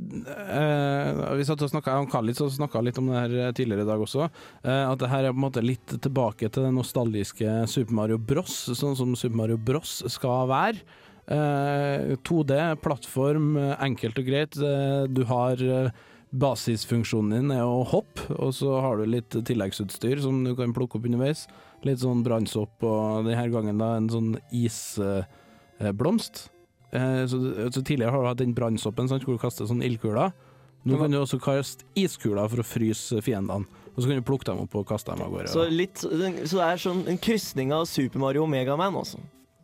eh, 0.55 1.23
vi 1.41 1.47
satt 1.49 1.65
og 1.67 1.73
snakket, 1.73 1.91
han 1.91 2.07
Khalid 2.13 2.39
snakka 2.55 2.83
litt 2.87 3.01
om 3.03 3.11
det 3.11 3.19
her 3.25 3.57
tidligere 3.59 3.83
i 3.83 3.89
dag 3.89 4.05
også. 4.05 4.29
eh, 4.63 4.85
at 4.93 5.03
det 5.03 5.11
her 5.11 5.27
er 5.27 5.35
på 5.35 5.41
en 5.41 5.47
måte 5.49 5.65
litt 5.65 5.97
tilbake 5.99 6.47
til 6.55 6.69
den 6.69 6.79
nostalgiske 6.79 7.67
Super 7.67 7.99
Mario 7.99 8.19
Bros, 8.19 8.55
sånn 8.79 8.95
som 8.97 9.17
Super 9.19 9.43
Mario 9.43 9.59
Bros 9.59 10.05
skal 10.07 10.47
være. 10.47 10.87
Eh, 11.29 12.15
2D, 12.23 12.79
plattform, 12.81 13.57
eh, 13.59 13.75
enkelt 13.85 14.23
og 14.23 14.25
greit. 14.31 14.55
Eh, 14.57 15.07
du 15.11 15.25
har 15.29 15.61
eh, 15.61 15.91
Basisfunksjonen 16.31 17.33
din 17.33 17.55
er 17.55 17.65
å 17.65 17.87
hoppe, 17.89 18.27
og 18.37 18.53
så 18.57 18.75
har 18.85 19.01
du 19.01 19.09
litt 19.09 19.33
tilleggsutstyr 19.33 20.21
som 20.21 20.43
du 20.45 20.53
kan 20.59 20.75
plukke 20.77 20.99
opp 20.99 21.09
underveis. 21.09 21.47
Litt 21.87 22.03
sånn 22.03 22.25
brannsopp, 22.27 22.83
og 22.85 23.29
denne 23.29 23.47
gangen 23.53 23.81
da 23.81 23.95
en 23.97 24.11
sånn 24.13 24.35
isblomst. 24.53 26.49
Eh, 26.93 27.25
så, 27.29 27.41
så 27.73 27.81
tidligere 27.81 28.13
har 28.13 28.25
du 28.25 28.29
hatt 28.31 28.43
den 28.43 28.57
brannsoppen 28.57 29.09
hvor 29.09 29.39
du 29.39 29.41
kaster 29.41 29.69
sånn 29.69 29.85
ildkuler. 29.85 30.35
Nå 30.89 30.99
kan 31.01 31.13
du 31.13 31.19
også 31.19 31.41
kaste 31.43 31.89
iskuler 31.99 32.49
for 32.49 32.63
å 32.63 32.67
fryse 32.67 33.19
fiendene. 33.25 33.67
Og 33.95 34.03
så 34.03 34.11
kan 34.11 34.21
du 34.21 34.27
plukke 34.27 34.47
dem 34.47 34.63
opp 34.63 34.77
og 34.79 34.87
kaste 34.89 35.11
dem 35.11 35.25
av 35.25 35.33
gårde. 35.33 35.51
Så, 35.51 35.65
litt, 35.73 35.99
så 35.99 36.61
det 36.61 36.69
er 36.69 36.81
sånn 36.85 37.03
en 37.11 37.19
krysning 37.21 37.75
av 37.75 37.89
Super 37.91 38.23
Mario 38.23 38.45
og 38.45 38.53
Megaman, 38.53 38.95
altså? 39.01 39.19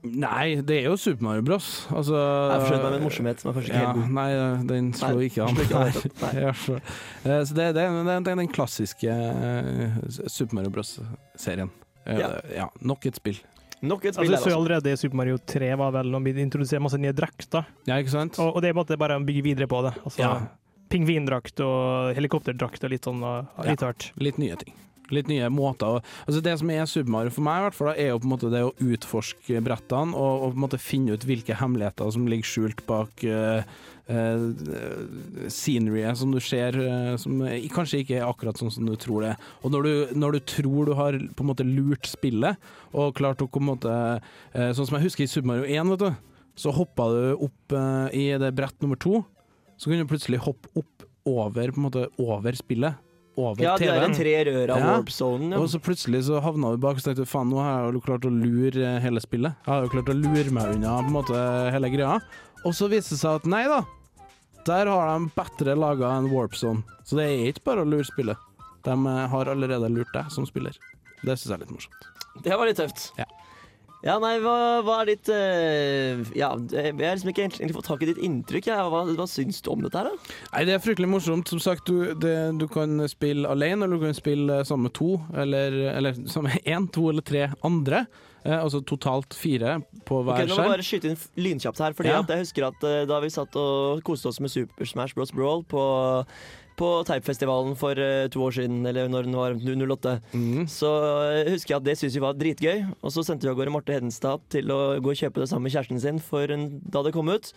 Nei, 0.04 0.60
det 0.60 0.74
er 0.82 0.88
jo 0.90 0.96
Super 1.00 1.24
Mario 1.24 1.42
Bros. 1.46 1.68
Altså, 1.88 2.18
Jeg 2.18 2.60
forsøkte 2.66 2.82
meg 2.82 2.90
med 2.92 2.98
en 2.98 3.04
morsomhet 3.06 3.40
som 3.40 3.50
er 3.50 3.54
kanskje 3.56 3.70
ikke 3.70 3.80
ja, 3.80 3.86
helt 3.86 4.00
god. 4.02 4.10
Nei, 4.18 4.26
den 4.68 4.90
slår 4.98 5.14
Nei, 5.16 5.28
ikke 5.30 5.46
an. 5.46 5.60
ikke 5.64 5.78
Nei, 5.80 6.34
hvert 6.44 6.60
fall. 6.66 6.82
Eh, 7.24 7.40
Så 7.48 7.56
det, 7.56 7.68
det, 7.78 7.84
er- 7.88 8.04
det 8.04 8.32
er 8.34 8.38
den 8.42 8.50
klassiske 8.52 9.14
eh, 9.16 9.96
Super 10.28 10.58
Mario 10.60 10.74
Bros.-serien. 10.74 11.72
Ja. 12.04 12.34
ja, 12.52 12.66
nok 12.84 13.06
et 13.08 13.16
spill. 13.16 13.38
Nok 13.84 14.04
et 14.08 14.16
spill 14.16 14.28
altså, 14.32 14.42
så 14.44 14.50
altså. 14.50 14.58
allerede 14.60 14.92
i 14.92 15.00
Super 15.00 15.16
Mario 15.22 15.38
3 15.40 15.70
var 15.80 15.90
vel 15.96 16.12
når 16.12 16.26
vi 16.28 16.34
introduserer 16.44 16.84
masse 16.84 17.00
nye 17.00 17.12
drakter. 17.16 17.64
Ja, 17.88 17.96
ikke 18.00 18.12
sant? 18.12 18.36
Og, 18.44 18.54
og 18.56 18.60
det 18.64 18.70
er 18.70 18.76
på 18.76 18.82
en 18.82 18.84
måte 18.84 19.00
bare 19.00 19.16
å 19.20 19.24
bygge 19.24 19.42
videre 19.48 19.68
på 19.72 19.80
det. 19.88 19.94
Altså, 20.04 20.20
Ja. 20.20 20.34
Pingvindrakt 20.92 21.58
og 21.64 22.12
helikopterdrakt 22.14 22.84
og 22.86 22.92
litt 22.92 23.06
sånn 23.08 23.22
og, 23.24 23.48
og 23.56 23.66
litt 23.66 23.80
Ja. 23.82 23.92
Litt 24.20 24.36
nye 24.38 24.56
ting. 24.60 24.76
Litt 25.12 25.28
nye 25.28 25.50
måter. 25.52 26.00
Altså 26.24 26.40
det 26.44 26.54
som 26.60 26.70
er 26.72 26.86
Super 26.88 27.12
Mario 27.12 27.32
for 27.34 27.44
meg, 27.44 27.58
i 27.60 27.64
hvert 27.66 27.76
fall, 27.76 27.90
er 27.92 28.08
jo 28.08 28.20
på 28.22 28.28
en 28.28 28.32
måte 28.32 28.52
det 28.52 28.62
å 28.64 28.72
utforske 28.80 29.60
brettene 29.64 30.16
og, 30.16 30.46
og 30.46 30.54
på 30.54 30.56
en 30.56 30.64
måte 30.64 30.80
finne 30.80 31.16
ut 31.16 31.26
hvilke 31.28 31.58
hemmeligheter 31.60 32.14
som 32.14 32.28
ligger 32.30 32.48
skjult 32.48 32.80
bak 32.88 33.24
uh, 33.28 33.60
sceneryet 35.52 36.20
som 36.20 36.32
du 36.32 36.40
ser, 36.44 36.78
uh, 36.80 37.14
som 37.20 37.42
kanskje 37.74 38.00
ikke 38.00 38.18
er 38.20 38.26
akkurat 38.28 38.60
sånn 38.60 38.72
som 38.72 38.88
du 38.88 38.94
tror 39.00 39.26
det 39.26 39.34
er. 39.34 39.48
Og 39.60 39.74
når 39.76 39.88
du, 39.88 39.92
når 40.24 40.38
du 40.38 40.42
tror 40.54 40.88
du 40.88 40.94
har 40.96 41.20
på 41.36 41.44
en 41.44 41.52
måte 41.52 41.68
lurt 41.68 42.08
spillet, 42.08 42.60
og 42.96 43.16
klart 43.18 43.44
å 43.44 43.50
på 43.50 43.60
en 43.60 43.70
måte 43.74 43.92
uh, 43.92 44.70
Sånn 44.74 44.88
som 44.88 44.96
jeg 44.96 45.10
husker 45.10 45.26
i 45.26 45.30
Super 45.30 45.52
Mario 45.52 45.68
1, 45.68 45.92
vet 45.92 46.06
du, 46.06 46.34
så 46.64 46.72
hoppa 46.72 47.10
du 47.10 47.22
opp 47.44 47.74
i 48.14 48.28
det 48.38 48.52
brett 48.54 48.76
nummer 48.82 48.98
to, 49.00 49.24
så 49.74 49.90
kunne 49.90 50.06
du 50.06 50.10
plutselig 50.10 50.38
hoppe 50.44 50.70
opp 50.78 51.04
over, 51.26 51.72
på 51.72 51.80
en 51.80 51.86
måte, 51.88 52.04
over 52.22 52.54
spillet. 52.56 53.03
Over 53.36 53.62
Ja, 53.64 53.72
det 53.76 53.88
er 53.88 53.96
TV-en. 53.98 54.10
en 54.12 54.16
tre 54.16 54.34
rør 54.46 54.70
av 54.76 54.82
warp-zonen, 54.86 55.50
ja. 55.50 55.58
Og 55.58 55.66
så 55.72 55.80
plutselig 55.82 56.20
så 56.28 56.38
havna 56.44 56.70
du 56.70 56.78
bak 56.78 57.00
og 57.00 57.02
tenkte 57.02 57.26
faen, 57.26 57.50
nå 57.50 57.58
har 57.58 57.72
jeg 57.88 57.96
jo 57.96 58.02
klart 58.06 58.26
å 58.28 58.30
lure 58.30 58.78
eh, 58.86 59.00
hele 59.02 59.22
spillet. 59.24 59.56
Jeg 59.66 59.72
har 59.72 59.82
jo 59.82 59.90
klart 59.96 60.12
å 60.12 60.16
lure 60.18 60.50
meg 60.54 60.76
unna 60.76 60.92
på 61.02 61.10
en 61.10 61.16
måte 61.16 61.40
hele 61.74 61.90
greia. 61.90 62.20
Og 62.64 62.76
så 62.78 62.86
viste 62.92 63.16
det 63.16 63.20
seg 63.24 63.40
at 63.42 63.48
nei 63.50 63.64
da, 63.68 63.80
der 64.64 64.86
har 64.86 65.18
de 65.18 65.30
bedre 65.34 65.74
laga 65.76 66.14
en 66.16 66.30
warp 66.30 66.54
zone. 66.54 66.84
Så 67.04 67.18
det 67.18 67.26
er 67.26 67.50
ikke 67.50 67.66
bare 67.72 67.82
å 67.82 67.90
lure 67.90 68.06
spillet. 68.06 68.38
De 68.86 68.94
eh, 68.94 69.26
har 69.34 69.50
allerede 69.50 69.90
lurt 69.90 70.14
deg 70.14 70.30
som 70.30 70.46
spiller. 70.46 70.78
Det 71.24 71.34
syns 71.34 71.50
jeg 71.50 71.56
er 71.58 71.64
litt 71.66 71.74
morsomt. 71.74 72.10
Det 72.44 72.54
var 72.58 72.66
litt 72.70 72.78
tøft. 72.78 73.10
Ja. 73.18 73.26
Ja, 74.04 74.18
nei, 74.20 74.34
hva, 74.44 74.82
hva 74.84 74.98
er 75.00 75.08
ditt 75.14 75.30
uh, 75.32 76.20
Ja, 76.36 76.50
jeg 76.74 76.92
har 76.92 77.16
liksom 77.16 77.30
ikke 77.32 77.46
egentlig 77.46 77.76
fått 77.76 77.88
tak 77.88 78.02
i 78.04 78.10
ditt 78.10 78.20
inntrykk. 78.20 78.68
Ja. 78.68 78.82
Hva, 78.92 79.04
hva 79.16 79.26
syns 79.30 79.62
du 79.64 79.70
om 79.72 79.80
dette 79.84 79.96
her, 79.96 80.10
da? 80.12 80.34
Nei, 80.52 80.66
Det 80.68 80.76
er 80.76 80.84
fryktelig 80.84 81.08
morsomt. 81.08 81.48
Som 81.48 81.62
sagt, 81.64 81.88
du, 81.88 82.12
det, 82.20 82.34
du 82.60 82.66
kan 82.68 83.00
spille 83.08 83.48
alene, 83.48 83.86
eller 83.86 83.96
du 83.96 84.04
kan 84.04 84.18
spille 84.18 84.60
sammen 84.68 84.90
med 84.90 84.96
to, 84.98 85.14
eller, 85.40 85.78
eller 85.94 86.20
sammen 86.28 86.52
med 86.52 86.68
én, 86.68 86.90
to 86.92 87.08
eller 87.14 87.24
tre 87.24 87.48
andre. 87.64 88.04
Eh, 88.44 88.58
altså 88.60 88.82
totalt 88.84 89.32
fire 89.32 89.78
på 90.04 90.18
Ok, 90.20 90.34
okay, 90.34 90.44
nå 90.50 90.58
må 90.58 90.66
jeg 90.66 90.72
bare 90.74 90.84
skyte 90.84 91.08
inn 91.08 91.22
lynkjapt 91.40 91.80
her. 91.80 91.96
Fordi 91.96 92.12
Ja. 92.12 92.20
jeg 92.28 92.44
husker 92.44 92.66
at 92.68 92.84
uh, 92.84 93.06
da 93.08 93.22
vi 93.24 93.32
satt 93.32 93.56
og 93.56 94.04
koste 94.04 94.28
oss 94.28 94.40
med 94.44 94.52
Super 94.52 94.84
Smash 94.84 95.16
Bros. 95.16 95.32
Brawl 95.32 95.64
på, 95.64 95.80
på 96.78 96.90
Teipfestivalen 97.08 97.76
for 97.78 97.98
eh, 98.00 98.26
to 98.32 98.42
år 98.46 98.56
siden, 98.58 98.82
eller 98.88 99.08
når 99.10 99.28
den 99.28 99.38
var 99.38 99.56
08, 99.56 100.16
mm. 100.34 100.66
så 100.70 100.90
eh, 101.30 101.52
husker 101.54 101.74
jeg 101.74 101.80
at 101.80 101.88
det 101.88 101.96
syntes 102.00 102.18
vi 102.18 102.24
var 102.24 102.38
dritgøy. 102.38 102.84
Og 103.00 103.14
så 103.14 103.24
sendte 103.26 103.46
vi 103.46 103.52
av 103.52 103.58
gårde 103.58 103.74
Marte 103.74 103.96
Hedenstad 103.96 104.44
til 104.54 104.70
å 104.74 104.80
gå 105.02 105.14
og 105.14 105.20
kjøpe 105.20 105.42
det 105.42 105.50
sammen 105.50 105.68
med 105.68 105.76
kjæresten 105.76 106.02
sin 106.02 106.22
for 106.22 106.50
da 106.50 107.04
det 107.06 107.14
kom 107.16 107.32
ut. 107.32 107.52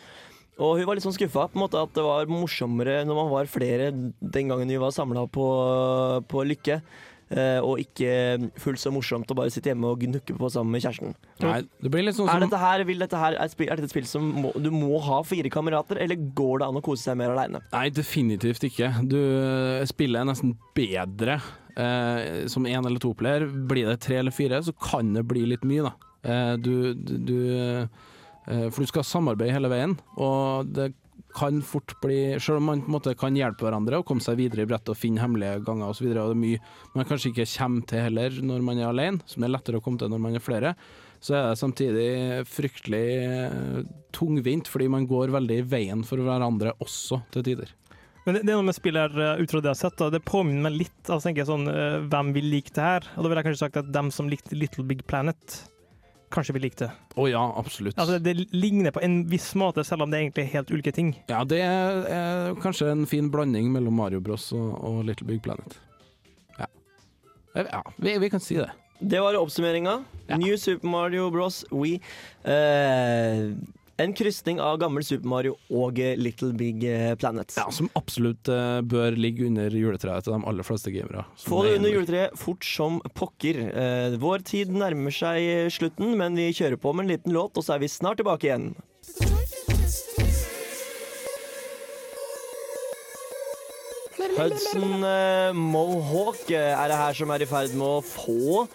Og 0.58 0.80
hun 0.80 0.88
var 0.90 0.98
litt 0.98 1.06
sånn 1.06 1.14
skuffa 1.14 1.46
på 1.52 1.58
en 1.58 1.64
måte 1.68 1.82
at 1.82 1.94
det 1.94 2.06
var 2.06 2.30
morsommere 2.32 3.04
når 3.06 3.20
man 3.20 3.30
var 3.30 3.50
flere 3.52 3.92
den 3.94 4.50
gangen 4.50 4.72
vi 4.72 4.80
var 4.82 4.94
samla 4.96 5.28
på, 5.30 5.46
på 6.30 6.46
Lykke. 6.50 6.80
Eh, 7.34 7.60
og 7.60 7.82
ikke 7.82 8.50
fullt 8.62 8.82
så 8.82 8.92
morsomt 8.94 9.32
å 9.32 9.38
bare 9.38 9.54
sitte 9.54 9.72
hjemme 9.72 9.92
og 9.92 10.02
gnukke 10.04 10.36
på 10.38 10.50
sammen 10.54 10.76
med 10.76 10.86
kjæresten. 10.86 11.14
Nei, 11.44 11.62
det 11.84 11.92
blir 11.94 12.08
litt 12.08 12.18
sånn 12.18 12.32
Er 12.32 12.44
dette 12.46 12.62
her, 12.62 12.84
vil 12.88 13.04
dette 13.04 13.22
her, 13.22 13.38
er, 13.38 13.54
er 13.68 13.76
dette 13.76 13.90
et 13.90 13.94
spill 13.94 14.10
som 14.10 14.28
må, 14.46 14.54
du 14.56 14.72
må 14.74 15.00
ha 15.08 15.22
fire 15.28 15.52
kamerater, 15.54 16.02
eller 16.04 16.20
går 16.38 16.64
det 16.64 16.72
an 16.72 16.82
å 16.82 16.84
kose 16.86 17.10
seg 17.10 17.20
mer 17.20 17.36
aleine? 17.36 17.62
Nei, 17.74 17.88
definitivt 17.94 18.68
ikke. 18.70 18.92
Du 19.08 19.18
eh, 19.20 19.86
spiller 19.90 20.28
nesten 20.28 20.56
bedre 20.78 21.40
eh, 21.78 22.46
som 22.52 22.68
én 22.68 22.86
eller 22.86 23.02
to 23.04 23.14
player. 23.18 23.48
Blir 23.48 23.90
det 23.92 24.02
tre 24.06 24.22
eller 24.22 24.36
fire, 24.36 24.62
så 24.64 24.76
kan 24.78 25.14
det 25.16 25.26
bli 25.30 25.46
litt 25.54 25.66
mye, 25.68 25.90
da. 25.90 26.14
Eh, 26.28 26.54
du, 26.60 26.94
du, 26.94 27.18
du 27.28 27.38
eh, 27.52 28.70
For 28.72 28.82
du 28.84 28.90
skal 28.90 29.06
samarbeide 29.08 29.56
hele 29.56 29.72
veien, 29.72 29.98
og 30.16 30.72
det 30.76 30.92
kan 31.38 31.62
fort 31.66 31.94
bli 32.02 32.38
Selv 32.42 32.62
om 32.62 32.70
man 32.72 32.84
på 32.84 32.90
en 32.90 32.96
måte 32.98 33.14
kan 33.20 33.36
hjelpe 33.38 33.68
hverandre 33.68 34.02
og 34.02 34.08
komme 34.10 34.24
seg 34.24 34.40
videre 34.40 34.66
i 34.66 34.70
brettet 34.70 34.94
og 34.94 35.00
finne 35.00 35.22
hemmelige 35.22 35.62
ganger 35.68 35.88
osv., 35.88 35.92
og, 35.92 35.98
så 36.00 36.08
videre, 36.08 36.24
og 36.24 36.34
det 36.34 36.38
er 36.38 36.44
mye 36.44 36.98
man 36.98 37.10
kanskje 37.10 37.34
ikke 37.34 37.50
kommer 37.54 37.90
til 37.90 38.06
heller 38.08 38.40
når 38.52 38.64
man 38.66 38.82
er 38.82 38.90
alene, 38.92 39.30
som 39.30 39.46
er 39.46 39.54
lettere 39.54 39.80
å 39.80 39.86
komme 39.86 40.02
til 40.02 40.12
når 40.12 40.24
man 40.24 40.38
er 40.38 40.44
flere, 40.44 40.74
så 41.24 41.36
er 41.38 41.48
det 41.48 41.60
samtidig 41.60 42.10
fryktelig 42.50 43.06
eh, 43.26 43.82
tungvint, 44.16 44.70
fordi 44.70 44.90
man 44.94 45.08
går 45.10 45.34
veldig 45.34 45.60
i 45.62 45.66
veien 45.66 46.04
for 46.06 46.22
hverandre 46.22 46.76
også, 46.84 47.22
til 47.34 47.46
tider. 47.46 47.74
Men 48.28 48.36
det, 48.36 48.44
det 48.44 48.52
er 48.52 48.60
noe 48.60 48.68
med 48.68 48.76
spillet 48.76 49.08
her, 49.08 49.38
uh, 49.38 49.42
ut 49.42 49.54
fra 49.54 49.62
det 49.64 49.72
jeg 49.72 49.78
har 49.78 49.80
sett, 49.80 49.98
da, 50.02 50.12
det 50.12 50.24
påminner 50.28 50.68
meg 50.68 50.82
litt 50.82 51.12
av 51.14 51.24
jeg, 51.24 51.48
sånn, 51.48 51.70
uh, 51.72 52.04
hvem 52.12 52.34
vil 52.36 52.50
like 52.52 52.74
det 52.76 52.84
her. 52.84 53.08
Og 53.16 53.24
da 53.24 53.32
ville 53.32 53.44
jeg 53.44 53.48
kanskje 53.48 53.64
sagt 53.64 53.80
at 53.80 53.92
dem 53.96 54.12
som 54.14 54.28
likte 54.32 54.58
Little 54.58 54.84
Big 54.88 55.06
Planet, 55.08 55.62
kanskje 56.34 56.56
vi 56.58 56.64
likte. 56.64 56.90
Å 57.16 57.28
ja, 57.30 57.44
absolutt. 57.60 57.98
Altså, 57.98 58.20
det 58.24 58.36
ligner 58.56 58.94
på 58.96 59.04
en 59.06 59.22
viss 59.32 59.52
måte, 59.60 59.86
selv 59.88 60.06
om 60.06 60.14
det 60.14 60.22
egentlig 60.22 60.48
er 60.48 60.54
helt 60.58 60.74
ulike 60.74 60.94
ting. 60.96 61.14
Ja, 61.32 61.44
det 61.48 61.62
er, 61.64 62.02
er 62.18 62.58
kanskje 62.64 62.92
en 62.94 63.06
fin 63.10 63.32
blanding 63.34 63.72
mellom 63.74 63.96
Mario 64.00 64.24
Bros 64.24 64.50
og, 64.56 64.74
og 64.84 65.06
Little 65.08 65.28
Big 65.30 65.44
Planet. 65.46 65.80
Ja, 66.58 66.68
ja 67.64 67.82
vi, 67.96 68.18
vi 68.22 68.32
kan 68.34 68.44
si 68.44 68.60
det. 68.60 68.70
Det 69.00 69.20
var 69.22 69.38
oppsummeringa. 69.38 70.00
New 70.42 70.58
Super 70.58 70.90
Mario 70.90 71.30
Bros. 71.30 71.62
Wii. 71.70 72.00
Eh, 72.44 73.52
en 73.98 74.14
krysning 74.14 74.60
av 74.62 74.78
gammel 74.82 75.04
Super 75.06 75.30
Mario 75.30 75.56
og 75.74 76.00
eh, 76.02 76.14
Little 76.20 76.52
Big 76.58 76.84
eh, 76.86 77.16
Planet. 77.18 77.56
Ja, 77.58 77.66
Som 77.74 77.90
absolutt 77.98 78.50
eh, 78.52 78.80
bør 78.86 79.18
ligge 79.18 79.48
under 79.50 79.74
juletreet 79.74 80.28
til 80.28 80.36
de 80.36 80.42
aller 80.52 80.68
fleste 80.68 80.94
gamere. 80.94 81.26
Få 81.42 81.64
det 81.66 81.74
er 81.74 81.80
under 81.82 81.96
juletreet 81.96 82.38
fort 82.38 82.68
som 82.68 83.00
pokker. 83.18 83.62
Eh, 83.72 84.18
vår 84.22 84.46
tid 84.46 84.74
nærmer 84.76 85.14
seg 85.14 85.72
slutten, 85.74 86.14
men 86.20 86.38
vi 86.38 86.52
kjører 86.54 86.78
på 86.82 86.94
med 86.94 87.08
en 87.08 87.16
liten 87.16 87.34
låt, 87.34 87.58
og 87.58 87.66
så 87.66 87.78
er 87.78 87.86
vi 87.86 87.92
snart 87.92 88.22
tilbake 88.22 88.52
igjen. 88.52 88.70
Hudson 94.38 95.04
eh, 95.08 95.54
Mohawk 95.58 96.52
eh, 96.54 96.74
er 96.78 96.92
det 96.92 97.00
her 97.02 97.18
som 97.18 97.34
er 97.34 97.42
i 97.42 97.50
ferd 97.50 97.74
med 97.74 97.88
å 97.88 98.02
få 98.06 98.68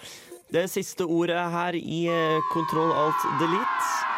det 0.53 0.66
siste 0.68 1.07
ordet 1.07 1.39
her 1.55 1.79
i 1.79 2.03
Kontroll 2.53 2.91
Alt 2.93 3.23
Delete. 3.41 4.11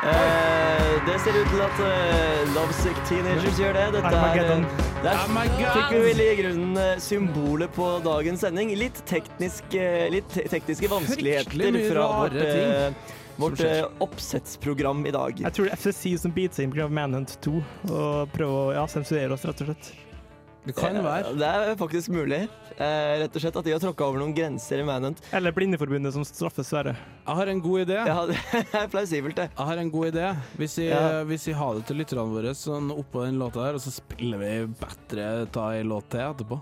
Eh, 0.00 0.92
det 1.06 1.18
ser 1.20 1.34
ut 1.36 1.50
til 1.52 1.60
at 1.60 1.80
uh, 1.84 2.52
Lovesick 2.54 2.96
Teenagers 3.04 3.58
gjør 3.60 3.74
det. 3.76 3.82
Dette 3.98 4.12
er, 4.16 4.38
eh, 4.40 4.86
der 5.04 5.18
Oh 5.20 5.74
fikk 5.74 5.92
vi 5.92 6.00
vel 6.06 6.22
i 6.24 6.28
grunnen 6.38 6.80
eh, 6.80 6.94
symbolet 7.04 7.72
på 7.76 7.88
dagens 8.04 8.40
sending. 8.46 8.72
Litt, 8.80 9.02
teknisk, 9.08 9.68
eh, 9.76 10.06
litt 10.12 10.28
te 10.32 10.46
tekniske 10.48 10.88
vanskeligheter 10.88 11.76
fra 11.90 12.06
vårt, 12.16 12.38
ting 12.40 12.72
eh, 12.72 13.16
vårt 13.40 13.60
eh, 13.64 13.84
oppsettsprogram 14.00 15.04
i 15.04 15.12
dag. 15.12 15.44
Jeg 15.44 15.56
tror 15.56 15.68
det 15.68 15.76
er 15.76 15.82
FCC 15.84 16.16
som 16.24 16.32
biter 16.32 16.62
seg 16.62 16.70
inn 16.70 16.76
pga. 16.78 16.88
Manhunt 16.88 17.36
2 17.44 17.58
og 17.60 18.32
prøver 18.32 18.56
å 18.56 18.78
ja, 18.80 18.86
sensurere 18.88 19.36
oss, 19.36 19.44
rett 19.48 19.66
og 19.66 19.68
slett. 19.68 19.92
Det 20.66 20.74
kan 20.76 20.96
være. 21.02 21.30
Det 21.40 21.46
er 21.48 21.76
faktisk 21.80 22.10
mulig. 22.12 22.42
Eh, 22.76 23.12
rett 23.22 23.36
og 23.36 23.42
slett 23.42 23.56
at 23.56 23.64
de 23.64 23.72
har 23.72 23.80
tråkka 23.80 24.04
over 24.06 24.20
noen 24.20 24.34
grenser 24.36 24.82
i 24.82 24.84
Manhunt. 24.84 25.20
Eller 25.36 25.54
Blindeforbundet 25.56 26.12
som 26.12 26.24
straffes, 26.28 26.68
Sverre. 26.68 26.92
Jeg 27.26 27.36
har 27.40 27.46
en 27.52 27.62
god 27.64 27.86
idé. 27.86 27.96
Ja, 28.06 28.18
det 28.28 28.36
er 28.76 28.90
plausibelt, 28.92 29.36
det. 29.40 29.48
Jeg 29.56 29.66
har 29.70 29.80
en 29.80 29.90
god 29.94 30.10
idé. 30.12 30.26
Hvis 30.60 30.76
vi, 30.82 30.88
Ja. 30.90 31.22
hvis 31.24 31.46
vi 31.48 31.52
har 31.56 31.74
det 31.80 31.86
til 31.88 31.96
lytterne 31.96 32.28
våre 32.28 32.52
sånn 32.56 32.92
oppå 32.92 33.24
den 33.24 33.38
låta 33.40 33.64
her, 33.64 33.74
og 33.78 33.80
så 33.80 33.92
spiller 33.94 34.38
vi 34.38 34.52
bedre 34.84 35.46
ta 35.52 35.70
ei 35.78 35.82
låt 35.82 36.10
til 36.12 36.20
etterpå. 36.28 36.60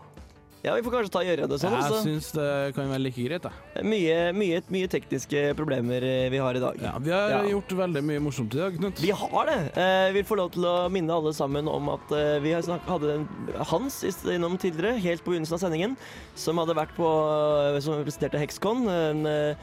Ja, 0.64 0.72
vi 0.74 0.82
får 0.82 0.90
kanskje 0.96 1.12
ta 1.14 1.20
gjøre 1.22 1.46
det 1.46 1.58
sånn. 1.62 1.70
jeg 1.76 1.84
altså. 1.86 2.00
syns 2.02 2.32
det 2.34 2.46
kan 2.74 2.88
være 2.90 3.02
like 3.04 3.24
greit, 3.28 3.44
da. 3.46 3.52
Mye, 3.86 4.16
mye, 4.34 4.58
mye 4.74 4.88
tekniske 4.90 5.44
problemer 5.58 6.02
eh, 6.02 6.26
vi 6.34 6.40
har 6.42 6.58
i 6.58 6.62
dag. 6.64 6.80
Ja, 6.82 6.96
vi 6.98 7.12
har 7.14 7.30
Ja. 7.30 7.42
gjort 7.52 7.70
veldig 7.78 8.02
mye 8.02 8.22
morsomt 8.24 8.54
i 8.54 8.58
dag, 8.58 8.74
Knut. 8.78 8.98
Vi 8.98 9.10
har 9.14 9.46
det. 9.46 9.58
Eh, 9.78 10.10
vil 10.18 10.24
få 10.26 10.36
lov 10.40 10.50
til 10.56 10.66
å 10.66 10.76
minne 10.90 11.14
alle 11.14 11.32
sammen 11.32 11.68
om 11.70 11.88
at 11.94 12.10
eh, 12.10 12.38
vi 12.42 12.52
hadde 12.58 13.26
Hans 13.70 14.02
innom 14.26 14.58
tidligere, 14.58 14.98
helt 14.98 15.22
på 15.22 15.30
begynnelsen 15.30 15.54
av 15.60 15.62
sendingen, 15.62 15.96
som 16.34 16.58
hadde 16.58 16.74
vært 16.74 16.94
på 16.98 17.06
eh, 17.06 17.80
Som 17.80 17.94
representerte 18.02 18.38
Hexcon. 18.42 18.88
En 18.88 19.54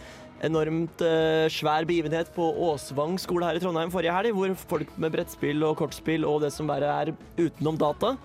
enormt 0.44 1.00
eh, 1.02 1.48
svær 1.52 1.86
begivenhet 1.88 2.28
på 2.36 2.44
Åsvang 2.70 3.16
skole 3.22 3.48
her 3.48 3.56
i 3.56 3.62
Trondheim 3.64 3.92
forrige 3.94 4.12
helg, 4.16 4.34
hvor 4.36 4.52
folk 4.68 4.92
med 5.00 5.14
brettspill 5.16 5.64
og 5.64 5.78
kortspill 5.80 6.26
og 6.28 6.42
det 6.44 6.52
som 6.56 6.68
bare 6.68 6.90
er 6.92 7.14
utenom 7.40 7.78
data, 7.80 8.16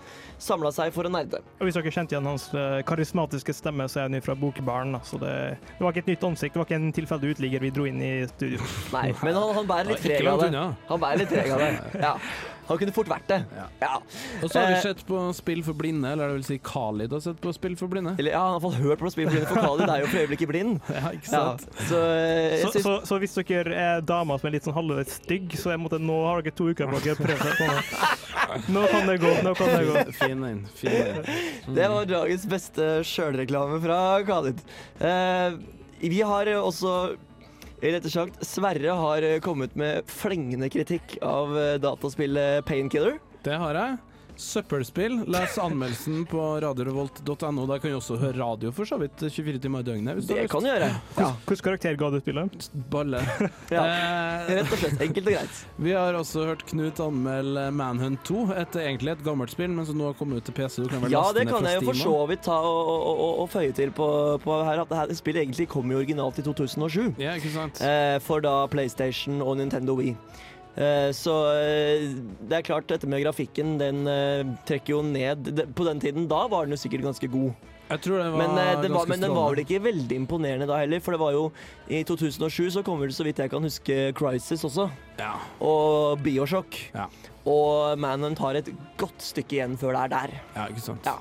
samla 0.41 0.73
seg 0.75 0.93
for 0.95 1.09
å 1.09 1.13
nerde. 1.13 1.43
Og 1.61 1.69
Hvis 1.69 1.79
dere 1.79 1.93
kjente 1.95 2.17
igjen 2.17 2.29
hans 2.29 2.49
eh, 2.57 2.81
karismatiske 2.89 3.55
stemme, 3.57 3.89
så 3.91 4.03
er 4.03 4.09
han 4.09 4.25
fra 4.25 4.37
Bokbaren. 4.39 4.99
Så 5.07 5.21
det, 5.23 5.35
det 5.71 5.85
var 5.85 5.95
ikke 5.95 6.07
et 6.07 6.15
nytt 6.15 6.29
ansikt, 6.31 6.57
det 6.57 6.63
var 6.63 6.71
ikke 6.71 6.81
en 6.81 6.95
tilfeldig 6.97 7.35
uteligger 7.37 7.67
vi 7.67 7.75
dro 7.77 7.89
inn 7.91 8.01
i 8.05 8.15
studio. 8.33 8.63
Nei, 8.95 9.11
men 9.23 9.37
han, 9.37 9.53
han 9.61 9.69
bærer 9.71 9.93
litt 9.95 10.07
preg 10.07 10.33
av 10.33 10.47
det. 10.47 10.65
Han 10.91 11.05
bærer 11.05 11.23
litt 11.25 11.35
preg 11.37 11.55
av 11.57 11.67
det. 11.67 11.75
Ja. 12.01 12.15
Han 12.71 12.79
kunne 12.79 12.95
fort 12.95 13.09
vært 13.11 13.27
det. 13.29 13.39
Ja. 13.83 13.91
Og 14.41 14.49
så 14.53 14.61
har 14.63 14.69
vi 14.71 14.77
Eh, 14.79 14.83
sett 14.85 15.01
på 15.09 15.21
Spill 15.35 15.61
for 15.67 15.75
blinde, 15.75 16.13
eller 16.15 16.31
det 16.31 16.37
vil 16.39 16.45
si 16.47 16.59
Khalid 16.65 17.13
har 17.13 17.21
sett 17.25 17.41
på 17.43 17.51
Spill 17.57 17.75
for 17.77 17.91
blinde. 17.91 18.15
Eller 18.23 18.31
ja, 18.37 18.41
han 18.47 18.57
har 18.57 18.63
fått 18.63 18.79
hørt 18.81 19.03
på 19.03 19.11
spill 19.11 19.29
for 19.35 19.59
Khalid 19.59 19.91
er 19.91 20.05
jo 20.05 20.07
for 20.13 20.21
øyeblikket 20.23 20.49
blind. 20.53 20.79
Ja, 21.01 21.11
ikke 21.17 21.27
sant? 21.33 21.67
Ja, 21.67 21.85
så, 21.91 22.01
eh, 22.15 22.57
Så, 22.63 22.71
syns- 22.77 22.87
så, 22.87 22.95
så 23.11 23.19
hvis 23.25 23.35
dere 23.41 23.75
er 23.75 24.01
damer 24.07 24.39
som 24.41 24.49
er 24.49 24.55
litt 24.57 24.69
sånn 24.69 24.77
halvveis 24.79 25.17
stygg, 25.21 25.53
så 25.59 25.75
jeg 25.75 25.83
måtte, 25.83 25.99
nå 26.01 26.17
har 26.29 26.43
dere 26.47 26.55
to 26.57 26.69
uker 26.71 26.87
på 26.95 27.03
dere 27.05 27.19
å 27.19 27.21
prøve 27.21 27.49
seg 27.51 27.59
på 27.59 27.69
noe. 27.69 28.63
Nå 28.79 28.87
kan 28.91 29.07
det 29.11 29.19
gå. 29.23 29.33
Nå 29.47 29.53
kan 29.59 29.69
det 29.75 29.83
gå. 29.91 30.05
Fin 30.23 30.45
en. 30.49 30.63
Fin 30.79 30.97
Mm. 31.01 31.75
Det 31.77 31.87
var 31.91 32.07
dagens 32.09 32.47
beste 32.51 32.87
sjølreklame 33.07 33.77
fra 33.83 33.99
Khalid. 34.27 34.63
Uh, 35.01 35.59
vi 36.03 36.21
har 36.25 36.49
også 36.59 36.95
eller 37.81 38.05
og 38.05 38.13
slett, 38.13 38.45
Sverre 38.45 38.95
har 38.99 39.25
eh, 39.25 39.41
kommet 39.45 39.75
med 39.79 40.05
flengende 40.11 40.69
kritikk 40.73 41.17
av 41.25 41.57
eh, 41.57 41.75
dataspillet 41.81 42.67
Painkiller. 42.69 43.19
Det 43.47 43.57
har 43.57 43.79
jeg. 43.79 43.99
Søppelspill. 44.41 45.19
Les 45.31 45.57
anmeldelsen 45.61 46.25
på 46.31 46.41
radiorevolt.no. 46.65 47.67
Der 47.69 47.79
kan 47.83 47.93
du 47.93 47.97
også 47.99 48.17
høre 48.21 48.39
radio 48.39 48.71
for 48.75 48.89
så 48.89 48.97
vidt 49.01 49.21
24 49.21 49.61
timer 49.61 49.85
i 49.85 49.89
døgnet. 49.91 50.17
Hvis 50.19 50.29
Det 50.31 50.47
kan 50.51 50.65
du 50.65 50.71
gjøre. 50.71 50.89
Ja. 51.19 51.29
Hvilken 51.47 51.67
karakter 51.69 51.99
ga 52.01 52.09
du 52.15 52.19
spillet? 52.23 52.71
Balle. 52.93 53.21
Ja. 53.71 53.85
Eh, 53.87 54.49
Rett 54.57 54.73
og 54.73 54.81
slett. 54.81 55.03
Enkelt 55.05 55.29
og 55.31 55.35
greit. 55.37 55.59
Vi 55.85 55.93
har 55.95 56.17
også 56.19 56.47
hørt 56.49 56.65
Knut 56.67 56.99
anmelde 57.05 57.69
Manhunt 57.77 58.25
2. 58.27 58.47
Et, 58.59 58.79
egentlig 58.83 59.13
et 59.15 59.23
gammelt 59.27 59.53
spill, 59.53 59.71
men 59.77 59.87
som 59.87 59.99
nå 60.01 60.09
har 60.11 60.17
kommet 60.19 60.41
ut 60.41 60.49
til 60.49 60.57
PC. 60.57 60.81
Du 60.83 60.89
kan 60.91 61.05
vel 61.05 61.15
Ja, 61.15 61.23
det 61.37 61.45
kan 61.51 61.69
jeg 61.69 61.79
jo 61.79 61.87
for 61.91 62.01
så 62.01 62.17
vidt 62.33 62.43
ta 62.49 62.57
og, 62.67 62.81
og, 62.97 63.11
og, 63.13 63.33
og 63.45 63.51
føye 63.53 63.75
til 63.77 63.93
på, 63.95 64.09
på 64.43 64.59
her 64.67 64.83
at 64.83 64.91
dette 64.91 65.19
spillet 65.21 65.45
egentlig 65.45 65.69
kom 65.71 65.93
jo 65.93 66.01
originalt 66.01 66.41
i 66.43 66.47
2007. 66.49 67.13
Ja, 67.23 67.37
ikke 67.39 67.53
sant? 67.55 67.83
Eh, 67.85 68.17
for 68.25 68.43
da 68.45 68.57
PlayStation 68.73 69.39
og 69.45 69.59
Nintendo 69.61 69.95
Wii. 70.01 70.17
Eh, 70.79 71.11
så 71.17 71.35
eh, 71.59 72.07
det 72.47 72.61
er 72.61 72.67
klart, 72.67 72.87
dette 72.91 73.09
med 73.11 73.25
grafikken, 73.25 73.75
den 73.81 74.07
eh, 74.09 74.47
trekker 74.69 74.95
jo 74.95 75.03
ned. 75.07 75.51
På 75.77 75.87
den 75.89 76.01
tiden 76.03 76.29
da 76.31 76.45
var 76.51 76.67
den 76.67 76.77
jo 76.77 76.81
sikkert 76.81 77.09
ganske 77.09 77.31
god. 77.31 77.51
Jeg 77.91 78.05
tror 78.05 78.21
den 78.23 78.31
var 78.37 78.39
Men, 78.39 78.59
eh, 78.63 78.83
det 78.85 78.93
var, 78.95 79.09
men 79.11 79.25
den 79.25 79.35
var 79.35 79.51
vel 79.51 79.65
ikke 79.65 79.81
veldig 79.83 80.21
imponerende 80.23 80.69
da 80.71 80.79
heller, 80.79 81.03
for 81.03 81.17
det 81.17 81.21
var 81.25 81.35
jo 81.35 81.49
i 81.91 82.05
2007 82.07 82.71
så 82.77 82.85
kommer 82.87 83.11
det 83.11 83.17
så 83.19 83.27
vidt 83.27 83.43
jeg 83.43 83.51
kan 83.51 83.67
huske 83.67 83.99
Crisis 84.15 84.63
også. 84.69 84.87
Ja. 85.19 85.35
Og 85.59 86.23
Bioshock. 86.23 86.79
Ja. 86.95 87.09
Og 87.51 87.99
Manhunt 87.99 88.39
har 88.39 88.61
et 88.61 88.71
godt 89.01 89.19
stykke 89.25 89.59
igjen 89.59 89.77
før 89.81 89.97
det 89.97 90.07
er 90.07 90.15
der. 90.15 90.41
Ja, 90.55 90.69
ikke 90.71 90.87
sant. 90.87 91.09
Ja. 91.09 91.19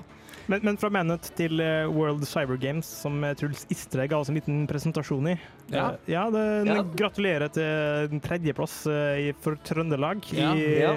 Men, 0.50 0.62
men 0.66 0.78
fra 0.82 0.90
Manhunt 0.94 1.32
til 1.38 1.62
World 1.94 2.26
Cyber 2.26 2.58
Games, 2.58 2.86
som 2.86 3.22
Truls 3.38 3.66
Istre 3.74 4.06
ga 4.10 4.22
oss 4.22 4.30
en 4.30 4.38
liten 4.38 4.64
presentasjon 4.70 5.34
i. 5.34 5.40
Ja, 5.72 5.88
ja, 6.10 6.28
det, 6.34 6.44
Ja. 6.70 6.84
Gratulerer 7.04 7.52
til 7.54 8.20
tredjeplass 8.26 8.82
eh, 8.90 9.32
for 9.42 9.60
Trøndelag. 9.66 10.24
Ja. 10.36 10.54
I 10.54 10.70
Ja. 10.80 10.94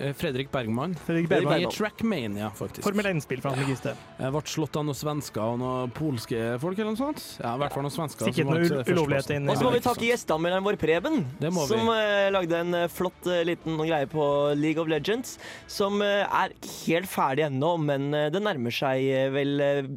Eh, 0.00 0.12
Fredrik 0.16 0.50
Bergman. 0.50 0.94
Fredrik 0.94 1.28
Bergman. 1.28 1.60
I 1.60 1.66
Trackmania, 1.68 2.50
faktisk. 2.56 2.84
Formel 2.86 3.10
1-spill 3.10 3.42
fra. 3.44 3.52
Jeg 3.52 4.32
ble 4.32 4.42
slått 4.48 4.78
av 4.80 4.86
noen 4.88 4.96
svensker 4.96 5.42
og 5.42 5.58
noen 5.60 5.92
polske 5.92 6.38
folk 6.62 6.78
eller 6.78 6.94
noe 6.94 7.00
sånt. 7.00 7.20
Ja, 7.42 7.54
i 7.56 7.60
hvert 7.60 7.76
fall 7.76 7.84
noen 7.84 7.94
svensker. 7.94 8.30
Sikkert 8.30 8.48
noe 8.48 8.62
eh, 8.64 8.92
ulovlighet 8.92 9.34
inn 9.36 9.50
Og 9.52 9.60
så 9.60 9.66
må 9.68 9.74
vi 9.76 9.82
takke 9.84 10.08
gjesteanmelderen 10.08 10.64
vår, 10.64 10.80
Preben, 10.82 11.20
som 11.68 11.92
uh, 11.92 12.30
lagde 12.32 12.56
en 12.64 12.74
eh, 12.74 12.88
flott 12.90 13.28
uh, 13.28 13.42
liten 13.46 13.76
greie 13.84 14.08
på 14.10 14.24
League 14.56 14.80
of 14.80 14.88
Legends. 14.88 15.36
Som 15.70 16.00
uh, 16.00 16.24
er 16.24 16.56
helt 16.86 17.10
ferdig 17.12 17.44
ennå, 17.46 17.76
men 17.82 18.12
eh, 18.16 18.28
det 18.32 18.42
nærmer 18.44 18.74
seg 18.74 19.04
eh, 19.08 19.30
vel 19.34 19.60
eh, 19.60 19.88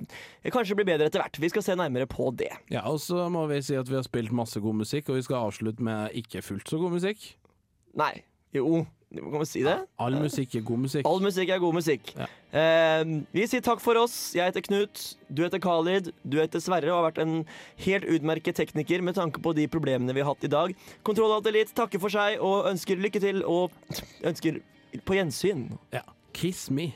Kanskje 0.53 0.75
blir 0.77 0.85
bedre 0.85 1.07
etter 1.09 1.17
hvert. 1.23 1.39
Vi 1.41 1.49
skal 1.49 1.63
se 1.65 1.73
nærmere 1.73 2.05
på 2.05 2.27
det. 2.37 2.51
Ja, 2.69 2.83
og 2.85 2.99
så 3.01 3.23
må 3.33 3.47
vi 3.49 3.55
si 3.65 3.73
at 3.79 3.87
vi 3.89 3.95
har 3.97 4.03
spilt 4.05 4.14
masse 4.31 4.59
god 4.59 4.75
musikk, 4.75 5.09
og 5.09 5.15
vi 5.19 5.25
skal 5.27 5.47
avslutte 5.47 5.83
med 5.83 6.15
ikke 6.15 6.41
fullt 6.41 6.69
så 6.69 6.77
god 6.81 6.91
musikk. 6.91 7.35
Nei. 7.95 8.23
Jo, 8.55 8.85
kan 9.11 9.41
vi 9.41 9.47
si 9.47 9.61
det? 9.63 9.75
All 9.99 10.15
musikk 10.19 10.55
er 10.55 10.63
god 10.65 10.81
musikk. 10.85 11.07
All 11.07 11.21
musikk 11.23 11.49
er 11.51 11.59
god 11.59 11.75
musikk. 11.75 12.11
Eh, 12.55 13.03
vi 13.35 13.47
sier 13.51 13.63
takk 13.63 13.81
for 13.83 13.99
oss. 13.99 14.33
Jeg 14.35 14.47
heter 14.47 14.63
Knut, 14.63 15.03
du 15.27 15.43
heter 15.43 15.59
Khalid, 15.59 16.11
du 16.23 16.39
heter 16.39 16.63
Sverre 16.63 16.91
og 16.91 17.01
har 17.01 17.07
vært 17.09 17.21
en 17.23 17.35
helt 17.83 18.07
utmerket 18.07 18.55
tekniker 18.55 19.03
med 19.03 19.17
tanke 19.19 19.43
på 19.43 19.53
de 19.55 19.67
problemene 19.71 20.15
vi 20.15 20.23
har 20.23 20.31
hatt 20.31 20.47
i 20.47 20.51
dag. 20.51 20.75
Kontroll 21.03 21.35
Alt 21.35 21.51
Elite 21.51 21.75
takker 21.75 22.01
for 22.01 22.13
seg 22.13 22.39
og 22.43 22.69
ønsker 22.71 23.01
lykke 23.01 23.23
til 23.23 23.43
og 23.43 23.75
ønsker 24.23 24.61
på 25.03 25.19
gjensyn. 25.19 25.67
Ja. 25.95 26.05
Kiss 26.35 26.69
me. 26.71 26.93